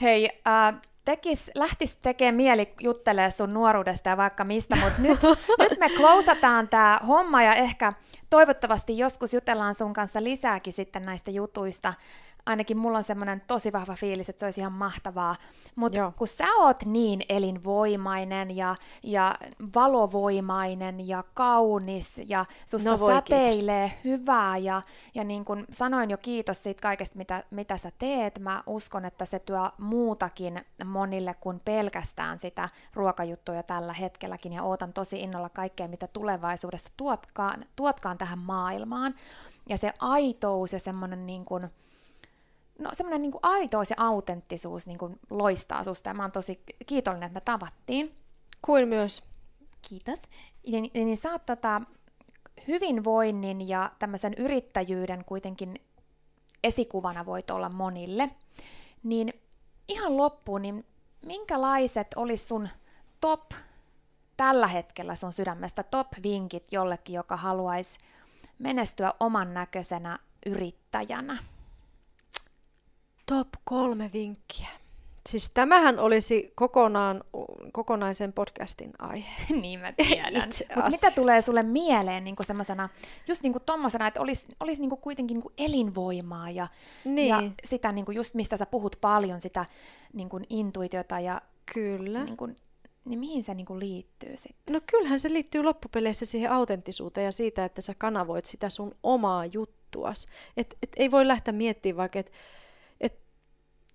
Hei, 0.00 0.28
äh, 0.46 0.80
tekis, 1.08 1.50
lähtis 1.54 1.96
tekemään 1.96 2.34
mieli 2.34 2.74
juttelee 2.80 3.30
sun 3.30 3.54
nuoruudesta 3.54 4.08
ja 4.08 4.16
vaikka 4.16 4.44
mistä, 4.44 4.76
mutta 4.76 5.02
nyt, 5.02 5.20
nyt 5.70 5.78
me 5.78 5.88
closataan 5.96 6.68
tämä 6.68 7.00
homma 7.06 7.42
ja 7.42 7.54
ehkä 7.54 7.92
toivottavasti 8.30 8.98
joskus 8.98 9.34
jutellaan 9.34 9.74
sun 9.74 9.92
kanssa 9.92 10.22
lisääkin 10.22 10.72
sitten 10.72 11.02
näistä 11.02 11.30
jutuista. 11.30 11.94
Ainakin 12.48 12.78
mulla 12.78 12.98
on 12.98 13.04
semmoinen 13.04 13.42
tosi 13.46 13.72
vahva 13.72 13.94
fiilis, 13.94 14.28
että 14.28 14.40
se 14.40 14.46
olisi 14.46 14.60
ihan 14.60 14.72
mahtavaa. 14.72 15.36
Mutta 15.76 16.12
kun 16.16 16.28
sä 16.28 16.44
oot 16.58 16.84
niin 16.84 17.22
elinvoimainen 17.28 18.56
ja, 18.56 18.76
ja 19.02 19.34
valovoimainen 19.74 21.08
ja 21.08 21.24
kaunis 21.34 22.20
ja 22.28 22.46
susta 22.66 22.90
No 22.90 22.98
voi, 22.98 23.14
säteilee 23.14 23.92
hyvää 24.04 24.56
ja, 24.56 24.82
ja 25.14 25.24
niin 25.24 25.44
kuin 25.44 25.64
sanoin 25.70 26.10
jo 26.10 26.18
kiitos 26.18 26.62
siitä 26.62 26.82
kaikesta, 26.82 27.18
mitä, 27.18 27.44
mitä 27.50 27.76
sä 27.76 27.92
teet. 27.98 28.38
Mä 28.38 28.62
uskon, 28.66 29.04
että 29.04 29.24
se 29.24 29.38
tuo 29.38 29.70
muutakin 29.78 30.60
monille 30.84 31.34
kuin 31.40 31.60
pelkästään 31.64 32.38
sitä 32.38 32.68
ruokajuttuja 32.94 33.62
tällä 33.62 33.92
hetkelläkin 33.92 34.52
ja 34.52 34.62
ootan 34.62 34.92
tosi 34.92 35.20
innolla 35.20 35.48
kaikkea, 35.48 35.88
mitä 35.88 36.06
tulevaisuudessa 36.06 36.90
tuotkaan, 36.96 37.64
tuotkaan 37.76 38.18
tähän 38.18 38.38
maailmaan. 38.38 39.14
Ja 39.68 39.76
se 39.78 39.92
aitous 39.98 40.72
ja 40.72 40.78
semmoinen 40.78 41.26
niin 41.26 41.44
kuin, 41.44 41.70
no 42.78 42.90
semmoinen 42.92 43.22
niin 43.22 43.32
kuin 43.32 43.40
aitous 43.42 43.90
ja 43.90 43.96
autenttisuus 43.98 44.86
niin 44.86 44.98
kuin 44.98 45.18
loistaa 45.30 45.84
susta 45.84 46.10
ja 46.10 46.14
mä 46.14 46.22
oon 46.22 46.32
tosi 46.32 46.62
kiitollinen, 46.86 47.26
että 47.26 47.40
me 47.40 47.44
tavattiin. 47.44 48.14
Kuin 48.62 48.88
myös. 48.88 49.22
Kiitos. 49.88 50.22
Ja, 50.64 50.80
niin, 50.80 50.90
niin 50.94 51.16
sä 51.16 51.32
oot 51.32 51.46
tota, 51.46 51.82
hyvinvoinnin 52.68 53.68
ja 53.68 53.90
tämmöisen 53.98 54.34
yrittäjyyden 54.34 55.24
kuitenkin 55.24 55.80
esikuvana 56.64 57.26
voit 57.26 57.50
olla 57.50 57.68
monille. 57.68 58.30
Niin 59.02 59.32
ihan 59.88 60.16
loppuun, 60.16 60.62
niin 60.62 60.86
minkälaiset 61.26 62.06
olisi 62.16 62.46
sun 62.46 62.68
top 63.20 63.50
tällä 64.36 64.66
hetkellä 64.66 65.14
sun 65.14 65.32
sydämestä 65.32 65.82
top-vinkit 65.82 66.66
jollekin, 66.72 67.14
joka 67.14 67.36
haluaisi 67.36 67.98
menestyä 68.58 69.14
oman 69.20 69.54
näköisenä 69.54 70.18
yrittäjänä? 70.46 71.38
Top 73.28 73.48
kolme 73.64 74.10
vinkkiä. 74.12 74.68
Siis 75.28 75.50
tämähän 75.50 75.98
olisi 75.98 76.52
kokonaan, 76.54 77.24
kokonaisen 77.72 78.32
podcastin 78.32 78.90
aihe. 78.98 79.30
niin 79.62 79.80
mä 79.80 79.92
tiedän. 79.92 80.50
Mutta 80.74 80.90
mitä 80.90 81.10
tulee 81.10 81.40
sulle 81.40 81.62
mieleen 81.62 82.24
niin 82.24 82.36
semmoisena, 82.46 82.88
just 83.28 83.42
niin 83.42 83.54
tommosena, 83.66 84.06
että 84.06 84.20
olisi 84.20 84.46
olis 84.60 84.80
niin 84.80 84.90
kuitenkin 84.90 85.34
niin 85.34 85.52
elinvoimaa 85.58 86.50
ja, 86.50 86.68
Niin. 87.04 87.28
ja 87.28 87.42
sitä 87.64 87.92
niin 87.92 88.04
just 88.14 88.34
mistä 88.34 88.56
sä 88.56 88.66
puhut 88.66 88.96
paljon, 89.00 89.40
sitä 89.40 89.66
niin 90.12 90.28
intuitiota 90.48 91.20
ja 91.20 91.42
Kyllä. 91.74 92.24
niin, 92.24 92.36
kuin, 92.36 92.56
niin 93.04 93.18
mihin 93.18 93.44
se 93.44 93.54
niin 93.54 93.78
liittyy 93.78 94.36
sitten? 94.36 94.74
No 94.74 94.80
kyllähän 94.86 95.20
se 95.20 95.32
liittyy 95.32 95.62
loppupeleissä 95.62 96.26
siihen 96.26 96.50
autenttisuuteen 96.50 97.24
ja 97.24 97.32
siitä, 97.32 97.64
että 97.64 97.80
sä 97.80 97.94
kanavoit 97.98 98.44
sitä 98.44 98.70
sun 98.70 98.94
omaa 99.02 99.46
juttuas. 99.46 100.26
Et, 100.56 100.76
et 100.82 100.92
ei 100.96 101.10
voi 101.10 101.28
lähteä 101.28 101.52
miettimään 101.52 101.96
vaikka, 101.96 102.18
että 102.18 102.32
et, 102.32 102.38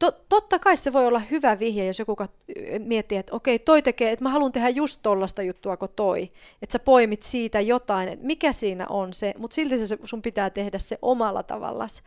to, 0.04 0.12
totta 0.30 0.60
kai 0.60 0.78
se 0.78 0.94
voi 0.94 1.08
olla 1.08 1.20
hyvä 1.20 1.60
vihje, 1.60 1.86
jos 1.86 2.00
joku 2.00 2.16
kat- 2.24 2.80
miettii, 2.80 3.18
että 3.18 3.36
okei, 3.36 3.60
toi 3.60 3.82
tekee, 3.82 4.12
että 4.12 4.24
mä 4.24 4.30
haluan 4.30 4.52
tehdä 4.52 4.70
just 4.70 5.00
tollasta 5.04 5.42
juttua 5.42 5.78
kuin 5.78 5.92
toi. 5.96 6.32
Että 6.62 6.74
sä 6.74 6.80
poimit 6.80 7.24
siitä 7.24 7.62
jotain, 7.62 8.10
että 8.10 8.26
mikä 8.26 8.54
siinä 8.54 8.88
on 8.90 9.14
se, 9.14 9.34
mutta 9.38 9.56
silti 9.56 9.88
se 9.88 9.98
sun 10.04 10.22
pitää 10.22 10.50
tehdä 10.50 10.80
se 10.80 10.98
omalla 11.02 11.44
tavallas. 11.44 12.04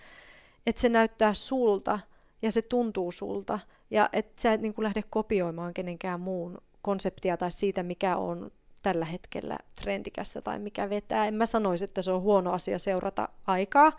Että 0.66 0.80
se 0.80 0.88
näyttää 0.88 1.34
sulta 1.34 1.98
ja 2.42 2.52
se 2.52 2.62
tuntuu 2.62 3.12
sulta. 3.12 3.58
Ja 3.90 4.08
että 4.12 4.42
sä 4.42 4.52
et 4.52 4.60
niin 4.60 4.74
lähde 4.78 5.02
kopioimaan 5.10 5.74
kenenkään 5.74 6.20
muun 6.20 6.58
konseptia 6.82 7.36
tai 7.36 7.50
siitä, 7.50 7.82
mikä 7.82 8.16
on 8.16 8.50
tällä 8.82 9.04
hetkellä 9.04 9.58
trendikästä 9.82 10.42
tai 10.42 10.58
mikä 10.58 10.90
vetää. 10.90 11.26
En 11.26 11.34
mä 11.34 11.46
sanoisi, 11.46 11.84
että 11.84 12.02
se 12.02 12.12
on 12.12 12.22
huono 12.22 12.52
asia 12.52 12.78
seurata 12.78 13.28
aikaa, 13.46 13.92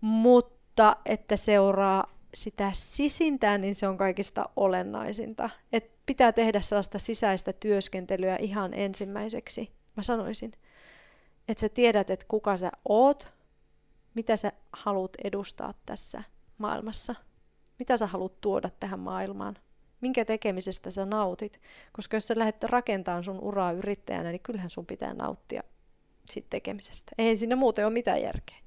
mutta 0.00 0.96
että 1.06 1.36
seuraa 1.36 2.15
sitä 2.34 2.70
sisintää, 2.74 3.58
niin 3.58 3.74
se 3.74 3.88
on 3.88 3.96
kaikista 3.96 4.48
olennaisinta. 4.56 5.50
Et 5.72 5.90
pitää 6.06 6.32
tehdä 6.32 6.60
sellaista 6.60 6.98
sisäistä 6.98 7.52
työskentelyä 7.52 8.36
ihan 8.36 8.74
ensimmäiseksi. 8.74 9.72
Mä 9.96 10.02
sanoisin, 10.02 10.52
että 11.48 11.60
sä 11.60 11.68
tiedät, 11.68 12.10
että 12.10 12.26
kuka 12.28 12.56
sä 12.56 12.72
oot, 12.88 13.28
mitä 14.14 14.36
sä 14.36 14.52
haluat 14.72 15.12
edustaa 15.24 15.74
tässä 15.86 16.22
maailmassa, 16.58 17.14
mitä 17.78 17.96
sä 17.96 18.06
haluat 18.06 18.40
tuoda 18.40 18.70
tähän 18.80 19.00
maailmaan, 19.00 19.58
minkä 20.00 20.24
tekemisestä 20.24 20.90
sä 20.90 21.06
nautit. 21.06 21.60
Koska 21.92 22.16
jos 22.16 22.26
sä 22.26 22.34
lähdet 22.36 22.64
rakentamaan 22.64 23.24
sun 23.24 23.40
uraa 23.40 23.72
yrittäjänä, 23.72 24.30
niin 24.30 24.42
kyllähän 24.42 24.70
sun 24.70 24.86
pitää 24.86 25.14
nauttia 25.14 25.62
siitä 26.30 26.46
tekemisestä. 26.50 27.12
Ei 27.18 27.36
siinä 27.36 27.56
muuten 27.56 27.86
ole 27.86 27.92
mitään 27.92 28.22
järkeä. 28.22 28.65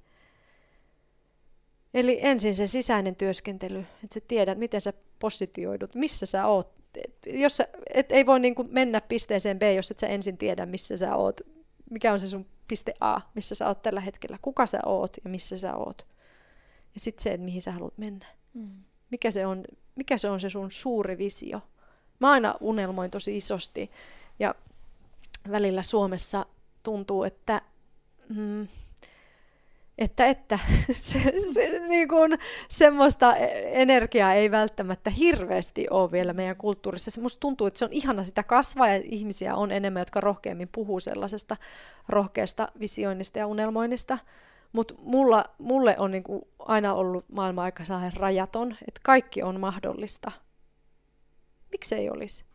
Eli 1.93 2.19
ensin 2.21 2.55
se 2.55 2.67
sisäinen 2.67 3.15
työskentely, 3.15 3.79
että 3.79 4.13
sä 4.13 4.19
tiedät, 4.27 4.57
miten 4.57 4.81
sä 4.81 4.93
positioidut, 5.19 5.95
missä 5.95 6.25
sä 6.25 6.47
oot. 6.47 6.79
Et, 6.95 7.15
jos 7.25 7.57
sä, 7.57 7.67
et 7.93 8.11
ei 8.11 8.25
voi 8.25 8.39
niinku 8.39 8.63
mennä 8.63 9.01
pisteeseen 9.01 9.59
B, 9.59 9.61
jos 9.75 9.91
et 9.91 9.99
sä 9.99 10.07
ensin 10.07 10.37
tiedä, 10.37 10.65
missä 10.65 10.97
sä 10.97 11.15
oot. 11.15 11.41
Mikä 11.89 12.13
on 12.13 12.19
se 12.19 12.27
sun 12.27 12.45
piste 12.67 12.93
A, 12.99 13.19
missä 13.33 13.55
sä 13.55 13.67
oot 13.67 13.81
tällä 13.81 14.01
hetkellä. 14.01 14.39
Kuka 14.41 14.65
sä 14.65 14.79
oot 14.85 15.17
ja 15.23 15.29
missä 15.29 15.57
sä 15.57 15.75
oot. 15.75 16.05
Ja 16.93 16.99
sitten 16.99 17.23
se, 17.23 17.33
että 17.33 17.45
mihin 17.45 17.61
sä 17.61 17.71
haluat 17.71 17.97
mennä. 17.97 18.25
Mm. 18.53 18.83
Mikä 19.11 19.31
se, 19.31 19.45
on, 19.45 19.63
mikä 19.95 20.17
se 20.17 20.29
on 20.29 20.39
se 20.39 20.49
sun 20.49 20.71
suuri 20.71 21.17
visio. 21.17 21.61
Mä 22.19 22.31
aina 22.31 22.55
unelmoin 22.61 23.11
tosi 23.11 23.37
isosti. 23.37 23.91
Ja 24.39 24.55
välillä 25.51 25.83
Suomessa 25.83 26.45
tuntuu, 26.83 27.23
että... 27.23 27.61
Mm, 28.29 28.67
että, 29.99 30.25
että 30.25 30.59
se, 30.91 31.33
se, 31.53 31.79
niin 31.87 32.07
kuin, 32.07 32.37
semmoista 32.69 33.35
energiaa 33.65 34.33
ei 34.33 34.51
välttämättä 34.51 35.09
hirveästi 35.09 35.87
ole 35.89 36.11
vielä 36.11 36.33
meidän 36.33 36.55
kulttuurissa. 36.55 37.11
Se 37.11 37.21
musta 37.21 37.39
tuntuu, 37.39 37.67
että 37.67 37.77
se 37.79 37.85
on 37.85 37.93
ihana 37.93 38.23
sitä 38.23 38.43
kasvaa 38.43 38.87
ja 38.87 39.01
ihmisiä 39.03 39.55
on 39.55 39.71
enemmän, 39.71 40.01
jotka 40.01 40.21
rohkeammin 40.21 40.69
puhuu 40.71 40.99
sellaisesta 40.99 41.57
rohkeasta 42.09 42.67
visioinnista 42.79 43.39
ja 43.39 43.47
unelmoinnista. 43.47 44.17
Mutta 44.71 44.93
mulle 45.59 45.95
on 45.97 46.11
niin 46.11 46.23
kuin 46.23 46.41
aina 46.59 46.93
ollut 46.93 47.25
maailma 47.29 47.63
aika 47.63 47.83
rajaton, 48.13 48.71
että 48.71 49.01
kaikki 49.03 49.43
on 49.43 49.59
mahdollista. 49.59 50.31
Miksi 51.71 51.95
ei 51.95 52.09
olisi? 52.09 52.48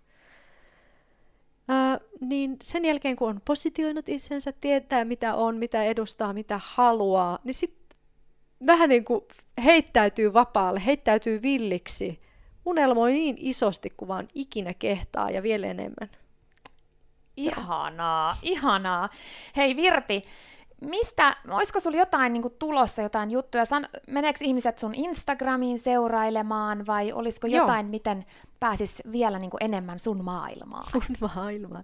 Ää, 1.69 1.99
niin 2.21 2.57
sen 2.63 2.85
jälkeen, 2.85 3.17
kun 3.17 3.29
on 3.29 3.41
positioinut 3.45 4.09
itsensä, 4.09 4.53
tietää 4.61 5.05
mitä 5.05 5.35
on, 5.35 5.57
mitä 5.57 5.85
edustaa, 5.85 6.33
mitä 6.33 6.61
haluaa, 6.65 7.39
niin 7.45 7.55
sitten 7.55 7.99
vähän 8.67 8.89
niin 8.89 9.05
kuin 9.05 9.21
heittäytyy 9.65 10.33
vapaalle, 10.33 10.83
heittäytyy 10.87 11.43
villiksi, 11.43 12.21
unelmoi 12.67 13.13
niin 13.13 13.37
isosti 13.39 13.91
kuin 13.97 14.09
vaan 14.09 14.29
ikinä 14.35 14.75
kehtaa 14.75 15.31
ja 15.31 15.43
vielä 15.43 15.67
enemmän. 15.67 16.11
Ihanaa, 17.37 18.37
ihanaa. 18.43 19.09
Hei 19.57 19.77
Virpi, 19.77 20.25
mistä, 20.85 21.37
olisiko 21.51 21.81
sulla 21.81 21.97
jotain 21.97 22.33
niin 22.33 22.43
kuin, 22.43 22.55
tulossa, 22.59 23.03
jotain 23.03 23.31
juttuja? 23.31 23.65
San, 23.65 23.89
meneekö 24.07 24.39
ihmiset 24.43 24.79
sun 24.79 24.95
Instagramiin 24.95 25.79
seurailemaan 25.79 26.87
vai 26.87 27.13
olisiko 27.13 27.47
Joo. 27.47 27.63
jotain, 27.63 27.87
miten 27.87 28.25
pääsis 28.61 29.03
vielä 29.13 29.39
niin 29.39 29.51
kuin, 29.51 29.65
enemmän 29.65 29.99
sun 29.99 30.25
maailmaan? 30.25 30.85
Mun 30.95 31.31
maailma. 31.35 31.83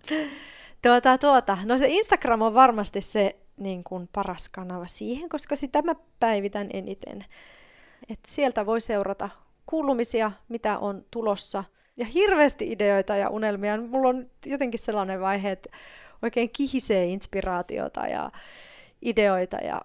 Tuota, 0.83 1.19
tuota. 1.19 1.59
No 1.65 1.79
se 1.79 1.87
Instagram 1.89 2.43
on 2.43 2.55
varmasti 2.55 3.01
se 3.01 3.37
niin 3.57 3.85
kuin 3.85 4.09
paras 4.13 4.49
kanava 4.49 4.87
siihen, 4.87 5.29
koska 5.29 5.57
sitä 5.57 5.83
mä 5.83 5.95
päivitän 6.21 6.71
eniten. 6.73 7.25
Et 8.09 8.19
sieltä 8.27 8.67
voi 8.67 8.81
seurata 8.81 9.29
kuulumisia, 9.67 10.33
mitä 10.49 10.79
on 10.79 11.05
tulossa, 11.11 11.65
ja 11.97 12.07
hirveästi 12.07 12.73
ideoita 12.73 13.17
ja 13.17 13.29
unelmia. 13.29 13.81
Mulla 13.81 14.09
on 14.09 14.27
jotenkin 14.47 14.81
sellainen 14.81 15.21
vaihe, 15.21 15.51
että 15.51 15.71
oikein 16.23 16.51
kihisee 16.51 17.07
inspiraatiota 17.07 18.07
ja 18.07 18.31
ideoita 19.03 19.57
ja 19.57 19.81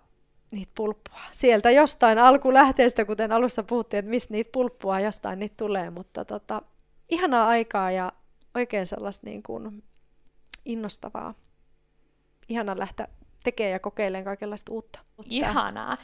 niitä 0.51 0.71
pulppua. 0.75 1.19
Sieltä 1.31 1.71
jostain 1.71 2.19
alkulähteestä, 2.19 3.05
kuten 3.05 3.31
alussa 3.31 3.63
puhuttiin, 3.63 3.99
että 3.99 4.09
mistä 4.09 4.33
niitä 4.33 4.49
pulppua 4.53 4.99
jostain 4.99 5.39
niitä 5.39 5.55
tulee, 5.57 5.89
mutta 5.89 6.25
tota, 6.25 6.61
ihanaa 7.09 7.47
aikaa 7.47 7.91
ja 7.91 8.11
oikein 8.55 8.87
sellaista 8.87 9.27
niin 9.27 9.43
kuin 9.43 9.83
innostavaa. 10.65 11.33
Ihana 12.49 12.79
lähteä 12.79 13.07
tekemään 13.43 13.71
ja 13.71 13.79
kokeilemaan 13.79 14.25
kaikenlaista 14.25 14.71
uutta. 14.71 14.99
Ihanaa. 15.29 15.97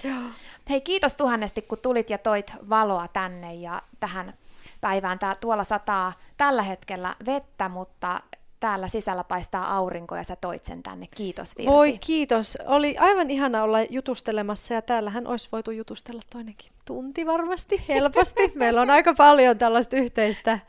Hei, 0.70 0.82
kiitos 0.82 1.14
tuhannesti, 1.14 1.62
kun 1.62 1.78
tulit 1.82 2.10
ja 2.10 2.18
toit 2.18 2.54
valoa 2.70 3.08
tänne 3.08 3.54
ja 3.54 3.82
tähän 4.00 4.34
päivään. 4.82 5.20
Tää, 5.20 5.36
tuolla 5.36 5.64
sataa 5.64 6.14
tällä 6.38 6.62
hetkellä 6.62 7.16
vettä, 7.26 7.70
mutta 7.70 8.22
täällä 8.62 8.88
sisällä 8.88 9.24
paistaa 9.24 9.76
aurinko 9.76 10.16
ja 10.16 10.24
sä 10.24 10.36
toit 10.36 10.66
sen 10.66 10.84
tänne. 10.84 11.08
Kiitos 11.16 11.58
Virpi. 11.58 11.72
Voi 11.72 11.98
kiitos. 11.98 12.58
Oli 12.66 12.98
aivan 12.98 13.30
ihana 13.30 13.64
olla 13.64 13.82
jutustelemassa 13.82 14.74
ja 14.74 14.82
täällähän 14.82 15.28
olisi 15.28 15.50
voitu 15.52 15.72
jutustella 15.72 16.22
toinenkin 16.30 16.72
tunti 16.86 17.26
varmasti, 17.26 17.84
helposti. 17.90 18.52
Meillä 18.56 18.82
on 18.82 18.90
aika 18.90 19.14
paljon 19.14 19.58
tällaista 19.58 19.98
yhteistä 19.98 20.60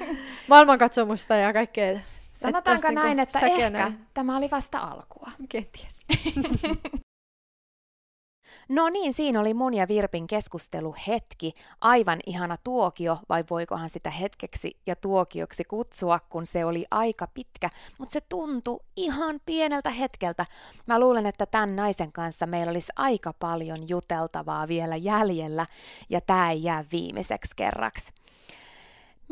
maailmankatsomusta 0.48 1.34
ja 1.34 1.52
kaikkea. 1.52 2.00
Sanotaanko 2.32 2.88
että 2.88 3.00
näin, 3.00 3.20
että 3.20 3.46
ehkä 3.46 3.70
näin. 3.70 3.98
tämä 4.14 4.36
oli 4.36 4.48
vasta 4.50 4.78
alkua. 4.78 5.30
Kenties. 5.48 6.00
No 8.72 8.88
niin, 8.88 9.12
siinä 9.12 9.40
oli 9.40 9.54
mun 9.54 9.74
ja 9.74 9.88
Virpin 9.88 10.26
keskustelu 10.26 10.94
hetki. 11.08 11.52
Aivan 11.80 12.18
ihana 12.26 12.56
tuokio, 12.64 13.18
vai 13.28 13.44
voikohan 13.50 13.90
sitä 13.90 14.10
hetkeksi 14.10 14.76
ja 14.86 14.96
tuokioksi 14.96 15.64
kutsua, 15.64 16.20
kun 16.28 16.46
se 16.46 16.64
oli 16.64 16.84
aika 16.90 17.26
pitkä, 17.34 17.70
mutta 17.98 18.12
se 18.12 18.20
tuntui 18.28 18.80
ihan 18.96 19.40
pieneltä 19.46 19.90
hetkeltä. 19.90 20.46
Mä 20.86 21.00
luulen, 21.00 21.26
että 21.26 21.46
tämän 21.46 21.76
naisen 21.76 22.12
kanssa 22.12 22.46
meillä 22.46 22.70
olisi 22.70 22.92
aika 22.96 23.32
paljon 23.32 23.88
juteltavaa 23.88 24.68
vielä 24.68 24.96
jäljellä, 24.96 25.66
ja 26.10 26.20
tämä 26.20 26.50
ei 26.50 26.62
jää 26.62 26.84
viimeiseksi 26.92 27.50
kerraksi. 27.56 28.21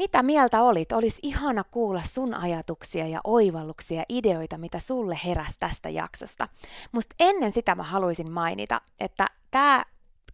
Mitä 0.01 0.23
mieltä 0.23 0.63
olit? 0.63 0.93
Olisi 0.93 1.19
ihana 1.23 1.65
kuulla 1.65 2.03
sun 2.13 2.35
ajatuksia 2.35 3.07
ja 3.07 3.21
oivalluksia 3.25 4.03
ideoita, 4.09 4.59
mitä 4.59 4.79
sulle 4.79 5.19
heräsi 5.25 5.57
tästä 5.61 5.89
jaksosta. 5.89 6.49
Mutta 6.93 7.17
ennen 7.19 7.53
sitä 7.53 7.75
mä 7.75 7.83
haluaisin 7.83 8.33
mainita, 8.33 8.81
että 9.01 9.27
tämä 9.51 9.85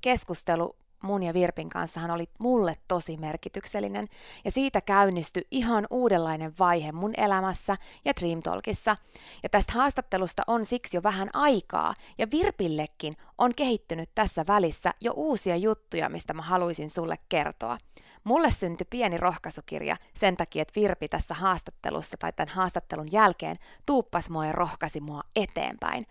keskustelu 0.01 0.77
mun 1.03 1.23
ja 1.23 1.35
Virpin 1.35 1.69
kanssa 1.69 2.01
oli 2.13 2.25
mulle 2.39 2.75
tosi 2.89 3.17
merkityksellinen 3.17 4.09
ja 4.45 4.51
siitä 4.51 4.81
käynnistyi 4.81 5.47
ihan 5.51 5.87
uudenlainen 5.91 6.53
vaihe 6.59 6.93
mun 6.93 7.13
elämässä 7.17 7.77
ja 8.05 8.13
Dream 8.21 8.43
Talkissa. 8.43 8.97
Ja 9.43 9.49
tästä 9.49 9.73
haastattelusta 9.73 10.43
on 10.47 10.65
siksi 10.65 10.97
jo 10.97 11.03
vähän 11.03 11.31
aikaa 11.33 11.95
ja 12.19 12.27
Virpillekin 12.31 13.17
on 13.39 13.55
kehittynyt 13.57 14.11
tässä 14.15 14.45
välissä 14.49 14.95
jo 15.01 15.13
uusia 15.17 15.57
juttuja, 15.57 16.09
mistä 16.09 16.35
mä 16.35 16.43
haluaisin 16.43 16.91
sulle 16.91 17.17
kertoa. 17.29 17.79
Mulle 18.27 18.51
syntyi 18.51 18.87
pieni 18.91 19.17
rohkaisukirja 19.17 19.97
sen 20.15 20.37
takia, 20.37 20.63
että 20.63 20.81
Virpi 20.81 21.09
tässä 21.09 21.35
haastattelussa 21.35 22.17
tai 22.17 22.33
tämän 22.33 22.55
haastattelun 22.55 23.13
jälkeen 23.13 23.57
tuuppas 23.87 24.31
mua 24.31 24.47
ja 24.47 24.53
rohkasi 24.53 25.01
mua 25.01 25.21
eteenpäin. 25.37 26.07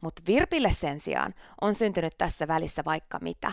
Mutta 0.00 0.22
Virpille 0.26 0.70
sen 0.70 1.00
sijaan 1.00 1.34
on 1.60 1.74
syntynyt 1.74 2.12
tässä 2.18 2.48
välissä 2.48 2.82
vaikka 2.84 3.18
mitä. 3.20 3.52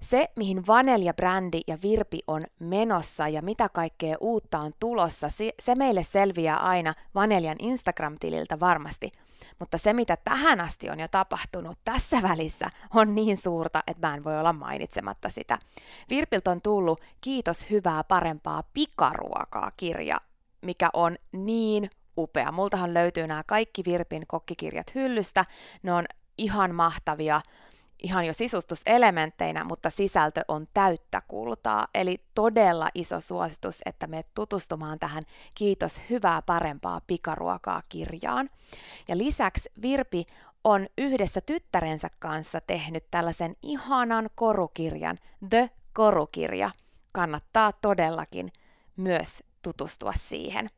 Se, 0.00 0.28
mihin 0.36 0.66
Vanelja-brändi 0.66 1.60
ja 1.66 1.78
Virpi 1.82 2.20
on 2.26 2.44
menossa 2.58 3.28
ja 3.28 3.42
mitä 3.42 3.68
kaikkea 3.68 4.16
uutta 4.20 4.58
on 4.58 4.72
tulossa, 4.80 5.30
se 5.60 5.74
meille 5.74 6.02
selviää 6.02 6.56
aina 6.56 6.94
Vaneljan 7.14 7.58
Instagram-tililtä 7.58 8.60
varmasti– 8.60 9.12
mutta 9.58 9.78
se, 9.78 9.92
mitä 9.92 10.16
tähän 10.16 10.60
asti 10.60 10.90
on 10.90 11.00
jo 11.00 11.08
tapahtunut 11.08 11.78
tässä 11.84 12.22
välissä, 12.22 12.66
on 12.94 13.14
niin 13.14 13.36
suurta, 13.36 13.82
että 13.86 14.08
mä 14.08 14.14
en 14.14 14.24
voi 14.24 14.38
olla 14.38 14.52
mainitsematta 14.52 15.28
sitä. 15.28 15.58
Virpiltä 16.10 16.50
on 16.50 16.60
tullut 16.62 17.00
Kiitos 17.20 17.70
hyvää 17.70 18.04
parempaa 18.04 18.62
pikaruokaa 18.74 19.70
kirja, 19.76 20.20
mikä 20.62 20.90
on 20.92 21.16
niin 21.32 21.90
upea. 22.18 22.52
Multahan 22.52 22.94
löytyy 22.94 23.26
nämä 23.26 23.42
kaikki 23.46 23.82
Virpin 23.86 24.26
kokkikirjat 24.26 24.94
hyllystä. 24.94 25.44
Ne 25.82 25.92
on 25.92 26.04
ihan 26.38 26.74
mahtavia 26.74 27.40
ihan 28.02 28.26
jo 28.26 28.32
sisustuselementteinä, 28.32 29.64
mutta 29.64 29.90
sisältö 29.90 30.44
on 30.48 30.66
täyttä 30.74 31.22
kultaa. 31.28 31.88
Eli 31.94 32.18
todella 32.34 32.88
iso 32.94 33.20
suositus, 33.20 33.80
että 33.84 34.06
me 34.06 34.22
tutustumaan 34.34 34.98
tähän 34.98 35.24
Kiitos 35.54 36.00
hyvää 36.10 36.42
parempaa 36.42 37.00
pikaruokaa 37.06 37.82
kirjaan. 37.88 38.48
Ja 39.08 39.18
lisäksi 39.18 39.70
Virpi 39.82 40.24
on 40.64 40.86
yhdessä 40.98 41.40
tyttärensä 41.40 42.08
kanssa 42.18 42.60
tehnyt 42.60 43.10
tällaisen 43.10 43.56
ihanan 43.62 44.30
korukirjan, 44.34 45.18
The 45.50 45.70
Korukirja. 45.92 46.70
Kannattaa 47.12 47.72
todellakin 47.72 48.52
myös 48.96 49.42
tutustua 49.62 50.12
siihen. 50.16 50.70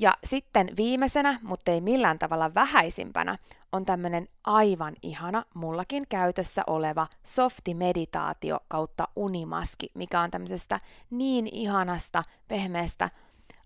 Ja 0.00 0.14
sitten 0.24 0.70
viimeisenä, 0.76 1.38
mutta 1.42 1.70
ei 1.70 1.80
millään 1.80 2.18
tavalla 2.18 2.54
vähäisimpänä, 2.54 3.38
on 3.72 3.84
tämmöinen 3.84 4.28
aivan 4.44 4.94
ihana, 5.02 5.44
mullakin 5.54 6.06
käytössä 6.08 6.62
oleva 6.66 7.06
softi-meditaatio 7.24 8.60
kautta 8.68 9.08
unimaski, 9.16 9.90
mikä 9.94 10.20
on 10.20 10.30
tämmöisestä 10.30 10.80
niin 11.10 11.46
ihanasta, 11.46 12.24
pehmeästä, 12.48 13.10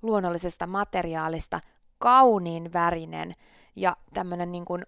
luonnollisesta 0.02 0.66
materiaalista, 0.66 1.61
kauniin 1.98 2.73
värinen 2.73 3.35
ja 3.77 3.97
tämmöinen 4.15 4.52
niin 4.52 4.65
kuin 4.65 4.86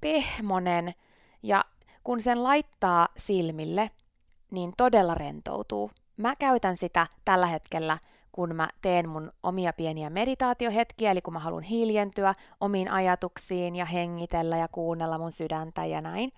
pehmonen. 0.00 0.94
Ja 1.42 1.64
kun 2.04 2.20
sen 2.20 2.44
laittaa 2.44 3.08
silmille, 3.16 3.90
niin 4.50 4.72
todella 4.76 5.14
rentoutuu. 5.14 5.90
Mä 6.16 6.36
käytän 6.36 6.76
sitä 6.76 7.06
tällä 7.24 7.46
hetkellä 7.46 7.98
kun 8.38 8.56
mä 8.56 8.68
teen 8.82 9.08
mun 9.08 9.32
omia 9.42 9.72
pieniä 9.72 10.10
meditaatiohetkiä, 10.10 11.10
eli 11.10 11.22
kun 11.22 11.32
mä 11.32 11.38
haluan 11.38 11.62
hiljentyä 11.62 12.34
omiin 12.60 12.90
ajatuksiin 12.90 13.76
ja 13.76 13.84
hengitellä 13.84 14.56
ja 14.56 14.68
kuunnella 14.68 15.18
mun 15.18 15.32
sydäntä 15.32 15.84
ja 15.84 16.00
näin. 16.00 16.32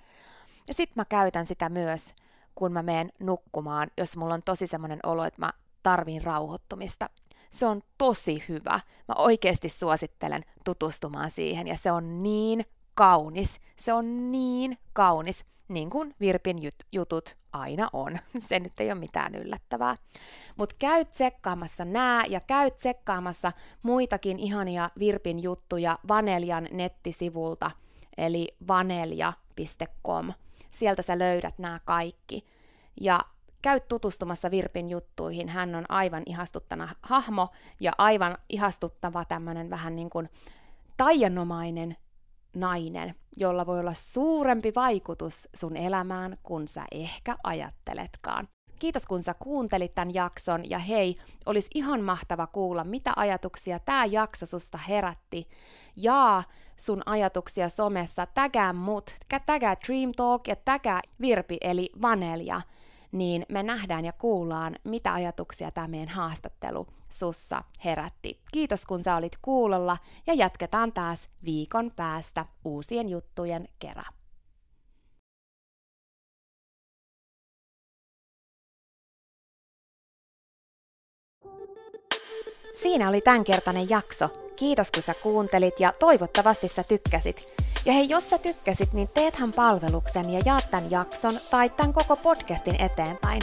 Ja 0.68 0.74
sit 0.74 0.97
mä 0.97 1.05
käytän 1.05 1.47
sitä 1.47 1.68
myös, 1.68 2.14
kun 2.55 2.72
mä 2.72 2.82
menen 2.82 3.12
nukkumaan, 3.18 3.90
jos 3.97 4.16
mulla 4.16 4.35
on 4.35 4.43
tosi 4.43 4.66
semmoinen 4.66 4.98
olo, 5.02 5.24
että 5.24 5.40
mä 5.40 5.52
tarviin 5.82 6.24
rauhoittumista. 6.24 7.10
Se 7.51 7.66
on 7.66 7.82
tosi 7.98 8.44
hyvä. 8.48 8.81
Mä 9.09 9.14
oikeasti 9.18 9.68
suosittelen 9.68 10.44
tutustumaan 10.64 11.31
siihen 11.31 11.66
ja 11.66 11.77
se 11.77 11.93
on 11.93 12.22
niin 12.22 12.64
kaunis. 12.94 13.60
Se 13.77 13.93
on 13.93 14.32
niin 14.32 14.78
kaunis 14.93 15.44
niin 15.71 15.91
kuin 15.91 16.15
Virpin 16.21 16.59
jut- 16.59 16.87
jutut 16.93 17.37
aina 17.53 17.91
on. 17.93 18.19
Se 18.49 18.61
nyt 18.61 18.81
ei 18.81 18.93
ole 18.93 19.01
mitään 19.01 19.35
yllättävää. 19.35 19.97
Mutta 20.57 20.77
käy 20.79 21.05
tsekkaamassa 21.05 21.85
nää 21.85 22.25
ja 22.27 22.41
käy 22.41 22.71
tsekkaamassa 22.71 23.53
muitakin 23.83 24.39
ihania 24.39 24.91
Virpin 24.99 25.43
juttuja 25.43 25.99
Vaneljan 26.09 26.69
nettisivulta, 26.71 27.71
eli 28.17 28.49
vanelja.com. 28.69 30.33
Sieltä 30.71 31.03
sä 31.03 31.19
löydät 31.19 31.59
nämä 31.59 31.81
kaikki. 31.85 32.45
Ja 33.01 33.21
käy 33.63 33.81
tutustumassa 33.81 34.51
Virpin 34.51 34.91
juttuihin. 34.91 35.49
Hän 35.49 35.75
on 35.75 35.85
aivan 35.89 36.23
ihastuttana 36.27 36.95
hahmo 37.03 37.49
ja 37.81 37.93
aivan 37.99 38.39
ihastuttava 38.49 39.25
tämmöinen 39.25 39.71
vähän 39.71 39.97
niin 39.97 40.11
kuin 40.11 40.29
taianomainen 40.97 41.97
nainen, 42.55 43.14
jolla 43.36 43.66
voi 43.66 43.81
olla 43.81 43.94
suurempi 43.94 44.72
vaikutus 44.74 45.48
sun 45.55 45.77
elämään 45.77 46.36
kuin 46.43 46.68
sä 46.68 46.85
ehkä 46.93 47.36
ajatteletkaan. 47.43 48.48
Kiitos 48.78 49.06
kun 49.06 49.22
sä 49.22 49.35
kuuntelit 49.35 49.94
tämän 49.94 50.14
jakson 50.14 50.70
ja 50.70 50.78
hei, 50.78 51.16
olisi 51.47 51.70
ihan 51.74 52.01
mahtava 52.01 52.47
kuulla, 52.47 52.85
mitä 52.85 53.12
ajatuksia 53.16 53.78
tämä 53.78 54.05
jakso 54.05 54.47
susta 54.47 54.78
herätti. 54.78 55.48
Jaa 55.97 56.44
sun 56.77 57.02
ajatuksia 57.06 57.68
somessa, 57.68 58.27
tägää 58.27 58.72
mut, 58.72 59.16
tägää 59.47 59.77
Dream 59.86 60.12
Talk 60.16 60.48
ja 60.48 60.56
tägää 60.56 61.01
Virpi 61.20 61.56
eli 61.60 61.90
Vanelja 62.02 62.60
niin 63.12 63.47
me 63.48 63.62
nähdään 63.62 64.05
ja 64.05 64.12
kuullaan, 64.12 64.77
mitä 64.85 65.12
ajatuksia 65.12 65.70
tämä 65.70 65.89
meidän 65.89 66.09
haastattelu 66.09 66.86
sussa 67.12 67.62
herätti. 67.85 68.41
Kiitos 68.53 68.87
kun 68.87 69.05
sä 69.05 69.16
olit 69.16 69.37
kuulolla 69.43 69.99
ja 70.27 70.35
jatketaan 70.35 70.93
taas 70.93 71.28
viikon 71.45 71.91
päästä 71.97 72.47
uusien 72.65 73.09
juttujen 73.09 73.69
kerran. 73.78 74.15
Siinä 82.82 83.09
oli 83.09 83.20
tämänkertainen 83.20 83.91
jakso. 83.91 84.28
Kiitos 84.57 84.91
kun 84.91 85.03
sä 85.03 85.15
kuuntelit 85.23 85.81
ja 85.81 85.93
toivottavasti 85.99 86.69
sä 86.69 86.85
tykkäsit. 86.85 87.55
Ja 87.85 87.93
hei, 87.93 88.09
jos 88.09 88.31
sä 88.31 88.39
tykkäsit, 88.39 88.93
niin 88.93 89.09
teethän 89.09 89.53
palveluksen 89.53 90.31
ja 90.31 90.41
jaat 90.45 90.70
tämän 90.70 90.91
jakson 90.91 91.32
tai 91.51 91.70
tämän 91.70 91.93
koko 91.93 92.16
podcastin 92.16 92.82
eteenpäin. 92.82 93.43